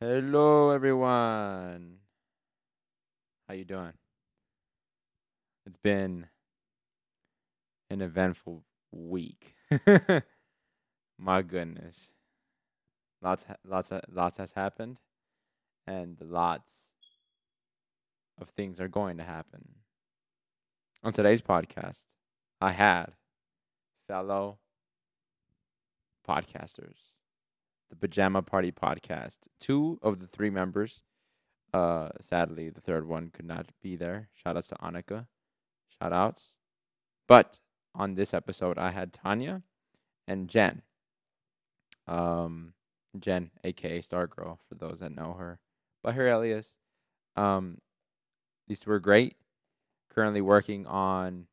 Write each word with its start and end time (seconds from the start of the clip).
Hello, 0.00 0.70
everyone. 0.70 1.96
How 3.48 3.54
you 3.54 3.64
doing? 3.64 3.94
It's 5.66 5.76
been 5.76 6.28
an 7.90 8.00
eventful 8.00 8.62
week. 8.92 9.56
My 11.18 11.42
goodness, 11.42 12.12
lots, 13.20 13.44
lots, 13.66 13.92
lots 14.08 14.38
has 14.38 14.52
happened, 14.52 15.00
and 15.84 16.16
lots 16.20 16.92
of 18.40 18.50
things 18.50 18.80
are 18.80 18.86
going 18.86 19.16
to 19.16 19.24
happen. 19.24 19.68
On 21.02 21.12
today's 21.12 21.42
podcast, 21.42 22.04
I 22.60 22.70
had 22.70 23.14
fellow 24.06 24.60
podcasters 26.24 27.17
the 27.90 27.96
Pajama 27.96 28.42
Party 28.42 28.72
podcast. 28.72 29.48
Two 29.60 29.98
of 30.02 30.18
the 30.18 30.26
three 30.26 30.50
members, 30.50 31.02
uh, 31.72 32.08
sadly, 32.20 32.70
the 32.70 32.80
third 32.80 33.06
one 33.06 33.30
could 33.30 33.46
not 33.46 33.66
be 33.82 33.96
there. 33.96 34.28
Shout 34.34 34.56
outs 34.56 34.68
to 34.68 34.74
Annika. 34.76 35.26
Shout 36.00 36.12
outs. 36.12 36.54
But 37.26 37.60
on 37.94 38.14
this 38.14 38.32
episode, 38.32 38.78
I 38.78 38.90
had 38.90 39.12
Tanya 39.12 39.62
and 40.26 40.48
Jen. 40.48 40.82
Um, 42.06 42.72
Jen, 43.18 43.50
aka 43.64 44.00
Stargirl, 44.00 44.58
for 44.68 44.74
those 44.74 45.00
that 45.00 45.14
know 45.14 45.34
her, 45.38 45.60
but 46.02 46.14
her 46.14 46.26
alias. 46.26 46.76
Um, 47.36 47.78
these 48.66 48.80
two 48.80 48.90
are 48.90 49.00
great. 49.00 49.36
Currently 50.14 50.40
working 50.40 50.86
on, 50.86 51.46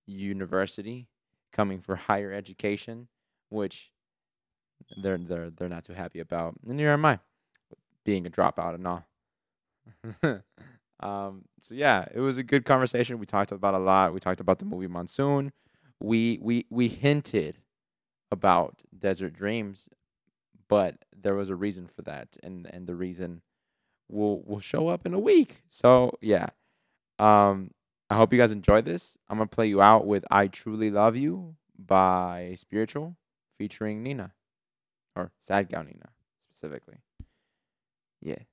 university 0.06 1.06
coming 1.52 1.80
for 1.80 1.94
higher 1.94 2.32
education, 2.32 3.08
which 3.50 3.92
they're 5.00 5.18
they're 5.18 5.50
they're 5.50 5.68
not 5.68 5.84
too 5.84 5.92
happy 5.92 6.20
about. 6.20 6.54
And 6.66 6.76
neither 6.76 6.90
am 6.90 7.04
I, 7.04 7.20
being 8.04 8.26
a 8.26 8.30
dropout 8.30 8.74
and 8.74 8.86
all. 8.86 9.04
um, 11.00 11.44
so 11.60 11.74
yeah, 11.74 12.06
it 12.12 12.20
was 12.20 12.38
a 12.38 12.42
good 12.42 12.64
conversation. 12.64 13.18
We 13.18 13.26
talked 13.26 13.52
about 13.52 13.74
a 13.74 13.78
lot. 13.78 14.12
We 14.12 14.20
talked 14.20 14.40
about 14.40 14.58
the 14.58 14.64
movie 14.64 14.88
Monsoon. 14.88 15.52
We 16.00 16.38
we 16.42 16.66
we 16.68 16.88
hinted 16.88 17.58
about 18.34 18.82
Desert 18.96 19.32
Dreams, 19.32 19.88
but 20.68 20.96
there 21.16 21.34
was 21.34 21.48
a 21.48 21.56
reason 21.56 21.86
for 21.86 22.02
that, 22.02 22.36
and 22.42 22.66
and 22.66 22.86
the 22.86 22.94
reason 22.94 23.40
will 24.10 24.42
will 24.42 24.60
show 24.60 24.88
up 24.88 25.06
in 25.06 25.14
a 25.14 25.18
week. 25.18 25.62
So 25.70 26.18
yeah, 26.20 26.48
um, 27.18 27.70
I 28.10 28.16
hope 28.16 28.32
you 28.32 28.38
guys 28.38 28.52
enjoy 28.52 28.82
this. 28.82 29.16
I'm 29.30 29.38
gonna 29.38 29.46
play 29.46 29.68
you 29.68 29.80
out 29.80 30.06
with 30.06 30.26
"I 30.30 30.48
Truly 30.48 30.90
Love 30.90 31.16
You" 31.16 31.56
by 31.78 32.54
Spiritual, 32.58 33.16
featuring 33.56 34.02
Nina, 34.02 34.32
or 35.16 35.32
Sad 35.40 35.70
Gal 35.70 35.84
Nina 35.84 36.10
specifically. 36.52 36.98
Yeah. 38.20 38.44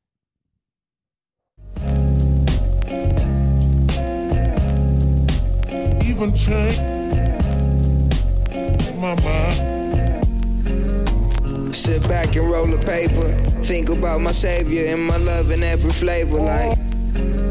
even 6.22 6.36
change 6.36 6.78
my 9.00 9.16
mind. 9.24 9.71
Sit 11.91 12.07
back 12.07 12.38
and 12.38 12.50
roll 12.50 12.74
a 12.74 12.78
paper. 12.78 13.34
Think 13.63 13.90
about 13.90 14.22
my 14.22 14.31
savior 14.31 14.85
and 14.85 15.06
my 15.06 15.18
love 15.18 15.52
in 15.52 15.62
every 15.62 15.91
flavor. 15.91 16.40
Like, 16.40 16.78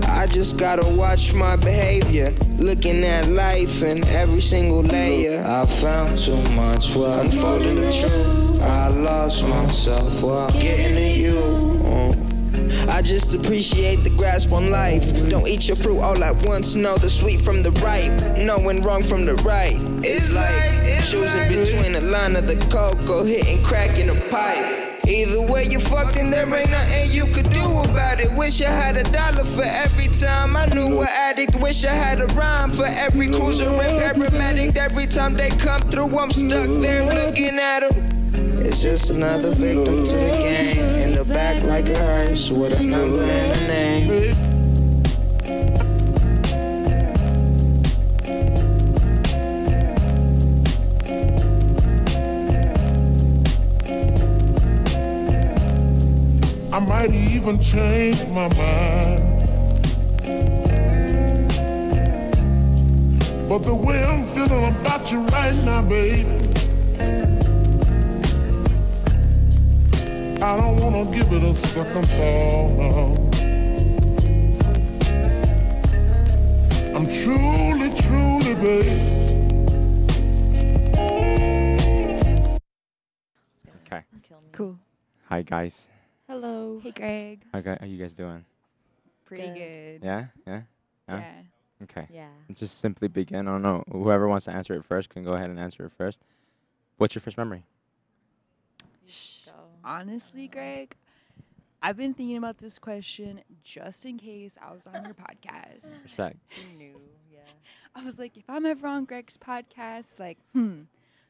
I 0.04 0.26
just 0.28 0.56
gotta 0.56 0.88
watch 0.96 1.34
my 1.34 1.56
behavior. 1.56 2.32
Looking 2.56 3.04
at 3.04 3.28
life 3.28 3.82
in 3.82 4.02
every 4.04 4.40
single 4.40 4.80
layer. 4.80 5.44
I 5.46 5.66
found 5.66 6.16
too 6.16 6.40
much 6.52 6.96
while 6.96 7.20
unfolding 7.20 7.82
the 7.82 7.92
truth. 7.92 8.62
I 8.62 8.88
lost 8.88 9.46
myself 9.46 10.22
while 10.22 10.50
getting 10.52 10.94
to 10.94 11.02
you. 11.02 11.59
I 13.00 13.02
just 13.02 13.34
appreciate 13.34 14.04
the 14.04 14.10
grasp 14.10 14.52
on 14.52 14.70
life. 14.70 15.14
Don't 15.30 15.48
eat 15.48 15.68
your 15.68 15.76
fruit 15.76 16.00
all 16.00 16.22
at 16.22 16.36
once. 16.46 16.74
Know 16.74 16.98
the 16.98 17.08
sweet 17.08 17.40
from 17.40 17.62
the 17.62 17.70
ripe. 17.80 18.36
Knowing 18.36 18.82
wrong 18.82 19.02
from 19.02 19.24
the 19.24 19.36
right. 19.36 19.78
It's 20.04 20.34
like 20.34 21.02
choosing 21.06 21.48
between 21.48 21.94
a 21.94 22.02
line 22.02 22.36
of 22.36 22.46
the 22.46 22.56
cocoa 22.68 23.24
hitting 23.24 23.64
crack 23.64 23.98
in 23.98 24.10
a 24.10 24.14
pipe. 24.28 25.00
Either 25.08 25.40
way 25.40 25.64
you 25.64 25.80
fucking, 25.80 26.30
there 26.30 26.44
ain't 26.54 26.70
nothing 26.70 27.10
you 27.10 27.24
could 27.32 27.50
do 27.54 27.64
about 27.64 28.20
it. 28.20 28.30
Wish 28.34 28.60
I 28.60 28.68
had 28.68 28.98
a 28.98 29.04
dollar 29.04 29.44
for 29.44 29.64
every 29.64 30.08
time 30.08 30.54
I 30.54 30.66
knew 30.66 31.00
an 31.00 31.08
addict. 31.08 31.56
Wish 31.56 31.86
I 31.86 31.94
had 31.94 32.20
a 32.20 32.26
rhyme 32.34 32.70
for 32.70 32.84
every 32.84 33.28
cruiser 33.28 33.64
and 33.64 34.20
paramedic. 34.20 34.76
Every 34.76 35.06
time 35.06 35.32
they 35.32 35.48
come 35.48 35.80
through, 35.88 36.18
I'm 36.18 36.32
stuck 36.32 36.68
there 36.82 37.06
looking 37.06 37.58
at 37.58 37.80
them. 37.80 38.60
It's 38.60 38.82
just 38.82 39.08
another 39.08 39.54
victim 39.54 40.04
to 40.04 40.16
the 40.16 40.36
game. 40.38 40.89
Back 41.50 41.64
like 41.64 41.88
a 41.88 41.98
hearse 41.98 42.52
with 42.52 42.78
a 42.78 42.82
number 42.84 43.22
and 43.24 43.60
a 43.60 43.66
name. 43.66 44.36
I 56.72 56.78
might 56.78 57.12
even 57.12 57.58
change 57.60 58.24
my 58.28 58.46
mind. 58.54 59.24
But 63.48 63.58
the 63.64 63.74
way 63.74 64.04
I'm 64.04 64.24
feeling 64.34 64.66
about 64.66 65.10
you 65.10 65.22
right 65.22 65.56
now, 65.64 65.82
baby, 65.82 66.39
I 70.42 70.56
don't 70.56 70.76
wanna 70.80 71.04
give 71.12 71.30
it 71.32 71.44
a 71.44 71.52
second 71.52 72.06
thought. 72.08 73.18
I'm 76.96 77.06
truly, 77.06 77.90
truly, 77.94 78.54
baby. 78.54 79.20
Okay. 83.86 84.02
Cool. 84.52 84.78
Hi 85.28 85.42
guys. 85.42 85.88
Hello. 86.26 86.80
Hey, 86.82 86.90
Greg. 86.92 87.42
How, 87.52 87.60
gu- 87.60 87.76
how 87.78 87.86
you 87.86 87.98
guys 87.98 88.14
doing? 88.14 88.44
Pretty 89.26 89.48
Good. 89.48 90.00
good. 90.00 90.04
Yeah. 90.04 90.26
Yeah. 90.46 90.62
Yeah. 91.08 91.18
Yeah. 91.20 91.32
Okay. 91.82 92.06
Yeah. 92.10 92.28
Let's 92.48 92.60
just 92.60 92.80
simply 92.80 93.08
begin. 93.08 93.46
I 93.46 93.52
don't 93.52 93.62
know. 93.62 93.84
Whoever 93.92 94.26
wants 94.26 94.46
to 94.46 94.52
answer 94.52 94.72
it 94.74 94.84
first 94.84 95.10
can 95.10 95.22
go 95.22 95.32
ahead 95.32 95.50
and 95.50 95.58
answer 95.58 95.84
it 95.84 95.92
first. 95.92 96.22
What's 96.96 97.14
your 97.14 97.20
first 97.20 97.36
memory? 97.36 97.64
Go. 99.90 99.96
Honestly, 99.96 100.48
Greg, 100.48 100.94
I've 101.82 101.96
been 101.96 102.14
thinking 102.14 102.36
about 102.36 102.58
this 102.58 102.78
question 102.78 103.40
just 103.64 104.04
in 104.04 104.18
case 104.18 104.56
I 104.62 104.72
was 104.72 104.86
on 104.86 105.04
your 105.04 105.14
podcast. 105.14 106.04
Respect. 106.04 106.36
You 106.56 106.76
knew. 106.78 107.00
Yeah. 107.32 107.40
I 107.94 108.04
was 108.04 108.18
like, 108.18 108.36
if 108.36 108.44
I'm 108.48 108.66
ever 108.66 108.86
on 108.86 109.04
Greg's 109.04 109.36
podcast, 109.36 110.18
like, 110.20 110.38
hmm. 110.52 110.82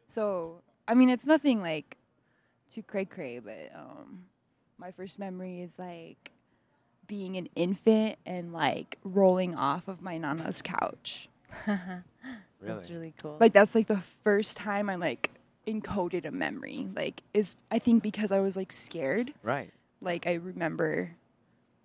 So, 0.06 0.60
I 0.86 0.94
mean, 0.94 1.08
it's 1.08 1.24
nothing 1.24 1.62
like 1.62 1.96
too 2.70 2.82
cray 2.82 3.04
cray, 3.04 3.38
but 3.38 3.70
um, 3.74 4.24
my 4.76 4.90
first 4.90 5.18
memory 5.18 5.60
is 5.62 5.78
like 5.78 6.32
being 7.06 7.36
an 7.36 7.48
infant 7.56 8.16
and 8.26 8.52
like 8.52 8.98
rolling 9.04 9.54
off 9.54 9.88
of 9.88 10.02
my 10.02 10.18
nana's 10.18 10.62
couch. 10.62 11.28
That's 12.62 12.90
really 12.90 13.14
cool. 13.22 13.38
like 13.40 13.54
that's 13.54 13.74
like 13.74 13.86
the 13.86 14.02
first 14.22 14.56
time 14.58 14.90
I'm 14.90 15.00
like 15.00 15.30
encoded 15.72 16.25
a 16.26 16.31
memory. 16.31 16.88
Like 16.94 17.22
is 17.34 17.56
I 17.70 17.78
think 17.78 18.02
because 18.02 18.32
I 18.32 18.40
was 18.40 18.56
like 18.56 18.72
scared. 18.72 19.32
Right. 19.43 19.70
Like 20.00 20.26
I 20.26 20.34
remember 20.34 21.17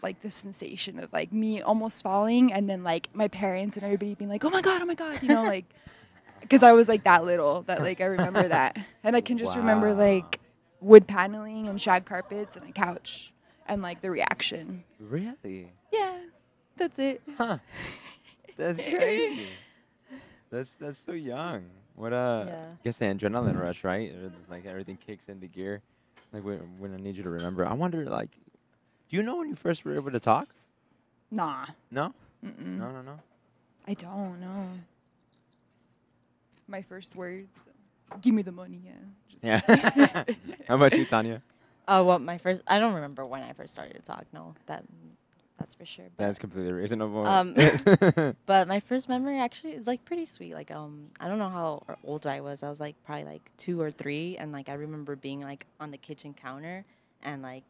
like 0.02 0.22
the 0.22 0.30
sensation 0.30 1.00
of 1.00 1.12
like 1.12 1.32
me 1.32 1.62
almost 1.62 2.04
falling 2.04 2.54
and 2.54 2.70
then 2.70 2.84
like 2.84 3.10
my 3.14 3.28
parents 3.28 3.76
and 3.76 3.84
everybody 3.84 4.16
being 4.16 4.30
like, 4.30 4.44
"Oh 4.46 4.50
my 4.50 4.62
god, 4.62 4.82
oh 4.82 4.86
my 4.86 4.94
god," 4.94 5.22
you 5.22 5.30
know, 5.30 5.44
like 5.44 5.66
because 6.42 6.64
I 6.64 6.74
was 6.74 6.88
like 6.88 7.04
that 7.06 7.26
little 7.26 7.64
that 7.64 7.82
like 7.82 8.02
I 8.02 8.06
remember 8.06 8.48
that. 8.48 8.78
And 9.04 9.16
I 9.16 9.22
can 9.22 9.38
just 9.38 9.56
remember 9.56 9.94
like 9.94 10.40
wood 10.80 11.08
paneling 11.08 11.68
and 11.68 11.82
shag 11.82 12.06
carpets 12.06 12.56
and 12.58 12.70
a 12.70 12.72
couch 12.72 13.34
and 13.68 13.82
like 13.82 14.02
the 14.02 14.12
reaction. 14.12 14.84
Really? 15.00 15.72
Yeah, 15.92 16.20
that's 16.78 17.00
it. 17.00 17.22
Huh. 17.38 17.58
That's 18.56 18.80
crazy. 18.90 19.50
That's 20.50 20.74
that's 20.74 21.00
so 21.00 21.14
young. 21.14 21.66
What 21.96 22.14
uh 22.14 22.46
Yeah. 22.48 22.66
guess 22.84 22.98
the 22.98 23.06
adrenaline 23.06 23.60
rush, 23.60 23.84
right? 23.84 24.12
It's 24.12 24.50
like 24.50 24.66
everything 24.66 24.98
kicks 24.98 25.28
into 25.30 25.48
gear. 25.48 25.82
Like 26.34 26.44
when, 26.44 26.60
when 26.80 26.94
I 26.94 26.98
need 26.98 27.16
you 27.16 27.24
to 27.24 27.30
remember. 27.30 27.66
I 27.66 27.74
wonder 27.74 28.06
like 28.06 28.32
do 29.10 29.16
you 29.18 29.24
know 29.24 29.38
when 29.38 29.50
you 29.50 29.56
first 29.56 29.86
were 29.86 29.96
able 29.96 30.12
to 30.12 30.20
talk? 30.20 30.50
Nah. 31.32 31.66
No? 31.92 32.14
Mm-mm. 32.46 32.78
No, 32.78 32.92
no, 32.92 33.02
no. 33.02 33.20
I 33.88 33.94
don't 33.94 34.40
know. 34.40 34.68
My 36.68 36.82
first 36.82 37.16
words. 37.16 37.48
Give 38.22 38.34
me 38.34 38.42
the 38.42 38.52
money, 38.52 38.82
yeah. 38.84 38.92
Just 39.30 39.44
Yeah. 39.44 40.24
How 40.68 40.76
about 40.76 40.94
you, 40.94 41.06
Tanya? 41.06 41.42
Oh, 41.88 42.04
well, 42.04 42.20
my 42.20 42.38
first. 42.40 42.64
I 42.68 42.80
don't 42.80 42.94
remember 42.94 43.26
when 43.26 43.44
I 43.44 43.54
first 43.54 43.74
started 43.74 43.96
to 43.96 44.02
talk. 44.02 44.26
No, 44.34 44.56
that 44.66 44.84
that's 45.58 45.76
for 45.76 45.86
sure. 45.86 46.06
But, 46.18 46.26
That's 46.26 46.40
completely 46.40 46.74
reasonable. 46.74 47.26
Um, 47.26 47.56
but 48.46 48.68
my 48.68 48.80
first 48.82 49.08
memory 49.08 49.40
actually 49.40 49.74
is 49.74 49.88
like 49.88 50.04
pretty 50.04 50.26
sweet. 50.26 50.54
Like 50.54 50.70
um, 50.70 51.08
I 51.20 51.28
don't 51.28 51.40
know 51.40 51.50
how 51.50 51.84
old 52.04 52.28
I 52.28 52.42
was. 52.42 52.62
I 52.62 52.70
was 52.70 52.80
like 52.80 52.96
probably 53.06 53.24
like 53.26 53.52
two 53.58 53.80
or 53.80 53.90
three, 53.90 54.38
and 54.38 54.52
like 54.52 54.68
I 54.68 54.74
remember 54.74 55.16
being 55.16 55.42
like 55.42 55.66
on 55.80 55.92
the 55.92 55.98
kitchen 55.98 56.34
counter 56.34 56.84
and 57.24 57.42
like 57.42 57.64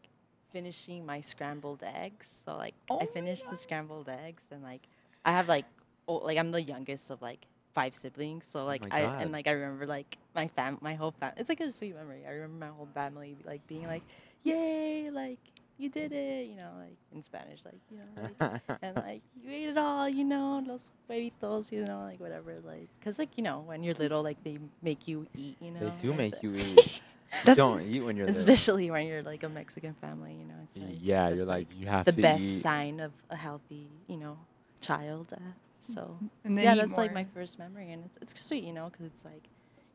finishing 0.52 1.06
my 1.06 1.22
scrambled 1.22 1.84
eggs. 1.84 2.28
So 2.46 2.56
like 2.58 2.74
I 2.90 3.06
finished 3.06 3.50
the 3.50 3.58
scrambled 3.58 4.10
eggs, 4.10 4.42
and 4.52 4.64
like 4.64 4.82
I 5.24 5.32
have 5.32 5.48
like 5.48 5.66
oh, 6.08 6.16
like 6.16 6.38
I'm 6.38 6.52
the 6.52 6.62
youngest 6.62 7.12
of 7.12 7.22
like 7.22 7.46
five 7.76 7.94
siblings. 7.94 8.46
So 8.46 8.66
like 8.66 8.82
my 8.82 8.98
I 8.98 9.02
God. 9.04 9.22
and 9.22 9.32
like 9.32 9.48
I 9.48 9.52
remember 9.52 9.86
like 9.86 10.18
my 10.34 10.48
fam, 10.48 10.80
my 10.82 10.96
whole 10.96 11.12
fam. 11.20 11.34
It's 11.38 11.50
like 11.50 11.60
a 11.60 11.72
sweet 11.72 11.96
memory. 11.96 12.24
I 12.28 12.32
remember 12.32 12.66
my 12.66 12.72
whole 12.72 12.90
family 12.96 13.38
like 13.46 13.66
being 13.68 13.86
like, 13.86 14.04
"Yay!" 14.44 15.12
Like 15.12 15.40
you 15.78 15.90
did 15.90 16.12
it, 16.12 16.48
you 16.48 16.56
know, 16.56 16.72
like 16.80 16.96
in 17.14 17.22
Spanish, 17.22 17.64
like 17.66 17.80
you 17.92 17.98
know, 17.98 18.06
like, 18.40 18.62
and 18.82 18.96
like 18.96 19.22
you 19.44 19.52
ate 19.52 19.70
it 19.70 19.78
all, 19.78 20.08
you 20.10 20.24
know, 20.24 20.64
los 20.66 20.90
huevitos, 21.10 21.72
you 21.72 21.84
know, 21.86 22.00
like 22.02 22.20
whatever, 22.20 22.56
like, 22.66 22.88
cause 23.04 23.18
like 23.20 23.38
you 23.38 23.44
know, 23.44 23.60
when 23.66 23.84
you're 23.84 23.96
little, 23.96 24.24
like 24.24 24.42
they 24.44 24.58
make 24.82 25.08
you 25.08 25.26
eat, 25.38 25.58
you 25.62 25.72
know. 25.72 25.80
they 25.80 26.02
do 26.02 26.14
make 26.14 26.42
you 26.44 26.54
eat. 26.56 27.02
That's- 27.44 27.58
don't 27.58 27.82
eat 27.82 28.02
when 28.02 28.16
you're 28.16 28.28
little. 28.28 28.42
especially 28.42 28.90
when 28.90 29.08
you're 29.08 29.22
like 29.24 29.44
a 29.44 29.50
Mexican 29.50 29.94
family, 29.96 30.34
you 30.34 30.46
know. 30.46 30.56
It's 30.64 30.78
like 30.82 30.98
Yeah, 31.02 31.24
that's, 31.26 31.36
you're 31.36 31.46
like 31.46 31.68
you 31.78 31.88
have 31.88 32.06
the 32.06 32.14
to 32.14 32.22
best 32.22 32.46
eat. 32.46 32.62
sign 32.62 33.00
of 33.02 33.12
a 33.30 33.36
healthy, 33.36 33.88
you 34.08 34.18
know, 34.18 34.38
child. 34.82 35.34
Uh, 35.34 35.40
so 35.82 36.18
And 36.46 36.58
then 36.58 36.64
yeah, 36.64 36.76
eat 36.76 36.80
that's 36.80 36.98
like 36.98 37.14
my 37.14 37.26
first 37.34 37.60
memory, 37.60 37.92
and 37.92 38.06
it's 38.06 38.18
it's 38.22 38.42
sweet, 38.46 38.64
you 38.64 38.72
know, 38.74 38.90
because 38.90 39.06
it's 39.08 39.26
like, 39.26 39.44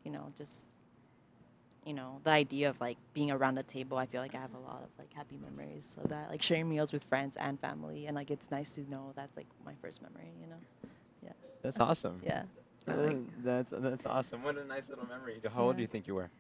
you 0.05 0.11
know, 0.13 0.33
just 0.37 0.67
you 1.91 1.97
know, 1.97 2.21
the 2.23 2.31
idea 2.31 2.71
of 2.71 2.81
like 2.81 2.99
being 3.15 3.33
around 3.33 3.59
a 3.59 3.65
table. 3.65 3.99
I 3.99 4.07
feel 4.07 4.21
like 4.21 4.37
I 4.37 4.39
have 4.39 4.55
a 4.55 4.59
mm-hmm. 4.59 4.65
lot 4.65 4.83
of 4.85 4.91
like 4.97 5.13
happy 5.13 5.37
memories 5.37 5.97
of 6.01 6.09
that, 6.11 6.31
like 6.31 6.41
sharing 6.41 6.69
meals 6.69 6.93
with 6.93 7.03
friends 7.03 7.37
and 7.37 7.59
family, 7.59 8.07
and 8.07 8.15
like 8.15 8.31
it's 8.31 8.49
nice 8.49 8.77
to 8.77 8.89
know 8.89 9.13
that's 9.17 9.37
like 9.37 9.49
my 9.67 9.73
first 9.83 10.01
memory, 10.01 10.31
you 10.41 10.47
know. 10.47 10.61
Yeah. 11.21 11.33
That's 11.63 11.81
awesome. 11.81 12.21
Yeah. 12.25 12.45
That's 13.45 13.75
that's 13.77 14.07
awesome. 14.07 14.43
What 14.43 14.57
a 14.57 14.65
nice 14.65 14.89
little 14.89 15.07
memory. 15.07 15.39
How 15.55 15.65
old 15.65 15.77
do 15.77 15.83
you 15.83 15.87
think 15.87 16.09
you 16.09 16.15
were? 16.15 16.31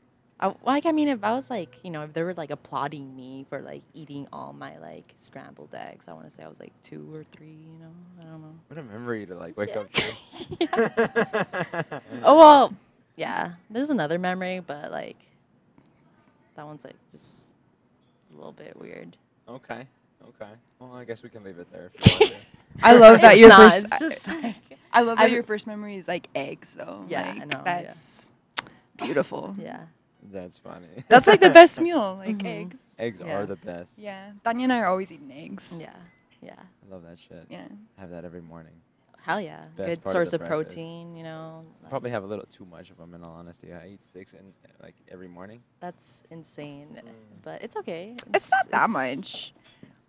I, 0.40 0.54
like 0.64 0.86
I 0.86 0.92
mean, 0.92 1.08
if 1.08 1.22
I 1.22 1.32
was 1.32 1.50
like, 1.50 1.84
you 1.84 1.90
know, 1.90 2.02
if 2.02 2.14
they 2.14 2.22
were 2.22 2.34
like 2.34 2.50
applauding 2.50 3.14
me 3.14 3.44
for 3.48 3.60
like 3.60 3.82
eating 3.92 4.26
all 4.32 4.52
my 4.52 4.78
like 4.78 5.14
scrambled 5.18 5.74
eggs, 5.74 6.08
I 6.08 6.14
want 6.14 6.24
to 6.24 6.30
say 6.30 6.42
I 6.42 6.48
was 6.48 6.58
like 6.58 6.72
two 6.82 7.14
or 7.14 7.24
three. 7.24 7.58
You 7.72 7.78
know, 7.78 7.92
I 8.20 8.24
don't 8.24 8.40
know. 8.40 8.54
What 8.68 8.78
a 8.78 8.82
memory 8.82 9.26
to 9.26 9.34
like 9.34 9.56
wake 9.56 9.70
Yeah. 9.74 9.80
up 9.80 9.92
to. 9.92 12.02
Oh 12.24 12.38
well, 12.38 12.74
yeah. 13.16 13.52
There's 13.68 13.90
another 13.90 14.18
memory, 14.18 14.60
but 14.60 14.90
like 14.90 15.18
that 16.60 16.66
one's 16.66 16.84
like 16.84 16.96
just 17.10 17.46
a 18.30 18.36
little 18.36 18.52
bit 18.52 18.76
weird. 18.78 19.16
Okay. 19.48 19.86
Okay. 20.28 20.50
Well, 20.78 20.92
I 20.94 21.04
guess 21.04 21.22
we 21.22 21.30
can 21.30 21.42
leave 21.42 21.58
it 21.58 21.72
there. 21.72 21.90
If 21.94 22.06
you 22.06 22.12
want 22.20 22.32
to. 22.32 22.36
I 22.82 22.92
love 22.96 23.20
that 23.22 23.32
It's 23.32 23.40
your 23.40 23.48
not, 23.48 23.72
first. 23.72 23.86
It's 23.86 23.98
just 23.98 24.28
like 24.42 24.54
I 24.92 25.00
love 25.00 25.16
that 25.16 25.24
I've- 25.24 25.32
your 25.32 25.42
first 25.42 25.66
memory 25.66 25.96
is 25.96 26.06
like 26.06 26.28
eggs, 26.34 26.74
though. 26.74 27.02
Yeah, 27.08 27.22
I 27.22 27.38
like, 27.38 27.48
know, 27.48 27.62
yeah. 27.64 27.82
That's 27.82 28.28
beautiful. 28.98 29.54
yeah. 29.58 29.80
That's 30.30 30.58
funny. 30.58 30.86
That's 31.08 31.26
like 31.26 31.40
the 31.40 31.48
best 31.60 31.80
meal, 31.80 32.16
like 32.22 32.36
Mhm. 32.36 32.44
eggs. 32.44 32.78
Eggs 32.98 33.22
Yeah. 33.24 33.38
are 33.38 33.46
the 33.46 33.56
best. 33.56 33.94
Yeah, 33.96 34.32
Tanya 34.44 34.64
and 34.64 34.72
I 34.74 34.80
are 34.80 34.86
always 34.88 35.10
eating 35.10 35.32
eggs. 35.32 35.80
Yeah. 35.82 35.94
Yeah. 36.42 36.56
I 36.60 36.92
love 36.92 37.04
that 37.04 37.18
shit. 37.18 37.46
Yeah. 37.48 37.64
I 37.96 38.00
have 38.02 38.10
that 38.10 38.26
every 38.26 38.42
morning. 38.42 38.74
Hell 39.22 39.40
yeah. 39.40 39.60
Best 39.76 39.88
Good 39.88 40.02
part 40.02 40.06
of 40.06 40.10
source 40.12 40.30
the 40.30 40.40
of, 40.40 40.46
protein. 40.48 41.14
You 41.16 41.24
know. 41.24 41.64
like, 41.82 41.90
Probably 41.90 42.10
have 42.10 42.24
a 42.24 42.26
little 42.26 42.46
too 42.46 42.64
much 42.64 42.90
of 42.90 42.96
them 42.96 43.14
in 43.14 43.22
all 43.22 43.34
honesty. 43.34 43.72
I 43.72 43.88
eat 43.88 44.00
six 44.12 44.32
in 44.32 44.52
like 44.82 44.94
every 45.08 45.28
morning. 45.28 45.62
That's 45.80 46.24
insane, 46.30 46.88
Mm. 46.96 47.10
but 47.42 47.62
it's 47.62 47.76
okay. 47.76 48.16
It's 48.34 48.50
not 48.50 48.70
that 48.70 48.90
it's- 48.90 49.16
much. 49.16 49.54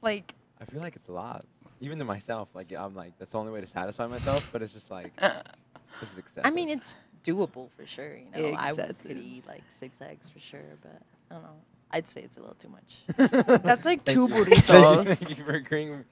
Like, 0.01 0.33
I 0.59 0.65
feel 0.65 0.81
like 0.81 0.95
it's 0.95 1.07
a 1.07 1.11
lot. 1.11 1.45
Even 1.81 1.97
to 1.99 2.05
myself, 2.05 2.49
like 2.53 2.71
I'm 2.73 2.95
like 2.95 3.17
that's 3.17 3.31
the 3.31 3.39
only 3.39 3.51
way 3.51 3.61
to 3.61 3.67
satisfy 3.67 4.07
myself. 4.07 4.49
But 4.51 4.61
it's 4.61 4.73
just 4.73 4.91
like 4.91 5.15
this 5.99 6.11
is 6.11 6.17
excessive. 6.17 6.45
I 6.45 6.51
mean, 6.51 6.69
it's 6.69 6.95
doable 7.23 7.69
for 7.71 7.85
sure. 7.85 8.15
You 8.17 8.51
know, 8.51 8.57
I 8.57 8.71
would- 8.73 8.95
could 8.99 9.17
eat 9.17 9.45
like 9.47 9.63
six 9.71 10.01
eggs 10.01 10.29
for 10.29 10.39
sure, 10.39 10.77
but 10.81 11.01
I 11.29 11.33
don't 11.35 11.43
know. 11.43 11.57
I'd 11.91 12.07
say 12.07 12.21
it's 12.21 12.37
a 12.37 12.39
little 12.39 12.55
too 12.55 12.69
much. 12.69 13.03
That's 13.63 13.83
like 13.83 14.05
two 14.13 14.27
burritos. 14.29 15.05
Thank 15.17 15.37
you 15.37 15.43
for 15.43 15.53
agreeing. 15.55 15.89
with- 15.91 16.05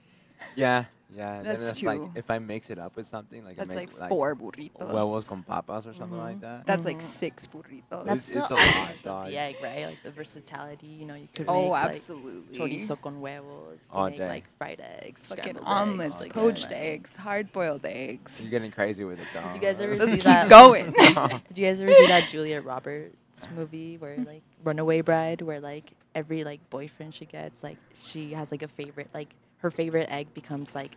Yeah, 1.16 1.38
yeah. 1.38 1.42
then 1.44 1.60
That's 1.60 1.72
it's 1.72 1.84
like 1.84 1.98
two. 1.98 2.12
if 2.16 2.30
I 2.30 2.38
mix 2.40 2.70
it 2.70 2.78
up 2.78 2.96
with 2.96 3.08
something, 3.08 3.44
like 3.44 3.60
I 3.60 3.66
that's 3.66 3.76
make 3.76 3.98
like 4.00 4.10
four 4.10 4.36
burritos. 4.36 4.90
huevos 4.92 5.28
con 5.28 5.42
papas 5.44 5.88
or 5.88 5.94
something 5.94 6.18
like 6.20 6.42
that. 6.42 6.66
That's 6.68 6.86
like 6.86 7.00
Mhm. 7.00 7.02
six 7.02 7.48
burritos. 7.48 8.06
That's 8.06 8.36
it's 8.36 8.48
the 8.48 8.54
a 8.54 8.56
lot, 8.56 8.68
awesomeness 8.68 9.00
of 9.00 9.04
dog. 9.06 9.26
the 9.28 9.38
egg, 9.38 9.56
right? 9.64 9.86
Like 9.88 10.04
the 10.04 10.12
versatility. 10.12 10.88
You 10.88 11.06
know, 11.08 11.16
you 11.16 11.28
could 11.34 11.46
oh, 11.48 11.62
make 11.64 11.70
like 11.72 11.90
absolutely. 11.92 12.58
chorizo 12.58 13.02
con 13.02 13.16
huevos. 13.20 13.88
You 13.92 13.98
All 13.98 14.04
can 14.04 14.12
make 14.12 14.20
day. 14.20 14.30
like 14.30 14.58
fried 14.58 14.82
eggs, 14.82 15.28
Fucking 15.30 15.44
scrambled 15.44 15.66
omelets, 15.68 16.14
eggs, 16.14 16.24
like, 16.24 16.34
poached 16.34 16.64
like- 16.66 16.74
eggs, 16.80 17.16
hard 17.16 17.52
boiled 17.52 17.86
eggs. 17.86 18.42
You're 18.44 18.52
getting 18.60 18.72
crazy 18.72 19.04
with 19.04 19.20
it, 19.20 19.28
though. 19.34 19.42
Did 19.48 19.56
you 19.56 19.62
guys 19.62 19.82
ever 19.82 19.96
Let's 19.98 20.12
see 20.12 20.18
keep 20.18 20.24
that? 20.26 20.50
going. 20.60 20.92
Did 21.48 21.58
you 21.58 21.66
guys 21.66 21.82
ever 21.82 21.92
see 21.94 22.08
that 22.08 22.30
Julia 22.30 22.62
Roberts 22.62 23.48
movie 23.56 23.98
where 23.98 24.18
like 24.18 24.44
Runaway 24.64 25.02
Bride, 25.02 25.42
where 25.42 25.60
like 25.60 25.94
every 26.14 26.44
like 26.44 26.70
boyfriend 26.70 27.16
she 27.16 27.26
gets, 27.26 27.64
like 27.64 27.78
she 28.00 28.34
has 28.34 28.52
like 28.52 28.62
a 28.62 28.68
favorite, 28.68 29.10
like 29.14 29.34
her 29.60 29.72
favorite 29.72 30.08
egg 30.12 30.34
becomes 30.34 30.76
like 30.76 30.92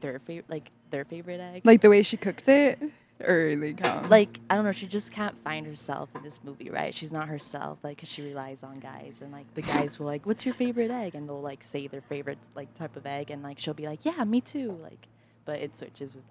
their 0.00 0.18
favorite, 0.20 0.48
like 0.50 0.70
their 0.90 1.04
favorite 1.04 1.40
egg. 1.40 1.62
like 1.64 1.80
the 1.80 1.90
way 1.90 2.02
she 2.02 2.16
cooks 2.16 2.46
it, 2.48 2.78
or 3.20 3.54
like 3.56 3.80
how? 3.80 4.04
like 4.08 4.38
I 4.50 4.54
don't 4.56 4.64
know, 4.64 4.72
she 4.72 4.86
just 4.86 5.12
can't 5.12 5.34
find 5.44 5.66
herself 5.66 6.08
in 6.14 6.22
this 6.22 6.40
movie, 6.44 6.70
right? 6.70 6.94
She's 6.94 7.12
not 7.12 7.28
herself, 7.28 7.78
like, 7.82 7.98
'cause 7.98 8.08
she 8.08 8.22
relies 8.22 8.62
on 8.62 8.78
guys, 8.80 9.20
and 9.22 9.32
like 9.32 9.52
the 9.54 9.62
guys 9.62 9.98
will 9.98 10.06
like, 10.06 10.26
"What's 10.26 10.44
your 10.44 10.54
favorite 10.54 10.90
egg?" 10.90 11.14
and 11.14 11.28
they'll 11.28 11.40
like 11.40 11.62
say 11.64 11.86
their 11.86 12.02
favorite 12.02 12.38
like 12.54 12.72
type 12.78 12.96
of 12.96 13.06
egg, 13.06 13.30
and 13.30 13.42
like 13.42 13.58
she'll 13.58 13.74
be 13.74 13.86
like, 13.86 14.04
"Yeah, 14.04 14.22
me 14.24 14.40
too," 14.40 14.78
like, 14.82 15.08
but 15.44 15.60
it 15.60 15.78
switches 15.78 16.14
with. 16.14 16.24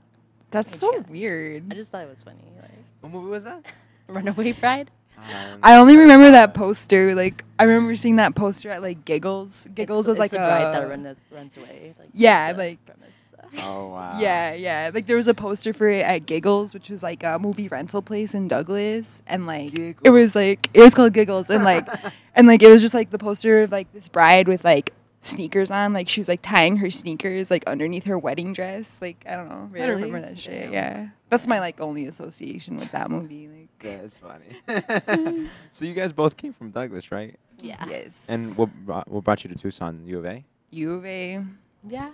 that's 0.51 0.77
so 0.77 0.91
can't- 0.91 1.09
weird. 1.09 1.63
I 1.71 1.75
just 1.75 1.91
thought 1.91 2.03
it 2.03 2.09
was 2.09 2.21
funny, 2.23 2.51
like 2.61 2.69
What 3.01 3.11
movie 3.11 3.29
was 3.29 3.43
that? 3.45 3.65
Runaway 4.07 4.51
Bride. 4.51 4.91
Um, 5.17 5.59
I 5.63 5.75
only 5.77 5.95
remember 5.97 6.31
that 6.31 6.53
poster. 6.53 7.15
Like 7.15 7.43
I 7.59 7.63
remember 7.63 7.95
seeing 7.95 8.17
that 8.17 8.35
poster 8.35 8.69
at 8.69 8.81
like 8.81 9.05
Giggles. 9.05 9.67
Giggles 9.73 10.05
It's- 10.07 10.09
was 10.09 10.19
like 10.19 10.33
it's 10.33 10.39
a, 10.39 10.43
a 10.43 10.47
bride 10.47 10.73
that 10.75 10.89
runs, 10.89 11.17
runs 11.31 11.57
away. 11.57 11.93
Like, 11.99 12.09
Yeah, 12.13 12.53
like- 12.57 12.83
premise. 12.85 13.19
Oh 13.63 13.89
wow. 13.89 14.19
Yeah, 14.19 14.55
yeah. 14.55 14.89
Like 14.91 15.05
there 15.05 15.15
was 15.15 15.27
a 15.27 15.33
poster 15.35 15.73
for 15.73 15.87
it 15.87 16.03
at 16.03 16.25
Giggles, 16.25 16.73
which 16.73 16.89
was 16.89 17.03
like 17.03 17.23
a 17.23 17.37
movie 17.37 17.67
rental 17.67 18.01
place 18.01 18.33
in 18.33 18.47
Douglas, 18.47 19.21
and 19.27 19.45
like 19.45 19.75
it 20.03 20.09
was 20.09 20.33
like 20.35 20.71
it 20.73 20.79
was 20.81 20.95
called 20.95 21.13
Giggles, 21.13 21.51
and 21.51 21.63
like 21.63 21.87
and 22.35 22.47
like 22.47 22.63
it 22.63 22.67
was 22.69 22.81
just 22.81 22.95
like 22.95 23.11
the 23.11 23.19
poster 23.19 23.61
of 23.61 23.71
like 23.71 23.93
this 23.93 24.09
bride 24.09 24.47
with 24.47 24.63
like 24.63 24.91
sneakers 25.25 25.71
on, 25.71 25.93
like 25.93 26.09
she 26.09 26.19
was 26.21 26.27
like 26.27 26.41
tying 26.41 26.77
her 26.77 26.89
sneakers 26.89 27.49
like 27.49 27.63
underneath 27.67 28.03
her 28.05 28.17
wedding 28.19 28.53
dress. 28.53 28.99
Like 29.01 29.23
I 29.27 29.35
don't 29.35 29.49
know, 29.49 29.69
I 29.75 29.85
don't 29.87 29.95
remember 30.01 30.21
that 30.21 30.37
shit. 30.37 30.63
Damn. 30.65 30.73
Yeah, 30.73 31.07
that's 31.29 31.47
my 31.47 31.59
like 31.59 31.79
only 31.79 32.05
association 32.07 32.75
with 32.75 32.91
that 32.91 33.09
movie. 33.09 33.47
Like 33.47 33.59
That's 33.83 34.17
funny. 34.19 35.47
so 35.71 35.85
you 35.85 35.93
guys 35.93 36.13
both 36.13 36.37
came 36.37 36.53
from 36.53 36.71
Douglas, 36.71 37.11
right? 37.11 37.37
Yeah. 37.59 37.85
yes, 37.87 38.27
And 38.29 38.55
what 38.57 38.69
brought, 38.85 39.07
what 39.09 39.23
brought 39.23 39.43
you 39.43 39.49
to 39.49 39.55
Tucson, 39.55 40.01
U 40.05 40.19
of 40.19 40.25
A? 40.25 40.43
U 40.71 40.93
of 40.93 41.05
A. 41.05 41.43
Yeah. 41.87 42.11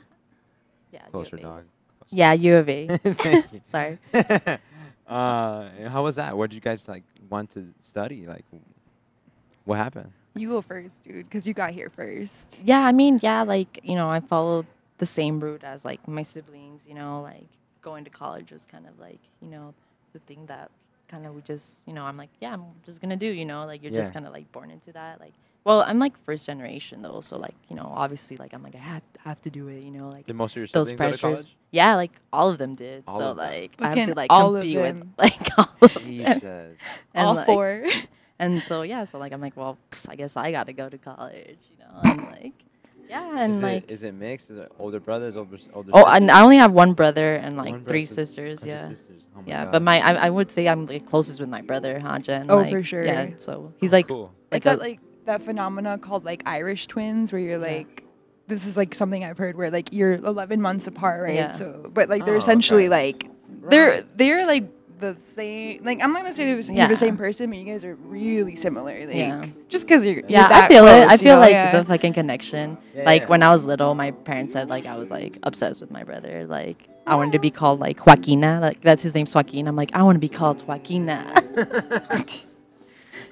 Yeah. 0.91 1.03
U 1.05 1.11
Closer, 1.11 1.35
of 1.35 1.39
A. 1.41 1.43
dog. 1.43 1.63
Closer. 1.99 2.15
Yeah, 2.15 2.33
U 2.33 2.55
of 2.55 2.69
A. 2.69 2.87
Thank 2.97 3.53
you. 3.53 3.61
Sorry. 3.71 3.97
uh, 5.07 5.69
how 5.87 6.03
was 6.03 6.15
that? 6.15 6.35
What 6.37 6.49
did 6.49 6.55
you 6.55 6.61
guys 6.61 6.87
like 6.87 7.03
want 7.29 7.51
to 7.51 7.67
study? 7.81 8.25
Like, 8.25 8.45
what 9.65 9.77
happened? 9.77 10.11
You 10.35 10.49
go 10.49 10.61
first, 10.61 11.03
dude, 11.03 11.25
because 11.27 11.47
you 11.47 11.53
got 11.53 11.71
here 11.71 11.89
first. 11.89 12.59
Yeah, 12.63 12.79
I 12.81 12.91
mean, 12.91 13.19
yeah, 13.21 13.43
like, 13.43 13.79
you 13.83 13.95
know, 13.95 14.07
I 14.07 14.19
followed 14.19 14.65
the 14.99 15.05
same 15.05 15.39
route 15.39 15.63
as 15.63 15.83
like 15.85 16.07
my 16.07 16.23
siblings, 16.23 16.85
you 16.87 16.93
know, 16.93 17.21
like 17.21 17.47
going 17.81 18.03
to 18.03 18.09
college 18.09 18.51
was 18.51 18.65
kind 18.71 18.85
of 18.87 18.97
like, 18.99 19.19
you 19.41 19.49
know, 19.49 19.73
the 20.13 20.19
thing 20.19 20.45
that 20.47 20.69
kind 21.07 21.25
of 21.25 21.33
we 21.33 21.41
just, 21.41 21.79
you 21.87 21.93
know, 21.93 22.03
I'm 22.03 22.17
like, 22.17 22.29
yeah, 22.41 22.53
I'm 22.53 22.65
just 22.85 23.01
going 23.01 23.09
to 23.09 23.15
do, 23.15 23.25
you 23.25 23.45
know, 23.45 23.65
like 23.65 23.81
you're 23.81 23.91
Yeah. 23.91 24.01
just 24.01 24.13
kind 24.13 24.27
of 24.27 24.33
like 24.33 24.49
born 24.51 24.69
into 24.71 24.91
that. 24.93 25.19
Like, 25.19 25.33
well, 25.63 25.81
I'm 25.81 25.99
like 25.99 26.13
first 26.25 26.45
generation 26.45 27.01
though. 27.01 27.21
So 27.21 27.37
like, 27.37 27.55
you 27.69 27.75
know, 27.75 27.91
obviously 27.95 28.37
like 28.37 28.53
I'm 28.53 28.61
like, 28.63 28.75
I 28.75 28.79
have, 28.79 29.01
have 29.25 29.41
to 29.41 29.49
do 29.49 29.67
it, 29.67 29.83
you 29.83 29.91
know, 29.91 30.09
like 30.09 30.27
Did 30.27 30.35
most 30.35 30.51
of 30.53 30.57
your 30.57 30.67
those 30.67 30.89
siblings 30.89 30.99
go 30.99 31.17
to 31.17 31.17
pressures. 31.21 31.21
college? 31.45 31.55
Yeah, 31.71 31.95
like 31.95 32.11
all 32.31 32.49
of 32.49 32.57
them 32.57 32.75
did. 32.75 33.03
All 33.07 33.17
so 33.17 33.31
like 33.31 33.75
I 33.79 33.95
have 33.95 34.07
to 34.09 34.15
like 34.15 34.31
all 34.31 34.55
of 34.55 34.61
compete 34.61 34.77
with 34.77 34.99
them. 34.99 35.13
like 35.17 35.57
all 35.57 35.69
of 35.81 35.93
them. 35.93 36.03
Jesus. 36.05 36.77
And, 37.13 37.27
All 37.27 37.35
like- 37.35 37.45
four. 37.47 37.85
And 38.39 38.61
so 38.63 38.81
yeah, 38.83 39.03
so 39.03 39.19
like 39.19 39.33
I'm 39.33 39.41
like, 39.41 39.55
well, 39.57 39.77
pss, 39.91 40.07
I 40.09 40.15
guess 40.15 40.37
I 40.37 40.51
got 40.51 40.67
to 40.67 40.73
go 40.73 40.87
to 40.89 40.97
college, 40.97 41.59
you 41.71 41.77
know. 41.79 41.91
I'm 42.03 42.17
like, 42.31 42.53
Yeah, 43.09 43.37
and 43.43 43.53
is 43.55 43.61
like 43.61 43.83
it, 43.83 43.91
is 43.91 44.03
it 44.03 44.13
mixed? 44.13 44.49
Is 44.49 44.59
it 44.59 44.71
older 44.79 44.99
brothers, 44.99 45.35
older 45.35 45.55
s- 45.55 45.67
older? 45.73 45.91
oh, 45.93 45.97
sisters? 46.05 46.13
and 46.15 46.31
I 46.31 46.41
only 46.41 46.57
have 46.57 46.71
one 46.71 46.93
brother 46.93 47.33
and 47.35 47.57
like 47.57 47.71
One 47.71 47.83
three 47.85 48.05
brother, 48.05 48.13
sisters. 48.15 48.63
Yeah. 48.63 48.87
sisters. 48.87 49.27
Oh 49.35 49.39
my 49.41 49.43
Yeah, 49.47 49.63
God. 49.65 49.71
but 49.73 49.81
my 49.81 49.99
I, 49.99 50.13
I 50.27 50.29
would 50.29 50.51
say 50.51 50.67
I'm 50.69 50.85
like 50.85 51.05
closest 51.05 51.39
with 51.39 51.49
my 51.49 51.61
brother 51.61 51.99
Haja. 51.99 52.31
And, 52.33 52.51
Oh, 52.51 52.57
like, 52.57 52.71
for 52.71 52.81
sure. 52.83 53.03
Yeah, 53.03 53.31
so 53.37 53.73
he's 53.77 53.93
oh, 53.93 53.97
like 53.97 54.07
cool. 54.07 54.33
like 54.51 54.63
that 54.63 54.77
a- 54.77 54.81
like 54.81 54.99
that 55.25 55.41
phenomena 55.41 55.97
called 55.97 56.23
like 56.23 56.43
Irish 56.45 56.87
twins, 56.87 57.31
where 57.33 57.41
you're 57.41 57.57
like, 57.59 58.03
this 58.47 58.65
is 58.65 58.77
like 58.77 58.95
something 58.95 59.23
I've 59.25 59.37
heard 59.37 59.57
where 59.57 59.69
like 59.69 59.89
you're 59.91 60.13
11 60.13 60.61
months 60.61 60.87
apart, 60.87 61.21
right? 61.23 61.35
Yeah. 61.35 61.51
So, 61.51 61.89
but 61.93 62.07
like 62.09 62.23
they're 62.25 62.35
Oh, 62.35 62.37
essentially 62.45 62.85
okay. 62.85 62.89
like 63.11 63.29
they're 63.69 64.01
they're 64.15 64.47
like 64.47 64.65
the 64.99 65.17
same. 65.19 65.83
Like 65.83 65.99
I'm 66.01 66.11
not 66.13 66.21
gonna 66.21 66.33
say 66.33 66.45
they're 66.45 66.59
you're 66.59 66.75
Yeah. 66.83 66.87
the 66.87 66.95
same 66.95 67.17
person, 67.17 67.49
but 67.49 67.57
you 67.59 67.65
guys 67.65 67.83
are 67.85 67.95
really 67.95 68.55
similar. 68.55 69.05
Like 69.07 69.15
Yeah. 69.15 69.45
just 69.67 69.87
because 69.87 70.05
you're, 70.05 70.15
you're 70.15 70.29
yeah, 70.29 70.45
I 70.45 70.49
that 70.49 70.67
feel 70.69 70.85
it. 70.87 71.07
I 71.07 71.17
feel 71.17 71.35
know? 71.35 71.41
like 71.41 71.51
Yeah. 71.51 71.77
the 71.77 71.83
fucking 71.85 72.13
connection. 72.13 72.77
Yeah, 72.93 73.03
like 73.03 73.29
when 73.29 73.41
I 73.43 73.49
was 73.49 73.65
little, 73.65 73.95
my 73.95 74.11
parents 74.11 74.53
said 74.53 74.69
like 74.69 74.85
I 74.85 74.97
was 74.97 75.09
like 75.11 75.37
obsessed 75.43 75.81
with 75.81 75.91
my 75.91 76.03
brother. 76.03 76.45
Like 76.45 76.87
I 77.07 77.15
wanted 77.15 77.31
to 77.33 77.39
be 77.39 77.49
called 77.51 77.79
like 77.79 78.05
Joaquina. 78.05 78.59
Like 78.61 78.81
that's 78.81 79.01
his 79.01 79.15
name's 79.15 79.33
Joaquin. 79.33 79.67
I'm 79.67 79.75
like 79.75 79.91
I 79.93 80.03
want 80.03 80.15
to 80.15 80.19
be 80.19 80.29
called 80.29 80.65
Joaquina. 80.67 81.25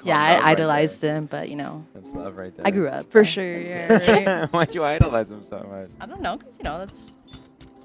yeah, 0.03 0.19
I 0.19 0.51
idolized 0.51 1.01
him, 1.01 1.25
but 1.25 1.49
you 1.49 1.55
know, 1.55 1.85
That's 1.93 2.09
love 2.11 2.37
right 2.37 2.55
there. 2.55 2.65
I 2.67 2.71
grew 2.71 2.87
up 2.87 3.11
for 3.11 3.25
sure. 3.25 3.59
Yeah, 3.59 4.09
right. 4.11 4.49
Why'd 4.53 4.73
you 4.73 4.83
idolize 4.83 5.29
him 5.29 5.43
so 5.43 5.65
much? 5.69 5.89
I 5.99 6.05
don't 6.05 6.21
know, 6.21 6.37
cause 6.37 6.57
you 6.57 6.63
know 6.63 6.77
that's. 6.77 7.11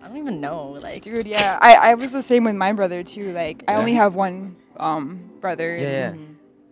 I 0.02 0.08
don't 0.08 0.16
even 0.16 0.40
know. 0.40 0.70
Like 0.82 1.02
Dude, 1.02 1.26
yeah, 1.26 1.58
I, 1.60 1.74
I 1.74 1.94
was 1.94 2.12
the 2.12 2.22
same 2.22 2.44
with 2.44 2.56
my 2.56 2.72
brother 2.72 3.02
too. 3.02 3.32
Like, 3.32 3.64
I 3.68 3.72
Yeah. 3.72 3.78
only 3.78 3.94
have 3.94 4.14
one 4.14 4.56
um 4.78 5.30
brother. 5.40 5.76
Yeah, 5.76 5.90
yeah. 5.90 6.14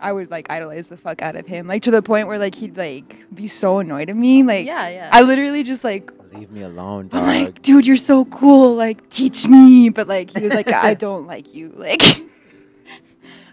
I 0.00 0.12
would 0.12 0.30
like 0.30 0.50
idolize 0.50 0.88
the 0.88 0.96
fuck 0.96 1.20
out 1.22 1.37
of 1.37 1.46
him, 1.46 1.66
like 1.66 1.82
to 1.82 1.90
the 1.90 2.00
point 2.02 2.26
where 2.26 2.38
like 2.38 2.54
he'd 2.54 2.76
like 2.76 3.16
be 3.34 3.46
so 3.49 3.78
annoyed 3.80 4.08
at 4.10 4.16
me. 4.16 4.42
Like, 4.42 4.66
yeah, 4.66 4.88
yeah. 4.88 5.10
I 5.12 5.20
literally 5.22 5.62
just 5.62 5.84
like 5.84 6.10
Leave 6.32 6.50
me 6.52 6.62
alone, 6.62 7.08
dog. 7.08 7.22
I'm 7.22 7.26
like, 7.44 7.60
dude, 7.60 7.87
you're 7.88 7.96
so 7.96 8.25
cool. 8.26 8.76
Like, 8.76 9.10
teach 9.10 9.49
me. 9.49 9.88
But 9.90 10.06
like, 10.06 10.30
he 10.30 10.44
was 10.44 10.54
like, 10.54 10.68
I 10.72 10.94
don't 11.06 11.26
like 11.26 11.52
you. 11.54 11.70
Like, 11.70 12.00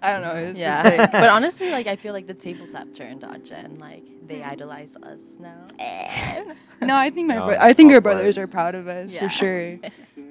I 0.02 0.14
don't 0.14 0.22
know. 0.22 0.34
It's 0.36 0.60
yeah, 0.60 0.84
just, 0.84 0.98
like, 0.98 1.12
but 1.24 1.30
honestly, 1.30 1.70
like 1.78 1.88
I 1.88 1.96
feel 1.96 2.14
like 2.14 2.28
the 2.28 2.34
tables 2.34 2.74
have 2.74 2.94
turned 2.94 3.24
on 3.24 3.44
Jen. 3.44 3.76
Like 3.80 4.04
they 4.28 4.44
idolize 4.44 4.96
us 4.98 5.38
now. 5.40 5.56
no, 6.82 6.96
I 6.96 7.10
think 7.10 7.28
my 7.28 7.36
No, 7.36 7.46
bro- 7.48 7.58
I 7.60 7.74
think 7.74 7.88
all 7.90 7.96
our 7.96 7.98
for 7.98 8.02
brothers 8.02 8.38
are 8.38 8.48
proud 8.48 8.76
of 8.76 8.88
us 8.88 9.16
Yeah. 9.16 9.22
for 9.22 9.30
sure. 9.30 9.78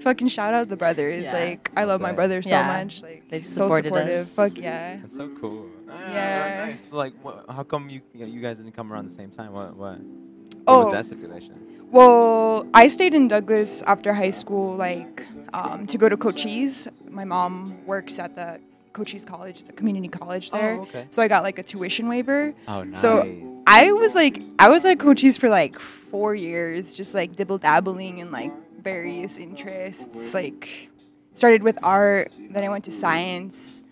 Fucking 0.01 0.29
shout 0.29 0.53
out 0.55 0.69
the 0.69 0.77
brothers. 0.77 1.25
Yeah. 1.25 1.33
Like, 1.33 1.71
I 1.77 1.85
love 1.85 2.01
my 2.01 2.09
Okay. 2.11 2.17
brother 2.17 2.43
so 2.43 2.51
Yeah. 2.51 2.67
much. 2.85 3.03
Like, 3.03 3.25
They've 3.31 3.47
so 3.47 3.63
supported 3.65 3.87
supportive. 3.95 4.19
us. 4.19 4.35
Fuck 4.35 4.59
yeah. 4.59 4.99
That's 5.01 5.17
so 5.17 5.29
cool. 5.41 5.67
Ah, 5.91 6.13
Yeah. 6.13 6.67
Nice. 6.67 6.89
Like, 6.93 7.15
what, 7.23 7.47
how 7.49 7.63
come 7.63 7.89
you 7.89 8.03
you 8.15 8.41
guys 8.41 8.59
didn't 8.59 8.73
come 8.77 8.93
around 8.93 9.07
the 9.09 9.15
same 9.15 9.31
time? 9.31 9.53
What 9.53 9.75
what? 9.77 9.99
What 9.99 10.63
Oh. 10.67 10.85
was 10.85 10.93
that 10.93 11.07
stipulation? 11.07 11.55
Well, 11.91 12.67
I 12.75 12.89
stayed 12.89 13.15
in 13.15 13.29
Douglas 13.29 13.83
after 13.87 14.13
high 14.13 14.33
school, 14.33 14.75
like 14.77 15.25
um, 15.55 15.87
to 15.87 15.97
go 15.97 16.09
to 16.09 16.17
Cochise. 16.17 16.89
My 17.09 17.25
mom 17.25 17.87
works 17.87 18.19
at 18.19 18.35
the 18.35 18.61
Cochise 18.97 19.27
College. 19.27 19.61
It's 19.61 19.69
a 19.69 19.75
community 19.75 20.09
college 20.09 20.51
there. 20.51 20.77
Oh, 20.77 20.83
okay. 20.83 21.07
So 21.11 21.21
I 21.21 21.29
got 21.29 21.43
like 21.43 21.59
a 21.59 21.63
tuition 21.63 22.09
waiver. 22.09 22.55
Oh, 22.67 22.83
nice. 22.83 22.99
So 22.99 23.63
I 23.67 23.93
was 23.93 24.15
like, 24.15 24.43
I 24.59 24.71
was 24.71 24.87
at 24.87 24.99
Cochise 24.99 25.37
for 25.37 25.51
like 25.51 25.79
four 25.79 26.35
years, 26.35 26.95
just 26.95 27.13
like 27.13 27.37
dibble 27.37 27.59
dabbling 27.59 28.19
in 28.19 28.33
like 28.33 28.53
various 28.83 29.37
interests. 29.37 30.33
Like, 30.33 30.89
started 31.33 31.63
with 31.63 31.79
art, 31.83 32.33
then 32.39 32.65
I 32.65 32.71
went 32.71 32.85
to 32.85 32.91
science, 32.91 33.83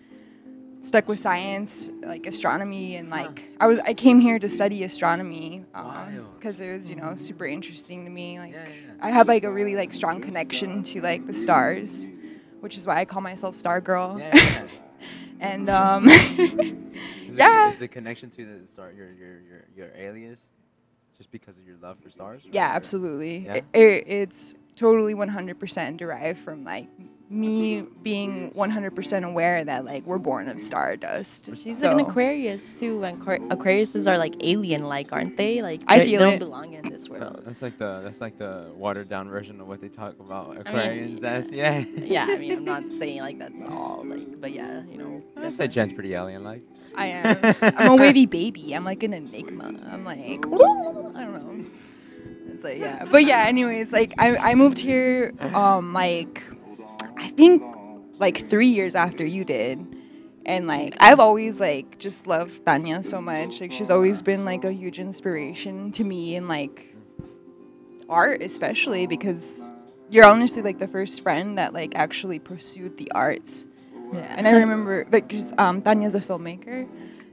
stuck 0.81 1.07
with 1.07 1.19
science, 1.19 1.91
like 2.01 2.25
astronomy, 2.25 2.95
and 2.95 3.11
like 3.11 3.51
I 3.59 3.67
was 3.67 3.77
I 3.85 3.93
came 3.93 4.19
here 4.19 4.39
to 4.39 4.49
study 4.49 4.83
astronomy 4.83 5.65
um, 5.75 6.29
because 6.39 6.59
it 6.61 6.73
was 6.73 6.89
you 6.89 6.95
know 6.95 7.13
super 7.13 7.45
interesting 7.45 8.05
to 8.05 8.09
me. 8.09 8.39
Like, 8.39 8.53
Yeah, 8.53 8.65
yeah, 8.65 9.05
I 9.05 9.11
have 9.11 9.27
like 9.27 9.43
a 9.43 9.51
really 9.51 9.75
like 9.75 9.93
strong 9.93 10.19
connection 10.19 10.81
to 10.81 11.01
like 11.01 11.27
the 11.27 11.33
stars, 11.33 12.07
which 12.61 12.75
is 12.75 12.87
why 12.87 12.97
I 13.01 13.05
call 13.05 13.21
myself 13.21 13.55
Star 13.55 13.79
Girl. 13.81 14.17
yeah. 14.17 14.65
and 15.39 15.69
um, 15.69 16.07
Is 17.27 17.37
Yeah. 17.37 17.71
The, 17.71 17.79
the 17.79 17.87
connection 17.87 18.29
to 18.31 18.45
the 18.45 18.67
star 18.67 18.91
your 18.91 19.11
your 19.11 19.41
your 19.41 19.65
your 19.75 19.91
alias 19.95 20.39
just 21.17 21.31
because 21.31 21.57
of 21.57 21.65
your 21.65 21.77
love 21.81 21.97
for 22.01 22.09
stars? 22.09 22.47
Yeah, 22.51 22.71
absolutely. 22.73 23.39
Yeah? 23.39 23.53
It, 23.55 23.65
it, 23.73 24.03
it's 24.07 24.55
totally 24.75 25.15
100% 25.15 25.97
derived 25.97 26.39
from 26.39 26.63
like 26.63 26.89
me 27.29 27.81
being 28.03 28.51
100% 28.51 29.23
aware 29.23 29.65
that 29.65 29.83
like 29.83 30.05
we're 30.05 30.19
born 30.19 30.47
of 30.47 30.61
stardust. 30.61 31.49
She's 31.57 31.79
so, 31.79 31.87
like 31.93 32.05
an 32.05 32.09
Aquarius 32.11 32.73
too, 32.79 33.03
and 33.03 33.19
Aquar- 33.19 33.47
Aquariuses 33.49 34.05
are 34.07 34.17
like 34.17 34.35
alien-like, 34.41 35.11
aren't 35.11 35.35
they? 35.35 35.61
Like 35.63 35.81
I 35.87 35.99
feel 36.05 36.19
they 36.19 36.25
don't 36.25 36.33
it. 36.35 36.39
belong 36.39 36.73
in 36.73 36.83
this 36.83 37.07
Uh, 37.07 37.13
world. 37.13 37.41
That's 37.45 37.61
like 37.63 37.77
the 37.79 38.01
that's 38.03 38.21
like 38.21 38.37
the 38.37 38.67
watered 38.75 39.09
down 39.09 39.27
version 39.29 39.59
of 39.59 39.67
what 39.67 39.81
they 39.81 39.89
talk 39.89 40.19
about 40.19 40.49
mean, 40.53 40.63
Aquarians 40.63 41.23
as. 41.23 41.49
Yeah. 41.49 41.79
yeah, 41.97 42.27
I 42.29 42.37
mean, 42.37 42.51
I'm 42.57 42.65
not 42.65 42.91
saying 42.99 43.21
like 43.21 43.39
that's 43.39 43.63
all, 43.63 44.03
like, 44.05 44.39
but 44.39 44.51
yeah, 44.53 44.83
you 44.83 44.97
know. 44.97 45.23
I 45.35 45.49
say 45.49 45.67
Jen's 45.67 45.93
pretty 45.93 46.13
alien 46.13 46.43
like. 46.43 46.61
I 46.95 47.07
am. 47.07 47.55
I'm 47.77 47.91
a 47.91 47.95
wavy 48.01 48.25
baby. 48.27 48.73
I'm 48.73 48.85
like 48.85 49.01
an 49.03 49.13
enigma. 49.13 49.65
I'm 49.91 50.05
like, 50.05 50.19
I 50.19 51.23
don't 51.25 51.33
know. 51.61 51.65
It's 52.53 52.63
like, 52.63 52.77
yeah. 52.77 53.05
But 53.11 53.25
yeah, 53.25 53.45
anyways, 53.47 53.91
like 53.91 54.13
I, 54.19 54.37
I 54.37 54.55
moved 54.55 54.79
here 54.79 55.33
um 55.53 55.91
like 55.93 56.41
I 57.17 57.27
think 57.29 57.63
like 58.19 58.47
three 58.49 58.67
years 58.67 58.95
after 58.95 59.25
you 59.25 59.45
did. 59.45 59.85
And 60.45 60.67
like 60.67 60.95
I've 60.99 61.19
always 61.19 61.59
like 61.59 61.97
just 61.97 62.27
loved 62.27 62.65
Tanya 62.65 63.01
so 63.01 63.19
much. 63.19 63.61
Like 63.61 63.71
she's 63.71 63.89
always 63.89 64.21
been 64.21 64.45
like 64.45 64.63
a 64.63 64.71
huge 64.71 64.99
inspiration 64.99 65.91
to 65.93 66.03
me 66.03 66.35
and 66.35 66.47
like 66.47 66.93
art 68.07 68.43
especially 68.43 69.07
because 69.07 69.67
you're 70.11 70.25
honestly 70.25 70.61
like 70.61 70.77
the 70.77 70.87
first 70.87 71.21
friend 71.21 71.57
that 71.57 71.73
like 71.73 71.93
actually 71.95 72.37
pursued 72.37 72.97
the 72.97 73.11
arts. 73.13 73.65
Yeah. 74.13 74.35
And 74.37 74.47
I 74.47 74.51
remember, 74.51 75.07
like, 75.11 75.27
'cause, 75.27 75.51
um, 75.57 75.81
Tanya's 75.81 76.13
a 76.13 76.19
filmmaker, 76.19 76.87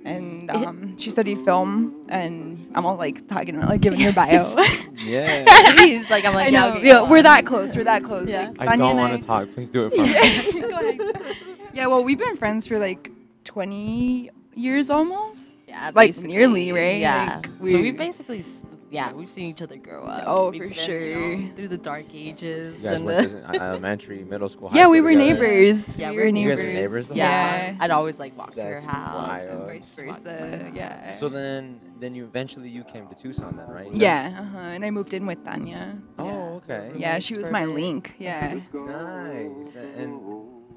and 0.04 0.50
um, 0.50 0.96
she 0.98 1.10
studied 1.10 1.40
film, 1.44 2.02
and 2.08 2.70
I'm 2.74 2.84
all 2.86 2.96
like 2.96 3.26
talking 3.28 3.56
about 3.56 3.68
like 3.68 3.80
giving 3.80 4.00
her 4.00 4.12
bio. 4.12 4.54
Yeah. 5.02 5.44
Please, 5.76 6.08
like 6.10 6.24
I'm 6.24 6.32
like 6.32 6.46
I 6.48 6.50
yeah, 6.50 6.74
okay, 6.76 6.86
yeah, 6.86 7.02
we're 7.10 7.22
that 7.24 7.44
close. 7.44 7.74
We're 7.76 7.82
that 7.84 8.04
close. 8.04 8.30
Yeah. 8.30 8.50
Like, 8.50 8.60
I 8.60 8.76
Tanya 8.76 8.84
don't 8.84 8.96
want 8.96 9.20
to 9.20 9.26
talk. 9.26 9.50
Please 9.50 9.68
do 9.68 9.86
it 9.86 9.90
for 9.90 10.00
me. 10.02 10.60
Go 10.68 10.78
ahead. 10.78 11.36
Yeah, 11.74 11.86
well, 11.88 12.04
we've 12.04 12.18
been 12.18 12.36
friends 12.36 12.68
for 12.68 12.78
like 12.78 13.10
20 13.44 14.30
years 14.54 14.90
almost. 14.90 15.58
Yeah, 15.66 15.90
like, 15.94 16.16
nearly, 16.18 16.70
right? 16.70 17.00
Yeah. 17.00 17.36
Like, 17.42 17.46
so 17.46 17.52
we- 17.78 17.82
we 17.82 17.90
basically, 17.90 18.40
s- 18.40 18.60
yeah, 18.92 19.12
we've 19.12 19.30
seen 19.30 19.46
each 19.46 19.62
other 19.62 19.76
grow 19.76 20.04
up. 20.04 20.24
Oh, 20.26 20.50
We 20.50 20.58
for 20.58 20.68
put 20.68 20.76
in, 20.88 21.08
you 21.08 21.14
know, 21.14 21.36
sure. 21.46 21.54
through 21.56 21.68
the 21.68 21.78
dark 21.78 22.06
ages. 22.14 22.76
You 22.78 22.82
guys 22.84 22.96
and 22.96 23.04
went 23.06 23.30
the, 23.30 23.40
to 23.40 23.48
uh, 23.48 23.64
elementary, 23.70 24.22
middle 24.24 24.48
school, 24.48 24.68
high 24.68 24.76
Yeah, 24.76 24.88
we 24.88 24.98
school 24.98 25.04
were 25.04 25.10
together? 25.18 25.32
neighbors. 25.42 25.98
Yeah, 25.98 26.10
we 26.10 26.16
we're 26.16 26.22
were 26.22 26.28
You 26.28 26.48
guys 26.50 26.58
neighbors. 26.58 26.58
were 26.58 26.80
neighbors 26.82 27.08
the 27.08 27.14
whole 27.14 27.18
yeah. 27.22 27.76
I'd 27.80 27.90
always 27.90 28.18
like 28.20 28.36
walk 28.36 28.54
to 28.56 28.62
her 28.64 28.80
house. 28.80 29.28
wild. 29.28 29.48
And 29.50 29.60
and 29.60 29.80
vice 29.80 29.94
versa. 29.94 30.70
Yeah. 30.74 31.14
So 31.14 31.28
then, 31.28 31.80
then 32.00 32.14
you 32.14 32.24
eventually 32.24 32.68
you 32.68 32.84
came 32.84 33.08
to 33.08 33.14
Tucson 33.14 33.56
then, 33.56 33.68
right? 33.68 33.92
Yeah, 33.92 34.36
uh-huh. 34.40 34.58
and 34.58 34.84
I 34.84 34.90
moved 34.90 35.14
in 35.14 35.24
with 35.26 35.42
Tanya. 35.44 35.96
Oh, 36.18 36.56
okay. 36.62 36.92
Yeah, 36.94 37.18
she 37.18 37.36
was 37.36 37.50
my 37.50 37.64
link. 37.64 38.12
Yeah. 38.18 38.54
Nice. 38.74 39.74
And 39.96 40.20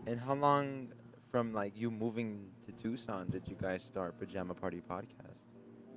and 0.08 0.20
how 0.20 0.36
long 0.36 0.88
from 1.32 1.52
like 1.54 1.74
you 1.76 1.92
moving 1.92 2.48
to 2.66 2.72
Tucson 2.72 3.28
did 3.30 3.48
you 3.48 3.56
guys 3.62 3.84
start 3.84 4.18
Pajama 4.20 4.54
Party 4.54 4.82
podcast? 4.90 5.42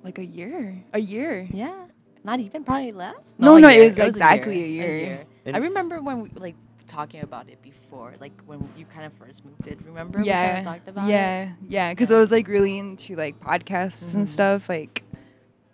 Like 0.03 0.19
a 0.19 0.25
year. 0.25 0.85
A 0.95 0.99
year. 1.01 1.47
Yeah, 1.51 1.87
not 2.25 2.41
even 2.41 2.65
probably 2.65 2.93
less. 2.93 3.35
No, 3.39 3.57
a 3.57 3.61
no, 3.61 3.69
it 3.69 3.75
year. 3.77 3.85
was 3.85 3.99
exactly 3.99 4.63
a 4.63 4.67
year. 4.67 5.27
And- 5.45 5.57
I 5.57 5.61
remember 5.61 6.01
when 6.03 6.21
we 6.23 6.31
like 6.35 6.57
talking 6.87 7.23
about 7.23 7.49
it 7.49 7.61
before, 7.63 8.15
like 8.21 8.33
when 8.47 8.69
you 8.77 8.85
kind 8.87 9.05
of 9.07 9.13
first 9.15 9.45
moved 9.45 9.67
in. 9.67 9.79
Remember? 9.87 10.19
we 10.21 10.27
yeah 10.27 10.47
kind 10.57 10.59
of 10.67 10.73
talked 10.75 10.89
about 10.89 11.09
yeah 11.09 11.43
it. 11.43 11.49
yeah 11.69 11.91
because 11.93 12.11
Yeah. 12.11 12.17
i 12.17 12.21
was 12.21 12.31
like 12.33 12.49
really 12.49 12.79
into 12.79 13.15
like 13.17 13.39
podcasts 13.41 14.13
Mhm. 14.13 14.15
and 14.17 14.29
stuff 14.29 14.69
like 14.69 15.05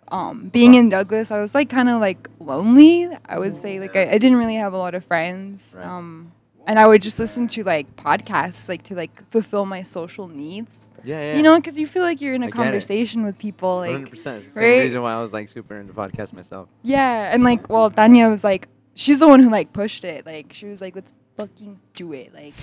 um 0.09 0.49
being 0.49 0.73
Wow. 0.73 0.79
in 0.79 0.89
douglas 0.89 1.31
i 1.31 1.39
was 1.39 1.55
like 1.55 1.67
kind 1.69 1.89
of 1.89 1.99
like 1.99 2.29
lonely 2.39 3.09
i 3.25 3.39
would 3.39 3.55
say 3.55 3.79
like 3.79 3.95
I, 3.95 4.11
I 4.11 4.17
didn't 4.19 4.37
really 4.37 4.55
have 4.55 4.73
a 4.73 4.77
lot 4.77 4.93
of 4.93 5.03
friends 5.05 5.73
Right. 5.77 5.85
um 5.85 6.31
and 6.67 6.79
i 6.79 6.85
would 6.87 7.01
just 7.01 7.19
listen 7.19 7.47
to 7.47 7.63
like 7.63 7.95
podcasts 7.95 8.67
like 8.69 8.83
to 8.83 8.95
like 8.95 9.29
fulfill 9.31 9.65
my 9.65 9.81
social 9.83 10.27
needs 10.27 10.89
Yeah, 11.03 11.19
yeah. 11.31 11.37
you 11.37 11.43
know 11.43 11.55
because 11.59 11.77
you 11.77 11.87
feel 11.87 12.03
like 12.03 12.21
you're 12.21 12.33
in 12.33 12.43
I 12.43 12.47
a 12.47 12.49
it. 12.49 12.53
conversation 12.53 13.23
with 13.23 13.37
people 13.37 13.77
like 13.77 13.91
100%. 13.95 14.11
It's 14.11 14.23
the 14.23 14.41
same 14.41 14.63
right? 14.63 14.79
reason 14.83 15.01
why 15.01 15.13
I 15.13 15.21
was 15.21 15.33
like 15.33 15.47
super 15.49 15.77
into 15.79 15.93
podcast 15.93 16.33
myself. 16.33 16.67
yeah 16.83 17.31
and 17.33 17.43
like 17.43 17.69
well 17.69 17.89
tanya 17.91 18.29
was 18.29 18.43
like 18.43 18.67
she's 18.95 19.19
the 19.19 19.27
one 19.27 19.41
who 19.41 19.49
like 19.49 19.73
pushed 19.73 20.03
it 20.05 20.25
like 20.25 20.53
she 20.53 20.65
was 20.67 20.81
like 20.81 20.95
let's 20.95 21.13
fucking 21.37 21.79
do 21.95 22.13
it 22.13 22.33
like 22.33 22.53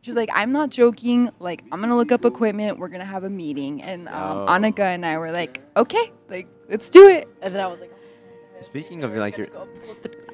she's 0.00 0.16
like 0.16 0.30
i'm 0.32 0.50
not 0.52 0.70
joking 0.70 1.30
like 1.38 1.62
i'm 1.70 1.80
gonna 1.82 1.94
look 1.96 2.10
up 2.10 2.24
equipment 2.24 2.78
we're 2.78 2.88
gonna 2.88 3.04
have 3.04 3.24
a 3.24 3.30
meeting 3.30 3.82
and 3.82 4.08
um, 4.08 4.38
Oh. 4.38 4.46
annika 4.48 4.80
and 4.80 5.04
i 5.04 5.18
were 5.18 5.30
like 5.30 5.60
okay 5.76 6.10
like 6.30 6.48
let's 6.70 6.88
do 6.88 7.08
it 7.08 7.28
And 7.42 7.54
then 7.54 7.62
I 7.62 7.66
was 7.66 7.80
like. 7.80 7.91
Speaking 8.62 9.04
of 9.04 9.14
like 9.14 9.36
your 9.36 9.48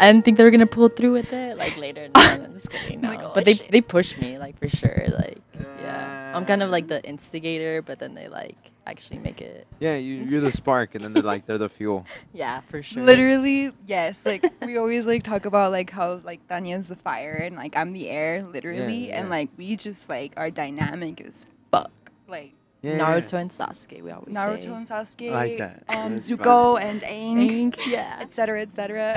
I 0.01 0.13
didn't 0.13 0.25
think 0.25 0.39
they 0.39 0.45
were 0.45 0.51
gonna 0.51 0.67
pull 0.67 0.89
through 0.89 1.13
with 1.13 1.33
it. 1.33 1.57
Like 1.57 1.77
later, 1.77 2.09
no, 2.15 2.21
I'm 2.21 2.53
just 2.55 2.71
kidding. 2.71 3.01
No. 3.01 3.09
Like, 3.09 3.23
oh, 3.23 3.33
but 3.35 3.45
they 3.45 3.55
shit. 3.55 3.71
they 3.71 3.81
pushed 3.81 4.19
me 4.19 4.39
like 4.39 4.59
for 4.59 4.69
sure. 4.69 5.07
Like 5.09 5.41
yeah, 5.81 6.33
I'm 6.35 6.45
kind 6.45 6.63
of 6.63 6.71
like 6.71 6.89
the 6.89 6.97
um, 6.97 7.03
instigator, 7.05 7.83
but 7.83 7.99
then 7.99 8.15
they 8.15 8.29
like 8.29 8.57
actually 8.87 9.19
make 9.19 9.41
it. 9.41 9.67
Yeah, 9.81 9.97
you, 9.97 10.25
you're 10.29 10.41
the 10.41 10.53
spark, 10.53 10.95
and 10.95 11.05
then 11.05 11.13
they're 11.13 11.23
like 11.23 11.47
they're 11.47 11.59
the 11.59 11.69
fuel. 11.69 12.07
Yeah, 12.33 12.61
for 12.69 12.83
sure. 12.83 13.03
Literally, 13.03 13.73
yes. 13.87 14.25
Like 14.25 14.45
we 14.63 14.77
always 14.77 15.07
like 15.07 15.23
talk 15.23 15.45
about 15.45 15.73
like 15.73 15.91
how 15.91 16.21
like 16.25 16.47
Tanya's 16.49 16.89
the 16.89 16.97
fire 16.97 17.35
and 17.35 17.57
like 17.57 17.77
I'm 17.77 17.93
the 17.93 18.09
air, 18.09 18.43
literally, 18.43 19.13
and 19.13 19.27
yeah. 19.27 19.31
like 19.31 19.51
we 19.57 19.77
just 19.77 20.09
like 20.09 20.33
our 20.37 20.51
dynamic 20.51 21.21
is 21.21 21.47
fuck. 21.71 21.91
Like 22.27 22.53
Yeah, 22.81 22.99
Naruto 22.99 23.33
and 23.35 23.51
Sasuke, 23.51 24.03
we 24.03 24.11
always 24.13 24.37
Naruto 24.37 24.63
say. 24.63 24.69
and 24.69 24.87
Sasuke, 24.87 25.31
I 25.31 25.35
like 25.35 25.59
that. 25.59 25.83
um, 25.89 26.13
That's 26.13 26.31
Zuko 26.31 26.81
and 26.81 27.01
Aang, 27.03 27.41
Ink, 27.51 27.77
yeah. 27.89 28.19
etc. 28.21 28.63
etc. 28.63 29.17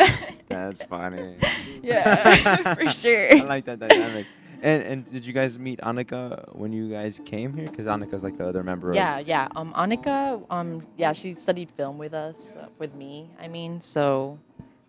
That's 0.50 0.84
funny. 0.92 1.36
yeah, 1.84 2.74
for 2.76 2.92
sure. 2.92 3.36
I 3.36 3.42
like 3.42 3.66
that 3.66 3.78
dynamic. 3.80 4.26
And 4.64 4.84
and 4.84 5.12
did 5.12 5.26
you 5.26 5.34
guys 5.34 5.58
meet 5.60 5.80
Annika 5.82 6.56
when 6.56 6.72
you 6.74 6.90
guys 6.90 7.20
came 7.26 7.54
here? 7.56 7.68
Because 7.68 7.86
Annika's 7.86 8.24
like 8.24 8.38
the 8.38 8.48
other 8.48 8.64
member. 8.64 8.94
Yeah, 8.94 9.20
yeah. 9.20 9.48
Um, 9.56 9.74
Annika, 9.74 10.44
um, 10.50 10.86
yeah, 10.98 11.14
she 11.14 11.34
studied 11.34 11.70
film 11.72 11.98
with 12.00 12.14
us, 12.14 12.56
uh, 12.56 12.68
with 12.80 12.94
me. 12.96 13.30
I 13.40 13.48
mean, 13.48 13.82
so, 13.82 14.38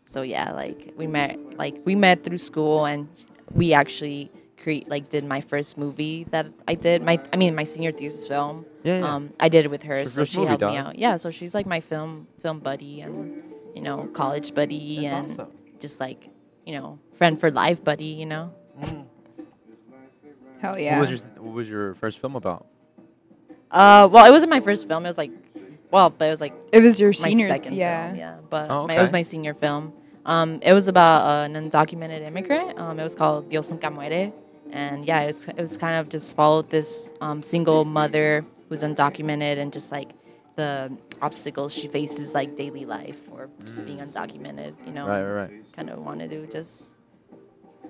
so 0.04 0.20
yeah, 0.22 0.52
like 0.52 0.92
we 0.96 1.06
met, 1.06 1.38
like 1.58 1.76
we 1.84 1.94
met 1.94 2.22
through 2.24 2.36
school, 2.38 2.84
and 2.86 3.08
we 3.52 3.72
actually 3.72 4.30
create, 4.62 4.88
like, 4.88 5.11
did 5.11 5.25
my 5.25 5.40
first 5.40 5.76
movie 5.76 6.25
that 6.31 6.47
I 6.66 6.75
did. 6.75 7.02
My, 7.02 7.19
I 7.33 7.37
mean, 7.37 7.54
my 7.54 7.64
senior 7.64 7.92
thesis 7.92 8.26
film. 8.26 8.64
Yeah, 8.85 8.99
yeah. 9.00 9.14
Um, 9.14 9.31
I 9.38 9.49
did 9.49 9.64
it 9.64 9.71
with 9.71 9.83
her, 9.85 10.07
so 10.07 10.25
she 10.25 10.37
first 10.37 10.37
movie, 10.37 10.49
helped 10.49 10.64
me 10.64 10.76
out. 10.76 10.99
Yeah, 10.99 11.16
so 11.16 11.31
she's 11.31 11.54
like 11.54 11.66
my 11.66 11.81
film, 11.81 12.26
film 12.40 12.61
buddy, 12.61 13.00
and 13.00 13.42
you 13.75 13.83
know, 13.83 14.09
college 14.12 14.54
buddy, 14.54 15.07
That's 15.07 15.31
and 15.31 15.40
awesome. 15.40 15.52
just 15.81 16.00
like, 16.00 16.28
you 16.66 16.75
know, 16.78 16.99
friend 17.19 17.38
for 17.38 17.50
life 17.50 17.83
buddy. 17.83 18.12
You 18.23 18.26
know. 18.26 18.54
Hell 20.61 20.73
What 20.73 20.83
yeah. 20.83 21.00
was 21.00 21.11
your 21.11 21.19
What 21.42 21.54
was 21.54 21.69
your 21.69 21.95
first 21.95 22.21
film 22.21 22.37
about? 22.37 22.66
Uh, 23.71 24.09
well, 24.11 24.26
it 24.26 24.31
wasn't 24.31 24.50
my 24.50 24.61
first 24.61 24.87
film. 24.87 25.04
It 25.04 25.09
was 25.09 25.19
like, 25.19 25.33
well, 25.90 26.11
but 26.11 26.26
it 26.26 26.31
was 26.31 26.40
like 26.40 26.54
it 26.73 26.83
was 26.83 27.00
your 27.00 27.11
my 27.11 27.12
senior. 27.28 27.49
second 27.49 27.75
yeah. 27.75 28.07
film. 28.09 28.19
Yeah, 28.19 28.37
but 28.50 28.71
Oh, 28.71 28.87
my, 28.87 28.95
it 28.97 29.00
was 29.00 29.11
my 29.11 29.23
senior 29.23 29.54
film. 29.54 29.92
Um, 30.25 30.61
it 30.62 30.73
was 30.73 30.87
about 30.88 31.23
uh, 31.26 31.45
an 31.47 31.54
undocumented 31.54 32.23
immigrant. 32.23 32.78
Um, 32.78 33.00
it 33.00 33.02
was 33.02 33.14
called 33.14 33.49
Dios 33.50 33.69
nunca 33.71 33.90
muere, 33.90 34.33
and 34.72 35.04
yeah, 35.04 35.20
it's, 35.22 35.46
it 35.48 35.56
was 35.56 35.76
kind 35.76 35.96
of 36.00 36.08
just 36.08 36.34
followed 36.34 36.70
this 36.70 37.12
um, 37.20 37.42
single 37.42 37.84
mother 37.84 38.44
who's 38.68 38.82
undocumented 38.82 39.58
and 39.58 39.72
just 39.72 39.92
like 39.92 40.10
the 40.56 40.96
obstacles 41.20 41.72
she 41.72 41.88
faces 41.88 42.34
like 42.34 42.56
daily 42.56 42.84
life 42.84 43.20
or 43.30 43.48
just 43.64 43.84
being 43.84 43.98
undocumented. 43.98 44.74
You 44.86 44.92
know, 44.92 45.06
Mm. 45.06 45.08
Right, 45.08 45.22
right, 45.22 45.50
right. 45.50 45.72
kind 45.76 45.90
of 45.90 45.98
wanted 46.04 46.30
to 46.30 46.46
just 46.46 46.94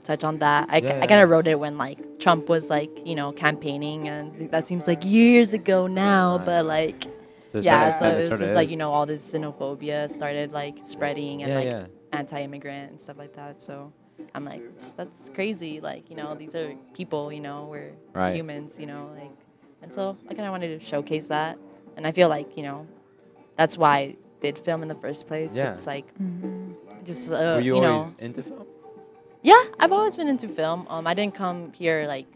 touch 0.02 0.24
on 0.24 0.38
that. 0.38 0.68
I, 0.70 0.78
Yeah, 0.78 1.00
I 1.02 1.06
kind 1.06 1.20
of 1.20 1.30
wrote 1.30 1.46
it 1.46 1.58
when 1.58 1.78
like 1.78 1.98
Trump 2.18 2.48
was 2.48 2.68
like 2.70 2.90
you 3.06 3.14
know 3.14 3.32
campaigning, 3.32 4.08
and 4.08 4.50
that 4.50 4.66
seems 4.68 4.86
like 4.86 5.04
years 5.04 5.52
ago 5.52 5.86
now, 5.86 6.36
Right. 6.38 6.46
but 6.46 6.66
like 6.66 7.04
So 7.50 7.58
yeah, 7.60 7.90
so 7.90 8.08
it 8.08 8.30
was 8.30 8.40
just 8.40 8.54
like 8.54 8.70
you 8.70 8.76
know 8.76 8.90
all 8.92 9.06
this 9.06 9.22
xenophobia 9.32 10.08
started 10.10 10.52
like 10.52 10.76
spreading 10.82 11.42
and 11.42 11.50
Yeah, 11.52 11.58
like 11.58 11.66
yeah. 11.66 11.86
anti-immigrant 12.12 12.90
and 12.92 13.00
stuff 13.00 13.18
like 13.18 13.34
that. 13.34 13.60
So 13.62 13.92
I'm 14.34 14.44
like, 14.44 14.62
that's 14.96 15.30
crazy. 15.30 15.80
Like 15.80 16.08
you 16.10 16.16
know 16.16 16.34
these 16.34 16.54
are 16.54 16.74
people. 16.94 17.32
You 17.32 17.40
know 17.40 17.66
we're 17.70 17.92
Right. 18.14 18.34
humans. 18.34 18.78
You 18.78 18.86
know 18.86 19.10
like, 19.18 19.30
and 19.82 19.92
so 19.92 20.16
I 20.28 20.34
kind 20.34 20.46
of 20.46 20.52
wanted 20.52 20.78
to 20.80 20.84
showcase 20.84 21.28
that, 21.28 21.58
and 21.96 22.06
I 22.06 22.12
feel 22.12 22.28
like 22.28 22.56
you 22.56 22.62
know 22.62 22.86
that's 23.56 23.76
why 23.76 23.96
I 23.96 24.16
did 24.40 24.58
film 24.58 24.82
in 24.82 24.88
the 24.88 24.94
first 24.96 25.26
place. 25.26 25.54
Yeah. 25.54 25.72
It's 25.72 25.86
like 25.86 26.06
Mm-hmm. 26.18 26.72
just 27.04 27.30
uh, 27.32 27.36
Were 27.56 27.60
you, 27.60 27.76
you, 27.76 27.84
always 27.84 28.12
know 28.12 28.24
into 28.26 28.42
film? 28.42 28.66
yeah, 29.42 29.62
I've 29.78 29.92
always 29.92 30.16
been 30.16 30.28
into 30.28 30.48
film. 30.48 30.86
Um, 30.88 31.06
I 31.06 31.14
didn't 31.14 31.34
come 31.34 31.72
here 31.72 32.06
like 32.06 32.26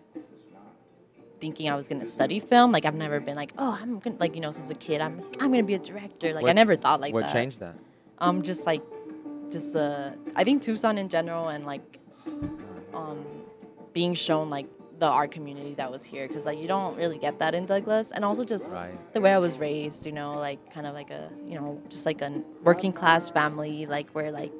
thinking 1.40 1.68
I 1.70 1.74
was 1.76 1.88
gonna 1.88 2.04
study 2.04 2.40
film. 2.40 2.72
Like 2.72 2.84
I've 2.84 2.94
never 2.94 3.20
been 3.20 3.36
like, 3.36 3.52
oh, 3.58 3.76
I'm 3.80 3.98
gonna 4.00 4.16
like 4.18 4.34
you 4.34 4.40
know 4.40 4.50
since 4.50 4.70
a 4.70 4.74
kid 4.74 5.00
I'm 5.00 5.22
I'm 5.40 5.50
gonna 5.50 5.62
be 5.62 5.74
a 5.74 5.78
director. 5.78 6.32
Like 6.34 6.46
I 6.46 6.52
never 6.52 6.76
thought 6.76 7.00
like 7.00 7.14
what 7.14 7.20
that. 7.22 7.28
What 7.28 7.32
changed 7.32 7.60
that? 7.60 7.74
Um, 8.18 8.42
just 8.42 8.64
like, 8.66 8.80
just 9.50 9.72
the 9.72 10.14
I 10.34 10.44
think 10.44 10.62
Tucson 10.62 10.98
in 10.98 11.08
general 11.08 11.48
and 11.48 11.64
like, 11.64 11.98
um, 12.94 13.24
being 13.92 14.14
shown 14.14 14.50
like 14.50 14.66
the 14.98 15.06
art 15.06 15.30
community 15.30 15.74
that 15.74 15.90
was 15.90 16.04
here 16.04 16.26
because 16.26 16.46
like 16.46 16.58
you 16.58 16.66
don't 16.66 16.96
really 16.96 17.18
get 17.18 17.38
that 17.38 17.54
in 17.54 17.66
Douglas 17.66 18.12
and 18.12 18.24
also 18.24 18.44
just 18.44 18.72
Right. 18.74 19.12
the 19.12 19.20
way 19.20 19.32
I 19.32 19.38
was 19.38 19.58
raised, 19.58 20.06
you 20.06 20.12
know, 20.12 20.34
like 20.34 20.72
kind 20.72 20.86
of 20.86 20.94
like 20.94 21.10
a 21.10 21.30
you 21.46 21.54
know 21.58 21.80
just 21.88 22.06
like 22.06 22.22
a 22.22 22.30
working 22.62 22.92
class 22.92 23.30
family, 23.30 23.86
like 23.86 24.10
where 24.10 24.30
like, 24.32 24.52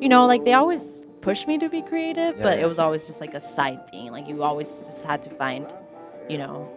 you 0.00 0.08
know, 0.08 0.26
like 0.26 0.44
they 0.44 0.54
always 0.54 1.04
pushed 1.20 1.46
me 1.48 1.58
to 1.58 1.68
be 1.68 1.82
creative, 1.82 2.36
Yeah, 2.36 2.42
but 2.42 2.58
it 2.58 2.66
was 2.66 2.78
always 2.78 3.06
just 3.06 3.20
like 3.20 3.34
a 3.34 3.40
side 3.40 3.90
thing. 3.90 4.10
Like 4.10 4.26
you 4.28 4.42
always 4.42 4.68
just 4.68 5.04
had 5.04 5.22
to 5.24 5.30
find, 5.30 5.72
you 6.28 6.38
know, 6.38 6.68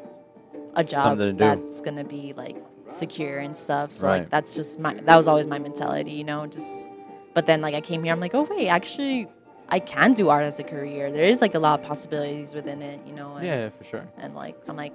a 0.76 0.84
job 0.84 1.18
Something 1.18 1.38
to 1.38 1.56
do. 1.56 1.62
that's 1.64 1.82
gonna 1.82 2.04
be 2.04 2.34
like 2.36 2.58
secure 2.90 3.40
and 3.40 3.58
stuff. 3.58 3.94
So 3.94 4.08
Right. 4.08 4.20
like 4.22 4.30
that's 4.30 4.54
just 4.56 4.80
my 4.80 4.94
that 4.94 5.16
was 5.16 5.28
always 5.28 5.48
my 5.48 5.60
mentality, 5.60 6.12
you 6.12 6.24
know, 6.26 6.46
just 6.46 6.92
but 7.38 7.46
then 7.46 7.62
like 7.62 7.76
I 7.76 7.82
came 7.82 8.04
here, 8.04 8.12
I'm 8.14 8.20
like, 8.20 8.34
oh 8.34 8.48
wait, 8.50 8.68
actually 8.68 9.28
I 9.70 9.78
can 9.80 10.14
do 10.14 10.30
art 10.30 10.46
as 10.46 10.58
a 10.58 10.64
career. 10.64 11.12
There 11.12 11.24
is 11.24 11.40
like 11.40 11.54
a 11.54 11.60
lot 11.60 11.80
of 11.80 11.86
possibilities 11.86 12.56
within 12.56 12.82
it, 12.82 13.00
you 13.06 13.14
know. 13.14 13.36
And, 13.36 13.46
Yeah, 13.46 13.70
for 13.70 13.84
sure. 13.84 14.08
And 14.18 14.34
like 14.34 14.56
I'm 14.68 14.76
like, 14.76 14.94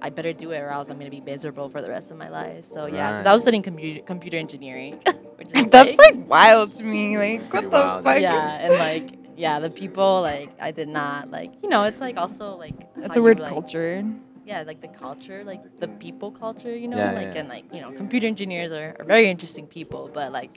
I 0.00 0.10
better 0.10 0.32
do 0.32 0.52
it 0.52 0.60
or 0.60 0.68
else 0.68 0.88
I'm 0.88 0.98
gonna 0.98 1.10
be 1.10 1.20
miserable 1.20 1.68
for 1.68 1.82
the 1.82 1.88
rest 1.88 2.12
of 2.12 2.16
my 2.16 2.28
life. 2.28 2.64
So 2.64 2.86
yeah, 2.86 3.10
because 3.10 3.26
I 3.26 3.32
was 3.32 3.42
studying 3.42 3.64
computer 3.64 4.02
computer 4.02 4.36
engineering. 4.36 5.00
which 5.34 5.48
That's 5.72 5.98
like 5.98 6.28
wild 6.28 6.70
to 6.78 6.84
me. 6.84 7.18
Like 7.18 7.52
what 7.52 7.64
the 7.64 7.70
wild, 7.70 8.04
fuck? 8.04 8.20
yeah, 8.20 8.64
and 8.64 8.74
like 8.74 9.18
yeah, 9.36 9.58
the 9.58 9.70
people 9.70 10.22
like 10.22 10.50
I 10.60 10.70
did 10.70 10.88
not 10.88 11.28
like 11.28 11.50
you 11.60 11.68
know 11.68 11.82
it's 11.90 12.00
like 12.00 12.18
also 12.18 12.54
like 12.54 12.76
That's 12.94 13.16
a 13.16 13.22
weird 13.22 13.38
you, 13.38 13.42
like, 13.46 13.52
culture. 13.52 14.04
yeah, 14.46 14.62
like 14.62 14.80
the 14.80 14.94
culture, 15.06 15.42
like 15.42 15.62
the 15.80 15.88
people 15.88 16.30
culture, 16.30 16.76
you 16.76 16.86
know, 16.86 16.98
Yeah, 16.98 17.12
like 17.20 17.34
yeah. 17.34 17.40
and 17.40 17.48
like 17.48 17.64
you 17.74 17.80
know, 17.80 17.90
computer 17.90 18.28
engineers 18.28 18.70
are, 18.70 18.94
are 19.00 19.04
very 19.04 19.28
interesting 19.28 19.66
people, 19.66 20.08
but 20.14 20.30
like, 20.30 20.54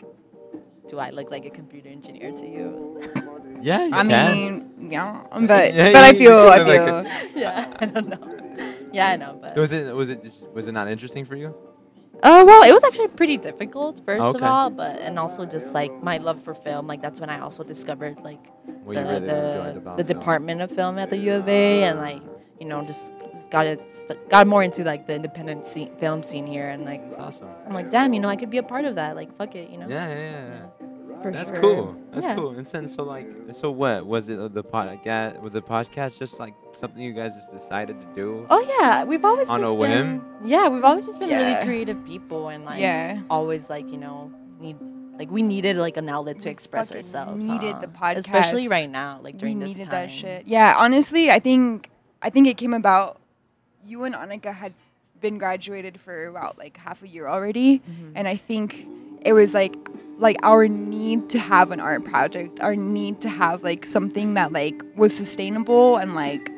do 0.88 1.00
I 1.00 1.10
look 1.12 1.32
like 1.32 1.46
a 1.46 1.50
computer 1.50 1.90
engineer 1.90 2.32
to 2.32 2.48
you? 2.48 3.02
Yeah, 3.62 3.86
you 3.86 3.94
I 3.94 4.04
can. 4.04 4.08
mean, 4.78 4.90
yeah, 4.92 5.24
but 5.32 5.74
Yeah, 5.74 5.92
but 5.92 6.04
I 6.04 6.10
you- 6.10 6.14
you 6.14 6.20
feel 6.20 6.50
I 6.50 6.58
feel 6.66 6.96
like 7.04 7.08
yeah, 7.36 7.74
I 7.80 7.86
don't 7.86 8.08
know. 8.10 8.38
Yeah, 8.92 9.10
I 9.10 9.16
know, 9.16 9.38
but 9.42 9.56
was 9.56 9.72
it 9.72 9.94
was 9.96 10.10
it 10.10 10.22
just 10.24 10.50
was 10.52 10.68
it 10.68 10.72
not 10.74 10.88
interesting 10.88 11.26
for 11.26 11.36
you? 11.36 11.56
uh, 12.24 12.44
well, 12.46 12.64
it 12.64 12.72
was 12.74 12.84
actually 12.84 13.08
pretty 13.10 13.38
difficult 13.38 14.02
first 14.06 14.36
of 14.36 14.44
all, 14.44 14.70
but 14.70 15.00
and 15.00 15.18
also 15.18 15.46
just 15.46 15.74
like 15.74 15.92
my 16.04 16.18
love 16.18 16.44
for 16.44 16.54
film, 16.54 16.88
like 16.88 17.02
that's 17.02 17.20
when 17.20 17.30
I 17.30 17.40
also 17.40 17.64
discovered 17.64 18.18
like 18.20 18.44
What 18.84 18.96
the 18.96 19.04
really 19.04 19.28
the, 19.28 19.78
about 19.78 19.98
the 19.98 20.04
department 20.04 20.62
of 20.62 20.72
film 20.72 20.98
at 21.00 21.10
the 21.10 21.18
U 21.18 21.34
of 21.36 21.48
A, 21.48 21.84
and 21.84 22.00
like 22.00 22.22
you 22.60 22.66
know 22.68 22.84
just 22.84 23.12
got 23.50 23.66
it 23.68 23.82
st- 23.88 24.30
got 24.30 24.48
more 24.48 24.64
into 24.64 24.84
like 24.84 25.08
the 25.08 25.16
independent 25.16 25.66
scene, 25.66 25.90
film 25.98 26.24
scene 26.24 26.46
here, 26.48 26.70
and 26.70 26.86
like 26.86 27.02
That's 27.10 27.18
awesome. 27.22 27.48
I'm 27.68 27.74
like, 27.74 27.90
damn, 27.90 28.14
you 28.14 28.20
know, 28.20 28.30
I 28.30 28.36
could 28.36 28.50
be 28.50 28.58
a 28.58 28.64
part 28.64 28.86
of 28.86 28.96
that. 28.96 29.16
Like, 29.16 29.36
fuck 29.38 29.56
it, 29.56 29.70
you 29.70 29.78
know. 29.78 29.88
Yeah, 29.88 30.08
yeah, 30.10 30.16
yeah. 30.16 30.48
yeah. 31.12 31.22
for 31.22 31.32
That's 31.32 31.52
sure. 31.52 31.60
cool. 31.62 31.96
That's 32.12 32.26
Yeah. 32.26 32.36
cool. 32.36 32.50
And 32.52 32.66
then, 32.66 32.88
so 32.88 33.04
like, 33.04 33.28
so 33.54 33.70
what 33.72 34.06
was 34.06 34.28
it? 34.30 34.40
uh, 34.40 34.48
The 34.48 34.64
podcast? 34.64 35.40
Was 35.42 35.54
the 35.54 35.62
podcast 35.62 36.18
just 36.18 36.40
like 36.40 36.56
something 36.74 37.02
you 37.02 37.14
guys 37.14 37.36
just 37.36 37.52
decided 37.54 38.02
to 38.02 38.08
do? 38.16 38.46
Oh 38.50 38.60
yeah, 38.80 39.04
we've 39.04 39.24
always 39.24 39.48
On 39.50 39.60
a 39.60 39.64
just 39.68 39.78
whim? 39.78 40.18
been 40.42 40.50
yeah, 40.50 40.68
we've 40.70 40.84
always 40.84 41.06
just 41.06 41.20
been 41.20 41.30
Yeah. 41.30 41.38
really 41.54 41.66
creative 41.66 42.04
people 42.06 42.50
and 42.50 42.66
like 42.66 42.80
Yeah. 42.82 43.22
always 43.30 43.70
like 43.70 43.90
you 43.92 43.98
know 43.98 44.32
need 44.60 44.78
like 45.20 45.30
we 45.30 45.44
needed 45.44 45.78
like 45.78 45.98
an 45.98 46.10
outlet 46.10 46.40
to 46.40 46.50
express 46.50 46.88
fucking 46.90 46.98
ourselves. 46.98 47.46
needed 47.46 47.74
huh? 47.74 47.82
the 47.82 47.88
podcast, 47.88 48.18
especially 48.18 48.68
right 48.68 48.90
now, 48.90 49.20
like 49.22 49.38
during 49.38 49.60
we 49.60 49.66
this 49.66 49.78
needed 49.78 49.92
time. 49.92 50.08
that 50.08 50.12
shit. 50.12 50.48
Yeah, 50.48 50.74
honestly, 50.76 51.30
I 51.30 51.38
think 51.40 51.92
I 52.24 52.32
think 52.32 52.48
it 52.48 52.58
came 52.58 52.74
about. 52.74 53.21
You 53.86 54.04
and 54.04 54.16
Annika 54.16 54.54
had 54.54 54.74
been 55.22 55.38
graduated 55.38 56.00
for 56.00 56.28
about 56.28 56.58
like 56.58 56.78
half 56.78 57.04
a 57.04 57.08
year 57.08 57.28
already, 57.28 57.80
Mm-hmm. 57.80 58.12
and 58.16 58.28
I 58.28 58.36
think 58.36 58.88
it 59.24 59.34
was 59.34 59.54
like 59.54 59.76
like 60.18 60.38
our 60.44 60.68
need 60.68 61.30
to 61.32 61.40
have 61.40 61.72
an 61.72 61.80
art 61.80 62.06
project, 62.06 62.60
our 62.60 62.76
need 62.76 63.22
to 63.22 63.30
have 63.30 63.64
like 63.64 63.86
something 63.86 64.36
that 64.36 64.52
like 64.52 64.82
was 64.96 65.16
sustainable 65.16 65.98
and 65.98 66.14
like 66.16 66.52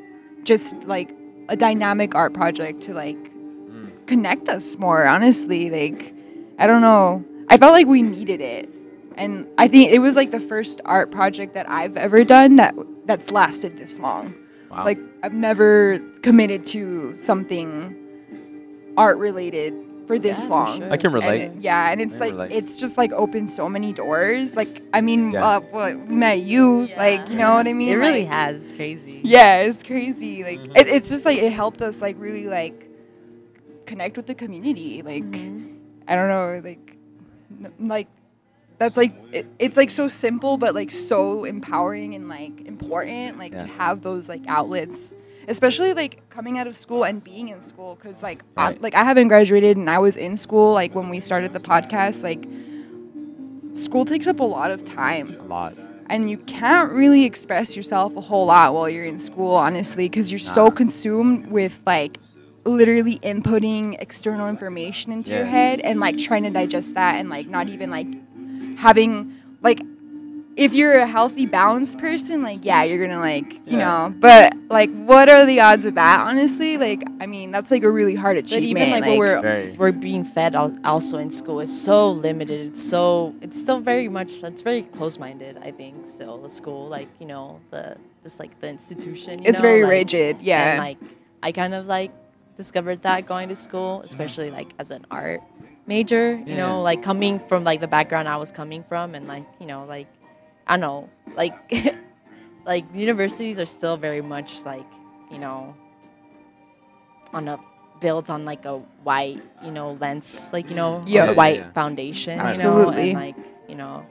just 0.43 0.75
like 0.83 1.09
a 1.49 1.55
dynamic 1.55 2.15
art 2.15 2.33
project 2.33 2.81
to 2.83 2.93
like 2.93 3.17
Mm. 3.17 3.89
connect 4.07 4.49
us 4.49 4.77
more. 4.77 5.05
Honestly, 5.07 5.69
like 5.69 6.13
I 6.59 6.67
don't 6.67 6.81
know, 6.81 7.23
I 7.49 7.57
felt 7.57 7.71
like 7.73 7.87
we 7.87 8.01
needed 8.01 8.41
it. 8.41 8.69
And 9.15 9.47
I 9.57 9.67
think 9.67 9.91
it 9.91 9.99
was 9.99 10.15
like 10.15 10.31
the 10.31 10.39
first 10.39 10.81
art 10.85 11.11
project 11.11 11.53
that 11.53 11.69
I've 11.69 11.95
ever 11.97 12.23
done 12.23 12.55
that 12.57 12.75
that's 13.05 13.31
lasted 13.31 13.77
this 13.77 13.99
long. 13.99 14.33
Wow. 14.73 14.85
Like 14.85 14.99
I've 15.23 15.33
never 15.33 15.99
committed 16.21 16.65
to 16.67 17.15
something 17.15 17.95
art 18.97 19.17
related 19.17 19.73
for 20.07 20.19
this 20.19 20.39
Yeah, 20.41 20.45
for 20.45 20.49
long. 20.49 20.77
sure. 20.79 20.91
I 20.91 20.97
can 20.97 21.05
And 21.07 21.23
relate. 21.23 21.41
it- 21.41 21.51
yeah, 21.61 21.91
and 21.91 22.01
it's 22.01 22.19
like 22.19 22.31
relate. 22.33 22.51
it's 22.51 22.79
just 22.79 22.97
like 22.97 23.11
opened 23.13 23.49
so 23.49 23.69
many 23.69 23.93
doors. 23.93 24.55
Like 24.55 24.67
I 24.93 25.01
mean, 25.01 25.31
Yeah. 25.31 25.45
uh, 25.47 25.59
what, 25.61 25.97
we 26.07 26.15
met 26.15 26.39
you, 26.41 26.89
like 26.97 27.29
you 27.29 27.35
know 27.37 27.53
what 27.55 27.67
I 27.67 27.73
mean? 27.73 27.89
It 27.89 27.95
really 27.95 28.23
Like, 28.23 28.27
has. 28.31 28.55
It's 28.63 28.71
crazy. 28.73 29.21
Yeah, 29.23 29.61
it's 29.61 29.83
crazy. 29.83 30.43
Like 30.43 30.59
Mhm. 30.59 30.77
it, 30.77 30.87
it's 30.87 31.09
just 31.09 31.23
like 31.25 31.37
it 31.39 31.51
helped 31.53 31.81
us 31.81 32.01
like 32.01 32.15
really 32.19 32.47
like 32.47 32.89
connect 33.85 34.17
with 34.17 34.27
the 34.27 34.35
community. 34.35 35.01
Like 35.03 35.23
Mhm. 35.23 35.75
I 36.07 36.15
don't 36.15 36.27
know, 36.29 36.61
like 36.63 36.97
n- 37.63 37.71
like 37.87 38.07
that's 38.83 38.97
like 38.97 39.15
it, 39.31 39.47
it's 39.59 39.77
like 39.77 39.89
so 39.89 40.09
simple 40.09 40.57
but 40.57 40.75
like 40.75 40.91
so 40.91 41.45
empowering 41.45 42.15
and 42.15 42.27
like 42.27 42.67
important 42.67 43.37
like 43.37 43.57
to 43.57 43.65
have 43.65 44.01
those 44.01 44.27
like 44.27 44.41
outlets 44.47 45.13
especially 45.47 45.93
like 45.93 46.27
coming 46.29 46.57
out 46.57 46.67
of 46.67 46.75
school 46.75 47.05
and 47.05 47.23
being 47.23 47.47
in 47.47 47.61
school 47.61 47.95
because 47.95 48.21
like 48.21 48.43
I, 48.57 48.71
like 48.81 48.93
I 48.93 49.05
haven't 49.05 49.29
graduated 49.29 49.77
and 49.77 49.89
I 49.89 49.99
was 49.99 50.17
in 50.17 50.35
school 50.35 50.73
like 50.73 50.93
when 50.95 51.09
we 51.09 51.21
started 51.21 51.53
the 51.53 51.59
podcast 51.61 52.23
like 52.23 52.45
school 53.73 54.03
takes 54.05 54.27
up 54.27 54.39
a 54.39 54.43
lot 54.43 54.69
of 54.69 54.83
time. 54.85 55.37
A 55.39 55.43
lot. 55.43 55.75
and 56.07 56.29
you 56.29 56.37
can't 56.37 56.91
really 56.91 57.23
express 57.23 57.75
yourself 57.75 58.15
a 58.17 58.21
whole 58.21 58.45
lot 58.47 58.73
while 58.73 58.89
you're 58.89 59.05
in 59.05 59.17
school 59.17 59.53
honestly 59.53 60.09
because 60.09 60.29
you're 60.31 60.39
so 60.39 60.69
consumed 60.69 61.47
with 61.47 61.81
like 61.85 62.17
literally 62.65 63.19
inputting 63.19 63.95
external 63.99 64.47
information 64.47 65.11
into 65.11 65.33
your 65.33 65.45
head 65.45 65.79
and 65.81 65.99
like 65.99 66.17
trying 66.17 66.43
to 66.43 66.49
digest 66.49 66.93
that 66.95 67.15
and 67.15 67.29
like 67.29 67.47
not 67.47 67.67
even 67.67 67.89
like 67.89 68.07
having 68.77 69.33
like 69.61 69.81
if 70.55 70.71
you're 70.73 70.93
a 70.99 71.07
healthy 71.07 71.47
balanced 71.47 71.97
person 71.97 72.43
like 72.43 72.59
yeah 72.63 72.83
you're 72.83 73.03
gonna 73.03 73.19
like 73.19 73.53
you 73.65 73.77
Yeah. 73.77 74.07
know 74.07 74.13
but 74.19 74.53
like 74.69 74.91
what 74.91 75.27
are 75.29 75.45
the 75.47 75.61
odds 75.61 75.83
of 75.85 75.95
that 75.95 76.19
honestly 76.27 76.77
like 76.77 77.01
i 77.19 77.25
mean 77.25 77.49
that's 77.49 77.71
like 77.71 77.81
a 77.83 77.89
really 77.89 78.13
hard 78.13 78.37
achievement 78.37 78.73
But 78.73 78.81
even 78.81 78.89
like, 78.91 79.01
like, 79.01 79.09
what 79.09 79.17
we're 79.17 79.41
Very. 79.41 79.71
we're 79.77 79.91
being 79.91 80.23
fed 80.23 80.55
also 80.55 81.17
in 81.17 81.31
school 81.31 81.59
is 81.59 81.71
so 81.83 82.11
limited. 82.11 82.67
It's 82.67 82.83
so 82.83 83.33
it's 83.41 83.59
still 83.59 83.79
very 83.79 84.09
much 84.09 84.43
it's 84.43 84.61
very 84.61 84.83
close 84.83 85.17
minded. 85.17 85.57
I 85.57 85.71
think 85.71 86.07
so 86.07 86.37
the 86.37 86.49
school 86.49 86.87
like 86.87 87.09
you 87.19 87.25
know 87.25 87.59
the 87.71 87.97
just 88.21 88.39
like 88.39 88.59
the 88.61 88.69
institution. 88.69 89.39
You 89.39 89.49
it's 89.49 89.59
know, 89.59 89.67
very 89.69 89.81
like, 89.83 89.89
rigid 89.91 90.41
yeah 90.41 90.71
And 90.71 90.79
like 90.79 90.97
I 91.41 91.51
kind 91.51 91.73
of 91.73 91.87
like 91.87 92.11
discovered 92.57 93.01
that 93.01 93.25
going 93.25 93.49
to 93.49 93.55
school, 93.55 94.01
especially 94.03 94.51
like 94.51 94.71
as 94.77 94.91
an 94.91 95.05
art 95.09 95.41
major. 95.87 96.35
You 96.35 96.43
Yeah. 96.55 96.57
know, 96.57 96.81
like 96.81 97.01
coming 97.03 97.39
from 97.47 97.63
like 97.63 97.81
the 97.81 97.87
background 97.87 98.27
I 98.27 98.37
was 98.37 98.51
coming 98.51 98.83
from, 98.83 99.15
and 99.15 99.27
like 99.27 99.45
you 99.59 99.65
know 99.67 99.85
like 99.85 100.07
I 100.67 100.73
don't 100.77 100.81
know 100.81 101.09
like 101.35 101.53
like 102.65 102.85
universities 102.93 103.59
are 103.59 103.65
still 103.65 103.97
very 103.97 104.21
much 104.21 104.63
like 104.65 104.87
you 105.31 105.39
know 105.39 105.75
on 107.33 107.47
a 107.47 107.59
built 107.99 108.29
on 108.29 108.45
like 108.45 108.65
a 108.65 108.77
white 109.03 109.41
you 109.63 109.71
know 109.71 109.93
lens 109.99 110.49
like 110.53 110.69
you 110.69 110.75
know 110.75 111.01
mm. 111.03 111.07
Yeah. 111.07 111.23
a 111.23 111.27
Yeah, 111.27 111.31
white 111.31 111.59
yeah. 111.59 111.71
foundation 111.71 112.37
you 112.37 112.43
know 112.43 112.49
Absolutely. 112.49 113.09
and 113.11 113.13
like 113.13 113.35
you 113.67 113.75
know 113.75 114.05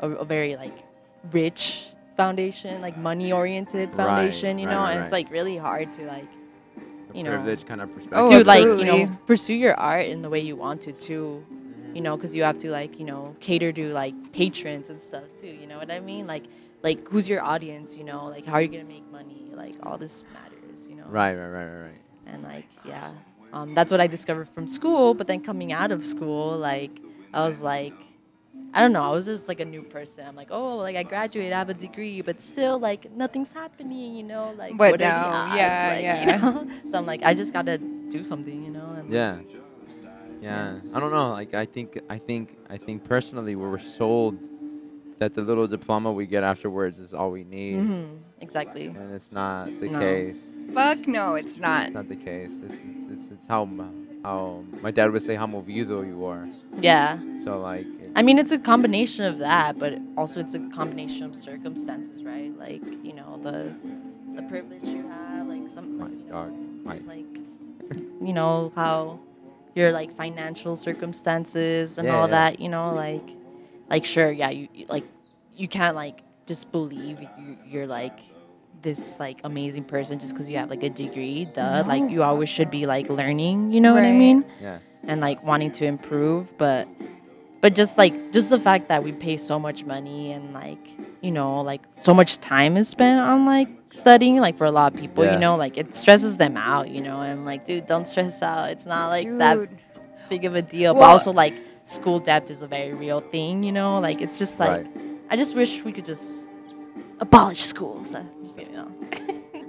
a, 0.00 0.10
a 0.10 0.24
very 0.24 0.56
like 0.56 0.84
rich 1.30 1.88
foundation 2.16 2.80
like 2.80 2.96
money 2.96 3.32
oriented 3.32 3.90
Right, 3.90 3.96
foundation 3.96 4.58
you 4.58 4.66
know 4.66 4.80
right, 4.82 4.94
and 4.94 5.02
it's 5.04 5.12
like 5.12 5.30
really 5.30 5.56
hard 5.56 5.92
to 5.94 6.06
like 6.06 6.28
you 7.14 7.22
know, 7.22 7.30
privilege 7.30 7.66
kind 7.66 7.80
of 7.80 7.92
perspective. 7.94 8.18
Oh, 8.18 8.28
to 8.28 8.44
like 8.44 8.64
you 8.64 8.84
know 8.84 9.08
pursue 9.26 9.54
your 9.54 9.74
art 9.74 10.06
in 10.06 10.22
the 10.22 10.30
way 10.30 10.40
you 10.40 10.56
want 10.56 10.82
to 10.82 10.92
too 10.92 11.44
you 11.94 12.00
know 12.00 12.16
because 12.16 12.34
you 12.34 12.42
have 12.42 12.58
to 12.58 12.70
like 12.70 12.98
you 12.98 13.06
know 13.06 13.34
cater 13.40 13.72
to 13.72 13.92
like 13.92 14.14
patrons 14.32 14.90
and 14.90 15.00
stuff 15.00 15.24
too 15.40 15.48
you 15.48 15.66
know 15.66 15.78
what 15.78 15.90
i 15.90 16.00
mean? 16.00 16.26
Like 16.26 16.44
like 16.82 17.08
who's 17.08 17.28
your 17.28 17.42
audience 17.42 17.94
you 17.94 18.04
know? 18.04 18.26
Like 18.26 18.46
how 18.46 18.54
are 18.54 18.62
you 18.62 18.68
gonna 18.68 18.84
make 18.84 19.10
money? 19.10 19.50
Like 19.52 19.74
all 19.82 19.98
this 19.98 20.24
matters 20.32 20.86
you 20.88 20.96
know? 20.96 21.04
Right, 21.06 21.34
right, 21.34 21.48
right, 21.48 21.64
right, 21.64 21.82
right. 21.84 22.00
and 22.26 22.42
like 22.42 22.66
yeah. 22.84 23.12
Um, 23.50 23.72
that's 23.72 23.90
what 23.90 23.98
i 23.98 24.06
discovered 24.06 24.46
from 24.46 24.68
school 24.68 25.14
but 25.14 25.26
then 25.26 25.40
coming 25.40 25.72
out 25.72 25.90
of 25.90 26.04
school 26.04 26.58
like 26.58 27.00
i 27.32 27.46
was 27.46 27.62
like 27.62 27.94
i 28.74 28.80
don't 28.80 28.92
know 28.92 29.02
i 29.02 29.10
was 29.10 29.26
just 29.26 29.48
like 29.48 29.60
a 29.60 29.64
new 29.64 29.82
person 29.82 30.26
i'm 30.26 30.36
like 30.36 30.48
oh 30.50 30.76
like 30.78 30.96
i 30.96 31.02
graduated 31.02 31.52
i 31.52 31.58
have 31.58 31.68
a 31.70 31.74
degree 31.74 32.20
but 32.20 32.40
still 32.40 32.78
like 32.78 33.10
nothing's 33.12 33.52
happening 33.52 34.14
you 34.14 34.22
know 34.22 34.52
like 34.58 34.76
But 34.76 34.92
what 34.92 35.00
are 35.02 35.04
the 35.04 35.04
now, 35.08 35.32
odds? 35.32 35.54
yeah, 35.56 35.88
like, 35.94 36.02
yeah. 36.02 36.20
you 36.36 36.42
know? 36.42 36.66
so 36.90 36.98
i'm 36.98 37.06
like 37.06 37.22
i 37.24 37.32
just 37.34 37.52
gotta 37.52 37.78
do 38.10 38.22
something 38.22 38.64
you 38.64 38.70
know 38.70 38.92
and 38.92 39.12
Yeah. 39.12 39.38
Yeah. 40.40 40.78
I 40.94 41.00
don't 41.00 41.10
know. 41.10 41.32
Like 41.32 41.52
I 41.54 41.66
think 41.66 41.98
I 42.08 42.18
think 42.18 42.56
I 42.70 42.76
think 42.78 43.02
personally 43.02 43.56
we 43.56 43.66
were 43.66 43.78
sold 43.80 44.38
that 45.18 45.34
the 45.34 45.40
little 45.42 45.66
diploma 45.66 46.12
we 46.12 46.26
get 46.26 46.44
afterwards 46.44 47.00
is 47.00 47.12
all 47.12 47.30
we 47.32 47.42
need. 47.42 47.80
hmm 47.82 48.04
exactly 48.40 48.86
And 48.86 49.12
it's 49.12 49.32
not 49.32 49.66
the 49.80 49.88
No. 49.88 49.98
case. 49.98 50.40
fuck 50.72 51.08
no 51.08 51.34
it's 51.34 51.58
not 51.58 51.86
It's 51.86 51.94
not 51.94 52.08
the 52.08 52.14
case. 52.30 52.52
It's 52.62 52.74
it's, 52.88 53.04
it's, 53.10 53.26
it's 53.32 53.46
how 53.46 53.66
how 54.22 54.62
my 54.80 54.92
dad 54.92 55.10
would 55.10 55.22
say 55.22 55.34
how 55.34 55.46
movido 55.48 56.06
you 56.06 56.24
are. 56.24 56.46
yeah 56.80 57.18
So 57.42 57.58
like 57.60 57.86
it- 57.97 57.97
I 58.16 58.22
mean, 58.22 58.38
it's 58.38 58.50
a 58.52 58.58
combination 58.58 59.24
of 59.24 59.38
that, 59.38 59.78
but 59.78 59.98
also 60.16 60.40
it's 60.40 60.54
a 60.54 60.58
combination 60.70 61.24
of 61.24 61.36
circumstances, 61.36 62.24
right? 62.24 62.56
Like, 62.58 62.82
you 63.04 63.12
know, 63.12 63.38
the 63.42 63.72
the 64.34 64.42
privilege 64.48 64.84
you 64.84 65.06
have, 65.08 65.46
like 65.48 65.68
some, 65.68 65.98
my 65.98 66.04
like, 66.06 66.12
you 66.18 66.30
know, 66.32 66.50
my 66.84 67.00
like, 67.06 67.38
you 68.24 68.32
know, 68.32 68.72
how 68.74 69.18
your 69.74 69.92
like 69.92 70.12
financial 70.12 70.76
circumstances 70.76 71.98
and 71.98 72.08
Yeah, 72.08 72.16
all 72.16 72.26
yeah. 72.26 72.30
that, 72.50 72.60
you 72.60 72.68
know, 72.68 72.94
like, 72.94 73.28
like 73.90 74.04
sure, 74.04 74.30
yeah, 74.30 74.50
you 74.50 74.68
you- 74.74 74.86
like, 74.88 75.04
you 75.56 75.68
can't 75.68 75.94
like 75.96 76.20
just 76.46 76.70
believe 76.72 77.20
you, 77.20 77.56
you're 77.66 77.86
like 77.86 78.20
this 78.82 79.18
like 79.20 79.40
amazing 79.44 79.84
person 79.84 80.18
just 80.18 80.32
because 80.32 80.48
you 80.48 80.56
have 80.56 80.70
like 80.70 80.82
a 80.84 80.90
degree, 80.90 81.44
duh. 81.46 81.82
Like, 81.86 82.10
you 82.10 82.22
always 82.22 82.48
should 82.48 82.70
be 82.70 82.86
like 82.86 83.08
learning, 83.08 83.72
you 83.72 83.80
know 83.80 83.94
what 83.94 84.04
I 84.04 84.12
mean? 84.12 84.44
yeah. 84.60 84.78
and 85.04 85.20
like 85.20 85.42
wanting 85.44 85.70
to 85.72 85.84
improve 85.84 86.56
but 86.58 86.88
but 87.60 87.74
just 87.74 87.98
like 87.98 88.32
just 88.32 88.50
the 88.50 88.58
fact 88.58 88.88
that 88.88 89.02
we 89.02 89.12
pay 89.12 89.36
so 89.36 89.58
much 89.58 89.84
money 89.84 90.32
and 90.32 90.52
like 90.52 90.78
you 91.20 91.30
know 91.30 91.60
like 91.62 91.82
so 92.00 92.14
much 92.14 92.38
time 92.38 92.76
is 92.76 92.88
spent 92.88 93.20
on 93.20 93.44
like 93.46 93.68
studying 93.90 94.36
like 94.38 94.56
for 94.56 94.64
a 94.66 94.70
lot 94.70 94.92
of 94.94 95.00
people 95.00 95.24
Yeah. 95.24 95.32
you 95.34 95.38
know 95.38 95.56
like 95.56 95.76
it 95.78 95.94
stresses 95.94 96.36
them 96.36 96.56
out 96.56 96.88
you 96.90 97.00
know 97.00 97.20
and 97.20 97.44
like 97.44 97.64
dude 97.66 97.86
don't 97.86 98.06
stress 98.06 98.42
out 98.42 98.70
it's 98.70 98.86
not 98.86 99.08
like 99.08 99.26
that 99.38 99.58
big 100.28 100.44
of 100.44 100.54
a 100.54 100.62
deal 100.62 100.94
but 100.94 101.02
also 101.04 101.32
like 101.32 101.54
school 101.84 102.18
debt 102.18 102.50
is 102.50 102.60
a 102.62 102.66
very 102.66 102.92
real 102.92 103.20
thing 103.20 103.62
you 103.62 103.72
know 103.72 103.98
like 103.98 104.20
it's 104.20 104.38
just 104.38 104.60
like 104.60 104.70
right. 104.70 104.86
i 105.30 105.36
just 105.36 105.54
wish 105.56 105.82
we 105.84 105.90
could 105.92 106.04
just 106.04 106.48
abolish 107.20 107.62
schools 107.62 108.14
uh, 108.14 108.22
just, 108.42 108.58
you 108.58 108.70
know 108.72 108.90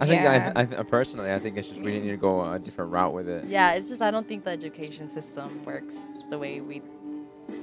I 0.02 0.06
think 0.08 0.21
Yeah. 0.21 0.54
I, 0.56 0.62
I 0.62 0.65
th- 0.65 0.88
personally 0.88 1.30
I 1.34 1.39
think 1.39 1.58
it's 1.58 1.67
just 1.67 1.82
we 1.82 1.99
need 1.99 2.10
to 2.10 2.15
go 2.17 2.49
a 2.54 2.58
different 2.60 2.91
route 2.91 3.13
with 3.13 3.28
it. 3.28 3.45
yeah 3.45 3.71
it's 3.73 3.89
just 3.89 4.02
i 4.02 4.12
don't 4.12 4.28
think 4.28 4.43
the 4.43 4.52
education 4.52 5.10
system 5.10 5.62
works 5.63 6.23
the 6.30 6.38
way 6.38 6.62
we 6.62 6.82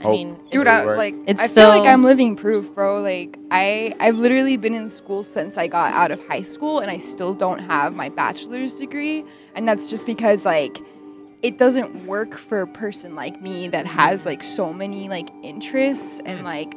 i 0.01 0.03
Hope. 0.03 0.13
mean 0.13 0.41
Dude, 0.51 0.63
It's 0.63 0.71
I, 0.71 0.85
like 0.85 1.15
It's 1.27 1.43
I 1.43 1.49
feel 1.49 1.69
like 1.69 1.87
I'm 1.87 2.05
living 2.05 2.37
proof, 2.37 2.75
bro. 2.75 3.01
Like 3.03 3.39
I 3.51 3.95
I've 4.01 4.17
literally 4.17 4.57
been 4.57 4.75
in 4.75 4.89
school 4.89 5.23
since 5.23 5.59
I 5.59 5.67
got 5.67 5.93
out 5.93 6.11
of 6.11 6.25
high 6.27 6.43
school 6.43 6.79
and 6.81 6.91
I 6.91 6.99
still 6.99 7.35
don't 7.35 7.59
have 7.59 7.95
my 7.95 8.09
bachelor's 8.09 8.77
degree, 8.77 9.25
and 9.55 9.67
that's 9.69 9.91
just 9.91 10.07
because 10.07 10.45
like 10.45 10.79
it 11.43 11.59
doesn't 11.59 12.07
work 12.07 12.35
for 12.35 12.63
a 12.63 12.67
person 12.67 13.15
like 13.15 13.41
me 13.43 13.69
that 13.69 13.87
has 13.87 14.25
like 14.27 14.43
so 14.43 14.73
many 14.73 15.09
like 15.09 15.29
interests 15.43 16.21
and 16.25 16.45
like 16.45 16.75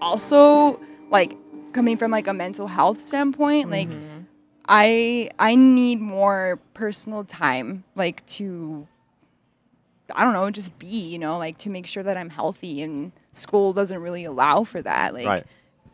also 0.00 0.80
like 1.10 1.36
coming 1.72 1.96
from 1.96 2.10
like 2.10 2.26
a 2.26 2.32
mental 2.32 2.66
health 2.66 3.00
standpoint, 3.00 3.70
like 3.70 3.88
Mhm. 3.88 4.26
I 4.68 5.30
I 5.38 5.54
need 5.54 6.00
more 6.00 6.60
personal 6.74 7.24
time 7.24 7.84
like 7.94 8.24
to 8.26 8.86
I 10.14 10.24
don't 10.24 10.32
know, 10.32 10.50
just 10.50 10.78
be, 10.78 10.86
you 10.86 11.18
know, 11.18 11.38
like 11.38 11.58
to 11.58 11.70
make 11.70 11.86
sure 11.86 12.02
that 12.02 12.16
I'm 12.16 12.30
healthy 12.30 12.82
and 12.82 13.12
school 13.32 13.72
doesn't 13.72 14.00
really 14.00 14.24
allow 14.24 14.64
for 14.64 14.80
that. 14.82 15.14
Like 15.14 15.26
right. 15.26 15.46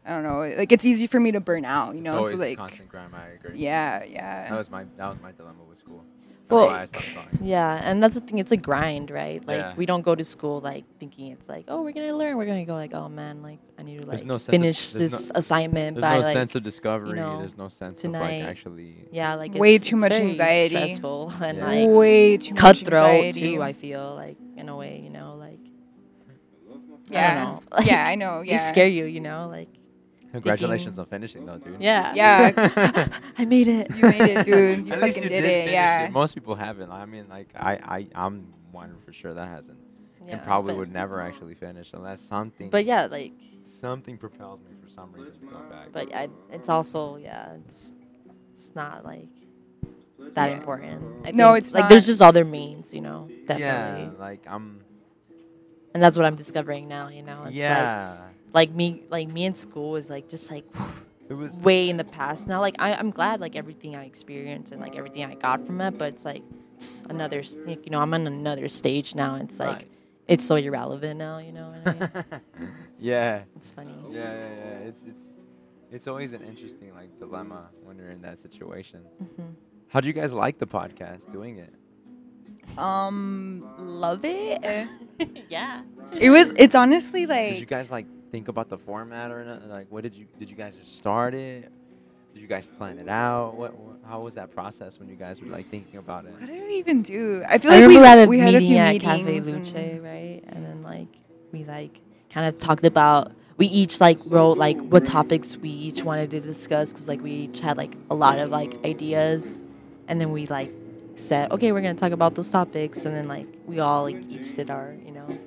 I 0.06 0.10
don't 0.10 0.22
know, 0.22 0.40
like 0.56 0.70
it's 0.72 0.84
easy 0.84 1.06
for 1.06 1.18
me 1.18 1.32
to 1.32 1.40
burn 1.40 1.64
out, 1.64 1.94
you 1.94 1.98
It's 2.00 2.04
know. 2.04 2.16
always 2.16 2.30
So 2.30 2.36
like 2.36 2.58
constant 2.58 2.88
grind. 2.88 3.14
I 3.14 3.28
agree. 3.28 3.58
yeah, 3.58 4.04
yeah. 4.04 4.48
That 4.50 4.56
was 4.58 4.70
my 4.70 4.84
that 4.96 5.08
was 5.08 5.20
my 5.20 5.32
dilemma 5.32 5.64
with 5.68 5.78
school. 5.78 6.04
That's 6.44 6.52
Well- 6.52 6.66
why 6.66 6.82
I 6.82 6.84
stopped 6.84 7.14
going. 7.14 7.26
Yeah, 7.48 7.80
and 7.82 8.02
that's 8.02 8.16
the 8.16 8.20
thing. 8.20 8.38
It's 8.38 8.52
a 8.52 8.58
grind, 8.58 9.10
right? 9.10 9.42
Like 9.48 9.60
Yeah. 9.60 9.72
we 9.76 9.86
don't 9.86 10.02
go 10.02 10.14
to 10.14 10.22
school 10.24 10.60
like 10.60 10.84
thinking 11.00 11.32
it's 11.32 11.48
like, 11.48 11.64
oh, 11.68 11.80
we're 11.82 11.92
gonna 11.92 12.14
learn. 12.14 12.36
We're 12.36 12.44
gonna 12.44 12.66
go 12.66 12.74
like, 12.74 12.92
oh 12.92 13.08
man, 13.08 13.42
like 13.42 13.60
I 13.78 13.82
need 13.82 14.00
to 14.02 14.06
like 14.06 14.24
no 14.26 14.36
sense 14.36 14.48
of- 14.48 14.50
finish 14.52 14.92
there's 14.92 15.12
this 15.12 15.32
no- 15.32 15.38
assignment 15.38 15.96
There's 15.96 16.02
by 16.02 16.14
no 16.16 16.20
like 16.20 16.34
sense 16.34 16.54
of 16.54 16.62
discovery. 16.62 17.18
know, 17.18 17.38
There's 17.38 17.56
no 17.56 17.68
sense 17.68 18.02
tonight. 18.02 18.18
of 18.20 18.40
like 18.42 18.50
actually. 18.50 18.94
yeah, 19.10 19.34
like 19.36 19.54
Way 19.54 19.76
it's, 19.76 19.88
too 19.88 19.96
it's 19.96 20.02
much 20.02 20.12
very 20.12 20.28
anxiety. 20.30 20.74
stressful 20.76 21.32
and 21.42 21.56
Yeah. 21.58 21.66
like 21.66 21.88
Way 21.88 22.36
too 22.36 22.52
much 22.54 22.60
cutthroat 22.84 23.34
too. 23.34 23.62
I 23.62 23.72
feel 23.72 24.14
like 24.14 24.36
in 24.58 24.68
a 24.68 24.76
way, 24.76 25.00
you 25.02 25.08
know, 25.10 25.36
like 25.38 25.58
yeah, 27.10 27.30
I 27.40 27.44
know, 27.44 27.62
like, 27.72 27.86
yeah, 27.86 28.04
I 28.06 28.14
know. 28.16 28.40
Yeah, 28.42 28.58
they 28.58 28.64
scare 28.64 28.86
you, 28.86 29.04
you 29.06 29.20
know, 29.20 29.48
like 29.50 29.68
Congratulations 30.42 30.98
on 30.98 31.06
finishing 31.06 31.46
though, 31.46 31.58
dude. 31.58 31.80
yeah, 31.80 32.12
Yeah, 32.14 33.08
I 33.38 33.44
made 33.44 33.68
it. 33.68 33.94
you 33.94 34.02
made 34.02 34.20
it, 34.30 34.44
dude. 34.44 34.86
You 34.86 34.92
At 34.94 35.00
least 35.02 35.14
fucking 35.16 35.22
you 35.24 35.28
did, 35.28 35.42
did 35.42 35.44
it. 35.44 35.58
finish 35.64 35.72
Yeah. 35.72 36.08
Most 36.12 36.34
people 36.34 36.54
haven't. 36.56 36.90
I 36.90 37.04
mean, 37.06 37.26
like 37.28 37.48
I, 37.56 37.72
I, 37.84 38.06
I'm 38.14 38.48
one 38.72 38.96
for 39.04 39.12
sure 39.12 39.32
that 39.32 39.48
hasn't, 39.48 39.78
Yeah, 40.26 40.34
and 40.34 40.42
probably 40.42 40.74
would 40.74 40.92
never 40.92 41.20
actually 41.20 41.54
finish 41.54 41.92
unless 41.92 42.20
something. 42.20 42.68
But 42.70 42.84
yeah, 42.84 43.06
like, 43.06 43.32
something 43.80 44.18
propels 44.18 44.60
me 44.60 44.72
for 44.82 44.88
some 44.90 45.12
reason 45.12 45.38
to 45.38 45.46
go 45.46 45.58
back. 45.70 45.92
but 45.92 46.12
I, 46.14 46.28
it's 46.50 46.68
also 46.68 47.16
yeah, 47.16 47.52
it's 47.66 47.92
it's 48.54 48.74
not 48.74 49.04
like 49.04 49.28
that 50.34 50.50
Yeah. 50.50 50.56
important. 50.56 51.00
I 51.24 51.30
No, 51.30 51.52
think, 51.52 51.58
it's 51.58 51.72
like 51.74 51.88
there's 51.88 52.06
just 52.06 52.20
other 52.20 52.44
means, 52.44 52.92
you 52.92 53.00
know, 53.02 53.28
definitely. 53.46 53.60
yeah, 54.04 54.10
like 54.18 54.42
I'm. 54.48 54.80
and 55.94 56.02
that's 56.02 56.16
what 56.16 56.26
I'm 56.26 56.34
discovering 56.34 56.88
now. 56.88 57.06
You 57.08 57.22
know, 57.22 57.44
it's 57.44 57.54
yeah, 57.54 58.16
like, 58.18 58.33
like 58.54 58.70
me, 58.70 59.02
like 59.10 59.28
me 59.28 59.44
in 59.44 59.54
school 59.54 59.90
was 59.90 60.08
like 60.08 60.28
just 60.28 60.50
like 60.50 60.64
it 61.28 61.34
was. 61.34 61.58
way 61.60 61.90
in 61.90 61.96
the 61.96 62.04
past. 62.04 62.48
Now, 62.48 62.60
like 62.60 62.76
I, 62.78 62.94
I'm 62.94 63.10
glad 63.10 63.40
like 63.40 63.56
everything 63.56 63.96
I 63.96 64.04
experienced 64.04 64.72
and 64.72 64.80
like 64.80 64.96
everything 64.96 65.24
I 65.26 65.34
got 65.34 65.66
from 65.66 65.80
it, 65.80 65.98
but 65.98 66.08
it's 66.14 66.24
like 66.24 66.42
it's 66.76 67.02
another, 67.10 67.42
you 67.66 67.90
know, 67.90 68.00
I'm 68.00 68.14
on 68.14 68.26
another 68.26 68.68
stage 68.68 69.14
now. 69.14 69.34
And 69.34 69.48
it's 69.48 69.58
like 69.60 69.68
Right. 69.68 69.88
it's 70.28 70.44
so 70.44 70.56
irrelevant 70.56 71.18
now. 71.18 71.38
You 71.38 71.52
know 71.52 71.74
what 71.74 71.88
I 71.88 71.98
mean? 72.30 72.70
yeah, 72.98 73.42
it's 73.56 73.72
funny. 73.72 73.94
yeah, 74.10 74.32
yeah, 74.32 74.48
yeah. 74.56 74.88
It's 74.88 75.04
it's 75.04 75.22
it's 75.90 76.06
always 76.08 76.32
an 76.32 76.42
interesting 76.42 76.92
like 76.94 77.10
dilemma 77.18 77.70
when 77.84 77.96
you're 77.98 78.10
in 78.10 78.22
that 78.22 78.38
situation. 78.38 79.00
hmm 79.18 79.50
How 79.88 80.00
do 80.00 80.06
you 80.08 80.14
guys 80.14 80.32
like 80.32 80.58
the 80.58 80.66
podcast 80.66 81.30
doing 81.32 81.58
it? 81.58 81.72
Um, 82.78 83.64
love 83.78 84.20
it. 84.24 84.88
yeah. 85.48 85.82
It 86.12 86.30
was. 86.30 86.52
It's 86.56 86.74
honestly 86.74 87.26
Did 87.26 87.60
you 87.60 87.66
guys 87.66 87.90
like 87.90 88.06
think 88.34 88.48
about 88.48 88.68
the 88.68 88.76
format 88.76 89.30
or 89.30 89.44
not? 89.44 89.68
like 89.68 89.86
what 89.90 90.02
did 90.02 90.12
you 90.12 90.26
did 90.40 90.50
you 90.50 90.56
guys 90.56 90.74
just 90.74 90.96
start 90.98 91.34
it? 91.34 91.70
Did 92.34 92.40
you 92.42 92.48
guys 92.48 92.66
plan 92.66 92.98
it 92.98 93.08
out? 93.08 93.54
What, 93.54 93.72
what 93.78 93.98
how 94.04 94.22
was 94.22 94.34
that 94.34 94.52
process 94.52 94.98
when 94.98 95.08
you 95.08 95.14
guys 95.14 95.40
were 95.40 95.46
like 95.46 95.70
thinking 95.70 96.00
about 96.00 96.24
it? 96.24 96.32
What 96.32 96.46
did 96.46 96.66
we 96.66 96.74
even 96.74 97.02
do? 97.02 97.44
I 97.48 97.58
feel 97.58 97.70
I 97.70 97.74
like 97.78 97.88
we, 97.88 97.96
remember 97.96 98.06
at 98.06 98.26
a 98.26 98.28
we 98.28 98.40
had 98.40 98.54
a 98.56 98.58
few 98.58 98.76
at 98.76 98.92
meetings. 98.94 99.02
Cafe 99.04 99.40
Luce, 99.40 99.72
and- 99.72 100.02
right? 100.02 100.42
And 100.48 100.66
then 100.66 100.82
like 100.82 101.06
we 101.52 101.62
like 101.62 102.00
kind 102.30 102.48
of 102.48 102.58
talked 102.58 102.84
about 102.84 103.30
we 103.56 103.66
each 103.66 104.00
like 104.00 104.18
wrote 104.26 104.58
like 104.58 104.80
what 104.80 105.06
topics 105.06 105.56
we 105.56 105.68
each 105.70 106.02
wanted 106.02 106.32
to 106.32 106.40
discuss 106.40 106.92
because 106.92 107.06
like 107.06 107.22
we 107.22 107.30
each 107.30 107.60
had 107.60 107.76
like 107.76 107.94
a 108.10 108.16
lot 108.16 108.40
of 108.40 108.50
like 108.50 108.84
ideas, 108.84 109.62
and 110.08 110.20
then 110.20 110.32
we 110.32 110.46
like 110.46 110.72
said 111.14 111.52
okay 111.52 111.70
we're 111.70 111.80
gonna 111.82 111.94
talk 111.94 112.10
about 112.10 112.34
those 112.34 112.50
topics, 112.50 113.04
and 113.04 113.14
then 113.14 113.28
like 113.28 113.46
we 113.64 113.78
all 113.78 114.02
like 114.02 114.20
each 114.28 114.56
did 114.56 114.70
our 114.70 114.96
you 115.06 115.12
know 115.12 115.38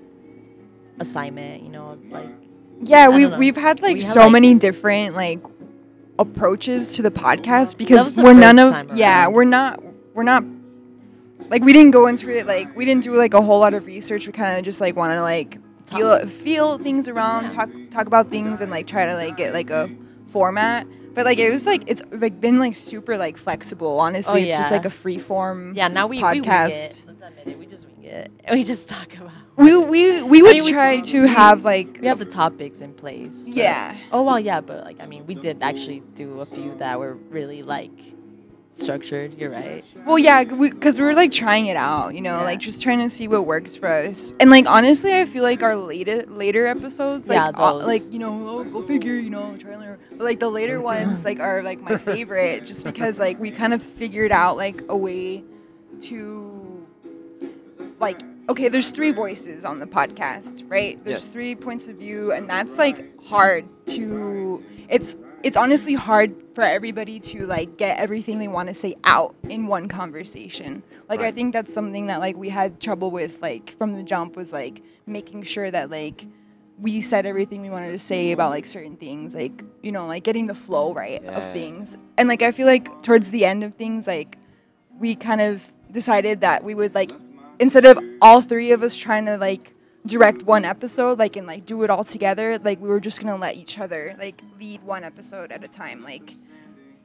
assignment, 1.01 1.63
you 1.63 1.69
know 1.69 1.97
like 2.09 2.46
Yeah, 2.81 3.09
we've 3.09 3.35
we've 3.37 3.55
had 3.57 3.81
like 3.81 3.95
We 3.95 3.99
so 4.01 4.21
like- 4.21 4.31
many 4.31 4.53
different 4.55 5.15
like 5.15 5.39
approaches 6.19 6.93
to 6.95 7.01
the 7.01 7.11
podcast 7.11 7.77
because 7.77 8.17
we're 8.17 8.33
none 8.33 8.57
of 8.59 8.95
yeah 8.97 9.23
around. 9.25 9.33
we're 9.33 9.43
not 9.45 9.83
we're 10.15 10.23
not 10.23 10.43
like 11.49 11.63
we 11.63 11.73
didn't 11.73 11.91
go 11.91 12.07
into 12.07 12.29
it 12.35 12.47
like 12.47 12.75
we 12.75 12.85
didn't 12.85 13.03
do 13.03 13.15
like 13.15 13.33
a 13.33 13.41
whole 13.41 13.59
lot 13.59 13.73
of 13.73 13.85
research. 13.85 14.25
We 14.27 14.33
kind 14.33 14.57
of 14.57 14.63
just 14.65 14.81
like 14.81 14.95
want 14.95 15.11
to 15.13 15.21
like 15.21 15.59
feel 15.87 16.25
feel 16.27 16.77
things 16.77 17.07
around, 17.07 17.43
Yeah. 17.45 17.49
talk 17.49 17.69
talk 17.91 18.07
about 18.07 18.29
things, 18.29 18.61
and 18.61 18.71
like 18.71 18.87
try 18.87 19.05
to 19.05 19.13
like 19.15 19.37
get 19.37 19.53
like 19.53 19.69
a 19.69 19.89
format. 20.27 20.87
But 21.13 21.25
like 21.25 21.39
it 21.39 21.49
was 21.51 21.65
like 21.65 21.83
it's 21.87 22.01
like 22.11 22.39
been 22.41 22.59
like 22.59 22.75
super 22.75 23.17
like 23.17 23.37
flexible. 23.37 23.99
Honestly, 23.99 24.41
oh, 24.41 24.45
it's 24.45 24.57
just 24.57 24.71
Oh, 24.71 24.75
like 24.75 24.85
a 24.85 24.89
free 24.89 25.17
form. 25.19 25.73
yeah 25.75 25.87
now 25.87 26.07
we 26.07 26.17
we 26.17 26.23
Podcast. 26.23 27.03
admit 27.07 27.47
it, 27.47 27.57
we 27.59 27.65
just 27.65 27.85
wing 27.85 27.85
it. 27.85 27.85
And 27.85 27.86
we 28.51 28.63
just 28.63 28.87
talk 28.89 29.13
about. 29.15 29.31
We 29.55 29.75
we 29.75 30.21
we 30.23 30.41
would 30.43 30.53
mean, 30.57 30.65
we- 30.65 30.71
try 30.71 30.99
to 30.99 31.21
we- 31.23 31.27
have 31.29 31.63
like 31.65 31.99
We 32.01 32.07
have 32.07 32.19
the 32.19 32.25
topics 32.25 32.81
in 32.81 32.93
place. 32.93 33.47
yeah. 33.47 33.95
Oh 34.11 34.23
well, 34.23 34.39
yeah, 34.39 34.61
but 34.61 34.83
like 34.83 34.99
I 34.99 35.07
mean, 35.07 35.25
we 35.25 35.35
did 35.35 35.57
actually 35.61 36.01
do 36.15 36.41
a 36.41 36.45
few 36.45 36.75
that 36.77 36.99
were 36.99 37.15
really 37.29 37.63
like 37.63 37.91
structured. 38.73 39.33
You're 39.39 39.49
right. 39.49 39.83
Well, 40.05 40.19
yeah, 40.19 40.43
because 40.43 40.99
we, 40.99 41.05
were 41.05 41.15
like 41.15 41.31
trying 41.31 41.65
it 41.65 41.75
out, 41.75 42.13
you 42.13 42.21
know, 42.21 42.37
Yeah. 42.37 42.43
like 42.43 42.59
just 42.59 42.81
trying 42.83 42.99
to 42.99 43.09
see 43.09 43.27
what 43.27 43.47
works 43.47 43.75
for 43.75 43.87
us. 43.87 44.33
And 44.39 44.51
like 44.51 44.67
honestly, 44.69 45.13
I 45.19 45.25
feel 45.25 45.41
like 45.41 45.63
our 45.63 45.75
later 45.75 46.23
later 46.27 46.67
episodes, 46.67 47.27
like 47.27 47.37
Yeah, 47.37 47.47
uh, 47.47 47.51
all- 47.63 47.79
like 47.79 48.03
you 48.11 48.19
know, 48.19 48.47
oh, 48.47 48.63
go 48.63 48.83
figure, 48.83 49.15
you 49.15 49.31
know, 49.31 49.55
try 49.57 49.71
and 49.71 49.81
learn. 49.81 49.97
But 50.11 50.25
like 50.25 50.39
the 50.39 50.49
later 50.49 50.79
ones, 50.93 51.25
like 51.25 51.39
are 51.39 51.63
like 51.63 51.81
my 51.81 51.97
favorite, 51.97 52.65
just 52.65 52.85
because 52.85 53.17
like 53.17 53.39
we 53.39 53.49
kind 53.49 53.73
of 53.73 53.81
figured 53.81 54.31
out 54.31 54.57
like 54.57 54.83
a 54.89 54.95
way 54.95 55.43
to 56.01 56.46
like 57.99 58.21
okay, 58.49 58.69
there's 58.69 58.91
three 58.91 59.11
voices 59.11 59.65
on 59.65 59.77
the 59.77 59.85
podcast, 59.85 60.63
right? 60.69 61.03
There's 61.03 61.25
Yes. 61.25 61.33
three 61.33 61.53
points 61.53 61.89
of 61.89 61.97
view, 61.97 62.31
and 62.31 62.49
that's 62.49 62.77
like 62.77 62.97
hard 63.25 63.65
to. 63.87 64.63
It's 64.89 65.17
it's 65.43 65.57
honestly 65.57 65.93
hard 65.93 66.33
for 66.55 66.63
everybody 66.63 67.19
to 67.19 67.45
like 67.45 67.77
get 67.77 67.99
everything 67.99 68.39
they 68.39 68.47
want 68.47 68.69
to 68.69 68.73
say 68.75 68.95
out 69.03 69.35
in 69.49 69.67
one 69.67 69.87
conversation. 69.87 70.81
Like 71.09 71.19
I 71.21 71.31
think 71.31 71.53
that's 71.53 71.73
something 71.73 72.07
that 72.07 72.19
like 72.19 72.35
we 72.37 72.49
had 72.49 72.79
trouble 72.79 73.11
with 73.11 73.41
like 73.41 73.71
from 73.77 73.93
the 73.93 74.03
jump 74.03 74.35
was 74.35 74.51
like 74.53 74.81
making 75.05 75.43
sure 75.43 75.69
that 75.69 75.89
like 75.91 76.25
we 76.79 77.01
said 77.01 77.25
everything 77.25 77.61
we 77.61 77.69
wanted 77.69 77.91
to 77.91 77.99
say 77.99 78.31
about 78.31 78.51
like 78.51 78.65
certain 78.65 78.95
things 78.97 79.33
like 79.33 79.63
you 79.81 79.91
know 79.91 80.05
like 80.05 80.23
getting 80.23 80.45
the 80.47 80.53
flow 80.53 80.93
right 80.93 81.23
Yeah. 81.23 81.31
of 81.37 81.51
things 81.51 81.97
and 82.17 82.29
like 82.29 82.43
i 82.43 82.51
feel 82.51 82.67
like 82.67 83.01
towards 83.01 83.31
the 83.31 83.45
end 83.45 83.63
of 83.63 83.73
things 83.75 84.05
like 84.05 84.37
we 84.99 85.15
kind 85.15 85.41
of 85.41 85.73
decided 85.91 86.41
that 86.41 86.63
we 86.63 86.75
would 86.75 86.93
like 86.93 87.11
instead 87.59 87.85
of 87.85 87.97
all 88.21 88.41
three 88.41 88.71
of 88.71 88.83
us 88.83 88.95
trying 88.97 89.25
to 89.25 89.37
like 89.37 89.73
direct 90.05 90.43
one 90.43 90.63
episode 90.63 91.19
like 91.19 91.35
and 91.35 91.45
like 91.47 91.65
do 91.65 91.83
it 91.83 91.89
all 91.89 92.03
together 92.03 92.57
like 92.59 92.79
we 92.79 92.87
were 92.87 92.99
just 92.99 93.21
gonna 93.21 93.35
let 93.35 93.55
each 93.55 93.77
other 93.77 94.15
like 94.19 94.41
lead 94.59 94.81
one 94.83 95.03
episode 95.03 95.51
at 95.51 95.63
a 95.63 95.67
time 95.67 96.01
like 96.03 96.35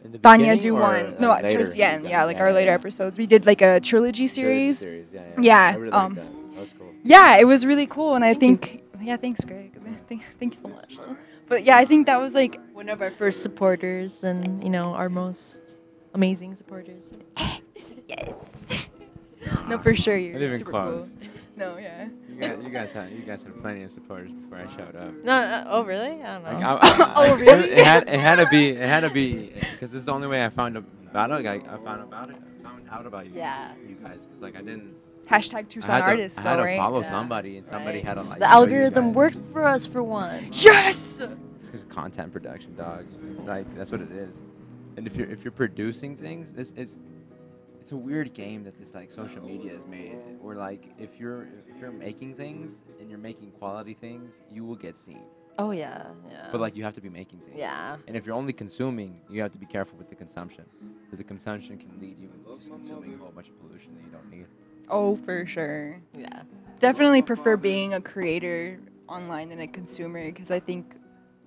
In 0.04 0.12
the 0.12 0.18
Tanya 0.18 0.56
do 0.56 0.74
one 0.74 1.16
no 1.18 1.30
later 1.30 1.50
towards 1.50 1.74
the 1.74 1.82
end 1.82 2.08
yeah 2.08 2.24
like 2.24 2.38
our 2.38 2.52
later 2.52 2.70
episodes 2.70 3.18
we 3.18 3.26
did 3.26 3.44
like 3.44 3.60
a 3.60 3.80
trilogy 3.80 3.90
Trilogy 3.90 4.26
series 4.28 4.78
series. 4.78 5.06
Yeah, 5.12 5.22
yeah. 5.26 5.40
Yeah, 5.40 5.72
I 5.74 5.76
really 5.76 5.92
um, 5.92 6.14
that. 6.14 6.26
That 6.52 6.60
was 6.60 6.74
cool. 6.78 6.92
yeah 7.02 7.38
it 7.38 7.44
was 7.44 7.66
really 7.66 7.86
cool 7.86 8.14
and 8.14 8.24
i 8.24 8.34
think 8.34 8.82
yeah 9.00 9.16
thanks 9.16 9.44
greg 9.44 9.72
thank, 10.08 10.22
thank 10.38 10.54
you 10.54 10.60
so 10.62 10.68
much 10.68 10.96
but 11.48 11.64
yeah 11.64 11.76
i 11.76 11.84
think 11.84 12.06
that 12.06 12.20
was 12.20 12.34
like 12.34 12.60
One 12.72 12.88
of 12.88 13.00
our 13.02 13.10
first 13.10 13.42
supporters, 13.42 14.22
and 14.24 14.62
you 14.62 14.70
know 14.70 14.94
our 14.94 15.08
most 15.08 15.60
amazing 16.14 16.56
supporters. 16.56 17.12
yes 18.06 18.86
no 19.68 19.78
for 19.78 19.94
sure 19.94 20.16
you're 20.16 20.34
Not 20.34 20.42
even 20.42 20.58
super 20.58 20.70
close. 20.70 21.08
cool 21.20 21.28
no 21.56 21.76
yeah 21.78 22.08
You 22.28 22.36
guys, 22.40 22.58
you 22.64 22.70
guys 22.70 22.92
had 22.92 23.10
you 23.12 23.22
guys 23.22 23.42
had 23.42 23.60
plenty 23.60 23.82
of 23.82 23.90
supporters 23.90 24.30
before 24.32 24.58
I 24.58 24.66
showed 24.76 24.96
up. 24.96 25.12
No, 25.24 25.40
no, 25.48 25.64
oh 25.68 25.84
really? 25.84 26.22
I 26.22 26.34
don't 26.34 26.44
know. 26.44 26.50
Like, 26.52 26.64
I, 26.64 26.78
I, 26.80 27.12
Oh, 27.16 27.36
really? 27.36 27.70
It 27.72 27.84
had 27.84 28.08
it 28.08 28.18
had 28.20 28.36
to 28.36 28.46
be 28.46 28.70
it 28.70 28.88
had 28.88 29.00
to 29.00 29.10
be 29.10 29.52
because 29.72 29.90
this 29.92 30.00
is 30.00 30.06
the 30.06 30.12
only 30.12 30.28
way 30.28 30.44
I 30.44 30.48
found 30.48 30.76
about 30.76 31.30
it. 31.30 31.44
Like, 31.44 31.68
I 31.68 31.76
found 31.84 32.02
about 32.02 32.30
it. 32.30 32.36
I 32.60 32.62
found 32.62 32.88
out 32.90 33.06
about 33.06 33.26
you. 33.26 33.32
Yeah. 33.34 33.72
You 33.86 33.96
guys, 33.96 34.20
because 34.26 34.40
like 34.42 34.56
I 34.56 34.62
didn't. 34.62 34.94
hashtag 35.28 35.54
I 35.56 35.62
tucson 35.64 35.90
had 35.96 35.98
to, 36.00 36.04
artists 36.12 36.38
I 36.38 36.42
had 36.42 36.52
though 36.54 36.56
to 36.62 36.64
right 36.68 36.78
follow 36.78 37.00
Yeah. 37.02 37.10
somebody, 37.10 37.56
and 37.58 37.66
somebody 37.66 37.98
Right. 37.98 38.06
had 38.06 38.14
to 38.14 38.20
It's 38.20 38.30
like. 38.30 38.38
the 38.40 38.50
algorithm 38.50 39.12
worked 39.12 39.38
for 39.52 39.64
us 39.64 39.86
for 39.86 40.02
once. 40.02 40.64
yes 40.64 41.20
It's 41.20 41.32
because 41.66 41.84
content 41.84 42.32
production, 42.32 42.74
dog. 42.76 43.04
It's 43.32 43.42
like 43.42 43.66
that's 43.76 43.92
what 43.92 44.00
it 44.00 44.10
is. 44.12 44.34
And 44.96 45.06
if 45.06 45.16
you're 45.16 45.28
if 45.28 45.44
you're 45.44 45.52
producing 45.52 46.16
things, 46.16 46.52
it's 46.56 46.72
it's 46.76 46.96
it's 47.82 47.90
a 47.90 47.96
weird 47.96 48.32
game 48.32 48.62
that 48.62 48.78
this 48.78 48.94
like 48.94 49.10
social 49.10 49.42
media 49.44 49.72
has 49.72 49.84
made. 49.88 50.16
Where 50.40 50.54
like 50.54 50.84
if 51.00 51.18
you're 51.18 51.48
if 51.68 51.80
you're 51.80 51.90
making 51.90 52.36
things 52.36 52.74
and 53.00 53.10
you're 53.10 53.18
making 53.18 53.50
quality 53.58 53.94
things, 53.94 54.34
you 54.48 54.64
will 54.64 54.76
get 54.76 54.96
seen. 54.96 55.24
Oh 55.58 55.72
yeah, 55.72 56.04
yeah. 56.30 56.46
But 56.52 56.60
like 56.60 56.76
you 56.76 56.84
have 56.84 56.94
to 56.94 57.00
be 57.00 57.08
making 57.08 57.40
things. 57.40 57.58
yeah, 57.58 57.96
And 58.06 58.16
if 58.16 58.24
you're 58.24 58.36
only 58.36 58.52
consuming, 58.52 59.20
you 59.28 59.42
have 59.42 59.50
to 59.50 59.58
be 59.58 59.66
careful 59.66 59.98
with 59.98 60.08
the 60.08 60.14
consumption, 60.14 60.64
because 61.04 61.18
the 61.18 61.24
consumption 61.24 61.76
can 61.76 61.90
lead 62.00 62.20
you 62.20 62.30
into 62.32 62.56
just 62.56 62.70
consuming 62.70 63.14
a 63.14 63.16
whole 63.16 63.32
bunch 63.32 63.48
of 63.48 63.58
pollution 63.60 63.96
that 63.96 64.04
you 64.04 64.12
don't 64.12 64.30
need. 64.30 64.46
oh 64.88 65.16
for 65.16 65.44
sure 65.44 66.00
yeah. 66.16 66.42
definitely 66.78 67.22
prefer 67.22 67.56
being 67.56 67.94
a 67.94 68.00
creator 68.00 68.78
online 69.08 69.48
than 69.48 69.60
a 69.60 69.66
consumer 69.66 70.24
because 70.24 70.50
I 70.52 70.60
think, 70.60 70.94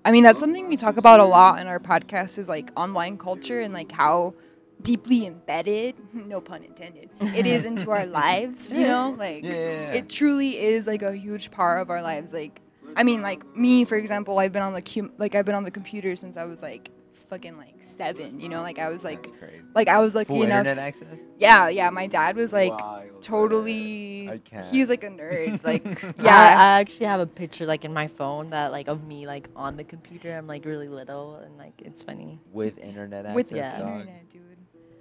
I 0.04 0.12
mean, 0.12 0.24
that's 0.24 0.40
something 0.40 0.68
we 0.68 0.78
talk 0.78 0.98
about 0.98 1.20
a 1.22 1.26
lot 1.26 1.60
in 1.60 1.68
our 1.68 1.80
podcast 1.80 2.38
is 2.38 2.50
like 2.50 2.72
online 2.76 3.18
culture 3.18 3.62
and 3.62 3.74
like 3.74 3.92
how 3.92 4.36
deeply 4.82 5.26
embedded, 5.26 5.96
no 6.14 6.42
pun 6.42 6.64
intended, 6.64 7.10
it 7.22 7.46
is 7.46 7.66
into 7.66 7.92
our 7.92 8.06
lives, 8.24 8.72
you 8.74 8.84
know? 8.84 9.16
Like, 9.18 9.44
Yeah. 9.44 9.94
it 9.94 10.10
truly 10.10 10.58
is 10.58 10.86
like 10.88 11.02
a 11.02 11.16
huge 11.16 11.52
part 11.52 11.82
of 11.82 11.90
our 11.90 12.02
lives. 12.02 12.34
Like, 12.34 12.62
I 12.96 13.04
mean, 13.04 13.22
like 13.22 13.46
me, 13.56 13.84
for 13.86 13.96
example, 13.96 14.40
I've 14.40 14.52
been 14.52 14.62
on 14.64 14.74
the 14.74 14.82
cum- 14.82 15.12
like 15.18 15.36
I've 15.36 15.46
been 15.46 15.56
on 15.56 15.64
the 15.64 15.72
computer 15.72 16.16
since 16.16 16.38
I 16.38 16.44
was 16.46 16.62
like 16.62 16.90
fucking 17.30 17.58
like 17.58 17.82
seven, 17.82 18.40
you 18.40 18.48
know? 18.50 18.62
Like, 18.62 18.78
I 18.80 18.90
was 18.90 19.04
like, 19.04 19.34
like 19.74 19.88
I 19.88 20.00
was 20.00 20.14
lucky 20.16 20.28
Full 20.28 20.44
enough. 20.44 20.60
internet 20.60 20.78
access. 20.78 21.20
Yeah, 21.40 21.68
yeah. 21.70 21.90
My 21.90 22.06
dad 22.08 22.36
was 22.36 22.54
like 22.54 22.72
Wild, 22.72 23.22
totally. 23.24 24.30
I 24.30 24.38
can't. 24.38 24.66
He 24.68 24.80
was 24.80 24.90
like 24.90 25.04
a 25.04 25.10
nerd. 25.10 25.62
Like 25.64 25.84
Yeah, 26.22 26.36
I, 26.36 26.52
I 26.54 26.80
actually 26.80 27.08
have 27.08 27.20
a 27.20 27.26
picture 27.28 27.66
like 27.66 27.84
in 27.84 27.94
my 27.94 28.08
phone 28.08 28.52
that 28.52 28.72
like 28.72 28.88
of 28.88 29.04
me 29.08 29.26
like 29.28 29.50
on 29.56 29.76
the 29.76 29.84
computer. 29.84 30.38
I'm 30.38 30.46
like 30.48 30.66
really 30.66 30.88
little 30.88 31.36
and 31.38 31.58
like 31.58 31.74
it's 31.84 32.04
funny. 32.04 32.40
with 32.54 32.78
internet 32.78 33.26
access. 33.26 33.36
with 33.36 33.52
Yeah. 33.52 33.80
dog. 33.80 33.90
internet, 34.02 34.30
dude. 34.30 34.42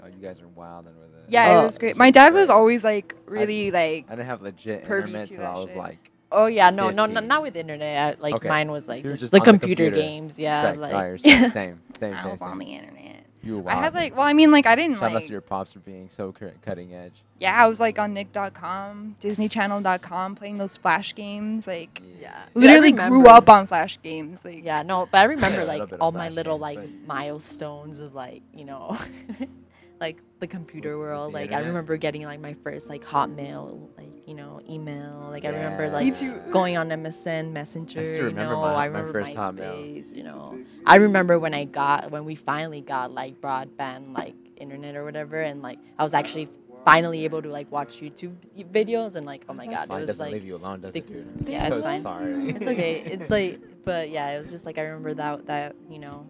Oh, 0.04 0.08
you 0.08 0.22
guys 0.22 0.40
are 0.42 0.48
wilding 0.48 0.92
with 0.98 1.08
it. 1.18 1.24
Yeah, 1.28 1.48
Oh. 1.48 1.52
it 1.52 1.62
uh, 1.62 1.64
was 1.64 1.78
great. 1.78 1.96
My 1.96 2.10
dad 2.10 2.34
was 2.34 2.50
always 2.50 2.84
like 2.84 3.14
really 3.26 3.70
like 3.70 4.04
I 4.08 4.16
didn't 4.16 4.26
have 4.26 4.42
legit 4.42 4.84
pervy 4.84 5.06
internet 5.06 5.26
to 5.28 5.32
till 5.34 5.40
that 5.42 5.50
I 5.50 5.58
was 5.58 5.70
shit. 5.70 5.78
like. 5.78 6.10
Oh 6.30 6.46
yeah, 6.46 6.70
no, 6.70 6.90
no, 6.90 7.06
no, 7.06 7.20
not 7.20 7.42
with 7.42 7.56
internet. 7.56 8.16
I, 8.18 8.20
like 8.20 8.34
Okay. 8.34 8.48
mine 8.48 8.70
was 8.70 8.88
like 8.88 9.04
You 9.04 9.10
just, 9.10 9.20
just 9.22 9.32
the, 9.32 9.38
on 9.38 9.44
the 9.44 9.50
computer 9.52 9.84
computer. 9.84 10.06
games. 10.06 10.38
Yeah, 10.38 10.62
respect. 10.62 10.80
like 10.80 10.92
Alright, 10.94 11.12
respect. 11.22 11.52
same, 11.54 11.80
same, 11.98 12.14
I 12.14 12.22
same, 12.22 12.30
was 12.32 12.42
on 12.42 12.58
the 12.58 12.66
internet. 12.66 13.00
You 13.42 13.58
were 13.60 13.70
I 13.70 13.74
had 13.76 13.94
like, 13.94 14.16
well, 14.16 14.26
I 14.26 14.32
mean, 14.32 14.50
like 14.50 14.64
I 14.66 14.74
didn't 14.74 14.98
Shout 14.98 15.12
like. 15.12 15.26
to 15.26 15.30
your 15.30 15.42
pops 15.42 15.74
were 15.74 15.80
being 15.82 16.08
so 16.08 16.32
cutting 16.62 16.94
edge. 16.94 17.12
Yeah, 17.38 17.54
I 17.62 17.66
was 17.68 17.78
like 17.78 17.98
on 17.98 18.14
Nick.com, 18.14 19.16
DisneyChannel.com, 19.20 20.34
playing 20.34 20.56
those 20.56 20.76
Flash 20.78 21.14
games. 21.14 21.66
Like, 21.66 22.00
yeah. 22.20 22.44
Dude, 22.54 22.64
I 22.64 22.66
literally 22.68 22.92
grew 22.92 23.26
up 23.28 23.48
on 23.50 23.66
Flash 23.66 24.00
games. 24.02 24.40
Like, 24.44 24.64
Yeah, 24.64 24.82
no, 24.82 25.06
but 25.12 25.18
I 25.18 25.24
remember 25.24 25.58
Yeah, 25.60 25.64
like 25.78 25.92
all 26.00 26.10
my 26.12 26.30
little 26.30 26.54
games, 26.58 26.62
like 26.62 26.78
but- 26.78 27.06
milestones 27.06 28.00
of 28.00 28.14
like 28.14 28.42
you 28.54 28.64
know, 28.64 28.96
like 30.00 30.18
the 30.40 30.46
computer 30.46 30.98
With- 30.98 31.06
with 31.06 31.08
world. 31.08 31.32
the 31.32 31.38
like 31.38 31.52
I 31.52 31.60
remember 31.60 31.96
getting 31.96 32.24
like 32.24 32.40
my 32.40 32.54
first 32.54 32.88
like 32.88 33.04
Hotmail 33.04 33.88
like 33.96 34.10
you 34.26 34.34
know 34.34 34.60
email. 34.68 35.28
Like 35.30 35.44
I 35.44 35.48
remember 35.48 35.88
like 35.90 36.04
Me 36.06 36.10
too. 36.10 36.40
going 36.50 36.76
on 36.76 36.88
MSN 36.90 37.52
Messenger. 37.52 38.00
remember 38.00 38.40
you 38.40 38.48
know, 38.50 38.60
my- 38.60 38.70
I 38.70 38.74
my 38.74 38.84
remember 38.86 39.12
first 39.12 39.34
Hotmail. 39.36 39.56
MySpace. 39.58 40.14
You 40.16 40.24
know, 40.24 40.58
I 40.86 40.96
remember 40.96 41.38
when 41.38 41.54
I 41.54 41.64
got 41.64 42.10
when 42.10 42.24
we 42.24 42.34
finally 42.34 42.80
got 42.80 43.12
like 43.12 43.40
broadband 43.40 44.16
like 44.16 44.34
internet 44.56 44.96
or 44.96 45.04
whatever, 45.04 45.40
and 45.40 45.62
like 45.62 45.78
I 45.98 46.02
was 46.02 46.14
actually 46.14 46.48
finally 46.84 47.24
able 47.24 47.40
to 47.40 47.48
like 47.48 47.70
watch 47.72 48.00
YouTube 48.00 48.34
videos 48.72 49.16
and 49.16 49.24
like 49.24 49.44
oh 49.48 49.54
my 49.54 49.66
god, 49.66 49.88
Fine, 49.88 49.96
it 49.96 50.00
was 50.00 50.08
doesn't 50.10 50.24
like 50.26 50.32
leave 50.34 50.44
you 50.44 50.56
alone, 50.56 50.80
does 50.80 50.94
it, 50.94 51.06
the- 51.06 51.14
dude? 51.14 51.26
I'm 51.46 51.48
Yeah, 51.52 51.68
so 51.68 51.74
it's 51.74 51.82
fine. 51.82 52.00
Sorry. 52.02 52.50
it's 52.50 52.66
okay. 52.66 53.00
It's 53.00 53.30
like, 53.30 53.60
but 53.84 54.10
yeah, 54.10 54.30
it 54.30 54.38
was 54.38 54.50
just 54.50 54.66
like 54.66 54.76
I 54.78 54.82
remember 54.82 55.14
that 55.14 55.46
that 55.46 55.76
you 55.88 55.98
know, 55.98 56.26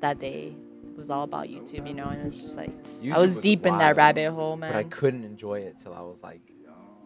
that 0.00 0.18
day 0.18 0.56
was 0.96 1.10
all 1.10 1.24
about 1.24 1.48
YouTube, 1.48 1.86
you 1.88 1.94
know, 1.94 2.04
and 2.06 2.20
it 2.20 2.24
was 2.24 2.40
just 2.40 2.56
like 2.56 2.70
I 2.70 3.18
was 3.20 3.34
was 3.34 3.38
deep 3.38 3.66
in 3.66 3.78
that 3.78 3.96
rabbit 3.96 4.30
hole, 4.32 4.56
man. 4.56 4.72
But 4.72 4.78
I 4.78 4.84
couldn't 4.84 5.24
enjoy 5.24 5.60
it 5.60 5.78
till 5.82 5.94
I 5.94 6.00
was 6.00 6.22
like, 6.22 6.40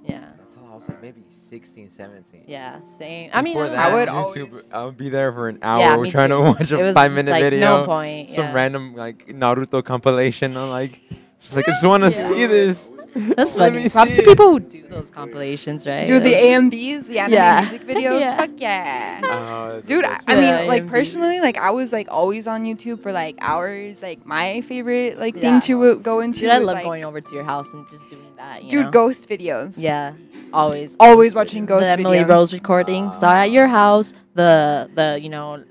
yeah, 0.05 0.31
until 0.41 0.65
I 0.71 0.75
was 0.75 0.89
like 0.89 1.03
maybe 1.03 1.25
16, 1.29 1.91
17. 1.91 2.45
yeah, 2.47 2.81
same. 2.83 3.31
I 3.33 3.43
mean, 3.43 3.55
Before 3.55 3.67
I, 3.67 3.69
that, 3.71 3.91
I 3.91 3.95
would 3.95 4.09
YouTube, 4.09 4.51
always- 4.51 4.73
I 4.73 4.85
would 4.85 4.97
be 4.97 5.09
there 5.09 5.33
for 5.33 5.49
an 5.49 5.59
hour 5.61 6.01
me 6.01 6.11
trying 6.11 6.29
too. 6.31 6.37
to 6.37 6.41
watch 6.43 6.71
a 6.71 6.77
was 6.79 6.95
5-minute 6.95 7.31
like, 7.31 7.43
video. 7.43 7.81
No 7.81 7.85
point. 7.85 8.31
Some 8.31 8.45
yeah. 8.45 8.53
random 8.55 8.95
like 8.95 9.27
Naruto 9.27 9.85
compilation. 9.85 10.57
I'm 10.57 10.71
like, 10.71 11.03
just 11.41 11.55
like 11.57 11.69
I 11.69 11.73
just 11.73 11.85
want 11.85 12.05
to 12.05 12.11
see 12.11 12.43
Yeah. 12.43 12.47
this. 12.47 12.91
That's 13.15 13.57
Let 13.57 13.73
funny. 13.73 13.85
me 13.85 13.89
Props 13.89 14.15
see 14.15 14.23
to 14.23 14.29
people 14.29 14.51
who 14.51 14.61
do 14.61 14.87
those 14.89 15.11
compilations, 15.11 15.87
right? 15.87 16.07
Dude, 16.07 16.23
the 16.23 16.33
Like- 16.33 16.43
AMVs, 16.45 17.07
the 17.07 17.19
anime 17.19 17.33
Yeah. 17.35 17.61
music 17.63 17.87
videos, 17.87 18.21
Yeah. 18.21 18.37
fuck 18.37 18.51
yeah. 18.59 19.21
Oh, 19.25 19.73
that's 19.75 19.87
Dude, 19.87 20.05
I, 20.05 20.09
best 20.09 20.25
I 20.29 20.35
mean, 20.35 20.45
Yeah, 20.45 20.61
like 20.63 20.83
AMV. 20.85 20.91
personally, 20.91 21.41
like 21.41 21.57
I 21.59 21.71
was 21.71 21.93
like 21.93 22.09
always 22.11 22.47
on 22.47 22.65
YouTube 22.65 23.03
for 23.03 23.11
like 23.13 23.37
hours. 23.41 24.03
Like 24.03 24.25
my 24.27 24.61
favorite 24.61 25.19
like 25.19 25.35
Yeah. 25.37 25.41
thing 25.59 25.61
to 25.61 25.83
uh, 25.85 25.95
go 25.95 26.21
into. 26.21 26.41
Dude, 26.41 26.51
I 26.51 26.59
was, 26.59 26.67
love 26.67 26.75
like, 26.77 26.85
going 26.85 27.05
over 27.05 27.21
to 27.21 27.35
your 27.35 27.45
house 27.45 27.73
and 27.75 27.89
just 27.91 28.09
doing 28.09 28.33
that. 28.37 28.63
You 28.65 28.71
Dude, 28.71 28.85
know? 28.87 28.91
ghost 28.91 29.29
videos. 29.29 29.83
Yeah, 29.83 30.13
always. 30.53 30.97
Always 31.01 31.35
watching 31.35 31.67
ghost 31.67 31.87
the 31.87 31.91
Emily 31.93 32.19
videos. 32.19 32.29
Rose 32.29 32.53
recording. 32.53 33.13
Saw 33.13 33.33
at 33.33 33.51
your 33.51 33.69
house. 33.69 34.13
The 34.35 34.89
the 34.95 35.19
you 35.21 35.29
know. 35.31 35.65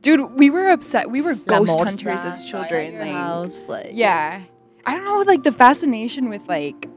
Dude, 0.00 0.32
we 0.32 0.50
were 0.50 0.68
upset. 0.70 1.08
We 1.10 1.20
were 1.20 1.34
La 1.34 1.58
ghost 1.58 1.78
Morsa, 1.78 1.84
hunters 1.84 2.24
as 2.24 2.38
saw 2.38 2.44
at 2.44 2.50
children. 2.68 2.92
your 2.94 3.02
Like, 3.02 3.12
house, 3.12 3.68
like 3.68 3.90
yeah. 3.92 4.40
I 4.86 4.94
don't 4.94 5.04
know, 5.04 5.18
like 5.20 5.42
the 5.42 5.52
fascination 5.52 6.28
with 6.28 6.46
like 6.48 6.88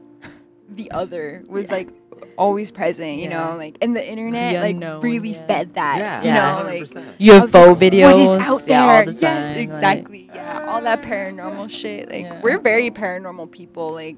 the 0.68 0.90
other 0.90 1.44
was 1.48 1.66
Yeah. 1.68 1.76
like 1.76 1.88
always 2.36 2.70
present, 2.70 3.18
you 3.18 3.28
Yeah. 3.30 3.50
know, 3.50 3.56
like 3.56 3.78
and 3.80 3.94
the 3.94 4.06
internet 4.06 4.54
The 4.54 4.60
like 4.60 4.74
unknown, 4.74 5.00
really 5.00 5.30
yeah. 5.30 5.46
fed 5.46 5.74
that. 5.74 5.98
yeah, 5.98 6.20
You 6.22 6.28
Yeah. 6.28 6.34
know, 6.62 6.64
like 6.68 6.82
100%. 6.82 6.96
I 7.08 7.22
UFO 7.24 7.68
like, 7.68 7.78
videos. 7.78 8.26
What 8.28 8.40
is 8.40 8.48
out 8.48 8.60
there? 8.66 8.68
Yeah, 8.76 8.98
all 8.98 9.04
the 9.04 9.12
time. 9.12 9.20
Yes, 9.22 9.56
like- 9.56 9.62
exactly. 9.64 10.30
yeah, 10.34 10.64
all 10.68 10.80
that 10.82 11.02
paranormal 11.02 11.70
shit. 11.70 12.10
Like 12.10 12.24
Yeah. 12.24 12.40
we're 12.42 12.58
very 12.58 12.90
paranormal 12.90 13.50
people. 13.50 13.92
Like, 13.92 14.16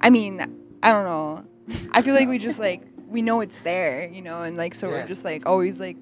I 0.00 0.10
mean, 0.10 0.40
I 0.82 0.92
don't 0.92 1.04
know. 1.04 1.44
I 1.92 2.02
feel 2.02 2.14
like 2.14 2.28
we 2.28 2.38
just 2.38 2.58
like 2.58 2.82
we 3.08 3.22
know 3.22 3.40
it's 3.40 3.60
there, 3.60 4.08
you 4.12 4.22
know, 4.22 4.42
and 4.42 4.56
like 4.56 4.74
so 4.74 4.88
Yeah. 4.88 4.94
we're 5.02 5.06
just 5.06 5.24
like 5.24 5.46
always 5.46 5.78
like. 5.80 5.96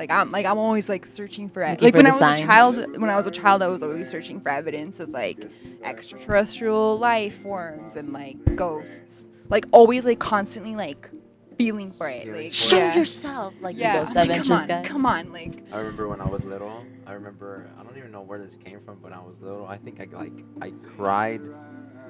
Like 0.00 0.10
I'm 0.10 0.32
like 0.32 0.46
I'm 0.46 0.56
always 0.56 0.88
like 0.88 1.04
searching 1.04 1.50
for 1.50 1.62
it. 1.62 1.82
Looking 1.82 1.84
Like 1.84 1.92
for 1.92 1.98
when 1.98 2.06
I 2.06 2.08
was 2.08 2.18
signs. 2.18 2.40
a 2.40 2.46
child, 2.46 3.00
when 3.02 3.10
I 3.10 3.16
was 3.16 3.26
a 3.26 3.30
child, 3.30 3.62
I 3.62 3.66
was 3.66 3.82
always 3.82 4.08
searching 4.08 4.40
for 4.40 4.48
evidence 4.48 4.98
of 4.98 5.10
like 5.10 5.38
extraterrestrial 5.84 6.98
life 6.98 7.34
forms 7.42 7.96
and 7.96 8.10
like 8.12 8.38
ghosts. 8.56 9.28
Like 9.50 9.66
always 9.72 10.06
like 10.06 10.18
constantly 10.18 10.74
like 10.74 11.10
feeling 11.58 11.92
for 11.92 12.08
it. 12.08 12.26
Like 12.28 12.50
Show 12.50 12.78
yeah. 12.78 12.96
yourself, 12.96 13.52
like 13.60 13.76
yeah. 13.76 14.02
the 14.02 14.20
I'm 14.20 14.28
Ghost 14.28 14.40
like, 14.40 14.42
come 14.46 14.52
on, 14.56 14.66
guy. 14.66 14.82
come 14.88 15.06
on, 15.06 15.32
like 15.34 15.62
I 15.70 15.76
remember 15.78 16.08
when 16.08 16.22
I 16.22 16.28
was 16.28 16.46
little. 16.46 16.82
I 17.06 17.12
remember 17.12 17.68
I 17.78 17.82
don't 17.82 17.98
even 17.98 18.10
know 18.10 18.22
where 18.22 18.38
this 18.38 18.56
came 18.56 18.80
from, 18.80 19.00
but 19.02 19.12
I 19.12 19.20
was 19.20 19.42
little. 19.42 19.66
I 19.66 19.76
think 19.76 20.00
I 20.00 20.06
like 20.16 20.32
I 20.62 20.70
cried. 20.96 21.42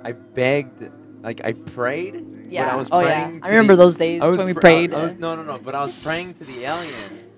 I 0.04 0.12
begged, 0.12 0.88
like 1.24 1.44
I 1.44 1.54
prayed. 1.54 2.14
But 2.14 2.52
Yeah. 2.52 2.72
I 2.72 2.76
was 2.76 2.88
oh 2.92 3.00
yeah. 3.00 3.24
praying 3.24 3.40
I 3.42 3.48
remember 3.48 3.74
the- 3.74 3.82
those 3.82 3.96
days 3.96 4.22
I 4.22 4.26
was 4.26 4.36
when 4.36 4.46
we 4.46 4.54
pr- 4.54 4.60
prayed. 4.60 4.94
I, 4.94 5.00
I 5.00 5.02
was 5.04 5.16
no 5.16 5.34
no 5.34 5.42
no, 5.42 5.58
but 5.58 5.74
I 5.74 5.80
was 5.84 5.92
praying 5.98 6.34
to 6.34 6.44
the 6.44 6.64
aliens. 6.64 7.29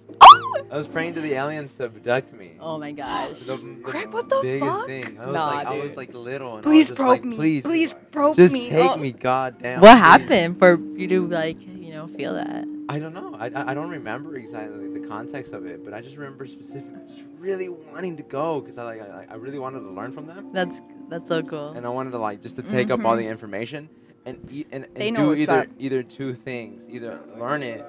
I 0.70 0.76
was 0.76 0.86
praying 0.88 1.14
to 1.14 1.20
the 1.20 1.34
aliens 1.34 1.72
to 1.74 1.84
abduct 1.84 2.32
me. 2.32 2.52
oh 2.60 2.78
my 2.78 2.92
gosh. 2.92 3.40
The, 3.40 3.56
the 3.56 3.80
Craig, 3.82 4.12
what 4.12 4.28
the 4.28 4.40
biggest 4.42 4.70
fuck? 4.72 4.86
thing. 4.86 5.18
I 5.20 5.26
was 5.26 5.34
Nah, 5.34 5.46
like, 5.48 5.66
I 5.66 5.74
was 5.74 5.88
dude. 5.90 5.96
like 5.98 6.14
little. 6.14 6.54
And 6.54 6.62
please 6.62 6.74
I 6.74 6.78
was 6.78 6.88
just 6.88 6.96
probe 6.98 7.08
like, 7.10 7.24
me. 7.24 7.36
Please, 7.36 7.62
Please 7.62 7.94
probe 8.10 8.36
just 8.36 8.52
me. 8.52 8.68
take 8.70 8.90
Oh. 8.90 8.96
me, 8.96 9.12
goddamn. 9.12 9.80
What 9.80 9.94
please." 9.96 9.98
happened 9.98 10.58
for 10.58 10.78
you 10.96 11.06
to 11.08 11.26
like 11.26 11.58
you 11.66 11.92
know 11.92 12.06
feel 12.06 12.34
that? 12.34 12.66
I 12.88 12.98
don't 12.98 13.14
know. 13.14 13.34
I, 13.38 13.46
I 13.48 13.70
I 13.70 13.74
don't 13.74 13.90
remember 13.90 14.36
exactly 14.36 14.88
the 14.98 15.06
context 15.06 15.52
of 15.52 15.66
it, 15.66 15.84
but 15.84 15.92
I 15.94 16.00
just 16.00 16.16
remember 16.16 16.46
specifically 16.46 17.00
just 17.06 17.22
really 17.38 17.68
wanting 17.68 18.16
to 18.16 18.22
go 18.22 18.60
because 18.60 18.76
I 18.78 18.84
like 18.84 19.00
I, 19.00 19.26
I 19.30 19.34
really 19.34 19.58
wanted 19.58 19.80
to 19.80 19.90
learn 19.90 20.12
from 20.12 20.26
them, 20.26 20.50
That's 20.52 20.80
that's 21.08 21.28
so 21.28 21.42
cool. 21.42 21.70
and 21.76 21.84
I 21.86 21.90
wanted 21.90 22.10
to 22.12 22.18
like 22.18 22.42
just 22.42 22.56
to 22.56 22.62
take 22.62 22.90
up 22.90 23.04
all 23.04 23.14
Mhm. 23.14 23.18
the 23.18 23.28
information 23.28 23.88
and 24.26 24.36
and, 24.72 24.86
and 24.96 25.14
know 25.14 25.20
do 25.22 25.26
what's 25.28 25.42
either 25.48 25.60
up. 25.60 25.66
either 25.78 26.02
two 26.02 26.32
things, 26.34 26.84
either 26.88 27.18
learn 27.38 27.62
it, 27.62 27.84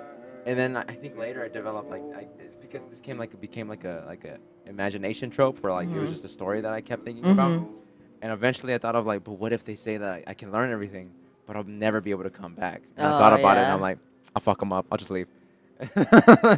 and 0.45 0.57
then 0.59 0.77
I 0.77 0.81
I 0.81 0.93
think 0.93 1.17
later 1.17 1.43
I 1.43 1.47
developed 1.47 1.89
like 1.89 2.03
I, 2.15 2.27
it's 2.39 2.55
because 2.55 2.83
this 2.89 3.01
came 3.01 3.17
like 3.17 3.33
it 3.33 3.41
became 3.41 3.67
like 3.67 3.83
a 3.83 4.03
like 4.07 4.25
a 4.25 4.37
imagination 4.69 5.29
trope 5.29 5.59
where 5.61 5.73
like 5.73 5.89
it 5.89 5.99
was 5.99 6.09
Mhm. 6.09 6.13
just 6.13 6.23
a 6.25 6.29
story 6.29 6.61
that 6.61 6.71
I 6.73 6.81
kept 6.81 7.03
thinking 7.05 7.25
about, 7.29 7.51
Mhm. 7.51 7.67
and 8.21 8.31
eventually 8.31 8.73
I 8.73 8.77
thought 8.77 8.95
of 8.95 9.05
like, 9.05 9.23
but 9.23 9.33
what 9.33 9.51
if 9.53 9.63
they 9.63 9.75
say 9.75 9.97
that 9.97 10.11
I, 10.13 10.23
I 10.27 10.33
can 10.33 10.51
learn 10.51 10.71
everything, 10.71 11.11
but 11.45 11.55
I'll 11.55 11.63
never 11.65 11.99
be 12.01 12.11
able 12.11 12.23
to 12.23 12.29
come 12.29 12.53
back? 12.55 12.81
And 12.97 13.05
I 13.07 13.11
Oh, 13.11 13.17
thought 13.17 13.33
about 13.33 13.57
it, 13.57 13.61
and. 13.61 13.71
I'm 13.71 13.81
like, 13.81 13.97
I'll 14.35 14.41
fuck 14.41 14.59
them 14.59 14.71
up. 14.73 14.85
I'll 14.91 14.97
just 14.97 15.11
leave. 15.11 15.27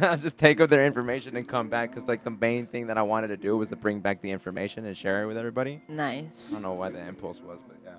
I'll 0.02 0.16
just 0.18 0.38
take 0.38 0.60
up 0.60 0.70
their 0.70 0.86
information 0.86 1.36
and 1.36 1.48
come 1.48 1.68
back 1.68 1.90
because 1.90 2.06
like 2.06 2.22
the 2.22 2.30
main 2.30 2.66
thing 2.66 2.86
that 2.88 2.98
I 2.98 3.02
wanted 3.02 3.28
to 3.28 3.36
do 3.36 3.56
was 3.56 3.70
to 3.70 3.76
bring 3.76 3.98
back 4.00 4.20
the 4.22 4.30
information 4.30 4.84
and 4.86 4.96
share 4.96 5.22
it 5.22 5.26
with 5.26 5.36
everybody. 5.36 5.80
Nice. 5.88 6.52
I 6.52 6.56
don't 6.56 6.62
know 6.62 6.74
why 6.74 6.90
the 6.90 7.00
impulse 7.00 7.40
was, 7.42 7.60
but 7.66 7.76
yeah. 7.84 7.90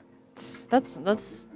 That's 0.70 0.98
that's 0.98 1.48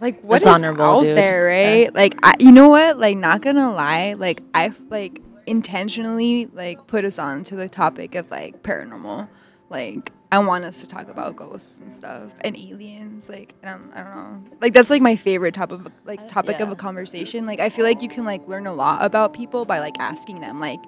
like 0.00 0.20
what 0.22 0.42
That's 0.42 0.46
is 0.46 0.62
honorable, 0.62 0.82
out 0.84 1.00
dude. 1.00 1.16
there, 1.16 1.50
Yeah. 1.50 1.80
right? 1.82 1.94
Like 1.94 2.18
I, 2.22 2.34
you 2.38 2.52
know 2.52 2.68
what? 2.68 2.98
Like 2.98 3.16
not 3.16 3.42
gonna 3.42 3.72
lie, 3.72 4.14
like 4.14 4.42
I 4.54 4.72
like 4.88 5.20
intentionally 5.46 6.46
like 6.52 6.86
put 6.86 7.04
us 7.04 7.18
on 7.18 7.42
to 7.44 7.56
the 7.56 7.68
topic 7.68 8.14
of 8.14 8.30
like 8.30 8.62
paranormal. 8.62 9.28
Like 9.68 10.12
I 10.32 10.38
want 10.38 10.64
us 10.64 10.80
to 10.80 10.86
talk 10.86 11.08
about 11.08 11.34
ghosts 11.36 11.80
and 11.80 11.92
stuff 11.92 12.30
and 12.42 12.56
aliens. 12.56 13.28
Like 13.28 13.54
and 13.62 13.70
I'm, 13.70 13.92
I 13.94 14.02
don't 14.02 14.16
know. 14.16 14.56
Like 14.60 14.72
that's 14.72 14.90
like 14.90 15.02
my 15.02 15.16
favorite 15.16 15.54
topic 15.54 15.80
of 15.86 15.92
like 16.04 16.20
I- 16.20 16.26
topic 16.28 16.60
of 16.60 16.70
a 16.70 16.76
conversation. 16.76 17.46
Like 17.46 17.60
I 17.60 17.68
feel 17.68 17.84
like 17.84 18.00
you 18.02 18.08
can 18.08 18.24
like 18.24 18.46
learn 18.48 18.66
a 18.66 18.72
lot 18.72 19.04
about 19.04 19.32
people 19.32 19.64
by 19.64 19.80
like 19.80 19.94
asking 19.98 20.40
them 20.40 20.60
like, 20.60 20.80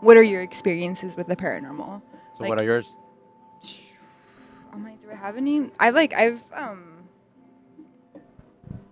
what 0.00 0.16
are 0.16 0.22
your 0.22 0.42
experiences 0.42 1.16
with 1.16 1.26
the 1.28 1.36
paranormal? 1.36 2.02
So 2.34 2.42
Like- 2.42 2.48
what 2.50 2.60
are 2.60 2.64
yours? 2.64 2.92
Oh 4.74 4.78
my, 4.78 4.92
do 4.96 5.10
I 5.10 5.14
have 5.14 5.36
any? 5.36 5.70
I 5.80 5.90
like 5.90 6.12
I've 6.12 6.42
um 6.52 6.97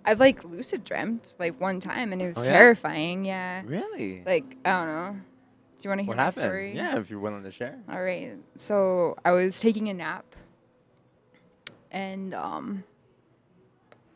I've 0.07 0.21
like 0.21 0.45
lucid 0.45 0.85
dreamt 0.85 1.35
like 1.39 1.61
one 1.61 1.81
time 1.81 2.13
and 2.13 2.23
it 2.23 2.29
was 2.29 2.39
Oh, 2.39 2.45
yeah? 2.45 2.53
terrifying. 2.53 3.25
Yeah. 3.25 3.63
Really? 3.67 4.23
Like 4.25 4.57
I 4.65 4.79
don't 4.79 4.87
know. 4.89 5.17
Do 5.79 5.83
you 5.85 5.91
want 5.91 5.99
to 5.99 6.05
hear 6.05 6.09
what 6.09 6.19
happened? 6.19 6.45
story? 6.47 6.75
Yeah, 6.77 6.99
if 6.99 7.11
you're 7.11 7.19
willing 7.21 7.43
to 7.43 7.51
share. 7.51 7.79
All 7.91 8.01
right. 8.03 8.33
So 8.55 9.17
I 9.25 9.33
was 9.33 9.61
taking 9.61 9.89
a 9.91 9.95
nap, 9.95 10.25
and 11.91 12.35
um, 12.35 12.85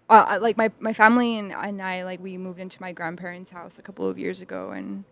I- 0.08 0.38
like 0.38 0.56
my 0.56 0.70
my 0.80 0.92
family 0.92 1.38
and, 1.38 1.52
and 1.52 1.82
I 1.82 2.04
like 2.04 2.20
we 2.22 2.36
moved 2.38 2.60
into 2.60 2.80
my 2.80 2.92
grandparents' 2.92 3.50
house 3.50 3.78
a 3.78 3.82
couple 3.82 4.08
of 4.08 4.18
years 4.18 4.40
ago, 4.40 4.70
and 4.70 5.04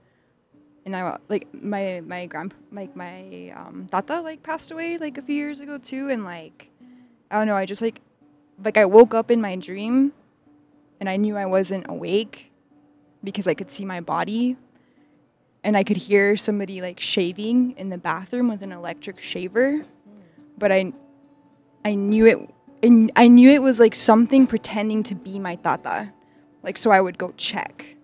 and 0.87 0.97
I 0.97 1.19
like 1.29 1.47
my 1.53 2.01
my 2.07 2.27
grand 2.27 2.55
like 2.73 2.97
my 2.97 3.53
um 3.57 3.87
tata 3.91 4.21
like 4.23 4.43
passed 4.43 4.71
away 4.71 4.97
like 4.99 5.19
a 5.19 5.23
few 5.23 5.37
years 5.37 5.61
ago 5.61 5.77
too, 5.79 6.09
and 6.09 6.25
like 6.25 6.71
I 7.31 7.37
don't 7.37 7.47
know, 7.47 7.57
I 7.57 7.67
just 7.67 7.83
like 7.83 8.01
like 8.65 8.77
I 8.79 8.87
woke 8.87 9.13
up 9.15 9.31
in 9.31 9.41
my 9.41 9.55
dream, 9.55 10.13
and 11.01 11.09
I 11.09 11.17
knew 11.17 11.37
I 11.37 11.47
wasn't 11.47 11.87
awake 11.89 12.51
because 13.23 13.47
I 13.47 13.55
could 13.55 13.71
see 13.71 13.85
my 13.85 14.01
body. 14.01 14.57
And 15.65 15.77
I 15.77 15.83
could 15.83 15.97
hear 15.97 16.37
somebody 16.37 16.81
like 16.81 17.01
shaving 17.01 17.73
in 17.73 17.89
the 17.89 17.99
bathroom 17.99 18.49
with 18.49 18.63
an 18.63 18.71
electric 18.71 19.21
shaver, 19.21 19.85
but 20.57 20.71
I, 20.71 20.93
I 21.85 21.95
knew 21.95 22.27
it, 22.27 22.39
and 22.81 23.11
I 23.17 23.27
knew 23.27 23.51
it 23.51 23.61
was 23.61 23.81
like 23.81 23.95
something 23.95 24.47
pretending 24.47 25.03
to 25.03 25.17
be 25.17 25.41
my 25.41 25.57
tata, 25.57 26.13
like 26.63 26.79
so 26.79 26.93
I 26.93 27.01
would 27.01 27.19
go 27.19 27.35
check. 27.37 27.97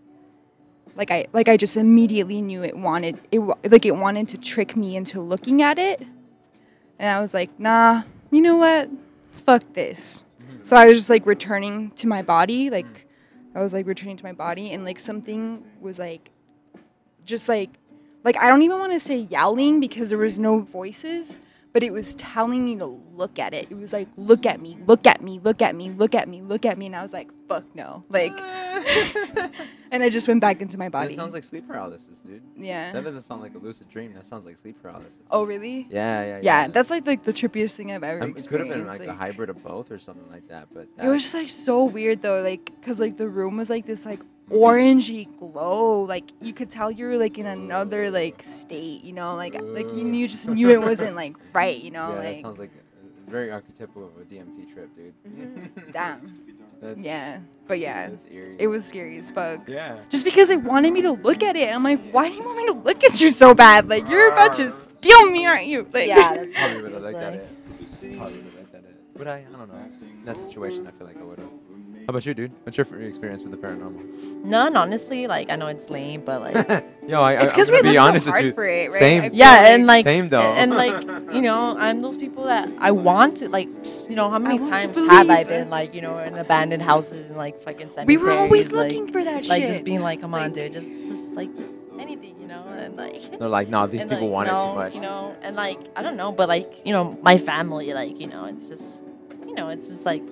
Like 0.97 1.13
I, 1.13 1.27
like 1.33 1.49
I 1.49 1.57
just 1.57 1.77
immediately 1.77 2.43
knew 2.43 2.65
it 2.65 2.77
wanted 2.77 3.21
it, 3.31 3.39
like 3.39 3.87
it 3.87 3.97
wanted 3.97 4.29
to 4.31 4.37
trick 4.37 4.75
me 4.75 4.97
into 4.97 5.21
looking 5.21 5.63
at 5.63 5.79
it, 5.79 6.03
and 6.99 7.09
I 7.09 7.21
was 7.21 7.35
like, 7.35 7.59
nah, 7.59 8.03
you 8.33 8.43
know 8.43 8.57
what, 8.57 8.91
fuck 9.47 9.63
this. 9.75 10.24
So 10.65 10.77
I 10.77 10.87
was 10.87 10.97
just 10.97 11.11
like 11.11 11.27
returning 11.27 11.91
to 11.97 12.07
my 12.07 12.23
body, 12.23 12.71
like 12.71 13.07
I 13.55 13.61
was 13.61 13.75
like 13.75 13.87
returning 13.87 14.17
to 14.17 14.25
my 14.25 14.33
body, 14.33 14.73
and 14.73 14.83
like 14.83 14.99
something 14.99 15.63
was 15.79 15.99
like 15.99 16.31
just 17.27 17.51
like 17.51 17.69
like 18.25 18.39
I 18.39 18.49
don't 18.49 18.63
even 18.63 18.79
want 18.79 18.95
to 18.95 18.99
say 18.99 19.19
yelling 19.19 19.79
because 19.79 20.09
there 20.09 20.17
was 20.17 20.39
no 20.39 20.61
voices, 20.61 21.39
but 21.75 21.83
it 21.83 21.93
was 21.93 22.15
telling 22.15 22.65
me 22.65 22.77
to 22.77 22.87
look 22.87 23.39
at 23.39 23.53
it. 23.53 23.67
It 23.69 23.77
was 23.77 23.93
like 23.93 24.09
look 24.17 24.47
at 24.47 24.59
me, 24.59 24.79
look 24.87 25.07
at 25.07 25.21
me, 25.21 25.39
look 25.39 25.61
at 25.61 25.75
me, 25.75 25.91
look 25.91 26.15
at 26.15 26.29
me, 26.29 26.41
look 26.41 26.65
at 26.65 26.79
me, 26.79 26.87
and 26.87 26.97
I 26.97 27.03
was 27.03 27.13
like 27.13 27.29
fuck 27.47 27.65
no, 27.75 28.03
like, 28.09 28.33
and 29.95 30.03
I 30.03 30.11
just 30.11 30.27
went 30.27 30.41
back 30.41 30.61
into 30.61 30.77
my 30.77 30.89
body. 30.89 31.09
That 31.09 31.15
sounds 31.15 31.33
like 31.33 31.45
sleep 31.45 31.69
paralysis, 31.69 32.19
dude. 32.27 32.43
yeah. 32.57 32.93
That 32.93 33.05
doesn't 33.05 33.23
sound 33.23 33.43
like 33.43 33.55
a 33.55 33.59
lucid 33.59 33.89
dream. 33.89 34.13
That 34.15 34.27
sounds 34.27 34.45
like 34.45 34.59
sleep 34.59 34.83
paralysis. 34.83 35.13
Oh 35.31 35.45
really? 35.45 35.87
Yeah, 35.89 36.23
yeah, 36.23 36.27
yeah. 36.27 36.41
Yeah, 36.43 36.69
that's 36.69 36.91
like 36.91 37.07
like 37.07 37.23
the 37.23 37.33
trippiest 37.33 37.73
thing 37.73 37.93
I've 37.93 38.03
ever 38.03 38.25
Um, 38.25 38.31
it 38.31 38.47
could 38.49 38.61
have 38.61 38.69
been 38.69 38.87
like, 38.87 39.01
a 39.03 39.15
hybrid 39.15 39.51
of 39.51 39.63
both 39.63 39.93
or 39.93 39.99
something 40.01 40.29
like 40.31 40.49
that, 40.49 40.67
but 40.75 40.89
It 41.01 41.09
was 41.09 41.23
just 41.23 41.35
like 41.35 41.49
so 41.49 41.85
weird 41.85 42.23
though, 42.23 42.43
like 42.43 42.73
because 42.81 42.99
like 42.99 43.17
the 43.17 43.29
room 43.29 43.57
was 43.57 43.71
like 43.71 43.87
this 43.87 44.05
like 44.05 44.19
mm-hmm. 44.21 44.55
orangey 44.55 45.39
glow, 45.39 46.03
like 46.03 46.25
you 46.41 46.53
could 46.53 46.71
tell 46.71 46.91
you 46.91 47.07
were 47.07 47.17
like 47.17 47.39
in 47.39 47.47
another 47.47 48.11
like 48.11 48.43
state, 48.45 49.05
you 49.05 49.13
know, 49.13 49.37
like 49.37 49.55
like 49.63 49.93
you, 49.93 50.13
you 50.13 50.27
just 50.27 50.49
knew 50.49 50.71
it 50.71 50.81
wasn't 50.81 51.15
like 51.15 51.37
right, 51.53 51.81
you 51.81 51.93
know, 51.93 52.15
yeah, 52.17 52.33
that 52.33 52.41
sounds 52.41 52.59
like 52.59 52.71
uh, 52.71 53.31
very 53.31 53.49
archetypical 53.49 54.09
of 54.09 54.21
a 54.21 54.25
DMT 54.25 54.73
trip, 54.75 54.91
dude. 54.97 55.15
Mm-hmm. 55.25 55.93
damn. 55.93 56.41
That's, 56.81 57.01
Yeah, 57.01 57.39
but 57.67 57.79
yeah, 57.79 58.11
That's 58.11 58.27
eerie. 58.31 58.57
it 58.59 58.69
was 58.69 58.85
scary 58.85 59.19
as 59.19 59.31
fuck. 59.31 59.69
Yeah. 59.69 59.99
Just 60.11 60.25
because 60.25 60.51
it 60.51 60.63
wanted 60.63 60.93
me 60.93 61.03
to 61.03 61.13
look 61.13 61.43
at 61.43 61.57
it, 61.57 61.75
I'm 61.75 61.83
like, 61.83 62.01
why 62.13 62.29
do 62.29 62.35
you 62.35 62.43
want 62.45 62.57
me 62.59 62.67
to 62.67 62.73
look 62.75 63.03
at 63.05 63.21
you 63.21 63.31
so 63.31 63.55
bad? 63.55 63.89
Like 63.89 64.09
you're 64.09 64.33
about 64.33 64.53
to 64.55 64.71
steal 64.71 65.31
me, 65.31 65.47
aren't 65.47 65.67
you? 65.67 65.87
Like, 65.93 66.09
Yeah, 66.09 66.45
that's 66.53 66.57
Probably 66.59 66.83
would 66.83 66.93
have 66.93 67.03
it's 67.05 67.13
looked 67.13 67.17
at 67.25 67.35
it. 67.35 67.49
Probably 68.17 68.37
would 68.37 68.45
have 68.45 68.55
looked 68.55 68.75
at 68.75 68.81
it. 68.85 68.97
But 69.17 69.29
I, 69.29 69.37
I 69.39 69.43
don't 69.57 69.69
know. 69.69 69.75
In 70.03 70.25
that 70.25 70.37
situation, 70.37 70.87
I 70.87 70.91
feel 70.93 71.07
like 71.07 71.17
I 71.19 71.23
would 71.25 71.39
have. 71.39 71.49
How 72.07 72.11
about 72.11 72.27
you, 72.27 72.35
dude? 72.35 72.53
What's 72.65 72.77
your 72.77 72.87
f- 72.87 72.93
experience 73.01 73.43
with 73.43 73.53
the 73.53 73.57
paranormal? 73.57 74.45
None, 74.45 74.77
honestly. 74.77 75.27
Like 75.27 75.49
I 75.49 75.57
know 75.57 75.69
it's 75.69 75.89
lame, 75.89 76.23
but 76.23 76.43
like 76.43 76.85
Yo, 77.09 77.23
I, 77.23 77.43
it's 77.43 77.51
because 77.51 77.71
we 77.71 77.79
gonna 77.79 77.91
be 77.91 77.97
look 77.97 78.07
honest 78.07 78.27
so 78.27 78.33
hard 78.33 78.45
you. 78.45 78.53
for 78.53 78.67
it, 78.67 78.91
right? 78.91 78.99
Same. 78.99 79.23
I 79.23 79.29
feel 79.31 79.39
yeah, 79.39 79.75
and 79.75 79.87
like 79.87 80.05
Same 80.05 80.29
though. 80.29 80.43
and 80.43 80.73
like 80.73 81.03
you 81.35 81.41
know, 81.41 81.75
I'm 81.79 82.01
those 82.01 82.19
people 82.19 82.45
that 82.45 82.69
I 82.79 82.91
want 82.91 83.39
to 83.39 83.49
like 83.49 83.69
you 84.11 84.17
know 84.17 84.29
how 84.29 84.39
many 84.39 84.59
times 84.59 84.95
have 84.95 85.31
I 85.31 85.45
been 85.45 85.71
like 85.71 85.95
you 85.95 86.03
know 86.03 86.19
in 86.19 86.37
abandoned 86.37 86.83
houses 86.83 87.29
and 87.29 87.39
like 87.39 87.63
fucking 87.63 87.91
cemeteries. 87.93 88.07
we 88.07 88.17
were 88.19 88.33
always 88.33 88.71
like, 88.71 88.89
looking 88.93 89.11
for 89.11 89.25
that 89.25 89.45
shit. 89.45 89.51
like 89.51 89.63
shit. 89.63 89.71
just 89.71 89.85
being 89.85 90.03
like, 90.03 90.21
come 90.21 90.35
on, 90.35 90.43
Like- 90.43 90.55
dude, 90.55 90.73
just 90.75 91.05
just 91.07 91.33
like 91.33 91.57
just 91.57 91.85
anything, 91.99 92.39
you 92.39 92.47
know, 92.47 92.67
and 92.69 92.97
like. 92.97 93.39
They're 93.39 93.49
like, 93.49 93.71
no, 93.71 93.87
these 93.87 94.03
people 94.03 94.29
like, 94.29 94.31
want 94.31 94.49
it 94.49 94.53
too 94.53 94.75
much. 94.75 94.95
You 94.95 95.01
know, 95.01 95.35
and 95.41 95.57
like 95.57 95.79
I 95.97 96.03
don't 96.03 96.19
know, 96.19 96.33
but 96.33 96.51
like 96.51 96.83
you 96.85 96.93
know, 96.93 97.19
my 97.23 97.39
family, 97.39 97.95
like 97.95 98.21
you 98.21 98.27
know, 98.27 98.45
it's 98.45 98.69
just 98.69 99.07
you 99.47 99.55
know, 99.55 99.69
it's 99.71 99.87
just 99.87 100.05
like 100.05 100.23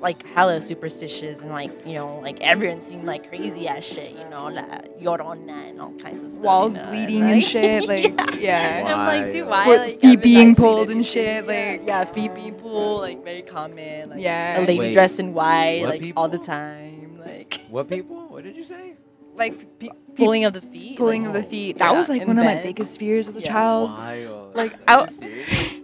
like 0.00 0.26
hella 0.28 0.62
superstitious 0.62 1.42
and 1.42 1.50
like 1.50 1.70
you 1.86 1.94
know, 1.94 2.18
like 2.20 2.40
everyone 2.40 2.80
seemed 2.80 3.04
like 3.04 3.28
crazy 3.28 3.68
ass 3.68 3.84
shit, 3.84 4.12
you 4.12 4.28
know, 4.30 4.46
like 4.48 4.98
Llorona 5.00 5.70
and 5.70 5.80
all 5.80 5.92
kinds 5.94 6.22
of 6.22 6.32
stuff. 6.32 6.44
Walls 6.44 6.76
you 6.76 6.82
know, 6.82 6.88
bleeding 6.90 7.20
like, 7.24 7.32
and 7.32 7.44
shit. 7.44 7.86
Like, 7.88 8.04
yeah. 8.18 8.36
yeah. 8.38 8.78
And 8.78 8.88
I'm 8.88 9.06
like, 9.06 9.32
dude, 9.32 9.46
why? 9.46 9.66
Like, 9.66 10.00
feet 10.00 10.02
haven't 10.04 10.22
being 10.22 10.54
pulled 10.56 10.90
and 10.90 11.04
shit, 11.04 11.44
Yeah, 11.44 11.70
like- 11.78 11.86
yeah, 11.86 12.04
feet 12.06 12.34
being 12.34 12.54
pulled, 12.54 13.02
like 13.02 13.22
very 13.24 13.42
common. 13.42 14.10
Like, 14.10 14.20
Yeah. 14.20 14.58
a 14.58 14.60
lady 14.60 14.78
Wait, 14.78 14.92
dressed 14.92 15.20
in 15.20 15.34
white, 15.34 15.82
what 15.82 16.00
like 16.00 16.12
all 16.16 16.28
the 16.28 16.38
time, 16.38 17.18
like 17.24 17.60
What 17.68 17.88
people? 17.88 18.26
What 18.28 18.44
did 18.44 18.56
you 18.56 18.64
say? 18.64 18.96
Like 19.34 19.78
pe- 19.78 19.88
pulling 20.16 20.44
of 20.44 20.52
the 20.54 20.60
feet, 20.60 20.96
pulling 20.98 21.24
like, 21.24 21.36
of 21.36 21.42
the 21.42 21.48
feet. 21.48 21.78
That 21.78 21.92
yeah, 21.92 21.98
was 21.98 22.08
like 22.08 22.22
in 22.22 22.28
one 22.28 22.38
of 22.38 22.44
my 22.44 22.60
biggest 22.62 22.98
fears 22.98 23.28
as 23.28 23.36
a 23.36 23.40
Yeah. 23.40 23.48
child. 23.52 23.90
Wild. 23.90 24.54
Like, 24.56 24.72
Are 24.88 25.02
out- 25.02 25.10
serious? 25.10 25.74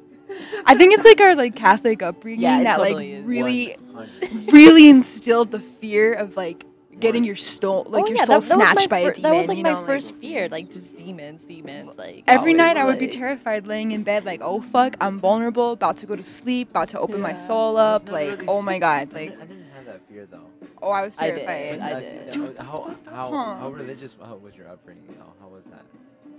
I 0.66 0.74
think 0.76 0.94
it's 0.94 1.04
like 1.04 1.20
our 1.20 1.34
like 1.34 1.54
Catholic 1.56 2.02
upbringing 2.02 2.40
Yeah, 2.42 2.62
that 2.64 2.76
totally 2.76 2.94
like 2.94 3.20
is. 3.20 3.24
really, 3.24 3.76
100%. 3.92 4.52
really 4.52 4.88
instilled 4.88 5.50
the 5.52 5.60
fear 5.60 6.12
of 6.14 6.36
like 6.36 6.64
getting 6.98 7.24
your 7.24 7.36
soul, 7.36 7.84
like 7.88 8.04
Oh, 8.04 8.06
your 8.08 8.16
yeah, 8.16 8.24
soul 8.24 8.40
that- 8.40 8.48
that 8.48 8.54
snatched 8.54 8.90
my 8.90 8.96
by 8.96 8.98
a 9.00 9.12
demon. 9.12 9.22
That 9.22 9.36
was 9.38 9.48
like 9.48 9.58
you 9.58 9.64
my 9.64 9.74
like- 9.74 9.86
first 9.86 10.16
fear, 10.16 10.48
like 10.48 10.70
just 10.70 10.96
demons, 10.96 11.44
demons, 11.44 11.98
like 11.98 12.24
Every 12.26 12.52
always, 12.52 12.56
night 12.56 12.76
I 12.78 12.84
would 12.86 12.98
be 12.98 13.06
terrified 13.08 13.66
laying 13.66 13.92
in 13.92 14.02
bed, 14.02 14.24
like, 14.24 14.40
oh 14.42 14.60
fuck, 14.62 14.96
I'm 15.00 15.20
vulnerable, 15.20 15.72
about 15.72 15.98
to 15.98 16.06
go 16.06 16.16
to 16.16 16.22
sleep, 16.22 16.70
about 16.70 16.88
to 16.90 16.98
open 17.00 17.20
my 17.20 17.34
soul 17.34 17.76
up, 17.76 18.06
not 18.06 18.12
like, 18.12 18.30
really- 18.40 18.46
oh 18.48 18.62
my 18.62 18.78
god, 18.78 19.08
I 19.12 19.14
like, 19.14 19.30
didn't, 19.30 19.42
I 19.42 19.46
didn't 19.46 19.70
have 19.76 19.84
that 19.86 20.00
fear 20.08 20.26
though. 20.30 20.40
oh, 20.80 20.90
I 20.90 21.02
was 21.02 21.20
I 21.20 21.30
did. 21.32 21.46
terrified. 21.46 21.80
I 21.80 21.96
I 21.98 22.00
did. 22.00 22.32
see 22.32 22.38
that. 22.40 22.64
How 22.64 22.94
how 23.10 23.56
how 23.60 23.68
religious? 23.70 24.16
How 24.24 24.36
was 24.36 24.54
your 24.56 24.68
upbringing? 24.68 25.04
Though? 25.18 25.34
How 25.38 25.48
was 25.48 25.64
that? 25.64 25.84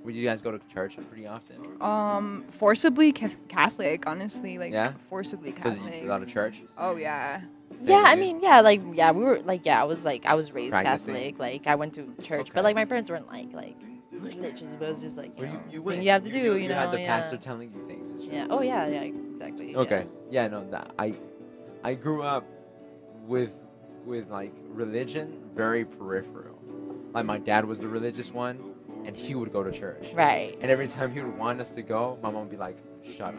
Would 0.08 0.16
you 0.16 0.24
guys 0.24 0.42
go 0.42 0.52
to 0.52 0.60
church 0.74 0.96
pretty 1.10 1.28
often? 1.28 1.58
Um, 1.82 2.46
forcibly 2.50 3.12
ca- 3.12 3.28
Catholic, 3.50 4.08
honestly, 4.08 4.58
like, 4.58 4.72
Yeah? 4.72 4.94
forcibly 5.10 5.52
So 5.52 5.68
you 5.68 5.76
Catholic. 5.82 6.04
a 6.04 6.08
lot 6.08 6.22
of 6.22 6.30
church. 6.30 6.62
oh 6.78 6.96
yeah. 6.96 7.42
Same 7.82 7.90
Yeah, 7.90 7.98
with 7.98 8.06
I 8.06 8.14
you? 8.14 8.20
mean, 8.22 8.40
yeah, 8.40 8.62
like 8.62 8.82
yeah, 8.94 9.12
we 9.12 9.22
were 9.26 9.40
like 9.42 9.66
yeah, 9.66 9.82
I 9.82 9.84
was 9.84 10.06
like 10.06 10.26
I 10.26 10.36
was 10.36 10.54
raised 10.54 10.72
Practicing. 10.76 11.14
Catholic, 11.14 11.40
like 11.40 11.68
I 11.68 11.76
went 11.76 11.94
to 11.96 12.04
church, 12.22 12.40
Okay. 12.40 12.52
but 12.56 12.64
like 12.64 12.76
my 12.78 12.86
parents 12.86 13.10
weren't 13.10 13.28
like 13.28 13.52
like 13.52 13.76
religious, 14.14 14.78
but 14.78 14.86
it 14.86 14.88
was 14.88 15.02
just 15.02 15.18
like 15.18 15.38
you 15.38 15.44
Well, 15.44 15.54
know, 15.54 15.60
you, 15.60 15.66
you, 15.66 15.72
thing 15.80 15.84
went. 15.84 16.04
you 16.04 16.10
have 16.12 16.24
to 16.24 16.30
do, 16.32 16.40
you, 16.40 16.54
you 16.56 16.70
know, 16.70 16.76
had 16.76 16.92
the 16.92 17.02
yeah. 17.02 17.08
pastor 17.18 17.36
telling 17.36 17.74
you 17.74 17.86
things. 17.86 18.10
And 18.14 18.24
shit. 18.24 18.32
Yeah. 18.34 18.48
Oh 18.50 18.62
yeah, 18.62 18.88
yeah, 18.88 19.02
exactly. 19.02 19.72
yeah. 19.74 19.78
Okay. 19.80 20.08
Yeah. 20.32 20.48
no. 20.48 20.64
That 20.70 20.94
I, 20.98 21.16
I 21.84 21.96
grew 21.96 22.24
up 22.24 22.46
with, 23.26 23.52
with 24.06 24.30
like 24.30 24.54
religion 24.70 25.38
very 25.54 25.84
peripheral. 25.84 26.58
Like 27.14 27.26
my 27.26 27.40
dad 27.40 27.66
was 27.66 27.82
the 27.82 27.90
religious 27.90 28.32
one, 28.32 28.58
and 29.06 29.16
he 29.16 29.36
would 29.36 29.52
go 29.54 29.64
to 29.64 29.72
church. 29.72 30.08
Right. 30.14 30.58
And 30.62 30.70
every 30.72 30.88
time 30.88 31.12
he 31.12 31.22
would 31.22 31.38
want 31.38 31.62
us 31.62 31.70
to 31.72 31.82
go, 31.82 32.18
my 32.22 32.30
mom 32.30 32.42
would 32.42 32.52
be 32.52 32.58
like, 32.58 32.78
"Shut 33.16 33.34
up, 33.34 33.36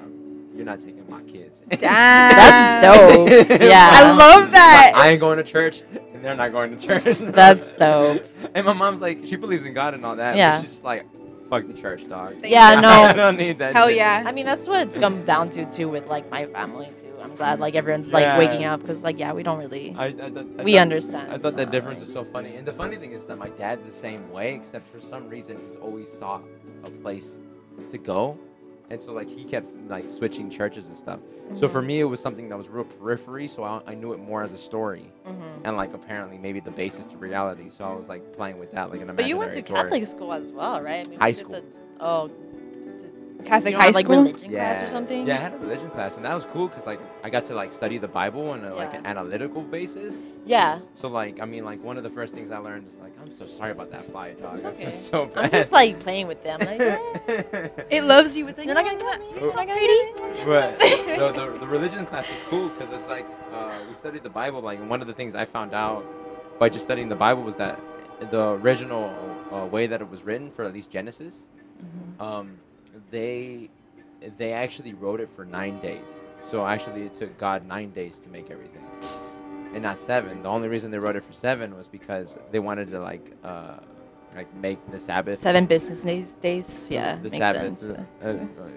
you're 0.54 0.64
not 0.64 0.80
taking 0.80 1.08
my 1.08 1.22
kids." 1.22 1.60
Damn. 1.68 1.80
That's 1.80 2.84
dope. 2.84 3.60
Yeah. 3.60 3.90
I 3.92 4.10
love 4.12 4.42
Like, 4.44 4.52
that. 4.52 4.92
I 4.94 5.08
ain't 5.10 5.20
going 5.20 5.38
to 5.38 5.44
church, 5.44 5.82
and 6.14 6.24
they're 6.24 6.34
not 6.36 6.52
going 6.52 6.76
to 6.76 6.86
church. 6.86 7.16
That's 7.20 7.70
dope. 7.72 8.24
And 8.54 8.64
my 8.66 8.72
mom's 8.72 9.00
like, 9.00 9.26
she 9.26 9.36
believes 9.36 9.64
in 9.64 9.74
God 9.74 9.94
and 9.94 10.04
all 10.04 10.16
that. 10.16 10.36
Yeah. 10.36 10.52
But 10.52 10.60
she's 10.62 10.70
just 10.70 10.84
like, 10.84 11.06
fuck 11.50 11.66
the 11.66 11.74
church, 11.74 12.08
dog. 12.08 12.36
Yeah, 12.44 12.78
no. 12.80 12.88
I 12.90 13.12
don't 13.12 13.36
need 13.36 13.58
that. 13.58 13.74
Hell 13.74 13.88
shit. 13.88 13.96
yeah. 13.96 14.22
I 14.26 14.32
mean, 14.32 14.44
that's 14.46 14.66
what 14.68 14.86
it's 14.86 14.96
come 14.98 15.24
down 15.24 15.50
to 15.50 15.64
too 15.70 15.88
with 15.88 16.06
like 16.06 16.30
my 16.30 16.46
family 16.46 16.86
too. 16.86 16.92
I'm 17.22 17.34
glad 17.36 17.60
like 17.60 17.74
everyone's 17.74 18.12
like 18.12 18.38
waking 18.38 18.64
up 18.64 18.80
because 18.80 19.02
like 19.02 19.18
yeah, 19.18 19.32
we 19.32 19.42
don't 19.42 19.58
really 19.58 19.94
I, 19.96 20.06
I, 20.06 20.08
I 20.08 20.62
we 20.62 20.72
thought- 20.74 20.80
understand. 20.82 21.32
I 21.32 21.38
thought 21.38 21.56
that 21.56 21.70
difference 21.70 21.98
like- 21.98 22.06
was 22.06 22.12
so 22.12 22.24
funny. 22.24 22.56
And 22.56 22.66
the 22.66 22.72
funny 22.72 22.96
thing 22.96 23.12
is 23.12 23.26
that 23.26 23.36
my 23.38 23.48
dad's 23.50 23.84
the 23.84 23.90
same 23.92 24.30
way, 24.30 24.54
except 24.54 24.88
for 24.88 25.00
some 25.00 25.28
reason 25.28 25.58
he's 25.66 25.76
always 25.76 26.10
sought 26.10 26.42
a 26.84 26.90
place 26.90 27.38
to 27.90 27.98
go. 27.98 28.38
And 28.90 28.98
so 29.00 29.12
like 29.12 29.28
he 29.28 29.44
kept 29.44 29.68
like 29.88 30.08
switching 30.10 30.48
churches 30.48 30.88
and 30.88 30.96
stuff. 30.96 31.20
So 31.20 31.62
Mm-hmm. 31.64 31.72
for 31.72 31.82
me 31.82 32.00
it 32.00 32.04
was 32.04 32.20
something 32.20 32.48
that 32.50 32.56
was 32.56 32.68
real 32.68 32.84
periphery, 32.84 33.46
so 33.48 33.62
I, 33.62 33.80
I 33.86 33.94
knew 33.94 34.12
it 34.14 34.18
more 34.18 34.42
as 34.42 34.52
a 34.52 34.58
story. 34.58 35.10
Mhm. 35.26 35.60
And 35.64 35.76
like 35.76 35.92
apparently 35.94 36.38
maybe 36.38 36.60
the 36.60 36.70
basis 36.70 37.04
to 37.06 37.16
reality. 37.18 37.68
So 37.70 37.84
I 37.84 37.92
was 37.92 38.08
like 38.08 38.34
playing 38.34 38.58
with 38.58 38.72
that 38.72 38.90
like 38.90 39.00
an 39.02 39.14
But 39.14 39.26
you 39.26 39.36
went 39.36 39.52
to 39.54 39.64
story. 39.64 39.82
Catholic 39.82 40.06
school 40.06 40.32
as 40.32 40.48
well, 40.48 40.80
right? 40.80 41.06
I 41.06 41.10
mean, 41.10 41.18
High 41.20 41.32
school. 41.32 41.56
The, 41.56 41.64
oh, 42.00 42.30
Catholic 43.48 43.72
you 43.72 43.72
don't 43.72 43.80
high 43.80 43.86
have, 43.86 43.94
like 43.94 44.04
school. 44.04 44.22
religion 44.24 44.50
class 44.50 44.82
or 44.82 44.86
something. 44.88 45.26
Yeah, 45.26 45.34
I 45.34 45.38
had 45.38 45.54
a 45.54 45.58
religion 45.58 45.90
class, 45.90 46.16
and 46.16 46.24
that 46.24 46.34
was 46.34 46.44
cool 46.44 46.68
because 46.68 46.86
like 46.86 47.00
I 47.24 47.30
got 47.30 47.44
to 47.46 47.54
like 47.54 47.72
study 47.72 47.98
the 47.98 48.08
Bible 48.08 48.50
on 48.50 48.64
a, 48.64 48.74
like 48.74 48.92
Yeah. 48.92 48.98
an 49.00 49.06
analytical 49.06 49.62
basis. 49.62 50.16
Yeah. 50.46 50.80
So 50.94 51.08
like 51.08 51.40
I 51.40 51.44
mean 51.44 51.64
like 51.64 51.82
one 51.82 51.96
of 51.96 52.02
the 52.04 52.10
first 52.10 52.34
things 52.34 52.50
I 52.52 52.58
learned 52.58 52.86
is 52.86 52.96
like 52.98 53.12
I'm 53.20 53.30
so 53.32 53.46
sorry 53.46 53.72
about 53.72 53.90
that 53.90 54.04
fly 54.10 54.32
dog. 54.34 54.56
It's 54.56 54.64
I 54.64 54.68
okay. 54.68 54.82
feel 54.84 54.90
so 54.92 55.26
bad. 55.26 55.44
I'm 55.44 55.50
just 55.50 55.72
like 55.72 56.00
playing 56.00 56.26
with 56.26 56.42
them. 56.44 56.60
Like, 56.60 56.80
It 57.90 58.04
loves 58.04 58.36
you. 58.36 58.46
It's 58.48 58.58
like, 58.58 58.66
you're 58.66 58.74
not 58.74 58.84
gonna 58.84 58.98
cut 58.98 59.20
me. 59.20 59.26
you're 59.30 59.34
You're 59.42 59.52
so 59.52 59.56
not 59.56 59.66
gonna 59.66 59.80
pretty. 59.80 60.38
me. 60.38 60.44
but 60.46 60.78
the, 61.34 61.50
the, 61.52 61.58
the 61.60 61.66
religion 61.66 62.06
class 62.06 62.28
is 62.30 62.42
cool 62.48 62.68
because 62.70 62.92
it's 62.92 63.08
like 63.08 63.26
uh, 63.52 63.72
we 63.88 63.94
studied 63.96 64.22
the 64.22 64.30
Bible. 64.30 64.60
Like 64.60 64.78
and 64.78 64.88
one 64.90 65.00
of 65.00 65.06
the 65.06 65.14
things 65.14 65.34
I 65.34 65.44
found 65.44 65.74
out 65.74 66.04
by 66.58 66.68
just 66.68 66.84
studying 66.84 67.08
the 67.08 67.16
Bible 67.16 67.42
was 67.42 67.56
that 67.56 67.78
the 68.30 68.48
original 68.62 69.14
uh, 69.52 69.64
way 69.66 69.86
that 69.86 70.00
it 70.00 70.08
was 70.10 70.22
written 70.24 70.50
for 70.50 70.64
at 70.64 70.72
least 70.74 70.90
Genesis, 70.90 71.46
um, 72.18 72.58
they 73.10 73.70
they 74.36 74.52
actually 74.52 74.94
wrote 74.94 75.20
it 75.20 75.30
for 75.30 75.44
nine 75.44 75.78
days. 75.80 76.04
So 76.40 76.66
actually, 76.66 77.02
it 77.02 77.14
took 77.14 77.36
God 77.38 77.66
nine 77.66 77.90
days 77.90 78.18
to 78.20 78.28
make 78.28 78.50
everything, 78.50 78.84
and 79.74 79.82
not 79.82 79.98
seven. 79.98 80.42
The 80.42 80.48
only 80.48 80.68
reason 80.68 80.90
they 80.90 80.98
wrote 80.98 81.16
it 81.16 81.24
for 81.24 81.32
seven 81.32 81.76
was 81.76 81.88
because 81.88 82.36
they 82.52 82.58
wanted 82.60 82.90
to 82.92 83.00
like 83.00 83.32
uh, 83.44 83.78
like 84.36 84.52
make 84.54 84.78
the 84.92 84.98
Sabbath 84.98 85.40
Seven 85.40 85.66
business 85.66 86.02
days. 86.04 86.32
Days. 86.34 86.88
Yeah, 86.90 87.16
the 87.16 87.30
makes 87.30 87.38
Sabbath, 87.38 87.78
sense. 87.78 87.98
uh, 88.22 88.36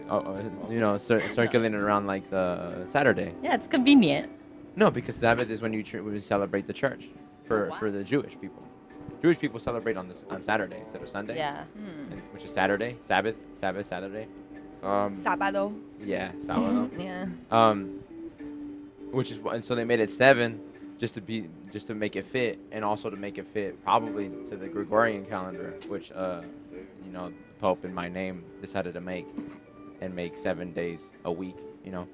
uh, 0.09 0.13
uh, 0.13 0.17
uh, 0.17 0.43
you 0.71 0.79
know, 0.79 0.97
cir- 0.97 1.27
circulating 1.29 1.75
around 1.77 2.07
like 2.07 2.29
the 2.31 2.85
Saturday. 2.87 3.33
yeah, 3.43 3.53
it's 3.55 3.67
convenient. 3.67 4.31
No, 4.75 4.89
because 4.89 5.15
Sabbath 5.15 5.49
is 5.49 5.61
when 5.61 5.73
you 5.73 5.83
tr- 5.83 6.01
when 6.01 6.13
you 6.15 6.21
celebrate 6.21 6.65
the 6.65 6.73
church 6.73 7.09
for 7.45 7.69
Wow. 7.69 7.75
for 7.77 7.91
the 7.91 8.03
Jewish 8.03 8.39
people. 8.39 8.63
Jewish 9.21 9.37
people 9.39 9.59
celebrate 9.59 9.97
on 9.97 10.07
this 10.07 10.25
on 10.29 10.41
Saturday 10.41 10.79
instead 10.79 11.01
of 11.01 11.09
Sunday. 11.09 11.35
Yeah. 11.37 11.63
Hmm. 11.65 12.11
and- 12.11 12.21
which 12.33 12.43
is 12.43 12.51
Saturday, 12.51 12.97
Sabbath, 13.01 13.45
Sabbath, 13.53 13.85
Saturday. 13.85 14.27
Um, 14.83 15.15
Sábado. 15.15 15.73
yeah, 15.99 16.31
Sábado. 16.43 16.89
Yeah. 16.99 17.27
um, 17.51 17.99
which 19.11 19.31
is 19.31 19.39
and 19.51 19.63
so 19.63 19.75
they 19.75 19.83
made 19.85 19.99
it 19.99 20.09
seven, 20.09 20.59
just 20.97 21.13
to 21.15 21.21
be 21.21 21.47
just 21.71 21.87
to 21.87 21.93
make 21.95 22.15
it 22.15 22.25
fit, 22.25 22.59
and 22.71 22.83
also 22.83 23.09
to 23.09 23.15
make 23.17 23.37
it 23.37 23.45
fit 23.47 23.83
probably 23.83 24.29
to 24.49 24.55
the 24.57 24.67
Gregorian 24.67 25.25
calendar, 25.25 25.75
which 25.87 26.11
uh, 26.13 26.41
you 27.05 27.11
know, 27.11 27.27
the 27.29 27.33
Pope 27.59 27.85
in 27.85 27.93
my 27.93 28.09
name 28.09 28.43
decided 28.59 28.93
to 28.95 29.01
make, 29.01 29.27
and 30.01 30.15
make 30.15 30.35
seven 30.35 30.73
days 30.73 31.11
a 31.25 31.31
week. 31.31 31.57
You 31.85 31.91
know, 31.91 32.07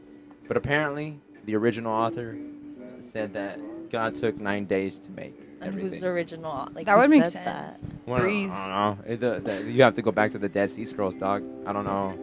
but 0.48 0.58
apparently 0.58 1.20
the 1.46 1.56
original 1.56 1.94
author 1.94 2.38
said 3.00 3.32
that 3.34 3.60
God 3.90 4.14
took 4.16 4.38
nine 4.40 4.66
days 4.66 5.00
to 5.02 5.12
make 5.12 5.40
And 5.60 5.70
everything. 5.70 5.90
who's 5.90 6.00
the 6.02 6.08
original? 6.08 6.68
Like 6.74 6.86
That 6.86 6.94
who 6.96 7.00
would 7.02 7.10
make 7.10 7.26
said 7.26 7.46
that? 7.46 7.74
sense. 7.74 7.94
Well, 8.06 8.20
Breeze. 8.20 8.54
I 8.54 8.70
don't 8.70 9.08
know. 9.08 9.14
It- 9.14 9.20
the- 9.20 9.40
the- 9.44 9.72
you 9.72 9.82
have 9.84 9.96
to 9.96 10.02
go 10.02 10.12
back 10.12 10.32
to 10.32 10.38
the 10.38 10.50
Dead 10.50 10.70
Sea 10.70 10.86
Scrolls, 10.86 11.16
dog. 11.16 11.44
I 11.66 11.74
don't 11.74 11.86
know. 11.86 12.18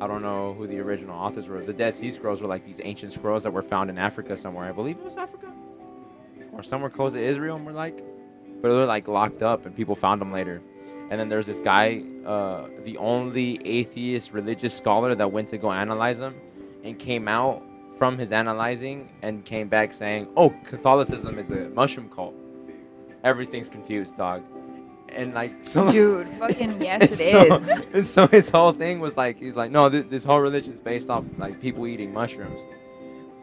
I 0.00 0.06
don't 0.06 0.22
know 0.22 0.54
who 0.54 0.66
the 0.66 0.80
original 0.80 1.14
authors 1.16 1.46
were. 1.48 1.62
The 1.62 1.72
Dead 1.72 1.94
Sea 1.94 2.10
Scrolls 2.10 2.42
were 2.42 2.48
like 2.48 2.64
these 2.66 2.80
ancient 2.82 3.12
scrolls 3.12 3.44
that 3.44 3.52
were 3.52 3.62
found 3.62 3.90
in 3.90 3.98
Africa 3.98 4.36
somewhere. 4.36 4.68
I 4.68 4.72
believe 4.72 4.96
it 4.98 5.04
was 5.04 5.16
Africa, 5.16 5.46
or 6.52 6.62
somewhere 6.62 6.90
close 6.90 7.12
to 7.12 7.20
Israel. 7.22 7.58
More 7.58 7.72
like, 7.72 8.02
but 8.60 8.68
they're 8.74 8.86
like 8.86 9.08
locked 9.08 9.42
up, 9.42 9.66
and 9.66 9.74
people 9.76 9.94
found 9.94 10.20
them 10.20 10.32
later. 10.32 10.60
And 11.10 11.20
then 11.20 11.28
there's 11.28 11.46
this 11.46 11.60
guy, 11.60 12.02
uh, 12.26 12.66
the 12.84 12.96
only 12.96 13.60
atheist 13.64 14.32
religious 14.32 14.74
scholar 14.74 15.14
that 15.14 15.30
went 15.30 15.48
to 15.50 15.58
go 15.58 15.70
analyze 15.70 16.18
them, 16.18 16.34
and 16.82 16.98
came 16.98 17.28
out 17.28 17.62
from 17.98 18.18
his 18.18 18.32
analyzing 18.32 19.08
and 19.22 19.44
came 19.44 19.68
back 19.68 19.92
saying, 19.92 20.26
"Oh, 20.36 20.50
Catholicism 20.64 21.38
is 21.38 21.50
a 21.52 21.68
mushroom 21.70 22.08
cult." 22.10 22.34
Everything's 23.24 23.68
confused, 23.68 24.16
dog. 24.16 24.44
And 25.08 25.34
like, 25.34 25.52
so 25.62 25.90
Dude, 25.90 26.28
fucking 26.38 26.80
yes, 26.82 27.10
it 27.12 27.18
so, 27.32 27.56
is. 27.56 27.82
And 27.94 28.06
so 28.06 28.26
his 28.28 28.50
whole 28.50 28.72
thing 28.72 29.00
was 29.00 29.16
like, 29.16 29.38
he's 29.38 29.54
like, 29.56 29.70
no, 29.70 29.88
this, 29.88 30.04
this 30.10 30.24
whole 30.24 30.40
religion 30.40 30.72
is 30.72 30.80
based 30.80 31.10
off 31.10 31.24
like 31.38 31.60
people 31.60 31.86
eating 31.86 32.12
mushrooms. 32.12 32.60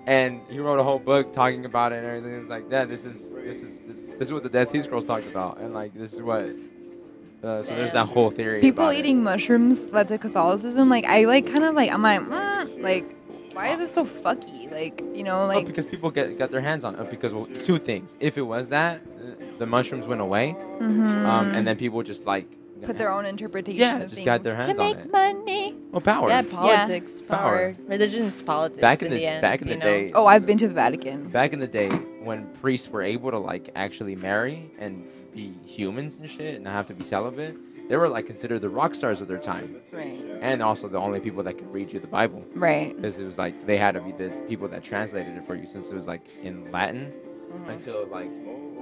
and 0.07 0.41
he 0.49 0.59
wrote 0.59 0.79
a 0.79 0.84
whole 0.84 0.99
book 0.99 1.32
talking 1.34 1.65
about 1.65 1.91
it 1.93 1.97
and 1.97 2.07
everything. 2.07 2.34
It's 2.41 2.49
like, 2.49 2.65
yeah, 2.69 2.86
this 2.86 3.05
is 3.05 3.29
this 3.29 3.61
is 3.61 3.79
this, 3.82 3.97
this 4.19 4.21
is 4.29 4.34
what 4.34 4.43
the 4.43 4.49
Dead 4.49 4.67
Sea 4.67 4.82
Scrolls 4.82 5.05
talked 5.05 5.27
about, 5.27 5.59
and 5.59 5.73
like 5.73 5.93
this 5.93 6.13
is 6.13 6.21
what. 6.21 6.45
Uh, 7.43 7.63
so 7.63 7.75
there's 7.75 7.93
that 7.93 8.07
whole 8.07 8.29
theory. 8.32 8.61
People 8.61 8.84
about 8.86 8.95
it. 8.95 8.99
eating 8.99 9.23
mushrooms 9.23 9.89
led 9.91 10.07
to 10.09 10.17
Catholicism. 10.19 10.89
Like 10.89 11.05
I 11.05 11.25
like 11.25 11.47
kind 11.47 11.63
of 11.63 11.73
like 11.75 11.91
I'm 11.91 12.01
like 12.03 12.21
mm, 12.21 12.82
like 12.84 13.15
why 13.54 13.70
is 13.74 13.80
it 13.80 13.89
so 13.89 14.06
fucky? 14.06 14.72
Like 14.72 15.02
you 15.14 15.24
know 15.24 15.41
Oh, 15.43 15.47
like 15.47 15.66
because 15.66 15.86
people 15.86 16.12
get 16.12 16.38
got 16.38 16.52
their 16.52 16.62
hands 16.62 16.84
on 16.84 16.95
it. 16.95 17.10
Because 17.10 17.34
well, 17.34 17.45
two 17.47 17.78
things. 17.78 18.16
If 18.20 18.38
it 18.38 18.41
was 18.43 18.70
that, 18.70 19.02
uh, 19.02 19.43
the 19.60 19.66
mushrooms 19.66 20.08
went 20.08 20.22
away, 20.22 20.56
mhm. 20.80 21.26
um, 21.26 21.54
and 21.56 21.66
then 21.68 21.78
people 21.78 22.02
just 22.04 22.26
like 22.26 22.47
put 22.86 22.97
their 22.97 23.12
own 23.12 23.26
interpretation 23.26 23.80
Yeah, 23.80 23.95
of 23.97 24.02
just 24.04 24.16
things 24.16 24.26
got 24.26 24.41
their 24.43 24.54
to 24.54 24.58
hands 24.64 24.80
on 24.80 24.86
make 24.88 24.97
it. 24.97 25.12
money. 25.12 25.76
well 25.91 26.02
power. 26.02 26.30
Yeah, 26.30 26.41
politics, 26.41 27.22
Power. 27.22 27.38
power. 27.38 27.76
Religion's 27.88 28.41
politics. 28.41 28.80
Back 28.80 29.02
in 29.02 29.08
in 29.08 29.14
the- 29.14 29.20
the 29.20 29.26
end, 29.28 29.41
back 29.41 29.62
in 29.62 29.68
the 29.70 29.76
know? 29.76 29.86
day- 29.86 30.12
Oh, 30.16 30.26
I've 30.26 30.45
been 30.47 30.58
to 30.58 30.68
the 30.68 30.74
Vatican. 30.74 31.28
Back 31.30 31.54
in 31.54 31.60
the 31.60 31.68
day, 31.68 31.89
when 32.24 32.47
priests 32.62 32.89
were 32.89 33.04
able 33.04 33.30
to 33.32 33.38
like 33.38 33.70
actually 33.76 34.16
marry 34.16 34.72
and 34.80 35.04
be 35.34 35.54
humans 35.66 36.18
and 36.18 36.28
shit, 36.30 36.56
and 36.56 36.64
not 36.64 36.74
have 36.74 36.88
to 36.88 36.93
be 36.95 37.04
celibate, 37.04 37.56
they 37.91 37.97
were 37.97 38.07
like 38.07 38.25
considered 38.25 38.61
the 38.61 38.69
rock 38.69 38.95
stars 38.95 39.19
of 39.19 39.27
their 39.27 39.37
time, 39.37 39.75
Right. 39.91 40.17
and 40.39 40.63
also 40.63 40.87
the 40.87 40.97
only 40.97 41.19
people 41.19 41.43
that 41.43 41.57
could 41.57 41.71
read 41.73 41.91
you 41.91 41.99
the 41.99 42.07
Bible. 42.07 42.41
Right. 42.55 42.95
because 42.95 43.19
it 43.19 43.25
was 43.25 43.37
like 43.37 43.65
they 43.67 43.75
had 43.77 43.95
to 43.95 44.01
be 44.01 44.13
the 44.13 44.29
people 44.47 44.69
that 44.69 44.81
translated 44.81 45.35
it 45.35 45.43
for 45.45 45.55
you 45.55 45.67
since 45.67 45.89
it 45.91 45.93
was 45.93 46.07
like 46.07 46.21
in 46.41 46.71
Latin 46.71 47.11
until 47.67 48.07
like 48.07 48.29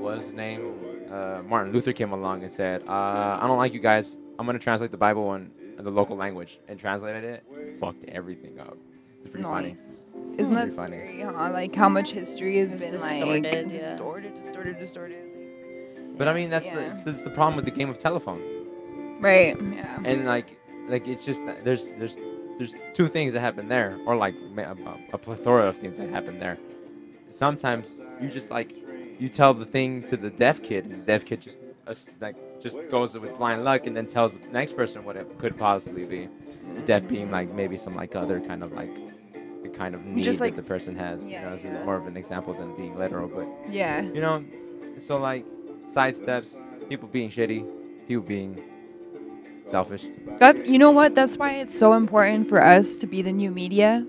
was 0.05 0.25
his 0.25 0.33
name 0.33 0.75
uh, 1.11 1.41
Martin 1.43 1.73
Luther 1.73 1.91
came 1.91 2.11
along 2.13 2.43
and 2.43 2.51
said 2.51 2.83
uh, 2.87 3.39
I 3.41 3.45
don't 3.47 3.57
like 3.57 3.73
you 3.73 3.79
guys 3.79 4.19
I'm 4.37 4.45
gonna 4.45 4.59
translate 4.59 4.91
the 4.91 4.97
Bible 4.97 5.33
in, 5.33 5.49
in 5.79 5.83
the 5.83 5.89
local 5.89 6.15
language 6.15 6.59
and 6.67 6.79
translated 6.79 7.23
it 7.23 7.43
fucked 7.79 8.05
everything 8.09 8.59
up 8.59 8.77
it's 9.21 9.29
pretty 9.31 9.43
funny 9.43 9.69
Nice. 9.69 10.03
Isn't 10.37 10.53
that 10.53 10.61
Pretty 10.65 10.75
funny. 10.77 10.97
scary, 10.97 11.21
huh? 11.23 11.49
Like 11.51 11.75
how 11.75 11.89
much 11.89 12.11
history 12.11 12.59
has 12.59 12.73
It's 12.73 12.81
been 12.83 12.91
distorted, 12.91 13.43
like 13.43 13.55
yeah. 13.55 13.63
distorted, 13.63 14.35
distorted, 14.35 14.79
distorted. 14.79 15.17
Like, 15.97 16.17
but 16.19 16.27
I 16.27 16.33
mean 16.33 16.49
that's 16.51 16.69
the, 16.69 16.91
it's, 16.91 17.01
that's 17.03 17.23
the 17.23 17.31
problem 17.31 17.55
with 17.55 17.65
the 17.65 17.71
game 17.71 17.89
of 17.89 17.97
telephone 17.97 18.41
right. 19.19 19.57
Yeah. 19.61 19.99
and 20.03 20.25
like 20.25 20.57
like 20.87 21.07
it's 21.07 21.25
just 21.25 21.41
there's 21.63 21.87
there's 21.97 22.17
there's 22.57 22.75
two 22.93 23.07
things 23.07 23.33
that 23.33 23.39
happen 23.39 23.67
there 23.67 23.97
or 24.05 24.15
like 24.15 24.35
a, 24.57 24.75
a 25.13 25.17
plethora 25.17 25.67
of 25.67 25.77
things 25.77 25.97
that 25.97 26.09
happen 26.09 26.39
there 26.39 26.57
sometimes 27.29 27.95
you 28.21 28.27
just 28.29 28.49
like 28.51 28.75
you 29.19 29.29
tell 29.29 29.53
the 29.53 29.65
thing 29.65 30.03
to 30.03 30.17
the 30.17 30.29
deaf 30.29 30.61
kid 30.61 30.85
and 30.85 30.93
the 30.93 31.05
deaf 31.05 31.25
kid 31.25 31.41
just 31.41 31.59
as- 31.87 32.09
like 32.19 32.35
just 32.61 32.77
goes 32.89 33.17
with 33.17 33.37
blind 33.37 33.63
luck 33.63 33.87
and 33.87 33.95
then 33.95 34.05
tells 34.05 34.33
the 34.33 34.47
next 34.51 34.73
person 34.75 35.03
what 35.03 35.15
it 35.15 35.37
could 35.37 35.57
possibly 35.57 36.05
be 36.05 36.27
the 36.75 36.81
deaf 36.81 37.07
being 37.07 37.31
like 37.31 37.53
maybe 37.53 37.77
some 37.77 37.95
like 37.95 38.15
other 38.15 38.39
kind 38.41 38.63
of 38.63 38.71
like 38.73 38.93
the 39.63 39.69
kind 39.69 39.95
of 39.95 40.03
need 40.05 40.23
Just 40.23 40.39
that 40.39 40.55
the 40.55 40.63
person 40.63 40.95
has 40.95 41.23
you 41.23 41.31
yeah, 41.31 41.43
know, 41.43 41.53
as 41.53 41.63
yeah. 41.63 41.83
more 41.83 41.95
of 41.95 42.07
an 42.07 42.17
example 42.17 42.53
than 42.53 42.75
being 42.75 42.97
literal 42.97 43.27
but 43.27 43.47
yeah. 43.71 44.01
you 44.01 44.21
know 44.21 44.43
so 44.97 45.17
like 45.17 45.45
side 45.87 46.15
steps 46.15 46.57
people 46.89 47.07
being 47.07 47.29
shitty 47.29 47.65
people 48.07 48.23
being 48.23 48.61
selfish 49.69 50.07
That 50.39 50.65
you 50.65 50.77
know 50.77 50.91
what? 50.91 51.15
That's 51.15 51.37
why 51.37 51.55
it's 51.55 51.77
so 51.77 51.93
important 51.93 52.47
for 52.47 52.61
us 52.61 52.97
to 52.97 53.07
be 53.07 53.21
the 53.21 53.31
new 53.33 53.51
media. 53.51 54.05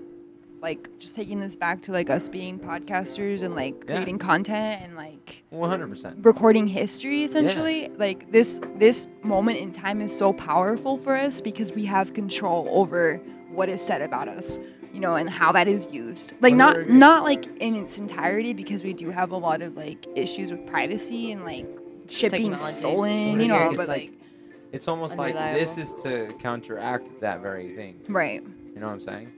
Like 0.61 0.89
just 0.99 1.15
taking 1.15 1.39
this 1.39 1.55
back 1.55 1.81
to 1.83 1.91
like 1.91 2.09
us 2.09 2.29
being 2.29 2.59
podcasters 2.59 3.41
and 3.41 3.55
like 3.55 3.75
Yeah. 3.87 3.95
creating 3.95 4.19
content 4.19 4.81
and 4.83 4.95
like 4.95 5.43
100% 5.51 6.23
recording 6.23 6.67
history 6.67 7.23
essentially. 7.23 7.83
Yeah. 7.83 7.89
Like 7.97 8.31
this 8.31 8.59
this 8.77 9.07
moment 9.23 9.57
in 9.59 9.71
time 9.71 10.01
is 10.01 10.15
so 10.15 10.33
powerful 10.33 10.97
for 10.97 11.15
us 11.15 11.41
because 11.41 11.71
we 11.73 11.85
have 11.85 12.13
control 12.13 12.67
over 12.69 13.17
what 13.51 13.69
is 13.69 13.81
said 13.81 14.01
about 14.01 14.27
us. 14.27 14.59
You 14.93 14.99
know, 14.99 15.15
and 15.15 15.29
how 15.29 15.53
that 15.53 15.69
is 15.69 15.87
used. 15.89 16.33
Like 16.41 16.53
not 16.53 16.89
not 16.89 17.23
like 17.23 17.45
in 17.61 17.75
its 17.75 17.97
entirety 17.97 18.51
because 18.53 18.83
we 18.83 18.91
do 18.91 19.09
have 19.09 19.31
a 19.31 19.37
lot 19.37 19.61
of 19.61 19.77
like 19.77 20.05
issues 20.17 20.51
with 20.51 20.67
privacy 20.67 21.31
and 21.31 21.45
like 21.45 21.65
shit 22.09 22.33
being 22.33 22.57
stolen, 22.57 23.39
you 23.39 23.47
know, 23.47 23.71
but 23.73 23.79
it's 23.83 23.87
like, 23.87 24.11
It's 24.71 24.87
almost 24.87 25.17
like 25.17 25.35
this 25.35 25.77
is 25.77 25.93
to 26.03 26.33
counteract 26.39 27.19
that 27.21 27.41
very 27.41 27.75
thing. 27.75 28.01
right. 28.07 28.41
You 28.73 28.79
know 28.79 28.87
what 28.87 28.93
I'm 28.93 29.01
saying? 29.01 29.31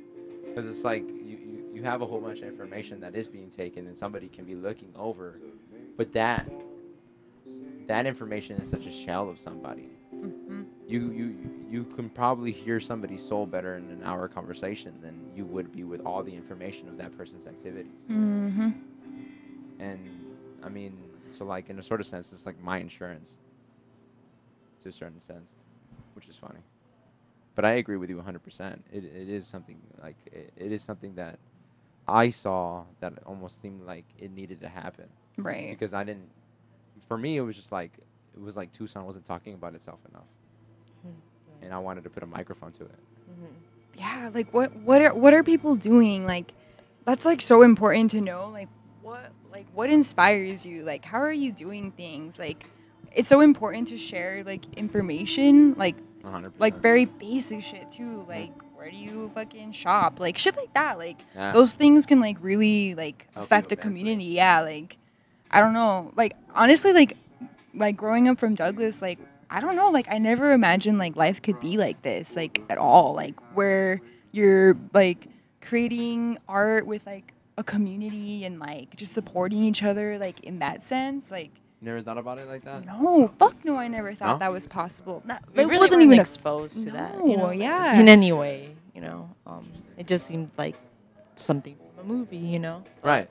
Because 0.45 0.67
it's 0.67 0.83
like 0.83 1.07
you, 1.09 1.37
you, 1.37 1.71
you 1.73 1.83
have 1.83 2.01
a 2.01 2.05
whole 2.05 2.19
bunch 2.21 2.39
of 2.41 2.47
information 2.47 2.99
that 2.99 3.15
is 3.15 3.27
being 3.27 3.49
taken 3.49 3.87
and 3.87 3.97
somebody 3.97 4.27
can 4.27 4.45
be 4.45 4.53
looking 4.53 4.93
over, 4.95 5.39
but 5.97 6.13
that 6.13 6.49
that 7.87 8.05
information 8.05 8.57
is 8.57 8.69
such 8.69 8.85
a 8.85 8.91
shell 8.91 9.27
of 9.29 9.39
somebody. 9.39 9.89
Mhm. 10.13 10.65
You 10.87 11.11
you 11.11 11.35
you 11.69 11.83
can 11.85 12.09
probably 12.09 12.51
hear 12.51 12.79
somebody's 12.79 13.27
soul 13.27 13.47
better 13.47 13.75
in 13.77 13.89
an 13.89 14.01
hour 14.03 14.27
conversation 14.27 14.93
than 15.01 15.19
you 15.35 15.45
would 15.45 15.71
be 15.71 15.83
with 15.83 16.01
all 16.05 16.21
the 16.21 16.33
information 16.35 16.87
of 16.87 16.97
that 16.97 17.17
person's 17.17 17.47
activities. 17.47 17.91
Mm-hmm. 18.09 18.69
And 19.79 19.99
I 20.63 20.69
mean, 20.69 20.95
so 21.29 21.45
like 21.45 21.71
in 21.71 21.79
a 21.79 21.83
sort 21.83 21.99
of 21.99 22.05
sense, 22.05 22.31
it's 22.31 22.45
like 22.45 22.61
my 22.61 22.77
insurance 22.77 23.39
to 24.83 24.89
a 24.89 24.91
certain 24.91 25.21
sense, 25.21 25.51
which 26.15 26.27
is 26.29 26.35
funny. 26.37 26.59
But 27.55 27.65
I 27.65 27.73
agree 27.73 27.97
with 27.97 28.09
you 28.09 28.17
100%. 28.17 28.79
It, 28.91 29.03
it 29.03 29.29
is 29.29 29.45
something 29.47 29.77
like 30.01 30.15
it, 30.31 30.51
it 30.57 30.71
is 30.71 30.81
something 30.81 31.15
that 31.15 31.39
I 32.07 32.29
saw 32.29 32.83
that 32.99 33.13
almost 33.25 33.61
seemed 33.61 33.83
like 33.85 34.05
it 34.17 34.31
needed 34.31 34.59
to 34.61 34.69
happen 34.69 35.05
Right. 35.37 35.69
because 35.69 35.93
I 35.93 36.03
didn't. 36.03 36.29
For 37.07 37.17
me, 37.17 37.37
it 37.37 37.41
was 37.41 37.55
just 37.55 37.71
like 37.71 37.91
it 38.35 38.41
was 38.41 38.57
like 38.57 38.71
Tucson 38.71 39.05
wasn't 39.05 39.25
talking 39.25 39.53
about 39.53 39.75
itself 39.75 39.99
enough, 40.09 40.25
hmm. 41.03 41.11
and 41.63 41.73
I 41.73 41.79
wanted 41.79 42.03
to 42.05 42.09
put 42.09 42.23
a 42.23 42.25
microphone 42.25 42.71
to 42.73 42.83
it. 42.83 42.99
Mm-hmm. 43.31 43.99
yeah 43.99 44.29
like 44.33 44.53
what 44.53 44.75
what 44.77 45.01
are 45.01 45.13
what 45.13 45.33
are 45.33 45.43
people 45.43 45.75
doing 45.75 46.25
like 46.25 46.51
that's 47.05 47.25
like 47.25 47.41
so 47.41 47.61
important 47.61 48.11
to 48.11 48.21
know 48.21 48.49
like 48.51 48.67
what 49.01 49.31
like 49.51 49.65
what 49.73 49.89
inspires 49.89 50.65
you 50.65 50.83
like 50.83 51.05
how 51.05 51.19
are 51.19 51.31
you 51.31 51.51
doing 51.51 51.91
things 51.91 52.37
like 52.37 52.65
it's 53.13 53.29
so 53.29 53.41
important 53.41 53.87
to 53.89 53.97
share 53.97 54.43
like 54.45 54.65
information 54.75 55.73
like 55.75 55.95
100%. 56.23 56.51
like 56.59 56.77
very 56.81 57.05
basic 57.05 57.61
shit 57.61 57.89
too 57.91 58.25
like 58.27 58.51
where 58.75 58.89
do 58.89 58.97
you 58.97 59.29
fucking 59.33 59.71
shop 59.71 60.19
like 60.19 60.37
shit 60.37 60.55
like 60.55 60.73
that 60.73 60.97
like 60.97 61.19
Yeah. 61.35 61.51
those 61.51 61.75
things 61.75 62.05
can 62.05 62.19
like 62.19 62.37
really 62.41 62.95
like 62.95 63.27
Help 63.33 63.45
affect 63.45 63.71
a 63.71 63.75
community 63.75 64.25
yeah 64.25 64.61
like 64.61 64.97
i 65.51 65.59
don't 65.59 65.73
know 65.73 66.11
like 66.15 66.35
honestly 66.55 66.93
like 66.93 67.17
like 67.75 67.95
growing 67.97 68.27
up 68.27 68.39
from 68.39 68.55
douglas 68.55 69.01
like 69.01 69.19
i 69.49 69.59
don't 69.59 69.75
know 69.75 69.89
like 69.91 70.07
i 70.09 70.17
never 70.17 70.51
imagined 70.53 70.97
like 70.97 71.15
life 71.15 71.41
could 71.41 71.59
be 71.59 71.77
like 71.77 72.01
this 72.01 72.35
like 72.35 72.61
at 72.69 72.77
all 72.77 73.13
like 73.13 73.35
where 73.53 74.01
you're 74.31 74.75
like 74.93 75.27
creating 75.61 76.37
art 76.47 76.85
with 76.87 77.05
like 77.05 77.33
a 77.57 77.63
community 77.63 78.43
and 78.45 78.59
like 78.59 78.95
just 78.95 79.13
supporting 79.13 79.63
each 79.63 79.83
other 79.83 80.17
like 80.17 80.39
in 80.41 80.59
that 80.59 80.83
sense 80.83 81.29
like 81.31 81.51
never 81.83 82.01
thought 82.01 82.17
about 82.17 82.37
it 82.37 82.47
like 82.47 82.63
that? 82.65 82.85
no 82.85 83.27
fuck 83.39 83.55
no 83.65 83.77
i 83.77 83.87
never 83.87 84.13
thought 84.15 84.33
No? 84.35 84.39
that 84.39 84.51
was 84.51 84.65
possible 84.67 85.21
that, 85.25 85.43
We 85.55 85.63
it 85.63 85.67
really 85.67 85.79
wasn't 85.79 85.99
weren't 85.99 86.05
even 86.13 86.19
a 86.19 86.21
exposed 86.21 86.83
to 86.83 86.91
that. 86.91 87.17
No, 87.17 87.27
You 87.27 87.37
know, 87.37 87.51
yeah. 87.51 87.99
In 87.99 88.07
any 88.07 88.31
way, 88.31 88.75
you 88.95 89.01
know, 89.01 89.29
um, 89.45 89.67
it 89.97 90.07
just 90.07 90.25
seemed 90.27 90.49
like 90.57 90.75
something 91.35 91.75
from 91.95 92.05
a 92.05 92.07
movie, 92.07 92.37
you 92.37 92.59
know. 92.59 92.83
Right. 93.03 93.27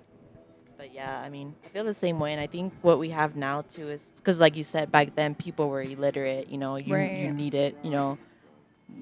But 0.77 0.93
yeah, 0.93 1.21
I 1.25 1.29
mean, 1.29 1.55
I 1.65 1.69
feel 1.69 1.85
the 1.85 1.95
same 1.95 2.19
way, 2.19 2.33
and 2.33 2.41
I 2.41 2.49
think 2.49 2.73
what 2.83 2.99
we 2.99 3.09
have 3.11 3.37
now 3.37 3.61
too 3.63 3.89
is 3.91 4.13
because, 4.17 4.41
like 4.41 4.57
you 4.57 4.65
said, 4.65 4.91
back 4.91 5.15
then 5.15 5.35
people 5.37 5.69
were 5.69 5.83
illiterate. 5.83 6.49
You 6.49 6.59
know, 6.59 6.75
you 6.77 6.93
Right. 6.95 7.19
you 7.21 7.33
needed, 7.33 7.77
you 7.85 7.91
know, 7.93 8.19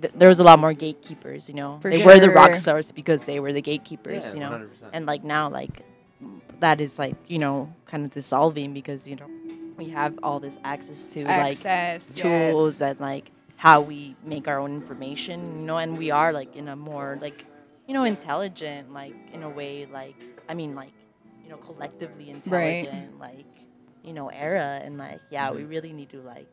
th- 0.03 0.13
there 0.15 0.29
was 0.29 0.41
a 0.41 0.45
lot 0.45 0.59
more 0.59 0.75
gatekeepers. 0.75 1.49
You 1.49 1.55
know, 1.55 1.79
For 1.81 1.89
they 1.91 2.05
were 2.05 2.21
the 2.21 2.29
rock 2.31 2.55
stars 2.55 2.93
because 2.93 3.25
they 3.25 3.41
were 3.41 3.55
the 3.55 3.63
gatekeepers. 3.63 4.27
Yeah, 4.29 4.35
you 4.35 4.41
know, 4.41 4.51
100%. 4.51 4.91
and 4.93 5.07
like 5.07 5.25
now, 5.25 5.49
like 5.49 5.81
that 6.61 6.83
is 6.83 6.99
like 6.99 7.17
you 7.27 7.39
know 7.39 7.73
kind 7.87 8.05
of 8.05 8.11
dissolving 8.13 8.75
because 8.75 9.09
you 9.09 9.17
know 9.17 9.27
we 9.81 9.89
have 9.89 10.19
all 10.23 10.39
this 10.39 10.59
access 10.65 11.13
to 11.13 11.25
like 11.25 11.59
tools 11.59 12.81
yes. 12.81 12.81
and 12.81 13.01
like 13.01 13.33
how 13.57 13.81
we 13.81 14.15
make 14.25 14.47
our 14.47 14.59
own 14.59 14.73
information 14.73 15.61
you 15.61 15.67
know 15.67 15.79
and 15.79 15.99
we 15.99 16.11
are 16.11 16.33
like 16.33 16.55
in 16.57 16.69
a 16.69 16.77
more 16.77 17.19
like 17.21 17.45
you 17.87 17.95
know 17.95 18.05
intelligent 18.05 18.93
like 18.93 19.15
in 19.33 19.43
a 19.43 19.49
way 19.49 19.87
like 19.87 20.17
i 20.49 20.55
mean 20.55 20.75
like 20.75 20.93
you 21.43 21.49
know 21.51 21.57
collectively 21.57 22.31
intelligent 22.31 23.19
like 23.19 23.47
you 24.03 24.13
know 24.13 24.29
era 24.29 24.81
and 24.85 24.99
like 24.99 25.21
yeah 25.31 25.51
we 25.51 25.65
really 25.65 25.93
need 25.93 26.11
to 26.11 26.21
like 26.23 26.51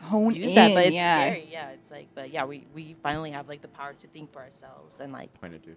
hone 0.00 0.34
use 0.34 0.50
in, 0.50 0.54
that 0.54 0.74
but 0.74 0.86
it's 0.86 0.94
yeah. 0.94 1.26
scary 1.26 1.48
yeah 1.50 1.70
it's 1.70 1.90
like 1.90 2.08
but 2.14 2.30
yeah 2.30 2.44
we 2.44 2.66
we 2.74 2.94
finally 3.02 3.30
have 3.30 3.48
like 3.48 3.62
the 3.62 3.68
power 3.68 3.92
to 3.92 4.06
think 4.08 4.32
for 4.32 4.40
ourselves 4.40 5.00
and 5.00 5.12
like 5.12 5.32
Pointed 5.40 5.62
to. 5.64 5.74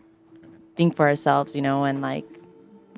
think 0.75 0.95
for 0.95 1.07
ourselves, 1.07 1.55
you 1.55 1.61
know, 1.61 1.83
and 1.85 2.01
like, 2.01 2.25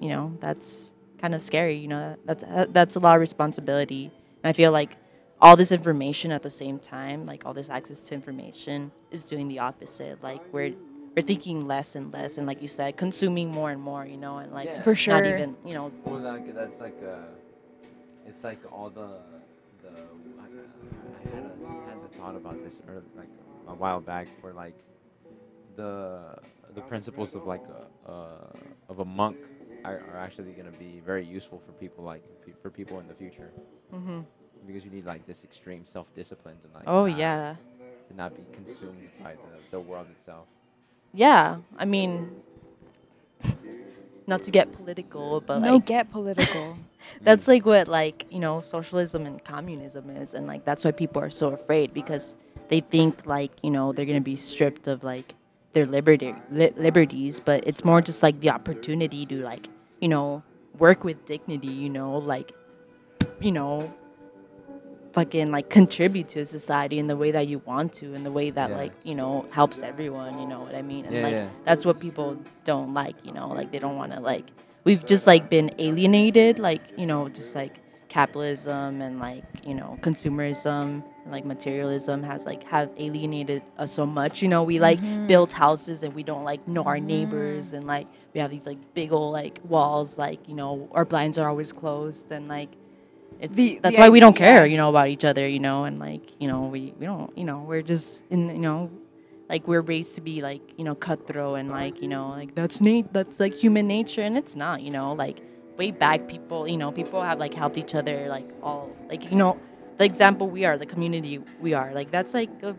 you 0.02 0.10
know, 0.10 0.36
that's 0.40 0.92
kind 1.24 1.34
of 1.34 1.42
scary, 1.42 1.76
you 1.78 1.88
know. 1.88 2.18
That's 2.26 2.44
uh, 2.44 2.66
that's 2.70 2.96
a 2.98 3.00
lot 3.00 3.16
of 3.16 3.22
responsibility. 3.22 4.12
And 4.44 4.50
I 4.50 4.54
feel 4.54 4.72
like 4.74 4.98
all 5.40 5.56
this 5.56 5.72
information 5.72 6.32
at 6.32 6.44
the 6.44 6.50
same 6.50 6.80
time, 6.80 7.26
like 7.26 7.46
all 7.46 7.54
this 7.54 7.70
access 7.70 8.06
to 8.08 8.14
information 8.14 8.92
is 9.10 9.24
doing 9.24 9.48
the 9.48 9.60
opposite. 9.60 10.22
Like 10.22 10.42
we're 10.52 10.74
we're 11.16 11.24
thinking 11.24 11.66
less 11.66 11.96
and 11.96 12.12
less 12.12 12.38
and 12.38 12.46
like 12.46 12.62
you 12.62 12.68
said, 12.68 12.98
consuming 12.98 13.50
more 13.50 13.72
and 13.72 13.82
more, 13.82 14.06
you 14.06 14.18
know, 14.18 14.40
and 14.40 14.52
like 14.52 14.68
Yeah. 14.68 14.82
For 14.82 14.92
not 14.92 14.98
sure. 14.98 15.26
even, 15.26 15.56
you 15.66 15.74
know, 15.76 15.92
Well, 16.04 16.20
like, 16.20 16.54
that's 16.54 16.80
like 16.82 17.00
uh, 17.02 18.28
it's 18.28 18.44
like 18.44 18.60
all 18.70 18.90
the 18.90 19.10
the. 19.82 19.92
I, 20.44 20.46
I 21.20 21.36
had 21.36 21.44
a 21.46 21.54
had 21.88 21.98
the 22.04 22.12
thought 22.18 22.36
about 22.36 22.62
this 22.66 22.80
early, 22.90 23.12
like 23.16 23.32
a 23.70 23.76
while 23.76 24.02
back, 24.02 24.28
where 24.42 24.52
like 24.54 24.76
the 25.78 26.36
the 26.76 26.82
principles 26.82 27.36
of 27.36 27.46
like 27.46 27.64
a, 27.80 28.12
uh, 28.12 28.90
of 28.90 29.00
a 29.00 29.06
monk 29.06 29.38
are, 29.86 30.02
are 30.12 30.18
actually 30.18 30.52
going 30.52 30.72
to 30.72 30.78
be 30.78 31.02
very 31.06 31.26
useful 31.26 31.60
for 31.60 31.72
people 31.74 32.04
like 32.04 32.24
pe- 32.46 32.54
for 32.62 32.70
people 32.70 33.00
in 33.00 33.08
the 33.08 33.14
future 33.14 33.50
hmm 33.92 34.22
because 34.66 34.86
you 34.86 34.92
need 34.92 35.06
like 35.06 35.26
this 35.28 35.44
extreme 35.44 35.84
self-discipline 35.86 36.56
to 36.62 36.68
like 36.74 36.84
Oh 36.88 37.06
not- 37.06 37.18
yeah, 37.18 37.56
to 38.10 38.16
not 38.16 38.36
be 38.36 38.46
consumed 38.54 39.10
by 39.22 39.34
the, 39.34 39.60
the 39.72 39.80
world 39.80 40.08
itself. 40.16 40.46
yeah. 41.14 41.58
I 41.78 41.84
mean, 41.86 42.32
not 44.26 44.44
to 44.44 44.52
get 44.52 44.72
political, 44.72 45.42
but 45.42 45.60
no, 45.62 45.74
like 45.76 45.86
get 45.86 46.12
political. 46.12 46.78
that's 47.22 47.48
like 47.48 47.66
what 47.66 47.88
like 47.90 48.26
you 48.30 48.40
know 48.40 48.62
socialism 48.62 49.26
and 49.26 49.44
communism 49.44 50.10
is, 50.12 50.34
and 50.34 50.48
like 50.48 50.64
that's 50.64 50.86
why 50.86 50.92
people 50.92 51.22
are 51.22 51.30
so 51.30 51.50
afraid 51.50 51.94
because 51.94 52.38
they 52.70 52.80
think 52.80 53.26
like 53.26 53.52
you 53.62 53.70
know 53.72 53.92
they're 53.92 54.06
gonna 54.06 54.22
be 54.22 54.38
stripped 54.38 54.88
of 54.88 55.04
like 55.04 55.36
their 55.74 55.86
liberty 55.86 56.34
li- 56.52 56.72
liberties, 56.78 57.42
but 57.42 57.68
it's 57.68 57.84
more 57.84 58.00
just 58.02 58.24
like 58.24 58.40
the 58.40 58.50
opportunity 58.50 59.26
to 59.26 59.42
like 59.42 59.68
you 60.04 60.10
know 60.10 60.44
work 60.80 61.04
with 61.06 61.26
dignity, 61.26 61.68
you 61.84 61.90
know, 61.90 62.18
like 62.18 62.52
you 63.40 63.52
know 63.54 63.94
fucking 65.14 65.52
like 65.52 65.70
contribute 65.70 66.28
to 66.28 66.44
society 66.44 66.98
in 67.00 67.08
the 67.08 67.16
way 67.16 67.30
that 67.32 67.48
you 67.48 67.60
want 67.60 67.94
to 67.94 68.14
in 68.16 68.24
the 68.24 68.32
way 68.32 68.50
that 68.50 68.70
Yeah. 68.72 68.78
like 68.78 68.94
you 69.04 69.14
know 69.16 69.46
helps 69.52 69.84
everyone 69.84 70.40
you 70.40 70.48
know 70.48 70.62
what 70.62 70.74
i 70.74 70.82
mean 70.82 71.06
and 71.06 71.14
Yeah, 71.16 71.22
like 71.28 71.34
yeah. 71.34 71.50
that's 71.66 71.86
what 71.86 72.00
people 72.00 72.36
don't 72.64 72.96
like 72.96 73.16
you 73.24 73.32
know 73.32 73.48
like 73.50 73.72
they 73.72 73.78
don't 73.78 73.96
want 73.96 74.12
to 74.12 74.20
like 74.20 74.46
we've 74.86 75.06
just 75.06 75.28
like 75.28 75.50
been 75.52 75.70
alienated 75.78 76.58
like 76.58 76.82
you 76.98 77.06
know 77.06 77.30
just 77.30 77.54
like 77.56 77.76
capitalism 78.10 79.02
and 79.04 79.20
like 79.20 79.44
you 79.64 79.76
know 79.76 80.00
consumerism 80.02 81.04
like 81.32 81.46
materialism 81.46 82.22
has 82.24 82.46
like 82.46 82.64
have 82.64 82.90
alienated 82.98 83.62
us 83.78 83.92
so 83.92 84.06
much 84.06 84.42
you 84.42 84.48
know 84.48 84.64
we 84.64 84.80
like 84.80 85.00
Mm-hmm. 85.00 85.28
build 85.28 85.52
houses 85.54 86.04
and 86.04 86.14
we 86.14 86.24
don't 86.24 86.44
like 86.44 86.68
know 86.68 86.84
our 86.84 87.00
neighbors 87.00 87.74
and 87.74 87.86
like 87.86 88.08
we 88.34 88.40
have 88.42 88.52
these 88.52 88.66
like 88.66 88.78
big 88.94 89.12
old 89.14 89.34
like 89.34 89.60
walls 89.68 90.18
like 90.18 90.40
you 90.48 90.54
know 90.56 90.90
our 90.92 91.06
blinds 91.06 91.38
are 91.38 91.48
always 91.48 91.72
closed 91.72 92.32
and 92.32 92.48
like 92.48 92.70
it's 93.40 93.56
The- 93.56 93.80
that's 93.82 93.96
the 93.96 94.02
why 94.02 94.10
we 94.10 94.20
don't 94.20 94.36
care 94.36 94.66
you 94.66 94.78
know 94.78 94.90
about 94.90 95.08
each 95.08 95.26
other 95.26 95.48
you 95.48 95.60
know 95.60 95.86
and 95.86 96.00
like 96.00 96.22
you 96.42 96.48
know 96.48 96.62
we 96.68 96.94
we 97.00 97.06
don't 97.06 97.36
you 97.38 97.44
know 97.46 97.60
we're 97.68 97.82
just 97.82 98.24
in 98.30 98.50
you 98.50 98.60
know 98.60 98.92
like 99.50 99.68
we're 99.68 99.82
raised 99.82 100.16
to 100.16 100.22
be 100.22 100.42
like 100.42 100.62
you 100.78 100.84
know 100.84 100.96
cutthroat 100.96 101.60
and 101.60 101.70
like 101.70 102.02
you 102.02 102.08
know 102.08 102.30
like 102.30 102.54
that's 102.56 102.80
nat 102.82 103.04
that's 103.14 103.40
like 103.40 103.54
human 103.54 103.88
nature 103.88 104.22
and 104.22 104.38
it's 104.38 104.56
not 104.56 104.82
you 104.82 104.92
know 104.92 105.14
like 105.14 105.42
way 105.78 105.92
back 105.92 106.28
people 106.28 106.68
you 106.68 106.78
know 106.78 106.92
people 106.92 107.22
have 107.22 107.40
like 107.40 107.54
helped 107.54 107.78
each 107.78 107.96
other 107.96 108.28
like 108.30 108.48
all 108.62 108.90
like 109.10 109.24
you 109.32 109.38
know 109.38 109.58
the 109.98 110.06
example 110.06 110.48
we 110.50 110.66
are 110.66 110.78
the 110.78 110.86
community 110.86 111.40
we 111.62 111.74
are 111.74 111.94
like 111.94 112.10
that's 112.12 112.34
like 112.34 112.50
a 112.64 112.76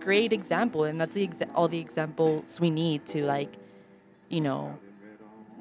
great 0.00 0.32
example 0.32 0.84
and 0.84 1.00
that's 1.00 1.14
the 1.14 1.26
exa- 1.26 1.50
all 1.54 1.68
the 1.68 1.78
examples 1.78 2.58
we 2.60 2.70
need 2.70 3.06
to 3.06 3.24
like 3.24 3.56
you 4.28 4.40
know 4.40 4.78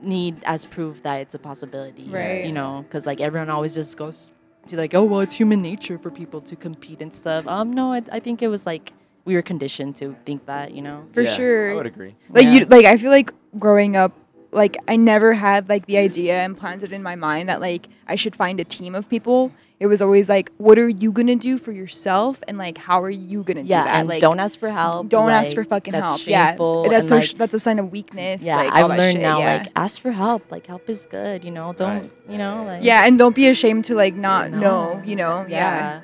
need 0.02 0.42
as 0.46 0.66
proof 0.66 1.04
that 1.04 1.16
it's 1.20 1.36
a 1.36 1.40
possibility 1.40 2.06
Right. 2.10 2.46
you 2.46 2.54
know 2.54 2.84
because 2.84 3.06
like 3.06 3.20
everyone 3.20 3.50
always 3.50 3.76
just 3.76 3.98
goes 3.98 4.32
to 4.68 4.78
like 4.78 4.94
oh 4.94 5.04
well 5.04 5.20
it's 5.20 5.36
human 5.36 5.62
nature 5.62 5.98
for 5.98 6.10
people 6.10 6.40
to 6.42 6.56
compete 6.56 7.02
and 7.02 7.14
stuff 7.14 7.46
um 7.48 7.72
no 7.74 7.92
I, 7.94 8.02
I 8.12 8.20
think 8.20 8.42
it 8.42 8.48
was 8.48 8.66
like 8.66 8.94
we 9.26 9.36
were 9.36 9.42
conditioned 9.42 9.96
to 9.98 10.16
think 10.26 10.46
that 10.46 10.74
you 10.74 10.82
know 10.82 11.06
For 11.12 11.22
Yeah, 11.22 11.36
sure. 11.36 11.72
I 11.72 11.76
would 11.76 11.86
agree. 11.86 12.16
like 12.30 12.46
Yeah. 12.46 12.52
you 12.54 12.66
like 12.66 12.86
i 12.86 12.96
feel 12.98 13.12
like 13.12 13.34
growing 13.58 13.96
up 13.98 14.14
like 14.52 14.78
i 14.88 14.96
never 14.96 15.34
had 15.34 15.70
like 15.70 15.86
the 15.86 15.98
idea 15.98 16.44
implanted 16.44 16.92
in 16.92 17.04
my 17.04 17.16
mind 17.16 17.48
that 17.50 17.60
like 17.62 17.88
i 18.08 18.16
should 18.16 18.36
find 18.36 18.60
a 18.60 18.64
team 18.64 18.96
of 18.96 19.10
people 19.10 19.52
it 19.80 19.88
was 19.88 20.02
always 20.02 20.28
like 20.28 20.52
what 20.58 20.78
are 20.80 20.90
you 20.90 21.12
gonna 21.12 21.36
do 21.36 21.58
for 21.58 21.72
yourself 21.72 22.40
and 22.48 22.58
like 22.58 22.78
how 22.78 23.02
are 23.02 23.10
you 23.12 23.44
gonna 23.44 23.62
yeah 23.62 23.84
do 23.84 23.86
that 23.90 23.96
and 24.00 24.10
like 24.10 24.22
don't 24.22 24.40
ask 24.40 24.60
for 24.60 24.70
help 24.70 25.08
don't 25.10 25.30
ask 25.30 25.54
for 25.56 25.64
fucking 25.64 25.92
that's 25.94 26.08
help 26.08 26.20
shameful, 26.22 26.84
yeah 26.84 26.90
that's 26.90 27.02
and, 27.02 27.10
so 27.10 27.16
like, 27.18 27.24
sh- 27.26 27.34
that's 27.34 27.54
a 27.54 27.60
sign 27.60 27.80
of 27.80 27.92
weakness 27.92 28.44
yeah 28.46 28.56
like, 28.58 28.74
i've 28.74 28.88
that 28.90 28.98
learned 28.98 29.14
shit, 29.14 29.22
now 29.22 29.40
yeah. 29.40 29.58
like 29.58 29.72
ask 29.76 30.02
for 30.02 30.12
help 30.12 30.52
like 30.52 30.66
help 30.68 30.90
is 30.90 31.06
good 31.06 31.44
you 31.46 31.52
know 31.52 31.72
don't 31.74 32.02
Right. 32.02 32.12
you 32.28 32.38
know 32.38 32.64
like 32.66 32.84
yeah 32.84 33.06
and 33.06 33.18
don't 33.20 33.36
be 33.36 33.48
ashamed 33.48 33.86
to 33.86 33.96
like 33.96 34.16
not 34.16 34.52
No. 34.52 34.60
know 34.60 35.04
you 35.06 35.16
know 35.16 35.46
yeah, 35.48 35.58
yeah 35.58 36.02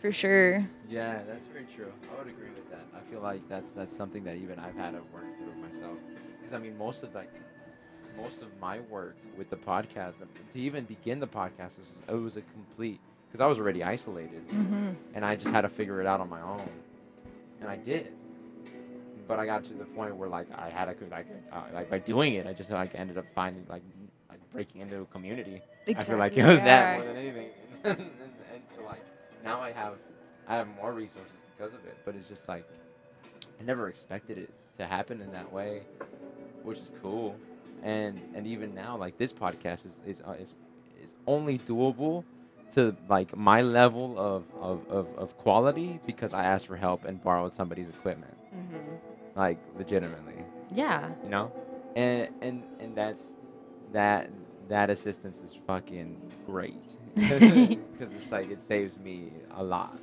for 0.00 0.12
sure 0.12 0.66
Yeah, 0.88 1.20
that's 1.28 1.46
very 1.48 1.66
true. 1.74 1.90
I 2.12 2.18
would 2.18 2.28
agree 2.28 2.50
with 2.54 2.68
that. 2.70 2.84
I 2.94 3.00
feel 3.10 3.20
like 3.22 3.40
that's 3.48 3.70
that's 3.70 3.96
something 3.96 4.24
that 4.24 4.36
even 4.36 4.58
I've 4.58 4.74
had 4.76 4.90
to 4.92 5.02
work 5.14 5.24
through 5.38 5.54
myself. 5.62 5.96
Because 6.38 6.52
I 6.52 6.58
mean, 6.58 6.76
most 6.76 7.02
of 7.02 7.14
like 7.14 7.30
most 8.16 8.42
of 8.42 8.48
my 8.60 8.80
work 8.80 9.16
with 9.36 9.50
the 9.50 9.56
podcast, 9.56 10.14
to 10.52 10.58
even 10.58 10.84
begin 10.84 11.20
the 11.20 11.26
podcast, 11.26 11.72
it 12.08 12.12
was 12.12 12.36
a 12.36 12.42
complete 12.42 13.00
because 13.32 13.40
I 13.40 13.46
was 13.46 13.58
already 13.58 13.82
isolated, 13.82 14.46
mm-hmm. 14.48 14.90
and 15.14 15.24
I 15.24 15.36
just 15.36 15.54
had 15.54 15.62
to 15.62 15.68
figure 15.70 16.00
it 16.02 16.06
out 16.06 16.20
on 16.20 16.28
my 16.28 16.42
own, 16.42 16.68
and 17.60 17.70
I 17.70 17.76
did. 17.76 18.12
But 19.26 19.38
I 19.38 19.46
got 19.46 19.64
to 19.64 19.72
the 19.72 19.84
point 19.84 20.14
where 20.16 20.28
like 20.28 20.48
I 20.54 20.68
had 20.68 20.84
to 20.84 21.06
like 21.10 21.26
uh, 21.50 21.62
like 21.72 21.88
by 21.88 21.98
doing 21.98 22.34
it, 22.34 22.46
I 22.46 22.52
just 22.52 22.70
like 22.70 22.94
ended 22.94 23.16
up 23.16 23.24
finding 23.34 23.64
like 23.68 23.82
like 24.28 24.40
breaking 24.52 24.82
into 24.82 25.00
a 25.00 25.06
community. 25.06 25.62
I 25.88 25.94
feel 25.94 26.18
like 26.18 26.36
it 26.36 26.44
was 26.44 26.60
that 26.60 26.98
more 26.98 27.06
than 27.06 27.16
anything. 27.16 27.48
and, 27.84 27.98
and 27.98 28.62
so 28.68 28.84
like 28.84 29.04
now 29.42 29.60
I 29.60 29.72
have 29.72 29.94
I 30.46 30.56
have 30.56 30.68
more 30.76 30.92
resources 30.92 31.32
because 31.56 31.72
of 31.72 31.84
it, 31.86 31.96
but 32.04 32.14
it's 32.14 32.28
just 32.28 32.48
like 32.48 32.68
I 33.58 33.64
never 33.64 33.88
expected 33.88 34.36
it 34.36 34.50
to 34.76 34.86
happen 34.86 35.20
in 35.22 35.32
that 35.32 35.50
way, 35.50 35.82
which 36.62 36.78
is 36.78 36.90
cool. 37.00 37.36
And 37.82 38.20
and 38.34 38.46
even 38.46 38.74
now 38.74 38.96
like 38.96 39.18
this 39.18 39.32
podcast 39.32 39.86
is 39.86 39.96
is 40.06 40.22
uh, 40.26 40.32
is, 40.32 40.54
is 41.02 41.12
only 41.26 41.58
doable 41.58 42.24
to 42.72 42.96
like 43.08 43.36
my 43.36 43.60
level 43.60 44.18
of, 44.18 44.44
of, 44.60 44.88
of, 44.88 45.06
of 45.18 45.36
quality 45.36 46.00
because 46.06 46.32
I 46.32 46.44
asked 46.44 46.66
for 46.66 46.76
help 46.76 47.04
and 47.04 47.22
borrowed 47.22 47.52
somebody's 47.52 47.88
equipment. 47.88 48.34
Like 49.34 49.58
legitimately. 49.76 50.44
Yeah. 50.74 51.10
You 51.22 51.30
know? 51.30 51.52
And 51.96 52.28
and 52.40 52.62
and 52.80 52.96
that's 52.96 53.34
that 53.92 54.30
that 54.68 54.90
assistance 54.90 55.40
is 55.40 55.54
fucking 55.66 56.16
great. 56.46 56.82
Because 57.14 58.14
it's 58.16 58.32
like 58.32 58.50
it 58.50 58.62
saves 58.62 58.96
me 58.98 59.32
a 59.52 59.62
lot. 59.62 59.98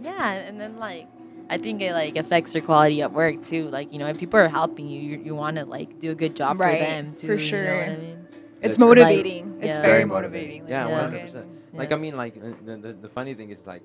Yeah, 0.00 0.30
and 0.32 0.60
then 0.60 0.78
like 0.78 1.08
I 1.50 1.58
think 1.58 1.82
it 1.82 1.92
like 1.92 2.16
affects 2.16 2.54
your 2.54 2.62
quality 2.64 3.02
at 3.02 3.12
work 3.12 3.42
too. 3.42 3.68
Like 3.68 3.92
you 3.92 3.98
know, 3.98 4.06
if 4.06 4.18
people 4.18 4.38
are 4.40 4.48
helping 4.48 4.86
you, 4.88 5.00
you, 5.00 5.18
you 5.26 5.34
want 5.34 5.56
to 5.56 5.64
like 5.66 5.98
do 6.00 6.10
a 6.10 6.14
good 6.14 6.34
job 6.36 6.58
Right, 6.60 6.78
for 6.78 6.84
them 6.84 7.14
too. 7.16 7.26
for 7.26 7.38
sure. 7.38 7.58
You 7.62 7.64
know 7.64 7.70
sure. 7.70 7.80
what 7.80 7.92
I 7.92 7.96
mean? 7.96 8.26
it's 8.62 8.76
That's 8.76 8.78
right. 8.78 8.86
motivating 8.88 9.58
it's 9.62 9.76
yeah. 9.76 9.80
very 9.82 9.92
Very 9.92 10.04
motivating 10.04 10.68
yeah 10.68 10.86
Yeah. 10.86 11.08
100% 11.10 11.46
like 11.72 11.92
i 11.92 11.96
mean 11.96 12.14
like 12.14 12.36
uh, 12.36 12.50
the, 12.66 12.76
the, 12.76 12.92
the 12.92 13.08
funny 13.08 13.32
thing 13.32 13.48
is 13.48 13.62
like 13.66 13.82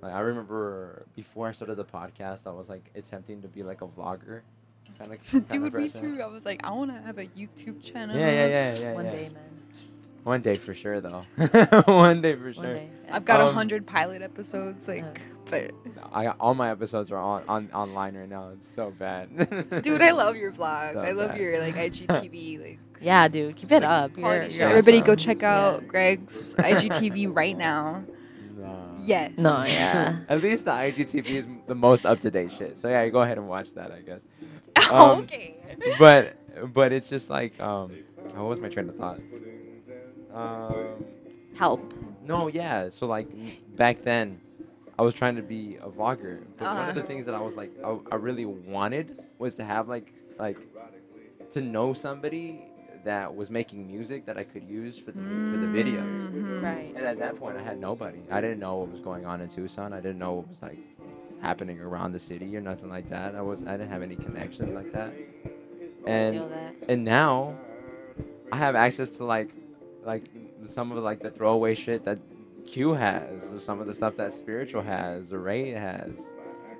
like 0.00 0.12
i 0.14 0.20
remember 0.20 1.04
before 1.14 1.48
i 1.48 1.52
started 1.52 1.74
the 1.74 1.84
podcast 1.84 2.46
i 2.46 2.50
was 2.50 2.70
like 2.70 2.90
attempting 2.94 3.42
to 3.42 3.48
be 3.48 3.62
like 3.62 3.82
a 3.82 3.86
vlogger 3.86 4.40
kind 4.98 5.12
of 5.12 5.48
Dude, 5.48 5.74
me 5.74 5.88
too. 5.90 6.22
I 6.22 6.26
was 6.26 6.46
like, 6.46 6.64
I 6.66 6.70
want 6.70 6.94
to 6.94 7.00
have 7.02 7.18
a 7.18 7.26
YouTube 7.26 7.82
channel. 7.82 8.16
yeah 8.16 8.30
yeah 8.30 8.46
yeah 8.46 8.78
yeah, 8.78 8.92
One 8.94 9.04
yeah. 9.04 9.10
day, 9.12 9.28
man. 9.28 9.53
One 10.24 10.40
day 10.42 10.54
for 10.54 10.74
sure 10.74 11.00
though 11.00 11.22
one 11.86 12.20
day 12.22 12.34
for 12.34 12.52
sure 12.52 12.62
day. 12.74 12.88
yeah. 13.06 13.16
I've 13.16 13.24
got 13.24 13.40
a 13.40 13.46
Um, 13.46 13.54
hundred 13.54 13.86
pilot 13.86 14.22
episodes, 14.22 14.88
like, 14.88 15.04
but 15.50 15.70
I 16.12 16.28
all 16.28 16.54
my 16.54 16.70
episodes 16.70 17.10
are 17.12 17.18
on, 17.18 17.44
on 17.48 17.70
online 17.72 18.16
right 18.16 18.28
now. 18.28 18.48
It's 18.54 18.66
so 18.68 18.90
bad. 18.90 19.28
dude, 19.82 20.00
I 20.02 20.10
love 20.12 20.36
your 20.36 20.50
vlog. 20.52 20.94
So 20.94 21.00
I 21.00 21.12
love 21.12 21.28
bad. 21.32 21.38
your 21.38 21.60
like 21.60 21.76
IGTV, 21.86 22.60
like 22.62 22.78
Yeah, 23.00 23.28
dude, 23.28 23.54
keep 23.56 23.70
it 23.72 23.84
up. 23.84 24.16
You're, 24.16 24.42
you're 24.42 24.50
show. 24.50 24.64
Everybody 24.68 25.00
go 25.02 25.12
awesome. 25.12 25.16
check 25.18 25.42
Yeah. 25.42 25.60
out 25.60 25.86
Greg's 25.88 26.54
IGTV 26.56 27.34
right 27.34 27.56
now. 27.56 28.04
Nah. 28.56 28.96
Yes. 29.02 29.32
No, 29.38 29.62
yeah. 29.66 30.20
At 30.30 30.40
least 30.42 30.64
the 30.64 30.70
IGTV 30.70 31.26
is 31.28 31.46
the 31.66 31.74
most 31.74 32.06
up 32.06 32.20
to 32.20 32.30
date 32.30 32.50
shit. 32.52 32.78
So 32.78 32.88
yeah, 32.88 33.06
go 33.08 33.20
ahead 33.20 33.36
and 33.36 33.46
watch 33.48 33.74
that, 33.74 33.92
I 33.92 34.00
guess. 34.00 34.20
Um, 34.90 35.20
okay. 35.20 35.56
But 35.98 36.36
but 36.72 36.92
it's 36.92 37.08
just 37.10 37.28
like 37.28 37.60
um, 37.60 37.92
what 38.34 38.46
was 38.46 38.60
my 38.60 38.68
train 38.70 38.88
of 38.88 38.96
thought? 38.96 39.20
Um, 40.34 41.04
Help. 41.54 41.94
no, 42.26 42.48
yeah. 42.48 42.88
So 42.88 43.06
like 43.06 43.28
back 43.76 44.02
then, 44.02 44.40
I 44.98 45.02
was 45.02 45.14
trying 45.14 45.36
to 45.36 45.42
be 45.42 45.76
a 45.76 45.88
vlogger. 45.88 46.42
But 46.56 46.68
one 46.68 46.76
Uh-huh. 46.78 46.88
of 46.90 46.94
the 46.96 47.02
things 47.02 47.26
that 47.26 47.34
I 47.34 47.40
was 47.40 47.56
like 47.56 47.72
I, 47.84 47.96
I 48.10 48.16
really 48.16 48.44
wanted 48.44 49.16
was 49.38 49.54
to 49.56 49.64
have 49.64 49.88
like 49.88 50.12
like 50.38 50.58
to 51.52 51.60
know 51.60 51.92
somebody 51.92 52.60
that 53.04 53.34
was 53.36 53.50
making 53.50 53.86
music 53.86 54.24
that 54.26 54.36
I 54.38 54.44
could 54.44 54.64
use 54.64 54.98
for 54.98 55.12
the 55.12 55.20
for 55.50 55.58
the 55.58 55.66
videos. 55.66 56.32
Mhm. 56.32 56.62
Right. 56.62 56.92
And 56.96 57.06
at 57.06 57.18
that 57.18 57.36
point, 57.36 57.56
I 57.56 57.62
had 57.62 57.78
nobody. 57.78 58.20
I 58.30 58.40
didn't 58.40 58.58
know 58.60 58.76
what 58.78 58.90
was 58.90 59.00
going 59.00 59.26
on 59.26 59.40
in 59.40 59.48
Tucson. 59.48 59.92
I 59.92 60.00
didn't 60.00 60.18
know 60.18 60.32
what 60.34 60.48
was 60.48 60.62
like 60.62 60.78
happening 61.40 61.78
around 61.80 62.12
the 62.12 62.18
city 62.18 62.56
or 62.56 62.60
nothing 62.60 62.88
like 62.88 63.08
that. 63.10 63.34
I 63.34 63.42
was 63.42 63.62
I 63.62 63.72
didn't 63.76 63.90
have 63.90 64.02
any 64.02 64.16
connections 64.16 64.72
like 64.72 64.90
that. 64.92 65.12
And 66.06 66.38
that. 66.50 66.74
and 66.88 67.04
now 67.04 67.54
I 68.50 68.56
have 68.56 68.74
access 68.74 69.10
to 69.18 69.24
like 69.24 69.50
like 70.04 70.24
some 70.66 70.92
of 70.92 71.02
like 71.02 71.20
the 71.20 71.30
throwaway 71.30 71.74
shit 71.74 72.04
that 72.04 72.18
Q 72.66 72.92
has, 72.94 73.42
or 73.52 73.58
some 73.60 73.80
of 73.80 73.86
the 73.86 73.94
stuff 73.94 74.16
that 74.16 74.32
Spiritual 74.32 74.82
has, 74.82 75.32
or 75.32 75.38
Ray 75.40 75.70
has. 75.70 76.12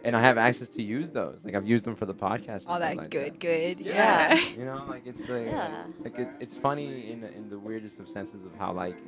And 0.04 0.14
I 0.14 0.20
have 0.20 0.36
access 0.36 0.68
to 0.70 0.82
use 0.82 1.10
those. 1.10 1.38
Like 1.44 1.54
I've 1.54 1.66
used 1.66 1.86
them 1.86 1.94
for 1.94 2.04
the 2.04 2.14
podcast. 2.14 2.62
and 2.64 2.68
All 2.68 2.78
that 2.78 2.96
like 2.96 3.10
good, 3.10 3.40
good. 3.40 3.80
Yeah. 3.80 4.34
Yeah. 4.34 4.48
You 4.50 4.64
know, 4.66 4.84
like 4.88 5.06
it's 5.06 5.26
like, 5.28 5.46
Yeah. 5.46 5.84
like 6.02 6.18
it, 6.18 6.28
it's 6.40 6.54
funny 6.54 7.10
in 7.10 7.22
the, 7.22 7.32
in 7.34 7.48
the 7.48 7.58
weirdest 7.58 8.00
of 8.00 8.08
senses 8.08 8.44
of 8.44 8.54
how 8.56 8.72
like 8.72 8.98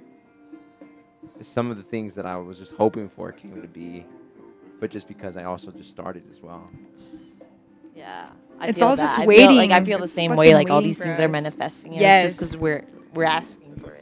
some 1.40 1.70
of 1.70 1.76
the 1.76 1.82
things 1.82 2.14
that 2.14 2.24
I 2.24 2.36
was 2.36 2.58
just 2.58 2.72
hoping 2.74 3.08
for 3.10 3.30
came 3.32 3.60
to 3.60 3.68
be, 3.68 4.06
but 4.80 4.90
just 4.90 5.06
because 5.06 5.36
I 5.36 5.44
also 5.44 5.70
just 5.70 5.90
started 5.90 6.22
as 6.30 6.40
well. 6.40 6.70
Yeah. 7.94 8.28
I 8.58 8.68
It's 8.68 8.80
all 8.80 8.96
that. 8.96 9.02
just 9.02 9.18
I 9.18 9.26
feel, 9.26 9.54
like 9.54 9.70
I 9.70 9.84
feel 9.84 9.98
the 9.98 10.08
same 10.08 10.30
fucking 10.30 10.38
way. 10.38 10.54
Like 10.54 10.70
all 10.70 10.80
these 10.80 10.98
for 10.98 11.04
things 11.04 11.20
are 11.20 11.28
manifesting. 11.28 11.92
And 11.94 12.00
It's 12.02 12.24
just 12.24 12.38
because 12.38 12.56
we're 12.58 12.84
we're 13.14 13.24
asking 13.24 13.76
for 13.80 13.95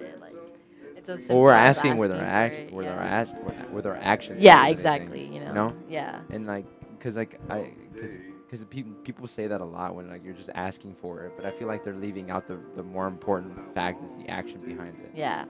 it. 1.09 1.13
Like 1.13 1.19
it's 1.19 1.25
as 1.25 1.31
Well, 1.31 1.41
we're 1.43 1.53
as 1.53 1.79
asking 1.79 1.97
where 1.97 2.13
our 2.13 2.17
asking 2.17 2.21
act, 2.23 2.55
where 2.55 2.65
it, 2.65 2.73
with 2.73 2.87
yeah. 2.87 2.93
our 2.93 3.01
act, 3.01 3.71
with 3.73 3.87
our 3.87 3.97
actions. 3.97 4.43
Yeah, 4.43 4.69
exactly. 4.69 5.27
You 5.27 5.41
know. 5.41 5.53
know? 5.53 5.77
Yeah. 5.89 6.21
and 6.31 6.47
like, 6.47 6.67
cause 7.01 7.17
like 7.17 7.41
I, 7.51 7.73
cause, 7.99 8.19
cause 8.51 8.65
people 8.71 8.93
people 9.05 9.27
say 9.27 9.47
that 9.47 9.61
a 9.61 9.65
lot 9.65 9.95
when 9.95 10.09
like 10.09 10.25
you're 10.25 10.35
just 10.35 10.51
asking 10.55 10.95
for 11.01 11.23
it, 11.25 11.33
but 11.37 11.47
I 11.47 11.51
feel 11.53 11.69
like 11.69 11.85
they're 11.85 11.95
leaving 11.95 12.31
out 12.31 12.47
the 12.49 12.59
the 12.77 12.83
more 12.83 13.07
important 13.07 13.75
fact 13.75 14.03
is 14.03 14.17
the 14.17 14.29
action 14.29 14.61
behind 14.61 14.99
it. 15.01 15.11
Yeah. 15.15 15.45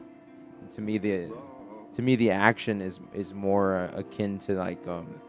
And 0.60 0.70
to 0.72 0.80
me, 0.80 0.98
the 0.98 1.30
to 1.94 2.02
me 2.02 2.16
the 2.16 2.30
action 2.30 2.80
is 2.80 3.00
is 3.12 3.34
more 3.34 3.76
uh, 3.76 3.98
akin 3.98 4.38
to 4.40 4.54
like 4.54 4.86
um 4.88 5.20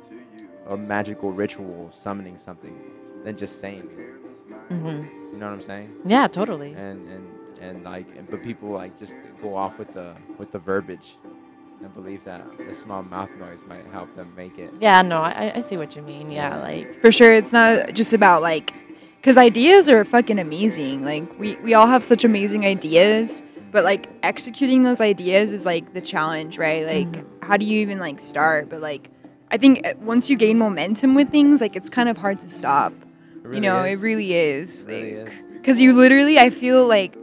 a 0.67 0.77
magical 0.77 1.31
ritual 1.31 1.87
of 1.87 1.95
summoning 1.95 2.37
something 2.39 2.75
than 3.23 3.37
just 3.37 3.59
saying 3.59 3.89
it. 3.91 4.69
hmm 4.69 4.87
You 5.33 5.37
know 5.39 5.45
what 5.47 5.53
I'm 5.53 5.61
saying? 5.61 5.91
Yeah. 6.05 6.27
Totally. 6.27 6.73
and 6.73 7.07
and 7.09 7.27
and 7.65 7.83
like 7.83 8.07
and- 8.17 8.29
but 8.29 8.43
people 8.43 8.69
like 8.69 8.97
just 8.97 9.15
go 9.41 9.55
off 9.55 9.77
with 9.79 9.93
the 9.93 10.13
with 10.37 10.51
the 10.51 10.59
verbiage 10.59 11.17
and 11.81 11.93
believe 11.93 12.23
that 12.23 12.41
a 12.69 12.73
small 12.73 13.03
mouth 13.03 13.29
noise 13.37 13.63
might 13.67 13.85
help 13.91 14.09
them 14.15 14.31
make 14.35 14.57
it 14.57 14.71
Yeah. 14.79 15.01
No, 15.01 15.17
I 15.21 15.51
I 15.55 15.59
see 15.59 15.77
what 15.77 15.95
you 15.95 16.01
mean. 16.01 16.31
Yeah. 16.31 16.57
Like. 16.69 16.99
For 17.01 17.11
sure, 17.11 17.33
it's 17.33 17.51
not 17.51 17.93
just 17.93 18.13
about 18.13 18.41
like, 18.41 18.73
because 19.17 19.37
ideas 19.37 19.89
are 19.89 20.03
fucking 20.05 20.39
amazing. 20.39 21.03
Like 21.03 21.37
we 21.37 21.55
we 21.57 21.73
all 21.73 21.87
have 21.87 22.03
such 22.03 22.23
amazing 22.23 22.65
ideas, 22.65 23.43
but 23.71 23.83
like 23.83 24.07
executing 24.23 24.83
those 24.83 25.01
ideas 25.01 25.51
is 25.51 25.65
like 25.65 25.93
the 25.93 26.01
challenge, 26.01 26.57
right? 26.57 26.85
Like, 26.85 27.43
how 27.43 27.57
do 27.57 27.65
you 27.65 27.81
even 27.81 27.99
like 27.99 28.19
start? 28.21 28.69
But 28.69 28.79
like, 28.81 29.09
I 29.51 29.57
think 29.57 29.85
uh, 29.85 29.93
once 29.99 30.29
you 30.29 30.37
gain 30.37 30.57
momentum 30.57 31.13
with 31.13 31.29
things, 31.29 31.59
like 31.59 31.75
it's 31.75 31.89
kind 31.89 32.07
of 32.07 32.17
hard 32.17 32.39
to 32.39 32.47
stop. 32.47 32.93
It 33.43 33.55
you 33.55 33.61
know, 33.61 33.83
is. 33.83 33.99
it 33.99 34.01
really 34.01 34.33
is. 34.33 34.85
It 34.85 34.87
really 34.87 35.23
like, 35.23 35.53
because 35.53 35.81
you 35.81 35.93
literally, 35.93 36.39
I 36.39 36.49
feel 36.51 36.87
like, 36.87 37.15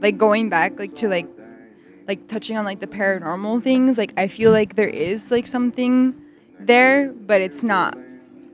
like 0.00 0.18
going 0.18 0.48
back, 0.48 0.78
like 0.78 0.94
to 0.96 1.08
like, 1.08 1.26
like 2.06 2.26
touching 2.28 2.56
on 2.56 2.64
like 2.64 2.80
the 2.80 2.86
paranormal 2.86 3.62
things. 3.62 3.98
Like 3.98 4.12
I 4.16 4.28
feel 4.28 4.52
like 4.52 4.76
there 4.76 4.88
is 4.88 5.30
like 5.30 5.46
something 5.46 6.14
there, 6.60 7.12
but 7.12 7.40
it's 7.40 7.62
not 7.62 7.96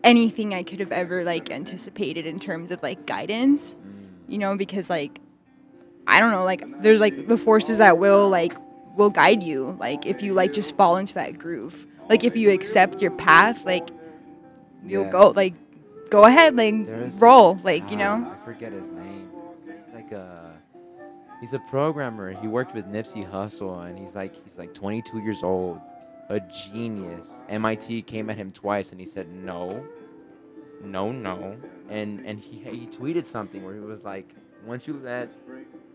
anything 0.03 0.55
I 0.55 0.63
could 0.63 0.81
have 0.81 0.93
ever 0.93 1.25
like 1.25 1.51
anticipated 1.51 2.27
in 2.27 2.39
terms 2.41 2.71
of 2.71 2.83
like 2.83 3.07
guidance. 3.07 3.79
You 4.29 4.39
know, 4.39 4.57
because 4.57 4.89
like 4.91 5.21
I 6.07 6.21
don't 6.21 6.31
know, 6.31 6.45
like 6.45 6.65
there's 6.83 7.01
like 7.01 7.29
the 7.29 7.37
forces 7.37 7.79
that 7.79 7.99
will 7.99 8.29
like 8.29 8.55
will 8.97 9.11
guide 9.11 9.43
you. 9.43 9.77
Like 9.81 10.07
if 10.07 10.23
you 10.23 10.35
like 10.35 10.53
just 10.53 10.77
fall 10.77 10.97
into 10.97 11.15
that 11.15 11.39
groove. 11.39 11.87
Like 12.09 12.25
if 12.25 12.37
you 12.37 12.51
accept 12.51 13.01
your 13.01 13.11
path, 13.13 13.65
like 13.65 13.89
you'll 14.87 15.05
Yeah. 15.05 15.11
go 15.11 15.29
like 15.31 15.55
go 16.11 16.25
ahead, 16.25 16.55
like 16.57 16.75
roll, 17.19 17.59
like 17.65 17.91
you 17.91 17.97
know. 17.97 18.31
i 18.31 18.45
forget 18.45 18.73
his 18.73 18.89
name 18.89 19.29
he's 19.67 19.95
like 19.95 20.13
a 20.13 20.44
he's 21.41 21.53
a 21.55 21.59
programmer 21.59 22.33
he 22.33 22.47
worked 22.49 22.75
with 22.75 22.87
nipsey 22.87 23.29
Hussle, 23.31 23.87
and 23.89 23.99
he's 23.99 24.15
like 24.15 24.35
he's 24.47 24.59
like 24.59 24.73
22 24.75 25.19
years 25.21 25.43
old 25.43 25.81
a 26.31 26.41
genius 26.41 27.31
mit 27.51 28.07
came 28.07 28.31
at 28.31 28.37
him 28.37 28.51
twice 28.51 28.91
and 28.93 29.01
he 29.01 29.07
said 29.07 29.29
no 29.31 29.85
no 30.83 31.13
no 31.13 31.57
and 31.91 32.21
and 32.27 32.39
he 32.41 32.59
he 32.59 32.87
tweeted 32.87 33.25
something 33.27 33.63
where 33.65 33.75
he 33.75 33.81
was 33.81 34.05
like 34.05 34.35
once 34.67 34.87
you 34.87 34.99
let 35.03 35.29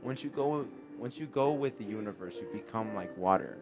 once 0.04 0.24
you 0.24 0.30
go 0.30 0.66
once 0.98 1.18
you 1.18 1.26
go 1.28 1.52
with 1.52 1.78
the 1.78 1.84
universe 1.84 2.36
you 2.38 2.48
become 2.54 2.94
like 2.94 3.16
water 3.18 3.58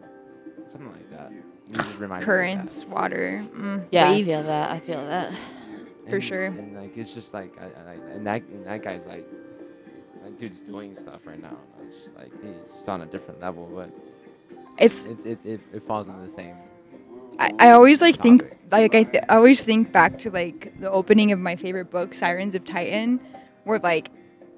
something 0.66 0.92
like 0.92 1.10
that 1.10 1.30
You 1.32 1.74
just 1.74 1.98
reminded 1.98 2.22
that. 2.22 2.26
Currents, 2.26 2.84
water, 2.86 3.44
mm, 3.54 3.84
Yeah. 3.90 4.10
waves. 4.10 4.28
I 4.28 4.32
feel 4.34 4.42
that. 4.52 4.70
I 4.70 4.78
feel 4.78 5.06
that. 5.06 5.32
for 6.08 6.14
And- 6.16 6.24
sure. 6.24 6.44
And 6.46 6.76
like 6.76 6.96
it's 6.96 7.12
just 7.14 7.32
like 7.34 7.52
I, 7.60 7.66
I 7.90 7.94
and 8.14 8.26
that 8.26 8.42
and 8.42 8.64
that 8.66 8.82
guy's 8.82 9.06
like 9.06 9.26
that 9.30 9.47
dude's 10.38 10.60
doing 10.60 10.94
stuff 10.94 11.26
right 11.26 11.40
now. 11.40 11.56
It's 11.86 12.04
just 12.04 12.16
like 12.16 12.30
he's 12.42 12.72
just 12.72 12.88
on 12.88 13.02
a 13.02 13.06
different 13.06 13.40
level, 13.40 13.68
but 13.74 13.90
It's 14.78 15.06
it's 15.06 15.24
it, 15.24 15.44
it, 15.44 15.60
it 15.72 15.82
falls 15.82 16.08
into 16.08 16.22
the 16.22 16.28
same. 16.30 16.56
I, 17.38 17.52
I 17.58 17.70
always 17.70 18.00
like 18.00 18.16
think 18.16 18.42
like 18.70 18.94
I, 18.94 19.02
th- 19.04 19.24
I 19.28 19.36
always 19.36 19.62
think 19.62 19.92
back 19.92 20.18
to 20.20 20.30
like 20.30 20.78
the 20.80 20.90
opening 20.90 21.32
of 21.32 21.38
my 21.38 21.56
favorite 21.56 21.90
book 21.90 22.14
Sirens 22.14 22.54
of 22.54 22.64
Titan 22.64 23.20
where 23.64 23.78
like 23.78 24.10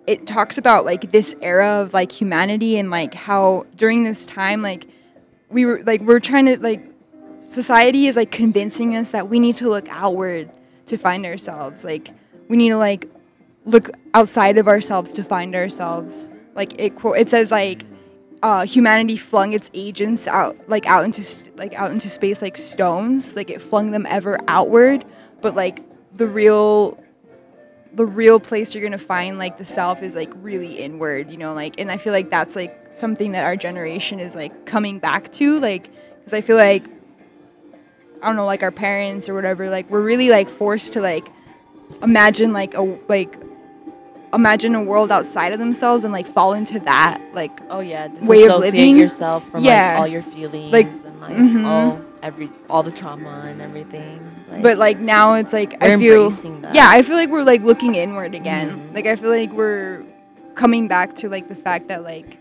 it 0.07 0.26
talks 0.26 0.59
about 0.59 0.85
like 0.85 1.11
this 1.11 1.35
era 1.43 1.81
of 1.81 1.93
like 1.93 2.11
humanity 2.11 2.78
and 2.78 2.91
like 2.91 3.14
how 3.14 3.66
during 3.76 4.05
this 4.05 4.24
time 4.26 4.62
like 4.62 4.87
we 5.51 5.66
were 5.66 5.83
like 5.85 6.01
we're 6.03 6.20
trying 6.20 6.47
to 6.47 6.59
like 6.61 6.85
society 7.41 8.07
is 8.07 8.16
like 8.16 8.31
convincing 8.31 8.97
us 8.97 9.11
that 9.12 9.28
we 9.28 9.39
need 9.39 9.57
to 9.57 9.68
look 9.68 9.87
outward 9.91 10.51
to 10.87 10.97
find 10.97 11.26
ourselves 11.26 11.85
like 11.85 12.11
we 12.49 12.57
need 12.57 12.70
to 12.70 12.76
like 12.76 13.09
look 13.64 13.90
outside 14.14 14.58
of 14.58 14.68
ourselves 14.68 15.12
to 15.14 15.24
find 15.24 15.54
ourselves. 15.54 16.30
Like 16.54 16.78
it 16.78 16.92
it 17.04 17.30
says 17.30 17.50
like 17.50 17.84
uh, 18.42 18.64
humanity 18.64 19.16
flung 19.16 19.52
its 19.52 19.70
agents 19.74 20.26
out 20.26 20.56
like 20.68 20.86
out 20.86 21.04
into 21.04 21.22
like 21.56 21.74
out 21.74 21.90
into 21.90 22.08
space 22.08 22.42
like 22.42 22.56
stones. 22.56 23.36
Like 23.36 23.50
it 23.50 23.61
flung 23.61 23.90
them 23.90 24.06
ever 24.06 24.38
outward. 24.48 25.04
But 25.40 25.54
like 25.54 25.82
the 26.16 26.26
real 26.26 27.02
the 27.92 28.06
real 28.06 28.38
place 28.38 28.74
you're 28.74 28.84
gonna 28.84 28.98
find 28.98 29.38
like 29.38 29.58
the 29.58 29.64
self 29.64 30.02
is 30.02 30.14
like 30.14 30.30
really 30.36 30.78
inward 30.78 31.30
you 31.30 31.36
know 31.36 31.52
like 31.54 31.78
and 31.80 31.90
i 31.90 31.96
feel 31.96 32.12
like 32.12 32.30
that's 32.30 32.54
like 32.54 32.78
something 32.92 33.32
that 33.32 33.44
our 33.44 33.56
generation 33.56 34.20
is 34.20 34.36
like 34.36 34.64
coming 34.64 34.98
back 34.98 35.30
to 35.32 35.58
like 35.58 35.90
because 36.18 36.32
i 36.32 36.40
feel 36.40 36.56
like 36.56 36.84
i 38.22 38.26
don't 38.26 38.36
know 38.36 38.46
like 38.46 38.62
our 38.62 38.70
parents 38.70 39.28
or 39.28 39.34
whatever 39.34 39.68
like 39.70 39.90
we're 39.90 40.02
really 40.02 40.28
like 40.28 40.48
forced 40.48 40.92
to 40.92 41.00
like 41.00 41.28
imagine 42.02 42.52
like 42.52 42.74
a 42.74 42.82
like 43.08 43.36
imagine 44.33 44.74
a 44.74 44.83
world 44.83 45.11
outside 45.11 45.53
of 45.53 45.59
themselves 45.59 46.05
and 46.05 46.12
like 46.12 46.26
fall 46.26 46.53
into 46.55 46.78
that 46.81 47.20
like 47.35 47.61
Oh 47.70 47.81
yeah. 47.81 48.09
Way 48.28 48.45
of 48.45 48.61
living. 48.61 48.97
yourself 48.97 49.49
from 49.51 49.64
Yeah. 49.64 49.93
like 49.93 50.01
all 50.01 50.07
your 50.07 50.22
feelings 50.22 50.72
Like, 50.72 50.87
and 51.05 51.20
like 51.20 51.33
mhm. 51.37 51.64
all 51.66 52.01
every 52.22 52.51
all 52.68 52.83
the 52.83 52.91
trauma 52.91 53.45
and 53.47 53.61
everything. 53.62 54.20
Like, 54.51 54.62
but 54.62 54.78
like 54.78 54.99
now 55.01 55.35
it's 55.35 55.53
like 55.53 55.74
I 55.83 55.97
feel 55.97 56.24
embracing 56.26 56.62
that. 56.62 56.74
yeah 56.74 56.89
I 56.89 57.03
feel 57.03 57.16
like 57.16 57.31
we're 57.31 57.45
like 57.45 57.62
looking 57.62 57.95
inward 57.95 58.35
again 58.35 58.70
Mhm. 58.91 58.95
like 58.95 59.07
I 59.07 59.16
feel 59.16 59.31
like 59.31 59.53
we're 59.53 60.05
coming 60.55 60.87
back 60.89 61.14
to 61.16 61.28
like 61.28 61.49
the 61.49 61.57
fact 61.57 61.89
that 61.89 62.03
like 62.05 62.39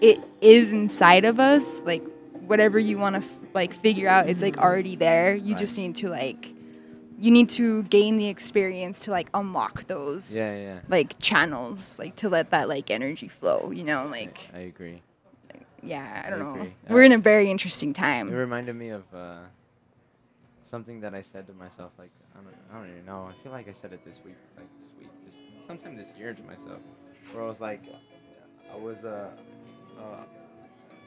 it 0.00 0.18
is 0.40 0.72
inside 0.72 1.24
of 1.24 1.38
us 1.38 1.80
like 1.82 2.02
whatever 2.46 2.78
you 2.78 2.98
want 2.98 3.14
to 3.14 3.22
f- 3.22 3.38
like 3.54 3.72
figure 3.72 4.08
out 4.08 4.28
it's 4.28 4.42
like 4.42 4.58
already 4.58 4.96
there 4.96 5.34
you 5.36 5.54
just 5.54 5.78
need 5.78 5.94
to 5.96 6.08
like 6.08 6.52
you 7.22 7.30
need 7.30 7.48
to 7.48 7.84
gain 7.84 8.16
the 8.18 8.26
experience 8.26 8.96
to 9.04 9.10
like 9.12 9.28
unlock 9.32 9.86
those 9.86 10.34
Yeah, 10.34 10.54
yeah. 10.56 10.78
like 10.88 11.10
channels 11.20 11.98
like 12.02 12.14
to 12.16 12.28
let 12.28 12.50
that 12.50 12.68
like 12.68 12.90
energy 12.90 13.28
flow 13.28 13.70
you 13.78 13.84
know 13.84 14.06
like 14.10 14.38
I 14.52 14.62
agree. 14.72 15.02
yeah 15.82 16.22
I 16.26 16.30
don't 16.30 16.42
I 16.42 16.44
know 16.44 16.54
agree. 16.56 16.74
we're 16.88 17.02
Uh, 17.04 17.10
in 17.10 17.12
a 17.12 17.18
very 17.32 17.48
interesting 17.50 17.92
time 17.92 18.26
It 18.32 18.34
reminded 18.34 18.74
me 18.74 18.88
of 18.90 19.04
uh, 19.14 19.38
something 20.64 21.00
that 21.04 21.14
I 21.14 21.22
said 21.22 21.46
to 21.46 21.54
myself. 21.64 21.92
Like 22.02 22.10
I 22.34 22.38
don't, 22.42 22.54
I 22.70 22.74
don't 22.78 22.90
even 22.90 23.04
know. 23.06 23.28
I 23.30 23.34
feel 23.42 23.52
like 23.52 23.68
I 23.68 23.72
said 23.80 23.92
it 23.92 24.02
this 24.04 24.18
week, 24.24 24.40
like 24.56 24.70
this 24.82 24.92
week, 24.98 25.10
this, 25.24 25.36
sometime 25.66 25.94
this 25.96 26.10
year 26.18 26.32
to 26.34 26.42
myself, 26.52 26.80
where 27.32 27.44
I 27.44 27.46
was 27.46 27.60
like, 27.60 27.82
I 28.72 28.76
was 28.88 29.04
uh, 29.04 29.28
uh, 30.00 30.24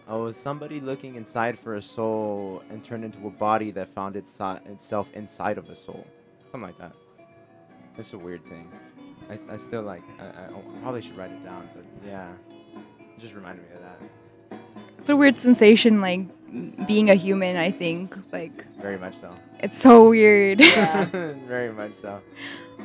I 0.08 0.16
was 0.16 0.38
somebody 0.38 0.80
looking 0.80 1.16
inside 1.16 1.58
for 1.58 1.76
a 1.76 1.82
soul 1.82 2.62
and 2.70 2.84
turned 2.84 3.04
into 3.04 3.26
a 3.28 3.32
body 3.32 3.72
that 3.72 3.90
found 3.90 4.16
its, 4.16 4.40
itself 4.66 5.10
inside 5.14 5.58
of 5.58 5.70
a 5.70 5.76
soul, 5.76 6.06
something 6.52 6.62
like 6.62 6.78
that. 6.78 6.94
It's 7.98 8.14
a 8.14 8.18
weird 8.18 8.46
thing. 8.46 8.72
I, 9.30 9.40
I 9.54 9.58
still 9.58 9.82
like. 9.82 10.04
I, 10.20 10.26
I 10.26 10.46
I 10.50 10.82
probably 10.82 11.02
should 11.02 11.18
write 11.18 11.32
it 11.32 11.44
down, 11.44 11.68
but 11.74 11.84
yeah, 12.06 12.30
it 13.00 13.18
just 13.20 13.34
reminded 13.34 13.64
me 13.68 13.70
of 13.76 13.82
that. 13.82 14.60
it's 15.00 15.10
a 15.10 15.16
weird 15.16 15.38
sensation 15.38 16.02
like 16.02 16.22
being 16.88 17.10
a 17.10 17.16
human 17.16 17.58
I 17.58 17.72
think 17.72 18.16
like 18.32 18.66
Very 18.80 18.98
much 18.98 19.16
so. 19.16 19.34
it's 19.60 19.78
so 19.82 20.10
weird 20.10 20.60
Very 21.48 21.72
much 21.72 21.94
so. 21.94 22.22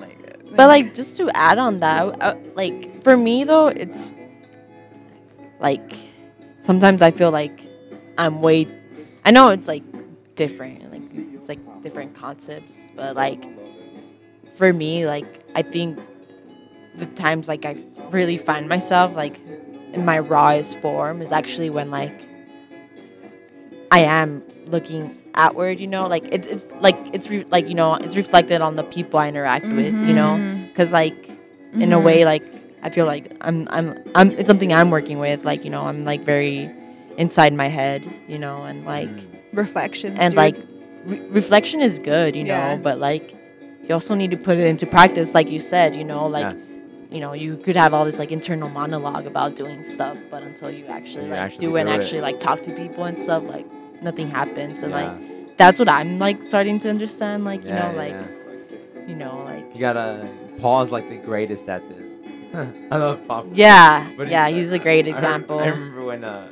like, 0.00 0.18
But 0.56 0.68
like 0.68 0.94
just 0.94 1.16
to 1.18 1.28
add 1.36 1.58
on 1.58 1.80
that, 1.80 2.22
uh, 2.22 2.36
like 2.54 3.02
for 3.04 3.16
me 3.16 3.44
though, 3.44 3.68
it's 3.68 4.14
like 5.60 5.92
sometimes 6.60 7.02
I 7.02 7.10
feel 7.10 7.30
like 7.30 7.66
I'm 8.18 8.42
way. 8.42 8.66
I 9.24 9.30
know 9.30 9.48
it's 9.48 9.68
like 9.68 9.82
different, 10.34 10.90
like 10.92 11.02
it's 11.34 11.48
like 11.48 11.82
different 11.82 12.14
concepts, 12.14 12.90
but 12.96 13.16
like 13.16 13.42
for 14.56 14.72
me, 14.72 15.06
like 15.06 15.44
I 15.54 15.62
think 15.62 15.98
the 16.96 17.06
times 17.06 17.48
like 17.48 17.64
I 17.64 17.76
really 18.10 18.36
find 18.36 18.68
myself 18.68 19.14
like 19.14 19.40
in 19.92 20.04
my 20.04 20.18
rawest 20.18 20.80
form 20.80 21.22
is 21.22 21.32
actually 21.32 21.70
when 21.70 21.90
like 21.90 22.14
I 23.90 24.00
am 24.00 24.42
looking 24.66 25.16
outward, 25.34 25.80
you 25.80 25.86
know, 25.86 26.06
like 26.06 26.24
it's 26.32 26.46
it's 26.46 26.66
like 26.80 26.96
it's 27.12 27.28
re- 27.28 27.46
like 27.50 27.68
you 27.68 27.74
know 27.74 27.94
it's 27.94 28.16
reflected 28.16 28.60
on 28.60 28.76
the 28.76 28.84
people 28.84 29.18
I 29.18 29.28
interact 29.28 29.66
with, 29.66 29.94
you 30.04 30.14
know, 30.14 30.38
because 30.68 30.92
like 30.92 31.28
in 31.74 31.92
a 31.92 31.98
Mhm. 31.98 32.02
way 32.04 32.24
like 32.24 32.42
I 32.82 32.90
feel 32.90 33.06
like 33.06 33.32
I'm 33.40 33.66
I'm 33.70 33.98
I'm 34.14 34.30
it's 34.32 34.46
something 34.46 34.72
I'm 34.72 34.90
working 34.90 35.18
with, 35.18 35.44
like 35.44 35.64
you 35.64 35.70
know 35.70 35.84
I'm 35.86 36.04
like 36.04 36.22
very 36.22 36.70
inside 37.18 37.52
my 37.54 37.68
head, 37.68 38.10
you 38.28 38.38
know, 38.38 38.64
and 38.64 38.84
like 38.84 39.08
Mm. 39.08 39.26
reflections 39.52 40.16
and 40.20 40.32
dude. 40.32 40.38
like 40.38 40.56
re- 41.04 41.20
reflection 41.28 41.80
is 41.80 41.98
good, 41.98 42.34
you 42.36 42.44
know, 42.44 42.78
but 42.82 42.98
like 42.98 43.32
you 43.32 43.38
you 43.88 43.94
also 43.94 44.14
need 44.14 44.30
to 44.30 44.36
put 44.36 44.56
it 44.58 44.66
into 44.66 44.86
practice, 44.86 45.34
like 45.34 45.50
you 45.50 45.58
said. 45.58 45.94
You 45.94 46.04
know, 46.04 46.26
like. 46.26 46.46
Yeah. 46.54 46.64
You 47.12 47.18
know, 47.18 47.32
you 47.32 47.56
could 47.56 47.74
have 47.74 47.92
all 47.92 48.04
this 48.04 48.20
like 48.20 48.30
internal 48.30 48.68
monologue 48.68 49.26
about 49.26 49.56
doing 49.56 49.82
stuff, 49.82 50.16
but 50.30 50.44
until 50.44 50.70
you 50.70 50.86
actually 50.86 51.24
You 51.24 51.30
like 51.32 51.40
actually 51.40 51.66
do 51.66 51.74
it 51.74 51.80
and 51.80 51.88
it. 51.88 51.92
actually 52.00 52.20
like 52.20 52.38
talk 52.38 52.62
to 52.62 52.70
people 52.72 53.02
and 53.02 53.20
stuff, 53.20 53.42
like 53.42 53.66
nothing 54.00 54.30
happens. 54.30 54.84
And 54.84 54.92
Yeah. 54.92 55.00
like 55.10 55.56
that's 55.56 55.80
what 55.80 55.88
I'm 55.88 56.20
like 56.20 56.40
starting 56.44 56.78
to 56.84 56.88
understand. 56.88 57.44
Like 57.44 57.64
you 57.64 57.70
Yeah, 57.70 57.80
know, 57.86 57.90
yeah, 57.90 58.04
like 58.04 58.12
yeah. 58.14 59.08
you 59.08 59.16
know, 59.16 59.42
like 59.44 59.64
you 59.74 59.80
gotta. 59.80 60.28
Paul's 60.60 60.92
like 60.92 61.08
the 61.08 61.16
greatest 61.16 61.68
at 61.68 61.82
this. 61.88 62.09
I 62.90 62.96
love 62.96 63.26
Pop. 63.28 63.46
yeah, 63.52 64.10
But 64.16 64.28
yeah, 64.28 64.48
he's, 64.48 64.72
a 64.72 64.78
great 64.78 65.06
I 65.06 65.10
example. 65.10 65.58
I, 65.60 65.66
remember 65.66 66.04
when 66.04 66.24
uh, 66.24 66.48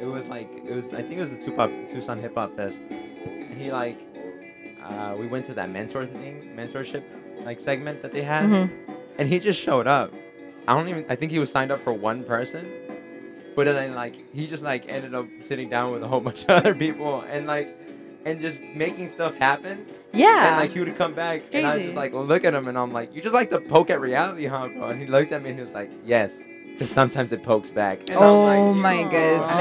it 0.00 0.06
was 0.06 0.28
like 0.28 0.50
it 0.66 0.74
was 0.74 0.92
I 0.92 1.02
think 1.02 1.14
it 1.14 1.20
was 1.20 1.30
the 1.30 1.38
Tupac 1.38 1.70
Tucson 1.88 2.18
Hip 2.20 2.34
Hop 2.34 2.56
Fest, 2.56 2.82
and 2.90 3.54
he 3.60 3.70
like 3.72 3.98
uh, 4.82 5.14
we 5.18 5.26
went 5.26 5.44
to 5.46 5.54
that 5.54 5.70
mentor 5.70 6.06
thing, 6.06 6.52
mentorship 6.56 7.02
like 7.44 7.60
segment 7.60 8.02
that 8.02 8.12
they 8.12 8.22
had, 8.22 8.44
Mhm. 8.44 8.70
and 9.18 9.28
he 9.28 9.38
just 9.38 9.60
showed 9.60 9.86
up. 9.86 10.12
I 10.66 10.74
don't 10.74 10.88
even 10.88 11.04
I 11.08 11.16
think 11.16 11.30
he 11.30 11.38
was 11.38 11.50
signed 11.50 11.70
up 11.70 11.80
for 11.80 11.92
one 11.92 12.24
person, 12.24 12.66
but 13.54 13.66
then 13.66 13.94
like 13.94 14.16
he 14.34 14.46
just 14.46 14.62
like 14.64 14.86
ended 14.88 15.14
up 15.14 15.26
sitting 15.40 15.68
down 15.68 15.92
with 15.92 16.02
a 16.02 16.08
whole 16.08 16.20
bunch 16.28 16.42
of 16.44 16.50
other 16.50 16.74
people 16.74 17.20
and 17.22 17.46
like 17.46 17.68
and 18.24 18.40
just 18.40 18.60
making 18.74 19.08
stuff 19.08 19.34
happen. 19.36 19.86
Yeah, 20.12 20.48
And 20.48 20.56
like 20.58 20.70
he 20.72 20.80
would 20.80 20.94
come 20.96 21.12
back, 21.14 21.44
and 21.52 21.66
I 21.66 21.72
crazy. 21.72 21.84
just 21.86 21.96
like 21.96 22.12
look 22.12 22.44
at 22.44 22.54
him, 22.54 22.68
and 22.68 22.78
I'm 22.78 22.92
like, 22.92 23.14
"You 23.14 23.20
just 23.20 23.34
like 23.34 23.50
to 23.50 23.60
poke 23.60 23.90
at 23.90 24.00
reality, 24.00 24.46
huh, 24.46 24.68
bro?" 24.68 24.88
And 24.88 25.00
he 25.00 25.06
looked 25.06 25.32
at 25.32 25.42
me, 25.42 25.50
and 25.50 25.58
he 25.58 25.62
was 25.62 25.74
like, 25.74 25.90
"Yes, 26.06 26.42
because 26.72 26.90
sometimes 26.90 27.32
it 27.32 27.42
pokes 27.42 27.70
back." 27.70 28.00
And 28.10 28.18
Oh 28.18 28.22
I'm 28.22 28.42
like, 28.44 28.60
oh 28.60 28.74
my 28.74 29.02
Aw, 29.02 29.56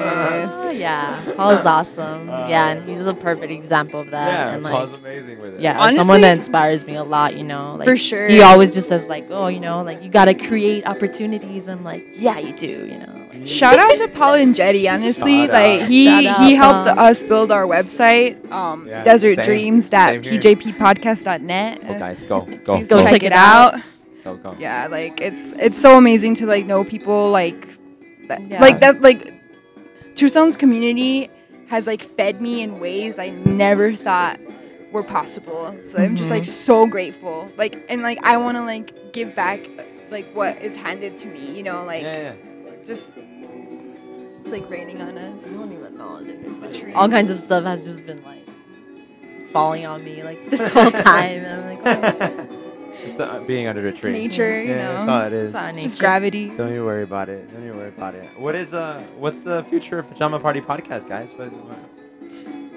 goodness. 0.00 0.76
yeah, 0.78 1.32
Paul's 1.36 1.64
awesome. 1.64 2.28
Uh, 2.30 2.46
yeah, 2.48 2.68
and 2.68 2.88
he's 2.88 3.06
a 3.06 3.14
perfect 3.14 3.52
example 3.52 4.00
of 4.00 4.10
that. 4.10 4.28
"Yeah, 4.28 4.54
and 4.54 4.62
like, 4.62 4.72
Paul's 4.72 4.92
amazing 4.92 5.40
with 5.40 5.54
it." 5.54 5.60
yeah, 5.60 5.86
as 5.86 5.96
someone 5.96 6.20
that 6.22 6.36
inspires 6.36 6.84
me 6.84 6.94
a 6.96 7.04
lot. 7.04 7.36
You 7.36 7.44
know, 7.44 7.76
like 7.76 7.86
For 7.88 7.96
sure. 7.96 8.28
he 8.28 8.40
always 8.42 8.74
just 8.74 8.88
says 8.88 9.06
like, 9.08 9.26
oh, 9.30 9.48
you 9.48 9.60
know, 9.60 9.82
like 9.82 10.02
you 10.02 10.08
gotta 10.10 10.34
create 10.34 10.86
opportunities. 10.86 11.68
I'm 11.68 11.84
like, 11.84 12.04
yeah, 12.14 12.38
you 12.38 12.52
do. 12.52 12.86
You 12.86 12.98
know. 12.98 13.26
Like, 13.32 13.46
Shout 13.46 13.78
out 13.78 13.96
to 13.98 14.08
Paul 14.08 14.34
and 14.34 14.54
Jetty, 14.54 14.88
honestly. 14.88 15.46
Shout 15.46 15.50
like 15.52 15.82
out. 15.82 15.88
he 15.88 16.06
Shout 16.24 16.40
he 16.46 16.54
out, 16.56 16.84
helped 16.84 16.96
Paul. 16.98 17.06
us 17.06 17.24
build 17.24 17.52
our 17.52 17.64
website, 17.66 18.50
um, 18.52 18.86
Yeah, 18.88 19.02
Desert. 19.04 19.42
Dreams 19.44 19.86
Same 19.86 20.20
pjppodcast.net. 20.22 21.80
Oh, 21.88 21.98
guys, 21.98 22.22
go, 22.24 22.40
go, 22.42 22.82
Go 22.82 23.00
check, 23.00 23.08
check 23.08 23.22
it 23.22 23.26
it 23.26 23.32
out. 23.32 23.74
out. 23.74 23.80
go, 24.24 24.36
go. 24.36 24.56
Yeah, 24.58 24.88
like 24.90 25.20
it's 25.20 25.52
it's 25.58 25.80
so 25.80 25.96
amazing 25.96 26.34
to 26.36 26.46
like 26.46 26.66
know 26.66 26.84
people 26.84 27.30
like 27.30 27.68
that, 28.28 28.42
Yeah. 28.48 28.60
like 28.60 28.80
that 28.80 29.00
like 29.00 29.39
Tucson's 30.20 30.54
community 30.58 31.30
has 31.68 31.86
like 31.86 32.02
fed 32.02 32.42
me 32.42 32.62
in 32.62 32.78
ways 32.78 33.18
I 33.18 33.30
never 33.30 33.94
thought 33.94 34.38
were 34.92 35.02
possible. 35.02 35.74
So 35.82 35.96
I'm 35.96 36.14
just 36.14 36.30
like 36.30 36.42
Mhm. 36.42 36.46
so 36.46 36.86
grateful. 36.86 37.50
Like 37.56 37.86
and 37.88 38.02
like 38.02 38.18
I 38.22 38.36
want 38.36 38.58
to 38.58 38.62
like 38.64 39.12
give 39.14 39.34
back 39.34 39.66
like 40.10 40.30
what 40.34 40.60
is 40.60 40.76
handed 40.76 41.16
to 41.18 41.28
me, 41.28 41.56
you 41.56 41.62
know, 41.62 41.84
like 41.84 42.02
yeah, 42.02 42.34
yeah. 42.34 42.72
just 42.84 43.16
it's 43.16 44.50
like 44.52 44.68
raining 44.68 45.00
on 45.00 45.16
us. 45.16 45.46
I 45.46 45.50
don't 45.54 45.72
even 45.72 45.96
know, 45.96 46.20
dude. 46.22 46.60
The 46.64 46.78
tree. 46.78 46.92
All 46.92 47.08
kinds 47.08 47.30
of 47.30 47.38
stuff 47.38 47.64
has 47.64 47.86
just 47.86 48.04
been 48.04 48.22
like 48.22 48.46
falling 49.54 49.86
on 49.86 50.04
me 50.04 50.22
like 50.22 50.50
this 50.50 50.68
whole 50.70 50.90
time, 50.90 51.44
and 51.44 51.62
I'm 51.62 51.64
like, 51.66 52.20
oh. 52.20 52.46
just 53.02 53.20
uh, 53.20 53.40
being 53.40 53.66
under 53.66 53.82
the 53.82 53.88
It's 53.88 54.00
tree. 54.00 54.12
nature, 54.12 54.62
you 54.62 54.70
Yeah, 54.70 54.76
know. 54.76 54.92
that's 54.94 55.08
all 55.08 55.22
it 55.26 55.32
is. 55.32 55.54
It's 55.54 55.82
Just 55.84 55.98
gravity. 55.98 56.48
Don't 56.50 56.72
you 56.72 56.84
worry 56.84 57.02
about 57.02 57.28
it. 57.28 57.52
Don't 57.52 57.64
you 57.64 57.72
worry 57.74 57.88
about 57.88 58.14
it. 58.14 58.28
What 58.38 58.54
is 58.54 58.72
uh? 58.74 59.02
What's 59.18 59.40
the 59.40 59.64
future 59.64 59.98
of 60.00 60.08
Pajama 60.08 60.38
Party 60.40 60.60
podcast, 60.60 61.08
guys? 61.08 61.32
What, 61.34 61.52
what- 61.52 61.78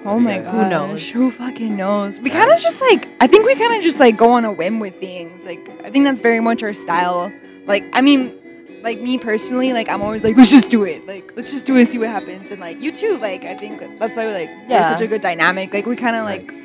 Oh 0.06 0.16
you 0.16 0.20
my 0.20 0.36
guys- 0.38 0.44
gosh. 0.46 0.54
Who 0.54 0.68
knows? 0.70 1.10
Who 1.10 1.30
fucking 1.30 1.76
knows? 1.76 2.20
We 2.20 2.28
kind 2.30 2.50
of 2.50 2.58
just 2.58 2.80
like, 2.80 3.08
I 3.20 3.26
think 3.26 3.46
we 3.46 3.54
kind 3.54 3.74
of 3.74 3.82
just 3.82 4.00
like 4.00 4.16
go 4.16 4.32
on 4.32 4.44
a 4.44 4.52
whim 4.52 4.78
with 4.80 4.98
things. 5.00 5.44
Like, 5.46 5.66
I 5.84 5.90
think 5.90 6.04
that's 6.04 6.20
very 6.20 6.40
much 6.40 6.62
our 6.62 6.72
style. 6.74 7.32
Like, 7.66 7.84
I 7.94 8.00
mean, 8.02 8.80
like 8.82 9.00
me 9.00 9.16
personally, 9.16 9.72
like 9.72 9.88
I'm 9.88 10.02
always 10.02 10.22
like, 10.24 10.36
let's 10.36 10.50
just 10.50 10.70
do 10.70 10.84
it. 10.84 11.06
Like, 11.06 11.32
let's 11.36 11.50
just 11.52 11.64
do 11.66 11.74
it 11.76 11.80
and 11.80 11.88
see 11.88 11.98
what 11.98 12.08
happens. 12.08 12.50
And 12.50 12.60
like 12.60 12.80
you 12.82 12.92
too, 12.92 13.16
like 13.18 13.44
I 13.44 13.54
think 13.56 13.80
that's 13.98 14.16
why 14.16 14.26
we're 14.26 14.34
like 14.34 14.50
we're 14.50 14.66
Yeah. 14.68 14.90
such 14.90 15.00
a 15.00 15.06
good 15.06 15.22
dynamic. 15.22 15.72
Like 15.72 15.86
we 15.86 15.96
kind 15.96 16.16
of 16.16 16.24
Nice. 16.24 16.40
like 16.50 16.63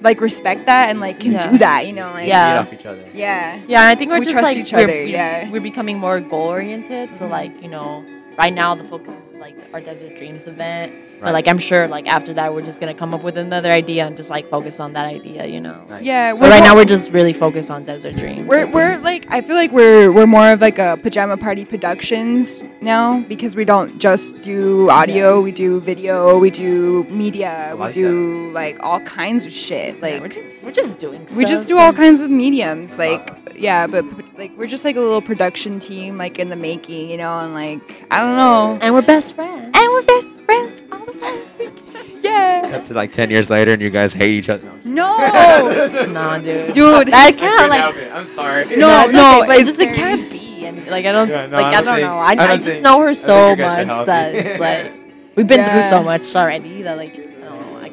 like 0.00 0.20
respect 0.20 0.66
that 0.66 0.90
and 0.90 1.00
like 1.00 1.20
can 1.20 1.32
Yeah. 1.32 1.50
do 1.50 1.58
that. 1.58 1.86
You 1.86 1.92
know, 1.92 2.10
like 2.12 2.28
Yeah. 2.28 2.60
Off 2.60 2.72
each 2.72 2.86
other. 2.86 3.04
yeah. 3.14 3.60
Yeah, 3.66 3.86
I 3.88 3.94
think 3.94 4.10
we're 4.10 4.18
We 4.18 4.24
just 4.24 4.32
trust 4.32 4.44
like 4.44 4.58
each 4.58 4.72
we're, 4.72 4.84
other, 4.84 4.92
we're- 4.92 5.10
yeah. 5.10 5.50
we're 5.50 5.60
becoming 5.60 5.98
more 5.98 6.20
goal 6.20 6.48
oriented. 6.48 7.16
So 7.16 7.24
mm-hmm. 7.24 7.32
like 7.32 7.62
you 7.62 7.68
know, 7.68 8.04
right 8.38 8.52
now 8.52 8.74
the 8.74 8.84
focus 8.84 9.32
is 9.32 9.35
like 9.46 9.56
our 9.72 9.80
Desert 9.80 10.16
Dreams 10.16 10.46
event. 10.48 10.92
Right. 10.92 11.22
But 11.22 11.32
like 11.38 11.48
I'm 11.48 11.58
sure 11.58 11.86
like 11.88 12.06
after 12.08 12.32
that 12.34 12.52
we're 12.52 12.62
just 12.70 12.78
gonna 12.80 12.92
come 13.02 13.14
up 13.14 13.22
with 13.22 13.38
another 13.38 13.70
idea 13.70 14.06
and 14.06 14.16
just 14.16 14.28
like 14.36 14.50
focus 14.50 14.80
on 14.80 14.92
that 14.94 15.06
idea, 15.06 15.46
you 15.46 15.60
know. 15.60 15.78
Nice. 15.88 16.04
Yeah. 16.04 16.34
But 16.34 16.50
right 16.50 16.58
mo- 16.60 16.66
now 16.66 16.74
we're 16.74 16.84
just 16.96 17.12
really 17.12 17.32
focused 17.32 17.70
on 17.70 17.84
Desert 17.84 18.16
Dreams. 18.16 18.46
We're, 18.48 18.66
we're 18.66 18.98
like 18.98 19.24
I 19.30 19.40
feel 19.40 19.56
like 19.56 19.70
we're 19.72 20.10
we're 20.12 20.26
more 20.26 20.48
of 20.52 20.60
like 20.60 20.78
a 20.78 20.98
pajama 21.02 21.36
party 21.36 21.64
productions 21.64 22.62
now 22.80 23.20
because 23.20 23.54
we 23.54 23.64
don't 23.64 23.98
just 24.00 24.40
do 24.42 24.90
audio, 24.90 25.40
we 25.40 25.52
do 25.52 25.80
video, 25.80 26.38
we 26.38 26.50
do 26.50 27.04
media, 27.04 27.70
we 27.74 27.78
like 27.80 27.94
do 27.94 28.50
like 28.52 28.76
all 28.80 29.00
kinds 29.00 29.46
of 29.46 29.52
shit. 29.52 29.94
Yeah, 29.96 30.02
Like 30.02 30.20
we're 30.22 30.28
just 30.28 30.62
we're 30.64 30.72
just 30.72 30.98
doing. 30.98 31.26
we 31.36 31.44
just 31.44 31.68
do 31.68 31.78
all 31.78 31.92
kinds 31.92 32.20
of 32.20 32.30
mediums. 32.30 32.98
Like 32.98 33.20
awesome. 33.20 33.42
yeah, 33.56 33.86
but 33.86 34.04
like 34.36 34.52
we're 34.58 34.66
just 34.66 34.84
like 34.84 34.96
a 34.96 35.00
little 35.00 35.22
production 35.22 35.78
team 35.78 36.18
like 36.18 36.38
in 36.38 36.48
the 36.50 36.56
making, 36.56 37.08
you 37.10 37.16
know, 37.16 37.38
and 37.38 37.54
like 37.54 37.80
I 38.10 38.18
don't 38.18 38.36
know. 38.36 38.78
and 38.82 38.92
we're 38.92 39.02
best 39.02 39.35
friends. 39.36 39.70
And 39.78 39.86
we're 39.92 40.02
best 40.04 40.28
friends. 40.46 40.80
all 40.90 41.04
the 41.06 41.12
time. 41.12 42.18
yeah. 42.22 42.68
Cut 42.70 42.86
to 42.86 42.94
like 42.94 43.12
ten 43.12 43.30
years 43.30 43.48
later, 43.50 43.72
and 43.74 43.80
you 43.82 43.90
guys 43.90 44.12
hate 44.12 44.30
each 44.38 44.48
other. 44.48 44.68
No. 44.84 45.16
nah, 46.10 46.38
dude. 46.38 46.72
Dude. 46.74 47.08
that 47.08 47.36
can't 47.38 47.70
like. 47.70 47.94
I'm 48.12 48.26
sorry. 48.26 48.64
No, 48.76 49.04
it's 49.04 49.12
no, 49.12 49.38
okay, 49.38 49.46
but 49.46 49.56
it 49.60 49.66
just 49.66 49.78
it 49.80 49.94
can't 49.94 50.28
be. 50.30 50.66
And 50.66 50.84
like 50.88 51.06
I 51.06 51.12
don't 51.12 51.28
Yeah, 51.28 51.46
no, 51.46 51.56
like 51.58 51.66
I 51.66 51.68
I 51.68 51.72
don't 51.74 51.84
don't, 51.84 51.94
think- 51.96 52.08
know. 52.08 52.16
I, 52.18 52.24
I 52.24 52.30
I, 52.30 52.34
don't 52.34 52.58
just 52.62 52.68
think- 52.68 52.84
know 52.84 53.00
her 53.00 53.14
so 53.14 53.48
think 53.54 53.58
you 53.60 53.64
guys 53.64 53.82
are 53.82 53.86
much 53.86 54.06
that 54.06 54.34
it's 54.34 54.58
like 54.58 54.92
we've 55.36 55.46
been 55.46 55.64
through 55.64 55.82
so 55.84 56.02
much 56.02 56.34
already 56.34 56.82
that 56.82 56.96
like 56.96 57.14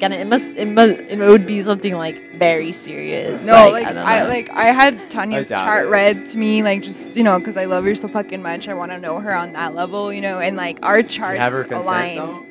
I 0.06 0.08
don't 0.10 0.20
know. 0.20 0.20
I 0.20 0.20
gotta 0.20 0.22
it 0.22 0.28
must 0.28 0.51
it 0.58 0.68
must 0.68 0.91
it 1.12 1.20
would 1.20 1.45
be 1.45 1.64
something 1.64 1.95
like 1.95 2.34
very 2.36 2.72
serious. 2.72 3.45
No, 3.45 3.70
like, 3.70 3.88
I, 3.88 4.20
I, 4.20 4.24
like 4.24 4.49
I 4.49 4.66
had 4.72 5.10
Tanya's 5.10 5.47
doubt 5.49 5.66
chart 5.66 5.86
it. 5.88 5.89
read 5.89 6.26
to 6.28 6.38
me, 6.38 6.64
like 6.64 6.82
just 6.82 7.16
you 7.16 7.24
know, 7.24 7.39
because 7.39 7.58
I 7.58 7.66
love 7.66 7.86
her 7.86 7.95
so 7.95 8.08
fucking 8.08 8.41
much. 8.41 8.68
I 8.68 8.74
want 8.74 8.91
to 8.91 8.99
know 8.99 9.20
her 9.20 9.36
on 9.36 9.54
that 9.54 9.76
level, 9.76 10.12
you 10.14 10.22
know, 10.22 10.39
and 10.39 10.56
like 10.58 10.80
our 10.84 11.01
Did 11.01 11.10
charts 11.12 11.39
have 11.39 11.51
her 11.54 11.64
consent 11.64 11.84
align. 11.84 12.16
though? 12.18 12.45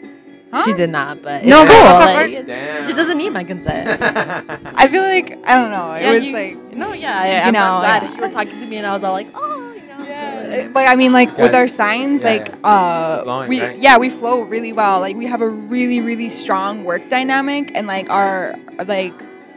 Huh? 0.53 0.65
She 0.67 0.75
did 0.75 0.91
not, 0.91 1.23
but 1.23 1.45
No, 1.47 1.63
it's 1.63 1.73
cool, 1.73 1.83
like, 2.39 2.47
Damn. 2.47 2.87
she 2.87 2.93
doesn't 2.93 3.17
need 3.17 3.31
my 3.31 3.43
consent. 3.43 3.89
I 4.03 4.87
feel 4.87 5.03
like 5.03 5.39
I 5.47 5.57
don't 5.57 5.71
know. 5.71 5.93
It 5.95 6.03
Yeah, 6.03 6.13
was 6.13 6.23
you- 6.25 6.33
like, 6.35 6.75
no, 6.75 6.93
yeah, 6.93 7.13
I, 7.19 7.29
you 7.29 7.41
I'm 7.49 7.53
know, 7.55 7.79
glad 7.81 8.03
yeah. 8.03 8.15
you 8.17 8.21
were 8.21 8.29
talking 8.31 8.59
to 8.61 8.67
me, 8.67 8.77
and 8.77 8.87
I 8.87 8.93
was 8.93 9.03
all 9.03 9.13
like, 9.15 9.29
oh, 9.35 9.72
you 10.13 10.49
know, 10.49 10.59
uh, 10.61 10.67
so, 10.67 10.73
like 10.73 10.89
I 10.89 10.95
mean, 10.95 11.13
like 11.13 11.37
with 11.39 11.55
our 11.55 11.69
signs, 11.69 12.23
yeah, 12.23 12.31
like 12.31 12.55
uh, 12.65 13.23
Flowing, 13.23 13.49
we 13.49 13.63
right? 13.63 13.79
yeah 13.79 13.99
we 13.99 14.09
flow 14.09 14.43
really 14.43 14.73
well. 14.73 15.01
Like 15.01 15.17
we 15.17 15.27
have 15.27 15.41
a 15.41 15.49
really 15.49 16.01
really 16.01 16.29
strong 16.29 16.85
work 16.85 17.09
dynamic, 17.09 17.73
and 17.75 17.87
like 17.87 18.09
our 18.11 18.55
like 18.87 19.15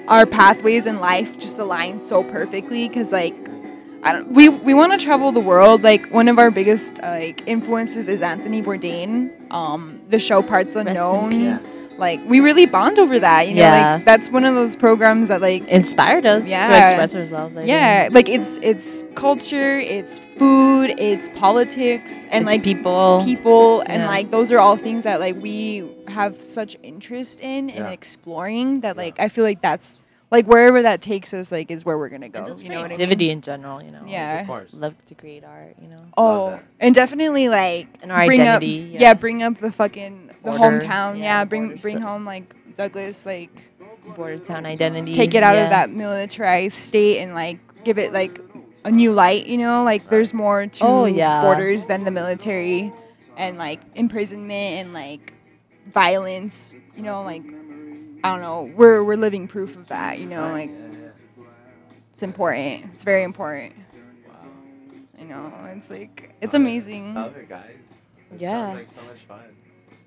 our 0.07 0.25
pathways 0.25 0.85
in 0.87 0.99
life 0.99 1.37
just 1.39 1.59
align 1.59 1.99
so 1.99 2.23
perfectly 2.23 2.87
because 2.87 3.11
like. 3.11 3.35
I 4.05 4.13
don't, 4.13 4.31
we 4.31 4.49
we 4.49 4.73
want 4.75 4.91
to 4.97 5.03
travel 5.03 5.31
the 5.31 5.39
world. 5.39 5.83
Like 5.83 6.07
one 6.11 6.27
of 6.27 6.37
our 6.37 6.51
biggest 6.51 6.99
uh, 7.01 7.09
like 7.09 7.41
influences 7.47 8.07
is 8.07 8.21
Anthony 8.21 8.61
Bourdain. 8.61 9.31
Um, 9.51 10.01
the 10.09 10.19
show 10.19 10.41
Parts 10.43 10.75
Rest 10.75 10.87
Unknown. 10.87 11.59
Like 11.97 12.19
we 12.25 12.39
really 12.39 12.67
bond 12.67 12.99
over 12.99 13.19
that. 13.19 13.47
You 13.47 13.55
know, 13.55 13.61
Yeah. 13.61 13.93
like 13.95 14.05
that's 14.05 14.29
one 14.29 14.45
of 14.45 14.53
those 14.53 14.75
programs 14.75 15.29
that 15.29 15.41
like 15.41 15.67
inspired 15.67 16.25
us 16.27 16.47
yeah. 16.47 16.67
to 16.67 16.73
express 16.89 17.15
ourselves. 17.15 17.57
I 17.57 17.63
yeah, 17.63 18.03
think. 18.03 18.13
like 18.15 18.29
it's 18.29 18.59
it's 18.61 19.03
culture, 19.15 19.79
it's 19.79 20.19
food, 20.37 20.93
it's 20.99 21.27
politics, 21.29 22.25
and 22.29 22.45
It's 22.45 22.53
like 22.55 22.63
people. 22.63 23.21
people, 23.25 23.81
and 23.87 24.03
Yeah. 24.03 24.07
like 24.07 24.29
those 24.29 24.51
are 24.51 24.59
all 24.59 24.77
things 24.77 25.03
that 25.05 25.19
like 25.19 25.35
we 25.41 25.83
have 26.09 26.35
such 26.35 26.77
interest 26.83 27.41
in 27.41 27.69
and 27.71 27.85
Yeah. 27.85 27.91
exploring 27.91 28.81
that 28.81 28.97
like 28.97 29.19
I 29.19 29.29
feel 29.29 29.43
like 29.43 29.61
that's 29.61 30.03
like 30.31 30.47
wherever 30.47 30.81
that 30.81 31.01
takes 31.01 31.33
us 31.33 31.51
like 31.51 31.69
is 31.71 31.85
where 31.85 31.97
we're 31.97 32.09
gonna 32.09 32.29
go. 32.29 32.45
Just 32.47 32.63
you 32.63 32.69
know 32.69 32.75
what 32.77 32.85
I 32.85 32.87
mean? 32.89 32.95
creativity 32.97 33.29
in 33.29 33.41
general, 33.41 33.81
you 33.83 33.91
know. 33.91 34.01
I 34.05 34.09
Yeah. 34.09 34.41
Of 34.41 34.47
course. 34.47 34.73
Love 34.73 34.95
to 35.05 35.15
create 35.15 35.43
art, 35.43 35.75
you 35.81 35.87
know. 35.87 36.01
Oh, 36.17 36.59
and 36.79 36.93
definitely 36.95 37.47
like 37.49 37.87
And 38.01 38.11
our 38.11 38.25
bring 38.25 38.41
identity, 38.41 38.95
Up, 38.95 39.01
yeah. 39.01 39.13
bring 39.13 39.43
up 39.43 39.59
the 39.59 39.71
fucking 39.71 40.27
the 40.43 40.51
Border, 40.51 40.79
hometown. 40.79 41.17
yeah, 41.17 41.23
Yeah, 41.39 41.45
bring 41.45 41.67
border 41.67 41.81
bring 41.81 41.97
stuff. 41.97 42.09
home 42.09 42.25
like 42.25 42.55
Douglas, 42.75 43.25
like 43.25 43.51
Border 44.15 44.37
town 44.37 44.65
identity. 44.65 45.13
take 45.13 45.33
it 45.33 45.43
out 45.43 45.55
yeah. 45.55 45.63
of 45.65 45.69
that 45.71 45.89
militarized 45.89 46.75
state 46.75 47.19
and 47.21 47.33
like 47.33 47.59
give 47.83 47.97
it 47.97 48.11
like 48.13 48.39
a 48.83 48.91
new 48.91 49.11
light. 49.13 49.45
You 49.47 49.57
know, 49.57 49.83
like 49.83 50.09
there's 50.09 50.33
more 50.33 50.65
to 50.67 50.85
Oh, 50.85 51.05
yeah. 51.05 51.41
borders 51.41 51.87
than 51.87 52.03
the 52.03 52.11
military, 52.11 52.91
and 53.37 53.57
like 53.57 53.79
imprisonment 53.95 54.79
and 54.85 54.93
like 54.93 55.33
violence. 55.91 56.75
You 56.95 57.03
know, 57.03 57.23
like 57.23 57.43
I 58.25 58.31
don't 58.31 58.41
know. 58.41 58.73
We're 58.75 59.03
we're 59.03 59.15
living 59.17 59.47
proof 59.47 59.75
of 59.75 59.87
that. 59.89 60.19
You 60.19 60.25
know, 60.25 60.49
like 60.51 60.71
it's 62.11 62.23
important. 62.23 62.91
It's 62.93 63.03
very 63.03 63.23
important. 63.23 63.75
Wow. 64.27 64.35
You 65.19 65.25
know, 65.25 65.51
it's 65.75 65.89
like 65.89 66.33
it's 66.41 66.53
amazing. 66.53 67.13
Love 67.13 67.35
it, 67.37 67.49
guys. 67.49 67.75
It 68.33 68.41
Yeah. 68.41 68.67
Sounds 68.73 68.77
like 68.79 68.89
so 68.89 69.07
much 69.07 69.19
fun. 69.27 69.39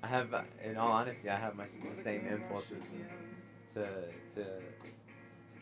I 0.01 0.07
have, 0.07 0.33
uh, 0.33 0.41
in 0.63 0.77
all 0.77 0.91
honesty, 0.91 1.29
I 1.29 1.35
have 1.35 1.55
my 1.55 1.65
the 1.65 2.01
same 2.01 2.25
impulses 2.27 2.77
to 3.73 3.79
to 3.81 3.87
to 4.35 4.45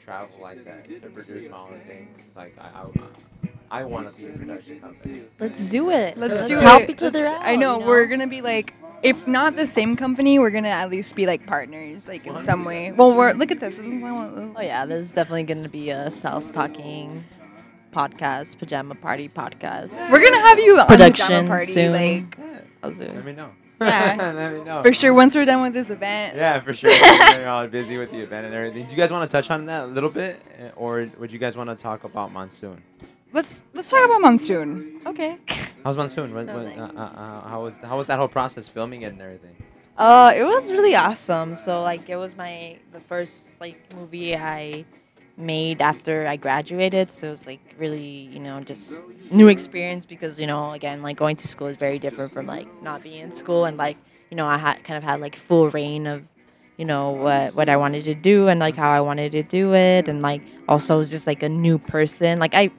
travel 0.04 0.38
like 0.42 0.64
that 0.66 0.86
to 1.02 1.10
produce 1.10 1.50
my 1.50 1.58
own 1.58 1.80
things. 1.88 2.18
It's 2.26 2.36
like 2.36 2.56
I, 2.60 2.70
I, 2.70 3.82
I 3.82 3.84
want 3.84 4.10
to 4.10 4.18
be 4.18 4.28
a 4.28 4.32
production 4.32 4.80
company. 4.80 5.24
Let's 5.40 5.68
do 5.68 5.90
it. 5.90 6.18
Let's, 6.18 6.48
do 6.48 6.58
help 6.60 6.84
it. 6.84 6.90
each 6.92 7.04
other 7.04 7.24
Let's- 7.24 7.42
out. 7.42 7.46
I 7.46 7.56
know, 7.58 7.80
you 7.80 7.86
we're 7.86 8.06
gonna 8.06 8.28
be 8.28 8.42
like, 8.42 8.74
if 9.04 9.28
not 9.28 9.56
the 9.56 9.66
same 9.66 9.96
company, 9.96 10.40
we're 10.40 10.50
gonna 10.52 10.70
at 10.70 10.90
least 10.90 11.16
be 11.16 11.26
like 11.26 11.46
partners, 11.46 12.08
like 12.08 12.26
in 12.26 12.38
some 12.40 12.66
way. 12.66 12.92
Well, 12.92 13.14
we're 13.16 13.34
look 13.34 13.52
at 13.52 13.60
this. 13.60 13.78
This 13.78 13.88
is 13.88 13.96
not 13.96 14.34
Oh 14.56 14.62
yeah, 14.62 14.86
there's 14.86 15.12
definitely 15.12 15.44
gonna 15.44 15.70
be 15.70 15.90
a 15.90 16.10
South 16.12 16.52
talking 16.54 17.24
podcast, 17.92 18.58
pajama 18.60 18.96
party 18.96 19.30
podcast. 19.30 20.12
We're 20.12 20.22
gonna 20.24 20.42
have 20.42 20.60
you 20.60 20.80
on 20.80 20.88
Production 20.88 21.46
the 21.46 21.50
party, 21.50 21.66
soon. 21.66 21.92
like 21.94 22.38
Yeah, 22.38 22.62
I'll 22.84 22.92
do 22.92 23.06
let 23.06 23.26
me 23.26 23.34
know. 23.34 23.50
Yeah. 23.80 24.32
let 24.36 24.54
me 24.54 24.64
know. 24.64 24.82
for 24.82 24.92
sure. 24.92 25.14
Once 25.14 25.36
we're 25.36 25.46
done 25.46 25.62
with 25.62 25.74
this 25.74 25.92
event, 25.92 26.36
Yeah, 26.36 26.60
for 26.62 26.74
sure. 26.74 26.90
You're 26.92 27.48
all 27.56 27.68
busy 27.68 27.98
with 28.00 28.10
the 28.10 28.20
event 28.22 28.48
and 28.48 28.56
everything. 28.56 28.86
Do 28.86 28.92
you 28.92 28.98
guys 28.98 29.12
want 29.12 29.30
to 29.30 29.32
touch 29.32 29.52
on 29.52 29.68
that 29.68 29.84
a 29.84 29.86
little 29.88 30.10
bit, 30.10 30.42
Eh, 30.58 30.70
or 30.76 31.08
would 31.20 31.32
you 31.32 31.38
guys 31.38 31.56
want 31.56 31.70
to 31.70 31.76
talk 31.76 32.04
about 32.04 32.32
monsoon? 32.34 32.82
Let's 33.38 33.62
let's 33.76 33.92
talk 33.92 34.04
about 34.04 34.20
monsoon. 34.20 35.00
Okay. 35.06 35.38
How's 35.84 35.96
monsoon? 35.96 36.34
What, 36.34 36.48
what, 36.48 36.56
Nothing. 36.56 36.80
uh, 36.80 36.92
uh, 36.96 37.22
uh, 37.22 37.48
how 37.48 37.62
was 37.62 37.78
how 37.78 37.96
was 37.96 38.08
that 38.08 38.18
whole 38.18 38.28
process, 38.28 38.68
filming 38.68 39.04
it 39.04 39.14
and 39.14 39.22
everything? 39.22 39.56
Uh, 39.96 40.34
it 40.36 40.44
was 40.44 40.72
really 40.72 40.96
awesome. 40.96 41.56
So 41.56 41.82
like, 41.82 42.10
it 42.10 42.18
was 42.18 42.36
my 42.36 42.78
the 42.92 43.00
first 43.00 43.62
like 43.62 43.78
movie 43.96 44.36
I 44.36 44.86
made 45.38 45.82
after 45.82 46.28
I 46.28 46.36
graduated. 46.36 47.12
So 47.12 47.28
it 47.28 47.30
was 47.30 47.46
like 47.46 47.76
really, 47.78 48.28
you 48.34 48.40
know, 48.40 48.60
just 48.62 49.04
new 49.32 49.50
experience 49.50 50.06
because 50.06 50.40
you 50.40 50.48
know, 50.48 50.74
again, 50.74 51.04
like 51.04 51.18
going 51.18 51.36
to 51.38 51.48
school 51.48 51.68
is 51.68 51.78
very 51.78 52.00
different 52.00 52.34
from 52.34 52.48
like 52.48 52.68
not 52.82 53.04
being 53.04 53.22
in 53.22 53.36
school 53.36 53.66
and 53.66 53.78
like 53.78 53.98
you 54.32 54.36
know, 54.36 54.48
I 54.48 54.58
had 54.58 54.84
kind 54.84 54.98
of 54.98 55.04
had 55.04 55.22
like 55.22 55.36
full 55.36 55.70
reign 55.70 56.08
of 56.08 56.24
you 56.78 56.86
know 56.86 57.12
what 57.12 57.54
what 57.54 57.70
I 57.70 57.78
wanted 57.78 58.04
to 58.06 58.16
do 58.16 58.48
and 58.48 58.60
like 58.60 58.76
how 58.76 58.90
I 58.90 59.02
wanted 59.02 59.32
to 59.34 59.44
do 59.44 59.74
it 59.74 60.08
and 60.08 60.22
like 60.22 60.42
also 60.68 60.96
I 60.96 60.98
was 60.98 61.12
just 61.12 61.28
like 61.28 61.44
a 61.44 61.50
new 61.50 61.78
person. 61.78 62.40
Like 62.40 62.56
I 62.56 62.72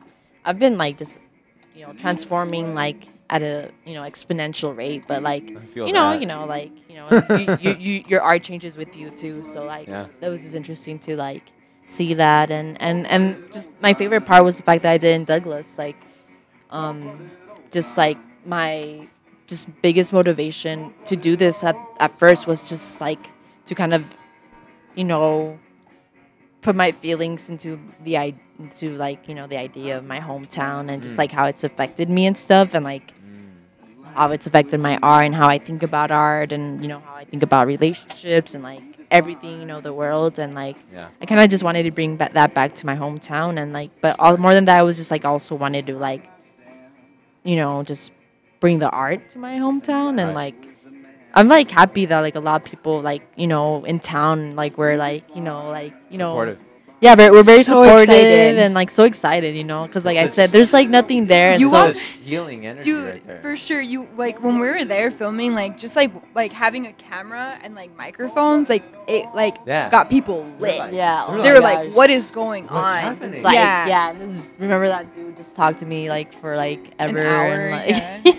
I've 0.48 0.58
been 0.58 0.78
like 0.78 0.96
just 0.96 1.30
you 1.74 1.86
know 1.86 1.92
transforming 1.92 2.74
like 2.74 3.06
at 3.28 3.42
a 3.42 3.70
you 3.84 3.92
know 3.92 4.02
exponential 4.02 4.74
rate, 4.74 5.04
but 5.06 5.22
like 5.22 5.50
you 5.76 5.92
know, 5.92 6.12
that. 6.12 6.20
you 6.20 6.26
know, 6.26 6.46
like 6.46 6.72
you 6.88 6.96
know, 6.96 7.08
you, 7.36 7.56
you, 7.60 7.76
you, 7.78 8.04
your 8.08 8.22
art 8.22 8.42
changes 8.42 8.78
with 8.78 8.96
you 8.96 9.10
too. 9.10 9.42
So 9.42 9.64
like 9.64 9.88
Yeah. 9.88 10.06
that 10.20 10.30
was 10.30 10.40
just 10.42 10.54
interesting 10.54 10.98
to 11.00 11.16
like 11.16 11.52
see 11.84 12.14
that, 12.14 12.50
and 12.50 12.80
and 12.80 13.06
and 13.08 13.36
just 13.52 13.68
my 13.82 13.92
favorite 13.92 14.24
part 14.24 14.42
was 14.42 14.56
the 14.56 14.62
fact 14.62 14.82
that 14.84 14.92
I 14.92 14.96
did 14.96 15.14
in 15.14 15.24
Douglas. 15.24 15.76
Like, 15.76 15.96
um, 16.70 17.30
just 17.70 17.98
like 17.98 18.16
my 18.46 19.06
just 19.48 19.68
biggest 19.82 20.14
motivation 20.14 20.94
to 21.04 21.14
do 21.14 21.36
this 21.36 21.62
at 21.62 21.76
at 22.00 22.18
first 22.18 22.46
was 22.46 22.66
just 22.66 23.02
like 23.02 23.28
to 23.66 23.74
kind 23.74 23.92
of, 23.92 24.16
you 24.94 25.04
know, 25.04 25.58
put 26.62 26.74
my 26.74 26.90
feelings 26.90 27.50
into 27.50 27.78
the 28.04 28.16
i 28.16 28.34
into 28.58 28.90
like 28.96 29.28
you 29.28 29.34
know 29.34 29.46
the 29.46 29.56
idea 29.56 29.96
of 29.98 30.04
my 30.04 30.20
hometown 30.20 30.90
and 30.90 31.02
just 31.02 31.14
Mm. 31.14 31.18
like 31.18 31.32
how 31.32 31.46
it's 31.46 31.64
affected 31.64 32.08
me 32.10 32.26
and 32.26 32.36
stuff 32.36 32.74
and 32.74 32.84
like 32.84 33.12
how 34.14 34.30
it's 34.32 34.46
affected 34.48 34.80
my 34.80 34.98
art 35.02 35.26
and 35.26 35.34
how 35.34 35.48
I 35.48 35.58
think 35.58 35.82
about 35.82 36.10
art 36.10 36.50
and 36.52 36.82
you 36.82 36.88
know 36.88 37.00
how 37.00 37.14
I 37.14 37.24
think 37.24 37.42
about 37.42 37.66
relationships 37.68 38.54
and 38.54 38.64
like 38.64 38.82
everything 39.10 39.60
you 39.60 39.66
know 39.66 39.80
the 39.80 39.92
world 39.92 40.38
and 40.38 40.54
like 40.54 40.76
Yeah. 40.92 41.08
I 41.22 41.26
kind 41.26 41.40
of 41.40 41.48
just 41.48 41.62
wanted 41.62 41.84
to 41.84 41.90
bring 41.92 42.16
ba- 42.16 42.30
that 42.34 42.52
back 42.52 42.74
to 42.76 42.86
my 42.86 42.96
hometown 42.96 43.58
and 43.62 43.72
like 43.72 43.90
but 44.00 44.16
all, 44.18 44.36
more 44.36 44.52
than 44.54 44.64
that 44.66 44.78
I 44.80 44.82
was 44.82 44.96
just 44.96 45.10
like 45.10 45.24
also 45.24 45.54
wanted 45.54 45.86
to 45.86 45.96
like 45.96 46.28
you 47.44 47.56
know 47.56 47.82
just 47.84 48.12
bring 48.60 48.80
the 48.80 48.90
art 48.90 49.28
to 49.30 49.38
my 49.38 49.56
hometown 49.58 50.18
and 50.20 50.34
Right. 50.34 50.54
like 50.54 50.68
I'm 51.34 51.46
like 51.46 51.70
happy 51.70 52.04
that 52.06 52.20
like 52.20 52.34
a 52.34 52.40
lot 52.40 52.60
of 52.62 52.64
people 52.68 53.00
like 53.00 53.22
you 53.36 53.46
know 53.46 53.84
in 53.84 54.00
town 54.00 54.56
like 54.56 54.76
we're 54.78 54.96
like 54.96 55.24
you 55.34 55.42
know 55.42 55.68
like 55.70 55.94
you 56.10 56.18
know 56.18 56.32
Supportive. 56.32 56.58
Yeah 57.00 57.14
we're, 57.16 57.30
we're 57.30 57.42
very 57.44 57.62
So 57.62 57.82
supportive 57.82 58.08
excited. 58.08 58.58
and 58.58 58.74
like 58.74 58.90
so 58.90 59.04
excited 59.04 59.54
you 59.56 59.64
know 59.64 59.86
because 59.86 60.04
like 60.04 60.16
I 60.18 60.28
said 60.30 60.50
there's 60.50 60.72
like 60.72 60.88
nothing 60.88 61.26
there 61.26 61.52
and 61.52 61.60
You 61.60 61.70
so 61.70 61.92
healing 62.24 62.66
energy 62.66 62.90
Dude, 62.90 63.12
right 63.14 63.26
there. 63.26 63.40
for 63.40 63.56
sure. 63.56 63.80
You 63.80 64.08
like 64.16 64.42
when 64.42 64.58
we 64.58 64.66
were 64.68 64.84
there 64.84 65.10
filming, 65.10 65.54
like 65.54 65.78
just 65.78 65.96
like 65.96 66.12
like 66.34 66.52
having 66.52 66.86
a 66.86 66.92
camera 66.92 67.58
and 67.62 67.74
like 67.74 67.96
microphones, 67.96 68.68
like 68.68 68.82
it 69.06 69.26
like 69.34 69.56
Yeah. 69.66 69.88
got 69.90 70.10
people 70.10 70.44
lit. 70.58 70.78
like- 70.78 70.92
yeah 70.92 71.24
They're 71.28 71.38
oh 71.38 71.42
they 71.42 71.48
my 71.48 71.54
were 71.54 71.60
like, 71.60 71.92
"What 71.94 72.10
is 72.10 72.30
going 72.30 72.64
What's 72.66 72.86
on?" 72.86 73.18
It's 73.22 73.42
like, 73.42 73.54
yeah, 73.54 73.86
yeah. 73.86 74.10
and 74.10 74.20
this, 74.20 74.50
remember 74.58 74.88
that 74.88 75.14
dude 75.14 75.36
just 75.38 75.54
talked 75.54 75.78
to 75.78 75.86
me 75.86 76.10
like 76.10 76.32
for 76.40 76.56
like 76.56 76.88
An 76.98 77.16
ever. 77.16 77.26
hour, 77.26 77.46
and, 77.48 77.70
like, 77.72 77.88
yeah. 77.90 78.20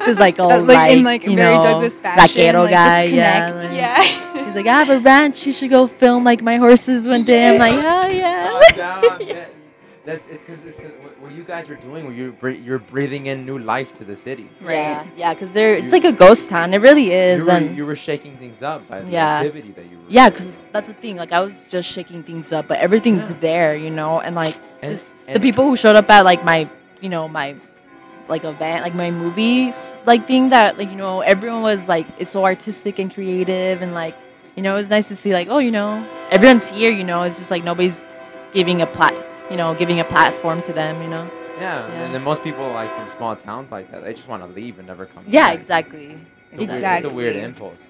It 0.00 0.06
was 0.06 0.18
like 0.26 0.38
all 0.38 0.50
like, 0.60 0.68
like, 0.68 0.92
in 0.92 1.02
like 1.02 1.24
you 1.26 1.34
very 1.34 1.56
know, 1.56 1.62
Douglas 1.62 2.00
fashion, 2.00 2.42
vaquero 2.42 2.62
like, 2.62 2.70
guy. 2.70 3.02
Yeah, 3.04 3.52
like- 3.54 3.70
yeah. 3.72 4.22
He's 4.56 4.64
like, 4.64 4.72
I 4.74 4.82
have 4.82 4.88
a 4.88 4.98
ranch. 5.00 5.46
You 5.46 5.52
should 5.52 5.68
go 5.68 5.86
film 5.86 6.24
like 6.24 6.40
my 6.40 6.56
horses 6.56 7.06
one 7.06 7.24
day. 7.24 7.54
I'm 7.54 7.58
like, 7.58 7.74
hell 7.78 8.10
yeah. 8.10 8.58
Calm 8.70 8.72
down, 9.18 9.26
man. 9.28 9.48
That's 10.06 10.28
it's 10.28 10.42
because 10.42 10.64
it's 10.64 10.78
'cause 10.78 10.90
what- 11.02 11.20
what 11.20 11.32
you 11.32 11.42
guys 11.42 11.68
were 11.68 11.74
doing. 11.74 12.06
Where 12.06 12.14
you're 12.14 12.50
you're 12.52 12.78
breathing 12.78 13.26
in 13.26 13.44
new 13.44 13.58
life 13.58 13.92
to 13.94 14.04
the 14.04 14.16
city. 14.16 14.48
Yeah, 14.62 14.66
Right. 15.00 15.06
yeah, 15.16 15.34
because 15.34 15.52
they're 15.52 15.74
it's 15.74 15.92
like 15.92 16.04
a 16.04 16.12
ghost 16.12 16.48
town. 16.48 16.72
It 16.72 16.78
really 16.78 17.06
You 17.06 17.12
is, 17.12 17.44
were, 17.46 17.52
and 17.52 17.76
you 17.76 17.84
were 17.84 17.96
shaking 17.96 18.36
things 18.38 18.62
up 18.62 18.88
by 18.88 19.00
the 19.00 19.10
Yeah. 19.10 19.38
activity 19.40 19.72
that 19.72 19.90
you 19.90 19.98
were. 19.98 20.04
yeah, 20.08 20.30
because 20.30 20.64
that's 20.72 20.88
the 20.88 20.94
thing. 20.94 21.16
Like 21.16 21.32
I 21.32 21.40
was 21.40 21.64
just 21.68 21.90
shaking 21.92 22.22
things 22.22 22.50
up, 22.52 22.66
but 22.68 22.78
everything's 22.78 23.28
Yeah. 23.30 23.36
there, 23.40 23.76
you 23.76 23.90
know, 23.90 24.20
and 24.20 24.34
like 24.36 24.56
And- 24.80 24.92
just 24.96 25.12
the 25.30 25.40
people 25.40 25.64
who 25.64 25.76
showed 25.76 25.96
up 25.96 26.08
at 26.08 26.24
like 26.24 26.44
my, 26.44 26.66
you 27.02 27.08
know, 27.10 27.26
my 27.28 27.56
like 28.28 28.44
event, 28.44 28.82
like 28.82 28.94
my 28.94 29.10
movies, 29.10 29.98
like 30.06 30.26
thing 30.28 30.48
that 30.50 30.78
like 30.78 30.88
you 30.90 30.96
know 30.96 31.20
everyone 31.20 31.62
was 31.62 31.88
like 31.88 32.06
it's 32.18 32.30
so 32.30 32.44
artistic 32.44 32.98
and 33.00 33.12
creative 33.12 33.82
and 33.82 33.92
like 33.92 34.14
you 34.56 34.62
know 34.62 34.72
it 34.74 34.78
was 34.78 34.90
nice 34.90 35.08
to 35.08 35.16
see 35.16 35.32
like 35.32 35.48
oh 35.50 35.58
you 35.58 35.70
know 35.70 36.04
everyone's 36.30 36.68
here, 36.68 36.90
you 36.90 37.04
know, 37.04 37.22
it's 37.22 37.38
just 37.38 37.50
like 37.52 37.62
nobody's 37.62 38.04
giving 38.52 38.82
a 38.82 38.86
plat, 38.86 39.14
you 39.50 39.56
know, 39.56 39.74
giving 39.74 40.00
a 40.00 40.04
platform 40.04 40.60
to 40.62 40.72
them, 40.72 41.00
you 41.02 41.08
know. 41.08 41.30
Yeah, 41.58 41.86
Yeah. 41.86 42.02
and 42.04 42.14
then 42.14 42.22
most 42.24 42.42
people 42.42 42.66
like 42.70 42.92
from 42.96 43.08
small 43.08 43.36
towns 43.36 43.70
like 43.70 43.90
that, 43.92 44.02
they 44.04 44.12
just 44.12 44.28
want 44.28 44.42
to 44.42 44.48
leave 44.48 44.78
and 44.78 44.86
never 44.88 45.06
come. 45.06 45.22
Back. 45.24 45.32
Yeah, 45.32 45.46
back. 45.50 45.58
exactly. 45.60 46.18
It's 46.50 46.58
a 46.58 46.58
weird- 46.58 46.70
Exactly. 46.70 47.06
it's 47.06 47.12
a 47.12 47.16
weird 47.16 47.36
impulse. 47.36 47.82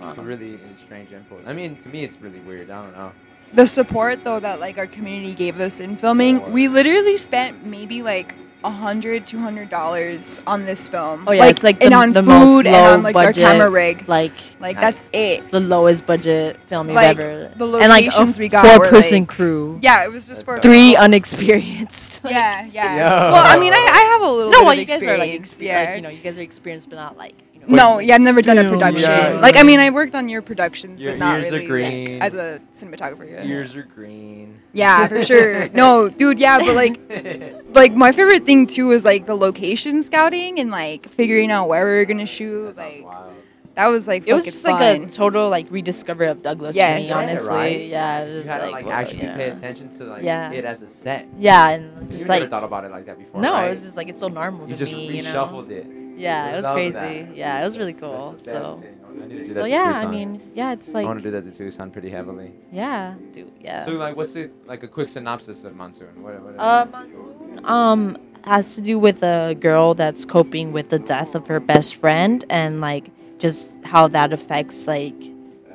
It's 0.00 0.18
a 0.18 0.22
really 0.22 0.54
uh, 0.56 0.76
strange 0.76 1.10
impulse. 1.12 1.42
I 1.46 1.52
mean, 1.54 1.76
to 1.76 1.88
me, 1.88 2.04
it's 2.04 2.20
really 2.20 2.40
weird. 2.40 2.68
I 2.70 2.82
don't 2.84 2.96
know. 2.96 3.10
the 3.54 3.66
support 3.66 4.22
though 4.24 4.38
that 4.40 4.60
like 4.60 4.76
our 4.76 4.86
community 4.86 5.32
gave 5.34 5.58
us 5.58 5.80
in 5.80 5.96
filming 5.96 6.34
we 6.52 6.68
literally 6.68 7.16
spent 7.16 7.64
maybe 7.64 8.02
like 8.02 8.34
a 8.64 8.70
hundred 8.70 9.24
two 9.26 9.38
hundred 9.38 9.70
dollars 9.70 10.42
on 10.46 10.64
this 10.64 10.88
film 10.88 11.24
Oh, 11.28 11.32
yeah, 11.32 11.46
it's, 11.46 11.62
like, 11.62 11.80
and 11.82 11.92
the- 11.92 11.96
on 11.96 12.12
the 12.12 12.22
food 12.22 12.28
most 12.28 12.66
and 12.66 12.72
low 12.74 12.84
on 12.94 13.02
like 13.04 13.14
our 13.14 13.26
budget, 13.26 13.44
camera 13.44 13.70
rig 13.70 14.08
Like 14.08 14.32
like 14.58 14.74
Nice. 14.76 15.00
that's 15.00 15.04
it 15.12 15.50
the 15.50 15.60
lowest 15.60 16.04
budget 16.06 16.58
film 16.66 16.88
you've 16.88 16.96
Like, 16.96 17.16
ever 17.18 17.52
the 17.56 17.64
and 17.78 17.88
like 17.88 18.04
a 18.04 18.06
locations 18.08 18.36
oh, 18.36 18.40
we 18.40 18.48
got 18.48 18.64
were, 18.64 18.84
four 18.84 18.90
person 18.90 19.20
like- 19.20 19.28
crew 19.28 19.78
yeah 19.80 20.04
it 20.04 20.10
was 20.10 20.26
just 20.26 20.44
That's 20.44 20.44
for 20.44 20.56
so 20.56 20.60
three 20.68 20.96
unexperienced 20.96 22.08
Like, 22.24 22.32
yeah 22.34 22.66
yeah 22.72 22.96
Yo. 22.96 23.32
well 23.32 23.44
i 23.46 23.56
mean 23.58 23.72
i, 23.72 23.76
I 23.76 24.00
have 24.12 24.22
a 24.22 24.26
little 24.32 24.50
no 24.50 24.58
bit 24.58 24.64
well 24.64 24.72
of 24.72 24.78
you 24.78 24.84
guys 24.86 25.02
are 25.06 25.16
like, 25.18 25.30
experience 25.30 25.54
exper- 25.54 25.64
yeah 25.64 25.80
like 25.84 25.94
you 25.96 26.02
know 26.02 26.08
you 26.08 26.20
guys 26.20 26.36
are 26.38 26.42
experienced 26.42 26.90
but 26.90 26.96
not 26.96 27.16
like 27.16 27.34
you 27.54 27.60
know 27.60 27.66
no, 27.68 27.98
yeah, 28.00 28.14
I've 28.14 28.22
never 28.22 28.40
done 28.40 28.56
a 28.56 28.66
production. 28.70 29.10
yeah. 29.10 29.40
Like, 29.42 29.56
I 29.56 29.62
mean, 29.62 29.78
I 29.78 29.90
worked 29.90 30.14
on 30.14 30.30
your 30.30 30.40
productions, 30.40 31.02
Your 31.02 31.12
but 31.12 31.18
not 31.18 31.38
ears 31.40 31.48
are 31.48 31.56
really 31.56 31.66
green. 31.66 32.12
like, 32.18 32.22
as 32.22 32.34
a 32.34 32.60
cinematographer. 32.72 33.28
Yeah. 33.30 33.44
Ears 33.44 33.76
are 33.76 33.82
green. 33.82 34.58
Yeah, 34.72 35.06
for 35.06 35.22
sure. 35.22 35.68
No, 35.74 36.08
dude, 36.08 36.38
yeah, 36.38 36.58
but 36.60 36.74
like, 36.74 36.98
like 37.70 37.94
my 37.94 38.12
favorite 38.12 38.44
thing 38.44 38.66
too 38.66 38.88
was 38.88 39.04
like 39.04 39.26
the 39.26 39.34
location 39.34 40.02
scouting 40.02 40.58
and 40.58 40.70
like 40.70 41.08
figuring 41.08 41.50
out 41.50 41.68
where 41.68 41.84
we 41.86 41.92
were 41.96 42.04
gonna 42.04 42.26
shoot. 42.26 42.76
Like, 42.76 43.04
Wow. 43.04 43.30
that 43.74 43.86
was 43.88 44.08
like 44.08 44.26
it 44.26 44.34
was 44.34 44.44
just 44.44 44.62
fun. 44.64 44.72
like 44.80 45.02
a 45.02 45.06
total 45.06 45.48
like 45.50 45.66
rediscovery 45.70 46.26
of 46.28 46.42
Douglas 46.42 46.74
to 46.76 46.80
Yes. 46.80 47.00
me, 47.02 47.08
Yeah, 47.08 47.16
honestly. 47.18 47.56
right? 47.56 47.80
Yeah, 47.86 48.18
it 48.20 48.24
was 48.24 48.34
You 48.34 48.40
just 48.40 48.48
had 48.50 48.58
to 48.58 48.64
like, 48.64 48.72
like 48.74 48.84
whoa, 48.86 48.90
actually 48.92 49.22
yeah. 49.22 49.36
pay 49.36 49.50
attention 49.50 49.88
to 49.98 50.04
like 50.04 50.22
Yeah. 50.22 50.50
it 50.52 50.64
as 50.64 50.82
a 50.82 50.88
set. 50.88 51.28
Yeah, 51.38 51.68
and 51.70 52.02
You 52.02 52.08
just 52.18 52.28
never 52.28 52.46
thought 52.46 52.64
about 52.64 52.84
it 52.84 52.90
like 52.90 53.06
that 53.06 53.18
before. 53.18 53.40
no, 53.40 53.52
right? 53.52 53.66
it 53.66 53.70
was 53.70 53.82
just 53.82 53.96
like 53.96 54.08
it's 54.08 54.20
so 54.20 54.28
normal 54.28 54.66
you 54.66 54.74
to 54.74 54.78
just 54.78 54.92
me, 54.94 55.16
you 55.16 55.22
know. 55.22 55.30
reshuffled 55.46 55.70
it. 55.70 55.86
Yeah, 56.16 56.46
I 56.46 56.48
it 56.58 56.62
was 56.62 56.70
crazy. 56.72 56.92
that. 56.94 57.36
Yeah, 57.36 57.60
it 57.60 57.64
was 57.64 57.78
really 57.78 57.92
cool. 57.92 58.32
that's 58.32 58.44
the 58.46 58.50
best 58.52 58.64
So, 58.66 58.80
thing. 58.82 58.97
I 59.22 59.26
need 59.26 59.34
to 59.40 59.42
do 59.42 59.54
that 59.54 59.60
so 59.60 59.64
yeah, 59.64 59.92
I 59.96 60.06
mean, 60.06 60.40
yeah, 60.54 60.72
it's 60.72 60.94
like 60.94 61.04
I 61.04 61.08
want 61.08 61.18
to 61.20 61.24
do 61.24 61.30
that 61.30 61.44
to 61.44 61.50
Tucson 61.56 61.90
pretty 61.90 62.10
heavily. 62.10 62.52
yeah, 62.72 63.14
dude, 63.32 63.52
yeah. 63.60 63.84
So 63.84 63.92
like, 63.92 64.16
what's 64.16 64.36
it 64.36 64.52
like 64.66 64.82
a 64.82 64.88
quick 64.88 65.08
synopsis 65.08 65.64
of 65.64 65.74
Monsoon? 65.76 66.22
What, 66.22 66.40
what, 66.42 66.54
Uh, 66.58 66.86
Monsoon 66.90 67.60
um 67.64 68.16
has 68.44 68.74
to 68.76 68.80
do 68.80 68.98
with 68.98 69.22
a 69.22 69.54
girl 69.60 69.94
that's 69.94 70.24
coping 70.24 70.72
with 70.72 70.88
the 70.88 70.98
death 70.98 71.34
of 71.34 71.48
her 71.48 71.60
best 71.60 71.96
friend 71.96 72.44
and 72.48 72.80
like 72.80 73.10
just 73.38 73.76
how 73.84 74.08
that 74.08 74.32
affects 74.32 74.86
like 74.86 75.14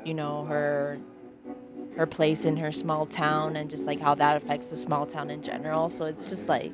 you 0.06 0.14
know 0.14 0.46
her 0.46 0.98
her 1.96 2.06
place 2.08 2.46
in 2.46 2.58
her 2.58 2.72
small 2.72 3.06
town 3.06 3.56
and 3.56 3.70
just 3.70 3.86
like 3.86 4.00
how 4.00 4.16
that 4.16 4.36
affects 4.36 4.70
the 4.72 4.76
small 4.76 5.06
town 5.06 5.30
in 5.30 5.41
general. 5.44 5.89
So 5.89 6.06
it's 6.06 6.28
just 6.28 6.50
like 6.50 6.72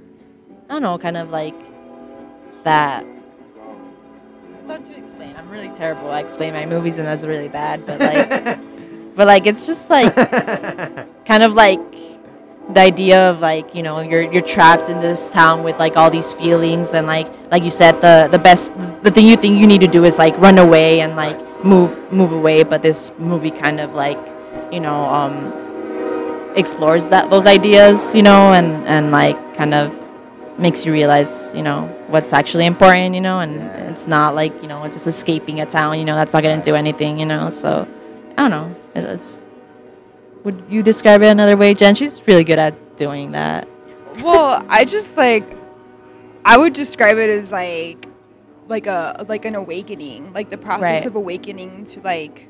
I 0.69 0.73
don't 0.73 0.83
know, 0.83 0.97
kind 0.97 1.17
of 1.17 1.29
like 1.31 1.59
that. 2.63 3.05
I'm 5.49 5.55
really 5.55 5.69
terrible. 5.69 6.11
I 6.11 6.19
explain 6.19 6.53
my 6.53 6.67
movies 6.67 6.99
and 6.99 7.07
that's 7.07 7.25
really 7.25 7.49
bad, 7.49 7.83
but 7.83 7.99
like 7.99 8.29
but 9.15 9.25
like 9.25 9.47
it's 9.47 9.65
just 9.65 9.89
like 9.89 10.13
kind 11.25 11.41
of 11.41 11.53
like 11.53 11.81
the 12.75 12.79
idea 12.79 13.31
of 13.31 13.39
like 13.39 13.73
you 13.73 13.81
know 13.81 13.99
you're 13.99 14.31
you're 14.31 14.43
trapped 14.43 14.89
in 14.89 14.99
this 14.99 15.27
town 15.27 15.63
with 15.63 15.79
like 15.79 15.97
all 15.97 16.11
these 16.11 16.33
feelings 16.33 16.93
and 16.93 17.07
like 17.07 17.27
like 17.49 17.63
you 17.63 17.71
said 17.71 17.99
the 17.99 18.27
the 18.29 18.37
best 18.37 18.71
the 19.01 19.09
thing 19.09 19.25
you 19.25 19.35
think 19.35 19.59
you 19.59 19.65
need 19.65 19.81
to 19.81 19.87
do 19.87 20.03
is 20.03 20.19
like 20.19 20.37
run 20.37 20.59
away 20.59 21.01
and 21.01 21.15
like 21.15 21.39
move 21.65 21.97
move 22.13 22.31
away 22.31 22.61
but 22.61 22.83
this 22.83 23.11
movie 23.17 23.49
kind 23.49 23.79
of 23.79 23.95
like 23.95 24.19
you 24.71 24.79
know 24.79 25.05
um 25.05 25.51
explores 26.55 27.09
that 27.09 27.31
those 27.31 27.47
ideas, 27.47 28.13
you 28.13 28.21
know, 28.21 28.53
and 28.53 28.85
and 28.87 29.11
like 29.11 29.37
kind 29.55 29.73
of 29.73 29.97
makes 30.59 30.85
you 30.85 30.91
realize, 30.91 31.53
you 31.55 31.63
know, 31.63 31.89
what's 32.09 32.33
actually 32.33 32.65
important, 32.65 33.15
you 33.15 33.21
know, 33.21 33.39
and 33.39 33.55
Yeah. 33.55 33.89
it's 33.89 34.07
not 34.07 34.35
like 34.35 34.53
you 34.61 34.67
know 34.67 34.87
just 34.87 35.07
escaping 35.07 35.61
a 35.61 35.65
town, 35.65 35.99
you 35.99 36.05
know, 36.05 36.15
that's 36.15 36.33
not 36.33 36.43
gonna 36.43 36.61
do 36.61 36.75
anything, 36.75 37.19
you 37.19 37.25
know. 37.25 37.49
So 37.49 37.87
I 38.37 38.47
don't 38.47 38.51
know. 38.51 38.75
It, 38.95 39.03
it's 39.05 39.45
would 40.43 40.63
you 40.69 40.81
describe 40.83 41.21
it 41.21 41.27
another 41.27 41.57
way, 41.57 41.73
Jen? 41.73 41.95
She's 41.95 42.25
really 42.27 42.43
good 42.43 42.59
at 42.59 42.73
doing 42.97 43.31
that. 43.31 43.67
well, 44.23 44.63
I 44.69 44.85
just 44.85 45.17
like 45.17 45.45
I 46.45 46.57
would 46.57 46.73
describe 46.73 47.17
it 47.17 47.29
as 47.29 47.51
like 47.51 48.05
like 48.67 48.87
a 48.87 49.25
like 49.27 49.45
an 49.45 49.55
awakening, 49.55 50.33
like 50.33 50.49
the 50.49 50.57
process 50.57 50.99
Right. 51.01 51.05
of 51.05 51.15
awakening 51.15 51.85
to 51.85 52.01
like 52.01 52.47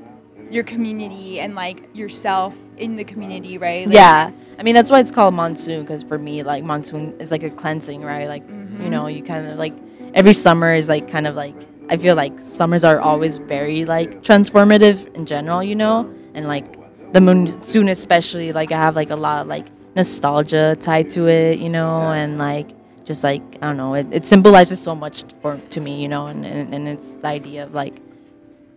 your 0.51 0.63
community 0.63 1.39
and 1.39 1.55
like 1.55 1.95
yourself 1.95 2.57
in 2.77 2.95
the 2.95 3.03
community, 3.03 3.57
right? 3.57 3.85
Like, 3.85 3.95
yeah, 3.95 4.31
I 4.57 4.63
mean 4.63 4.73
that's 4.75 4.89
why 4.91 4.99
it's 4.99 5.11
called 5.11 5.33
monsoon 5.33 5.81
because 5.81 6.03
for 6.03 6.17
me, 6.17 6.43
like 6.43 6.63
monsoon 6.63 7.19
is 7.19 7.31
like 7.31 7.43
a 7.43 7.49
cleansing, 7.49 8.01
right? 8.01 8.27
Like 8.27 8.45
Mm-hmm. 8.47 8.83
you 8.83 8.89
know, 8.89 9.07
you 9.07 9.23
kind 9.23 9.47
of 9.47 9.57
like 9.57 9.75
every 10.13 10.33
summer 10.33 10.73
is 10.73 10.89
like 10.89 11.09
kind 11.09 11.27
of 11.27 11.35
like 11.35 11.55
I 11.89 11.97
feel 11.97 12.15
like 12.15 12.39
summers 12.39 12.83
are 12.83 12.99
always 13.01 13.37
very 13.37 13.83
like 13.85 14.21
transformative 14.23 15.13
in 15.15 15.25
general, 15.25 15.63
you 15.63 15.75
know, 15.75 16.11
and 16.33 16.47
like 16.47 16.77
the 17.13 17.19
monsoon 17.21 17.89
especially, 17.89 18.51
like 18.53 18.71
I 18.71 18.77
have 18.77 18.95
like 18.95 19.09
a 19.09 19.15
lot 19.15 19.41
of 19.41 19.47
like 19.47 19.67
nostalgia 19.95 20.77
tied 20.79 21.09
to 21.11 21.27
it, 21.27 21.59
you 21.59 21.69
know, 21.69 22.11
and 22.11 22.37
like 22.37 22.69
just 23.05 23.23
like 23.23 23.41
I 23.61 23.67
don't 23.67 23.77
know, 23.77 23.95
it, 23.95 24.07
it 24.11 24.27
symbolizes 24.27 24.79
so 24.79 24.95
much 24.95 25.23
for 25.41 25.57
to 25.57 25.81
me, 25.81 26.01
you 26.01 26.07
know, 26.07 26.27
and, 26.27 26.45
and 26.45 26.73
and 26.73 26.87
it's 26.87 27.13
the 27.15 27.27
idea 27.27 27.63
of 27.63 27.73
like. 27.73 28.01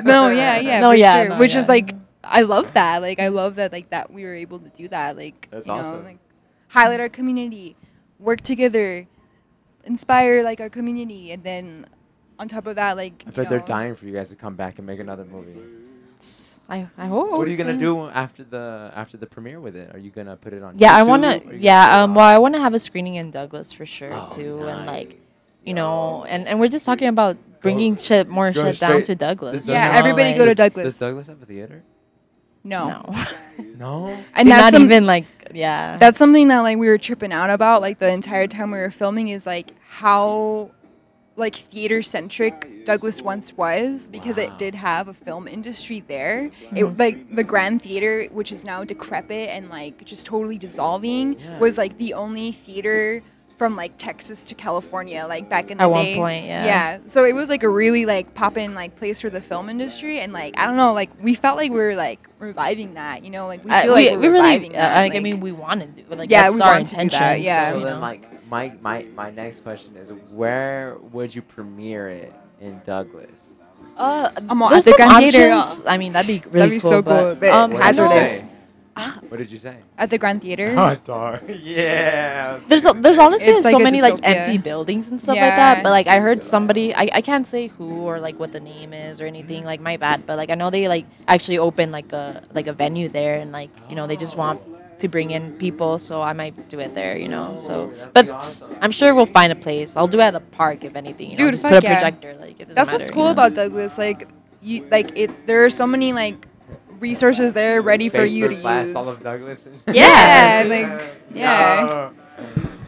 No, 0.04 0.30
yeah, 0.30 0.60
yeah. 0.60 0.80
No, 0.80 0.92
for 0.92 0.96
yeah, 0.96 1.24
sure. 1.26 1.30
no, 1.30 1.38
Which 1.40 1.56
is 1.56 1.68
like 1.68 1.94
I 2.24 2.42
love 2.44 2.74
that. 2.74 3.02
Like 3.02 3.20
I 3.20 3.30
love 3.30 3.56
that 3.56 3.72
like 3.72 3.90
that 3.90 4.12
we 4.12 4.24
were 4.24 4.36
able 4.36 4.60
to 4.60 4.70
do 4.70 4.88
that. 4.90 5.18
Like 5.18 5.48
That's 5.52 5.68
you 5.68 5.74
know, 5.74 5.80
awesome. 5.80 6.04
like 6.06 6.20
highlight 6.70 7.00
our 7.00 7.10
community, 7.10 7.76
work 8.20 8.42
together, 8.42 9.08
inspire 9.84 10.44
like 10.44 10.60
our 10.60 10.70
community, 10.70 11.32
and 11.32 11.44
then 11.44 11.86
on 12.40 12.48
top 12.48 12.68
of 12.68 12.76
that, 12.76 12.98
like 12.98 13.24
I 13.26 13.30
you 13.30 13.36
bet 13.36 13.50
they're 13.50 13.60
dying 13.60 13.96
for 13.96 14.06
you 14.06 14.14
guys 14.14 14.30
to 14.30 14.36
come 14.36 14.56
back 14.56 14.78
and 14.78 14.86
make 14.88 15.00
another 15.00 15.26
movie. 15.26 15.56
I 16.70 16.88
I 16.98 17.08
hope. 17.08 17.32
What 17.32 17.48
are 17.48 17.52
you 17.52 17.58
gonna 17.58 17.78
do 17.78 18.08
after 18.10 18.44
the 18.44 18.92
after 18.94 19.16
the 19.18 19.26
premiere 19.26 19.60
with 19.62 19.76
it? 19.76 19.94
Are 19.96 20.00
you 20.00 20.12
gonna 20.12 20.36
put 20.36 20.54
it 20.54 20.62
on? 20.64 20.78
Yeah, 20.78 20.96
I 20.96 21.04
wanna. 21.04 21.40
Yeah, 21.54 22.04
um, 22.04 22.14
well, 22.16 22.26
I 22.26 22.38
want 22.40 22.56
to 22.56 22.60
have 22.62 22.74
a 22.74 22.80
screening 22.80 23.16
in 23.16 23.32
Douglas 23.32 23.72
for 23.72 23.86
sure 23.86 24.12
Oh, 24.14 24.28
too, 24.30 24.68
and 24.68 24.86
like, 24.86 25.10
nice. 25.10 25.18
you 25.64 25.74
know, 25.74 26.26
and 26.28 26.48
and 26.48 26.60
we're 26.60 26.68
just 26.68 26.86
talking 26.86 27.08
about 27.08 27.38
bringing 27.62 27.96
shit 27.98 28.28
more 28.28 28.52
go 28.52 28.64
shit 28.66 28.80
down 28.80 29.02
to 29.04 29.16
Douglas. 29.16 29.66
Does 29.66 29.70
Yeah, 29.70 29.92
everybody 29.96 30.30
like- 30.30 30.38
go 30.38 30.46
to 30.46 30.56
Douglas. 30.56 30.84
Does 30.86 31.00
Douglas. 31.00 31.28
Douglas 31.28 31.40
have 31.40 31.42
a 31.42 31.46
theater? 31.46 31.84
no. 32.64 32.88
No, 32.90 33.26
No. 33.78 34.18
and 34.36 34.46
Do 34.46 34.50
that's 34.50 34.74
not 34.74 34.82
even 34.82 35.06
like 35.06 35.26
yeah. 35.54 35.96
that's 35.98 36.18
something 36.18 36.50
that 36.50 36.60
like 36.60 36.78
we 36.78 36.88
were 36.88 36.98
tripping 36.98 37.32
out 37.32 37.50
about 37.50 37.82
like 37.82 38.00
the 38.00 38.10
entire 38.12 38.48
time 38.48 38.72
we 38.72 38.78
were 38.80 38.92
filming 38.92 39.30
is 39.30 39.46
like 39.46 39.72
how 39.88 40.72
like 41.38 41.56
theater 41.56 42.02
centric 42.02 42.84
Douglas 42.84 43.22
once 43.22 43.56
was 43.56 44.10
because 44.10 44.38
Wow. 44.38 44.44
it 44.44 44.58
did 44.58 44.74
have 44.76 45.08
a 45.08 45.14
film 45.14 45.48
industry 45.48 46.04
there. 46.08 46.50
Mm-hmm. 46.66 46.78
It 46.78 46.98
like 46.98 47.36
the 47.36 47.44
Grand 47.44 47.82
Theater, 47.82 48.26
which 48.32 48.52
is 48.52 48.66
now 48.66 48.84
decrepit 48.84 49.50
and 49.50 49.70
like 49.70 50.04
just 50.06 50.26
totally 50.26 50.58
dissolving, 50.58 51.38
Yeah. 51.40 51.60
was 51.60 51.78
like 51.78 51.98
the 51.98 52.14
only 52.16 52.52
theater 52.52 53.22
from 53.58 53.76
like 53.76 53.98
Texas 53.98 54.46
to 54.46 54.56
California, 54.56 55.26
like 55.28 55.50
back 55.50 55.72
in 55.72 55.78
the 55.80 55.84
At 55.86 55.92
one 55.92 56.06
day. 56.06 56.16
point, 56.16 56.46
yeah. 56.46 56.66
Yeah. 56.66 57.00
So 57.06 57.24
it 57.26 57.34
was 57.34 57.50
like 57.50 57.64
a 57.64 57.70
really 57.70 58.06
like 58.06 58.34
poppin' 58.34 58.74
like 58.76 58.96
place 58.96 59.20
for 59.22 59.30
the 59.32 59.42
film 59.42 59.68
industry, 59.70 60.20
and 60.20 60.32
like 60.34 60.58
I 60.60 60.66
don't 60.66 60.78
know, 60.78 60.94
like 60.94 61.10
we 61.22 61.34
felt 61.36 61.58
like 61.58 61.72
we 61.72 61.78
were 61.78 61.96
like 61.96 62.28
reviving 62.40 62.94
that, 62.96 63.24
you 63.26 63.32
know, 63.32 63.48
like 63.48 63.64
we 63.66 63.72
I- 63.72 63.82
feel 63.84 63.96
we, 63.96 64.10
like 64.10 64.12
we're 64.12 64.20
we 64.22 64.28
really, 64.28 64.42
reviving 64.52 64.76
uh, 64.76 64.80
that. 64.80 64.96
like, 65.02 65.16
I 65.16 65.20
mean, 65.20 65.40
we 65.40 65.52
wanted 65.52 65.96
to 66.10 66.16
like 66.16 66.30
Yeah, 66.30 66.44
that's 66.44 66.56
we 66.56 66.62
our 66.62 66.78
to 66.78 66.84
do 66.84 66.90
that, 66.98 67.02
intention. 67.02 67.44
yeah. 67.44 67.72
So 67.72 67.80
then, 67.82 68.00
like, 68.00 68.28
my 68.50 68.74
my 68.82 69.04
my 69.16 69.30
next 69.30 69.62
question 69.62 69.96
is, 69.96 70.12
where 70.32 70.98
would 71.12 71.34
you 71.34 71.42
premiere 71.42 72.10
it 72.10 72.34
in 72.60 72.82
Douglas? 72.86 73.50
Uh, 73.96 74.30
I'm 74.50 74.60
there's 74.60 74.88
at 74.88 74.98
the 74.98 74.98
some 75.04 75.10
Grand 75.10 75.34
Theater, 75.34 75.52
options. 75.54 75.84
I 75.88 75.98
mean, 75.98 76.14
that'd 76.14 76.28
be 76.28 76.42
really 76.50 76.60
That'd 76.60 76.72
be 76.72 76.80
cool. 76.80 76.90
so 76.90 77.04
cool, 77.04 77.36
but 77.36 77.50
um, 77.50 77.72
What 77.72 77.82
I 77.82 77.92
did 77.92 78.00
hazardous. 78.00 78.44
What 79.30 79.38
did 79.38 79.52
you 79.52 79.58
say? 79.60 79.78
at 79.98 80.10
the 80.10 80.18
Grand 80.18 80.42
Theater. 80.42 80.74
dark. 81.06 81.44
Yeah. 81.48 82.60
There's 82.68 82.86
a, 82.86 82.94
there's 82.94 83.18
honestly 83.20 83.54
It's 83.54 83.70
so 83.70 83.78
like 83.78 83.82
a 83.82 83.84
many 83.84 84.02
like 84.02 84.20
empty 84.24 84.58
buildings 84.58 85.10
and 85.10 85.22
stuff 85.22 85.38
like 85.38 85.56
that. 85.56 85.84
But 85.84 85.92
like 85.92 86.08
I 86.08 86.20
heard 86.20 86.44
somebody, 86.44 86.96
I, 86.96 87.10
I 87.14 87.22
can't 87.22 87.46
say 87.46 87.68
who 87.68 88.02
or 88.02 88.20
like 88.20 88.40
what 88.40 88.52
the 88.54 88.60
name 88.60 88.94
is 88.94 89.22
or 89.22 89.26
anything. 89.26 89.66
Like 89.66 89.82
my 89.82 89.98
bad, 89.98 90.26
but 90.26 90.38
like 90.38 90.50
I 90.50 90.56
know 90.56 90.70
they 90.72 90.88
like 90.88 91.06
actually 91.28 91.60
open 91.60 91.92
like 91.92 92.12
a 92.12 92.44
like 92.54 92.68
a 92.68 92.74
venue 92.74 93.10
there, 93.10 93.36
and 93.40 93.52
like 93.52 93.70
you 93.90 93.96
know 93.96 94.08
they 94.08 94.18
just 94.18 94.36
want 94.36 94.62
to 95.00 95.08
bring 95.08 95.32
in 95.32 95.54
people, 95.58 95.98
so 95.98 96.22
I 96.22 96.34
might 96.34 96.70
do 96.70 96.80
it 96.80 96.94
there. 96.96 97.18
You 97.18 97.28
know, 97.28 97.56
so 97.56 97.92
but 98.14 98.28
I'm 98.82 98.92
sure 98.92 99.14
we'll 99.16 99.26
find 99.26 99.52
a 99.52 99.56
place. 99.56 99.96
I'll 99.98 100.08
do 100.08 100.20
it 100.20 100.24
at 100.24 100.36
a 100.36 100.40
park 100.40 100.84
if 100.84 100.96
anything. 100.96 101.32
You 101.32 101.38
know, 101.38 101.46
Dude, 101.46 101.54
just 101.54 101.64
put 101.64 101.74
a 101.74 101.82
yeah. 101.84 101.94
projector. 102.00 102.36
Like 102.40 102.60
it 102.60 102.68
doesn't 102.70 102.76
That's 102.76 102.92
what's 102.92 103.10
cool 103.12 103.24
you 103.24 103.26
know? 103.28 103.32
about 103.34 103.54
Douglas. 103.56 103.98
Like 103.98 104.28
you, 104.62 104.88
like 104.92 105.18
it. 105.18 105.48
There 105.48 105.64
are 105.66 105.70
so 105.70 105.86
many 105.88 106.14
like 106.14 106.48
resources 107.00 107.54
there 107.54 107.82
ready 107.82 108.10
for 108.10 108.26
you 108.26 108.48
to 108.48 108.56
blast 108.56 108.88
use. 108.88 108.96
all 108.96 109.10
of 109.10 109.22
Douglas. 109.24 109.68
Yeah, 109.94 110.64
like, 110.68 111.14
yeah. 111.34 111.86
No. 111.86 112.14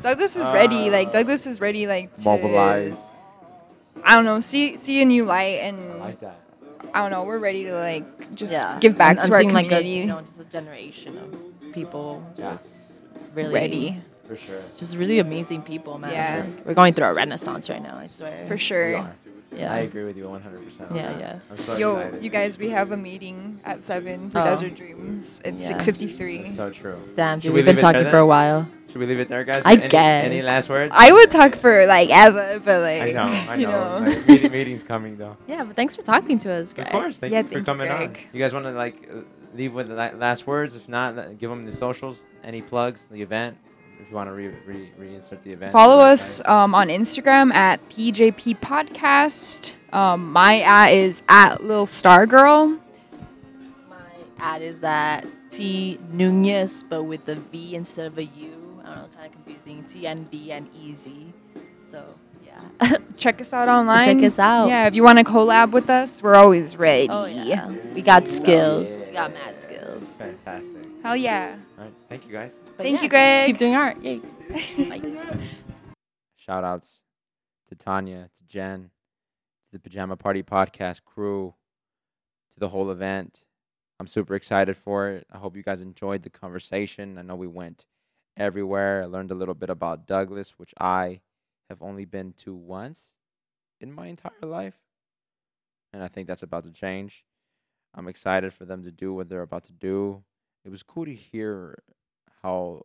Douglas 0.01 0.35
is 0.35 0.49
ready. 0.51 0.89
Like 0.89 1.11
Douglas 1.11 1.45
is 1.45 1.59
ready. 1.61 1.85
Like 1.87 2.15
to, 2.17 2.23
Mobilize. 2.25 2.99
I 4.03 4.15
don't 4.15 4.25
know. 4.25 4.39
See 4.39 4.77
see 4.77 5.01
a 5.01 5.05
new 5.05 5.25
light, 5.25 5.59
and 5.61 5.93
I 5.93 5.95
like 5.97 6.19
that. 6.21 6.39
I 6.93 7.01
don't 7.01 7.11
know. 7.11 7.23
We're 7.23 7.37
ready 7.39 7.65
to 7.65 7.73
like 7.73 8.33
just 8.33 8.53
Yeah. 8.53 8.77
give 8.79 8.97
back 8.97 9.17
I'm- 9.17 9.27
to 9.27 9.35
I'm 9.35 9.45
our 9.45 9.51
community. 9.51 9.75
Like 9.75 9.83
a, 9.83 9.87
you 9.87 10.05
know, 10.05 10.21
just 10.21 10.39
a 10.39 10.45
generation 10.45 11.17
of 11.17 11.35
people 11.83 12.23
just 12.35 13.01
really 13.33 13.53
ready 13.53 14.01
For 14.27 14.35
sure. 14.35 14.55
Just 14.77 14.95
really 14.95 15.19
amazing 15.19 15.61
people, 15.63 15.97
man. 15.97 16.11
Yeah. 16.11 16.43
Like, 16.45 16.65
we're 16.65 16.73
going 16.81 16.93
through 16.93 17.07
a 17.07 17.13
renaissance 17.13 17.69
right 17.69 17.81
now. 17.81 17.97
I 17.97 18.07
swear. 18.07 18.45
for 18.47 18.57
sure. 18.57 18.91
Yeah. 19.51 19.73
I 19.73 19.79
agree 19.79 20.03
with 20.03 20.15
you 20.15 20.25
100%. 20.25 20.91
on 20.91 20.95
Yeah, 20.95 21.07
that. 21.13 21.19
yeah. 21.19 21.39
I'm 21.49 21.57
so 21.57 21.77
Yo, 21.79 21.97
excited. 21.97 22.23
you 22.23 22.29
guys, 22.29 22.59
we 22.59 22.69
have 22.69 22.91
a 22.91 22.97
meeting 22.97 23.59
at 23.65 23.83
seven 23.83 24.29
for 24.29 24.39
Oh. 24.41 24.43
Desert 24.45 24.75
Dreams. 24.75 25.41
It's 25.43 25.61
Yeah. 25.61 25.67
six 25.69 25.85
fifty 25.89 26.05
three. 26.07 26.43
That's 26.43 26.55
so 26.55 26.69
true. 26.69 26.99
Damn, 27.15 27.39
Should 27.39 27.47
dude, 27.49 27.53
we 27.53 27.59
we've 27.59 27.65
been 27.65 27.75
leave 27.75 27.79
it 27.79 27.81
there 27.81 27.93
talking 27.93 28.11
for 28.11 28.17
a 28.19 28.25
while. 28.27 28.67
Should 28.89 28.97
we 29.01 29.07
leave 29.07 29.19
it 29.19 29.27
there, 29.29 29.43
guys? 29.43 29.63
I 29.65 29.73
any, 29.73 29.97
Any 29.97 30.41
last 30.43 30.69
words? 30.69 30.93
I 30.95 31.11
would 31.11 31.31
talk 31.31 31.55
for 31.55 31.85
like 31.87 32.09
ever, 32.11 32.59
but 32.63 32.81
like 32.81 33.01
I 33.01 33.11
know, 33.11 33.23
I 33.51 33.55
you 33.61 33.65
know. 33.67 33.99
know. 33.99 34.11
Like, 34.11 34.27
meeting, 34.27 34.51
meeting's 34.51 34.83
coming 34.83 35.17
though. 35.17 35.35
Yeah, 35.47 35.63
but 35.63 35.75
thanks 35.75 35.95
for 35.95 36.03
talking 36.03 36.37
to 36.45 36.51
us, 36.51 36.71
Greg. 36.73 36.85
Of 36.87 36.93
course. 36.93 37.17
Thank 37.17 37.33
Yeah, 37.33 37.39
you 37.39 37.43
for 37.45 37.49
thank 37.55 37.61
you, 37.61 37.65
coming 37.65 37.89
on. 37.89 38.15
You 38.33 38.39
guys 38.39 38.53
want 38.53 38.65
to 38.65 38.71
like 38.71 39.09
uh, 39.11 39.21
leave 39.53 39.73
with 39.73 39.89
the 39.89 39.95
last 39.95 40.47
words? 40.47 40.75
If 40.75 40.87
not, 40.87 41.37
give 41.37 41.49
them 41.49 41.65
the 41.65 41.73
socials. 41.73 42.21
Any 42.43 42.61
plugs? 42.61 43.07
The 43.07 43.21
event. 43.21 43.57
If 43.99 44.09
you 44.09 44.15
want 44.15 44.29
to 44.29 44.33
re- 44.33 44.55
re- 44.65 44.91
reinsert 44.97 45.43
the 45.43 45.51
event. 45.51 45.73
Follow 45.73 45.99
us 45.99 46.41
um, 46.45 46.73
on 46.73 46.87
Instagram 46.87 47.53
at 47.53 47.87
PJP 47.89 48.59
Podcast. 48.61 49.73
Um, 49.91 50.31
my 50.31 50.61
at 50.61 50.93
is 50.93 51.21
at 51.27 51.63
Lil 51.63 51.85
Star 51.85 52.25
Girl. 52.25 52.79
My 53.89 53.97
ad 54.37 54.61
is 54.61 54.83
at 54.85 55.25
T 55.49 55.99
Nunez, 56.11 56.83
but 56.83 57.03
with 57.03 57.25
the 57.25 57.35
V 57.35 57.75
instead 57.75 58.07
of 58.07 58.17
a 58.17 58.23
U. 58.23 58.81
I 58.83 58.87
don't 58.87 58.95
know, 58.95 59.07
kind 59.17 59.25
of 59.25 59.31
confusing. 59.33 59.83
T 59.83 60.07
N 60.07 60.27
B 60.31 60.51
N 60.51 60.69
E 60.73 60.93
Z. 60.93 61.33
So 61.81 62.05
yeah. 62.28 62.28
Check 63.17 63.41
us 63.41 63.53
out 63.53 63.67
online. 63.67 64.03
Check 64.05 64.23
us 64.23 64.39
out. 64.39 64.67
Yeah, 64.67 64.87
if 64.87 64.95
you 64.95 65.03
want 65.03 65.17
to 65.19 65.23
collab 65.23 65.71
with 65.71 65.89
us, 65.89 66.21
we're 66.23 66.35
always 66.35 66.77
ready. 66.77 67.07
oh 67.09 67.25
yeah. 67.25 67.69
We 67.93 68.01
got 68.01 68.27
skills. 68.27 69.03
We 69.05 69.13
got 69.13 69.33
mad 69.33 69.61
skills. 69.61 70.17
Fantastic. 70.17 70.87
Hell 71.03 71.15
yeah. 71.15 71.57
All 71.77 71.85
right. 71.85 71.93
Thank 72.09 72.25
you 72.25 72.31
guys. 72.31 72.59
But 72.77 72.83
Thank 72.83 72.97
yeah, 72.97 73.03
you, 73.03 73.09
Greg. 73.09 73.45
Keep 73.47 73.57
doing 73.57 73.75
art. 73.75 74.01
Yay. 74.01 74.17
Bye. 74.89 75.39
Shout 76.35 76.63
outs 76.63 77.01
to 77.67 77.75
Tanya, 77.75 78.29
to 78.35 78.43
Jen, 78.45 78.89
to 79.65 79.71
the 79.71 79.79
Pajama 79.79 80.17
Party 80.17 80.43
podcast 80.43 81.03
crew, 81.03 81.53
to 82.53 82.59
the 82.59 82.69
whole 82.69 82.89
event. 82.91 83.45
I'm 83.99 84.07
super 84.07 84.35
excited 84.35 84.77
for 84.77 85.09
it. 85.09 85.27
I 85.31 85.37
hope 85.37 85.55
you 85.55 85.63
guys 85.63 85.81
enjoyed 85.81 86.23
the 86.23 86.29
conversation. 86.29 87.17
I 87.17 87.21
know 87.21 87.35
we 87.35 87.47
went 87.47 87.85
everywhere. 88.37 89.03
I 89.03 89.05
learned 89.05 89.31
a 89.31 89.35
little 89.35 89.53
bit 89.53 89.69
about 89.69 90.07
Douglas, 90.07 90.57
which 90.57 90.73
I 90.79 91.19
have 91.69 91.81
only 91.81 92.05
been 92.05 92.33
to 92.33 92.53
once 92.53 93.15
in 93.79 93.91
my 93.91 94.07
entire 94.07 94.31
life. 94.41 94.77
And 95.93 96.03
I 96.03 96.07
think 96.07 96.27
that's 96.27 96.43
about 96.43 96.63
to 96.63 96.71
change. 96.71 97.25
I'm 97.93 98.07
excited 98.07 98.53
for 98.53 98.65
them 98.65 98.83
to 98.83 98.91
do 98.91 99.13
what 99.13 99.29
they're 99.29 99.41
about 99.41 99.63
to 99.65 99.71
do. 99.71 100.23
It 100.65 100.69
was 100.69 100.83
cool 100.83 101.05
to 101.05 101.13
hear 101.13 101.81
how 102.43 102.83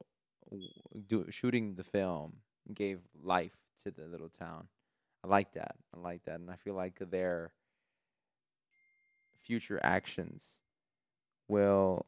do, 1.08 1.26
shooting 1.30 1.74
the 1.74 1.84
film 1.84 2.36
gave 2.72 3.00
life 3.22 3.56
to 3.82 3.90
the 3.90 4.06
little 4.06 4.28
town. 4.28 4.68
I 5.22 5.28
like 5.28 5.52
that. 5.52 5.76
I 5.94 6.00
like 6.00 6.24
that. 6.24 6.40
And 6.40 6.50
I 6.50 6.56
feel 6.56 6.74
like 6.74 6.98
their 7.10 7.52
future 9.42 9.80
actions 9.82 10.58
will 11.48 12.06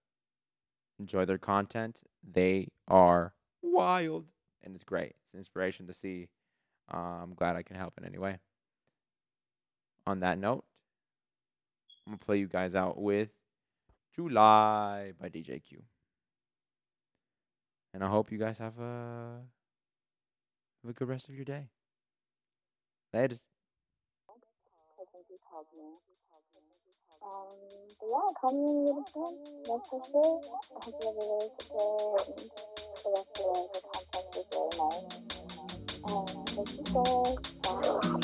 Enjoy 1.00 1.24
their 1.24 1.38
content. 1.38 2.02
They 2.22 2.68
are 2.86 3.34
wild, 3.62 4.30
and 4.62 4.74
it's 4.74 4.84
great. 4.84 5.14
It's 5.24 5.32
an 5.32 5.38
inspiration 5.38 5.86
to 5.86 5.92
see. 5.92 6.28
Uh, 6.92 7.22
I'm 7.22 7.34
glad 7.34 7.56
I 7.56 7.62
can 7.62 7.76
help 7.76 7.94
in 7.98 8.04
any 8.04 8.18
way. 8.18 8.38
On 10.06 10.20
that 10.20 10.38
note, 10.38 10.64
I'm 12.06 12.12
gonna 12.12 12.18
play 12.18 12.38
you 12.38 12.48
guys 12.48 12.74
out 12.74 13.00
with 13.00 13.30
July 14.14 15.12
by 15.20 15.28
DJ 15.28 15.62
Q. 15.62 15.82
And 17.92 18.02
I 18.04 18.08
hope 18.08 18.30
you 18.32 18.38
guys 18.38 18.58
have 18.58 18.78
a 18.78 19.40
have 20.82 20.90
a 20.90 20.92
good 20.92 21.08
rest 21.08 21.28
of 21.28 21.34
your 21.34 21.44
day. 21.44 21.68
Later. 23.12 23.36
Um, 27.22 27.46
but 28.00 28.08
yeah, 28.08 28.32
call 28.40 28.52
me 28.52 28.58
when 28.64 28.86
you 28.86 28.92
get 28.92 28.98
a 28.98 29.00
chance. 29.12 29.38
That's 29.66 29.88
for. 30.10 30.40
I 30.40 30.42
hope 30.80 30.94
you 30.98 31.06
have 31.06 31.14
a 31.14 31.16
really 31.20 31.50
good 31.56 31.68
day 31.68 32.16
and 32.16 32.24
the 33.04 33.10
rest 33.14 33.36
of 33.36 33.36
the, 33.36 33.44
the 33.74 33.80
is 34.40 34.46
really 34.52 34.74
nice. 34.78 35.04
And 36.04 36.28
thank 36.56 36.70
you. 36.80 36.86
Bye. 37.62 38.20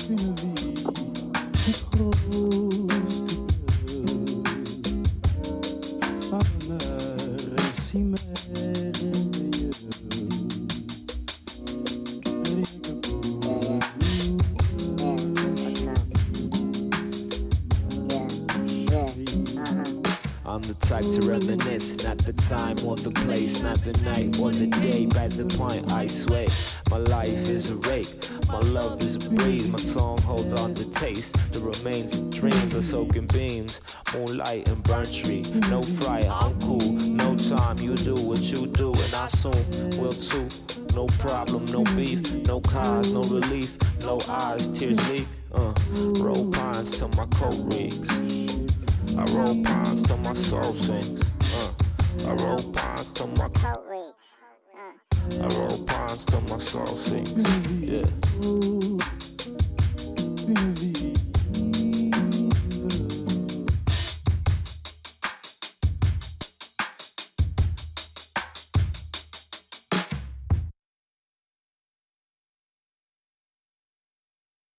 I'm 20.56 20.62
the 20.62 20.72
type 20.72 21.04
to 21.10 21.20
reminisce, 21.20 21.98
not 22.02 22.16
the 22.16 22.32
time 22.32 22.82
or 22.82 22.96
the 22.96 23.10
place, 23.10 23.60
not 23.60 23.78
the 23.84 23.92
night 24.00 24.40
or 24.40 24.52
the 24.52 24.66
day. 24.68 25.04
By 25.04 25.28
the 25.28 25.44
point 25.44 25.92
I 25.92 26.06
sway, 26.06 26.48
my 26.88 26.96
life 26.96 27.50
is 27.50 27.68
a 27.68 27.74
rake, 27.76 28.26
my 28.48 28.60
love 28.60 29.02
is 29.02 29.16
a 29.22 29.28
breeze, 29.28 29.68
my 29.68 29.78
tongue 29.80 30.16
holds 30.22 30.54
on 30.54 30.72
to 30.76 30.86
taste. 30.86 31.36
The 31.52 31.60
remains 31.60 32.16
of 32.16 32.30
dreams 32.30 32.74
are 32.74 32.80
soaking 32.80 33.26
beams, 33.26 33.82
moonlight 34.14 34.66
and 34.68 34.82
burnt 34.82 35.12
tree. 35.12 35.42
No 35.42 35.82
fryer, 35.82 36.26
I'm 36.26 36.58
cool. 36.62 36.90
No 36.90 37.36
time, 37.36 37.78
you 37.78 37.94
do 37.94 38.14
what 38.14 38.40
you 38.40 38.66
do, 38.66 38.94
and 38.94 39.14
I 39.14 39.26
soon 39.26 39.90
will 39.98 40.14
too. 40.14 40.48
No 40.94 41.06
problem, 41.18 41.66
no 41.66 41.84
beef, 41.94 42.32
no 42.46 42.62
cause, 42.62 43.12
no 43.12 43.20
relief, 43.24 43.76
no 44.00 44.22
eyes, 44.26 44.68
tears 44.68 45.06
leak. 45.10 45.28
Uh, 45.52 45.74
roll 45.92 46.50
pines 46.50 46.96
till 46.96 47.08
my 47.08 47.26
coat 47.26 47.74
reeks. 47.74 48.08
I 49.18 49.24
roll 49.32 49.62
pines 49.64 50.02
till 50.02 50.18
my 50.18 50.34
soul 50.34 50.74
sinks. 50.74 51.22
Uh, 51.40 51.72
I 52.26 52.34
roll 52.34 52.62
pines 52.72 53.12
till 53.12 53.28
my 53.28 53.48
coat 53.48 53.84
reeks. 53.88 54.36
Uh. 54.76 55.42
I 55.42 55.46
roll 55.58 55.84
pines 55.84 56.26
till 56.26 56.42
my 56.42 56.58
soul 56.58 56.96
sinks. 56.98 57.42
Yeah. 57.80 58.06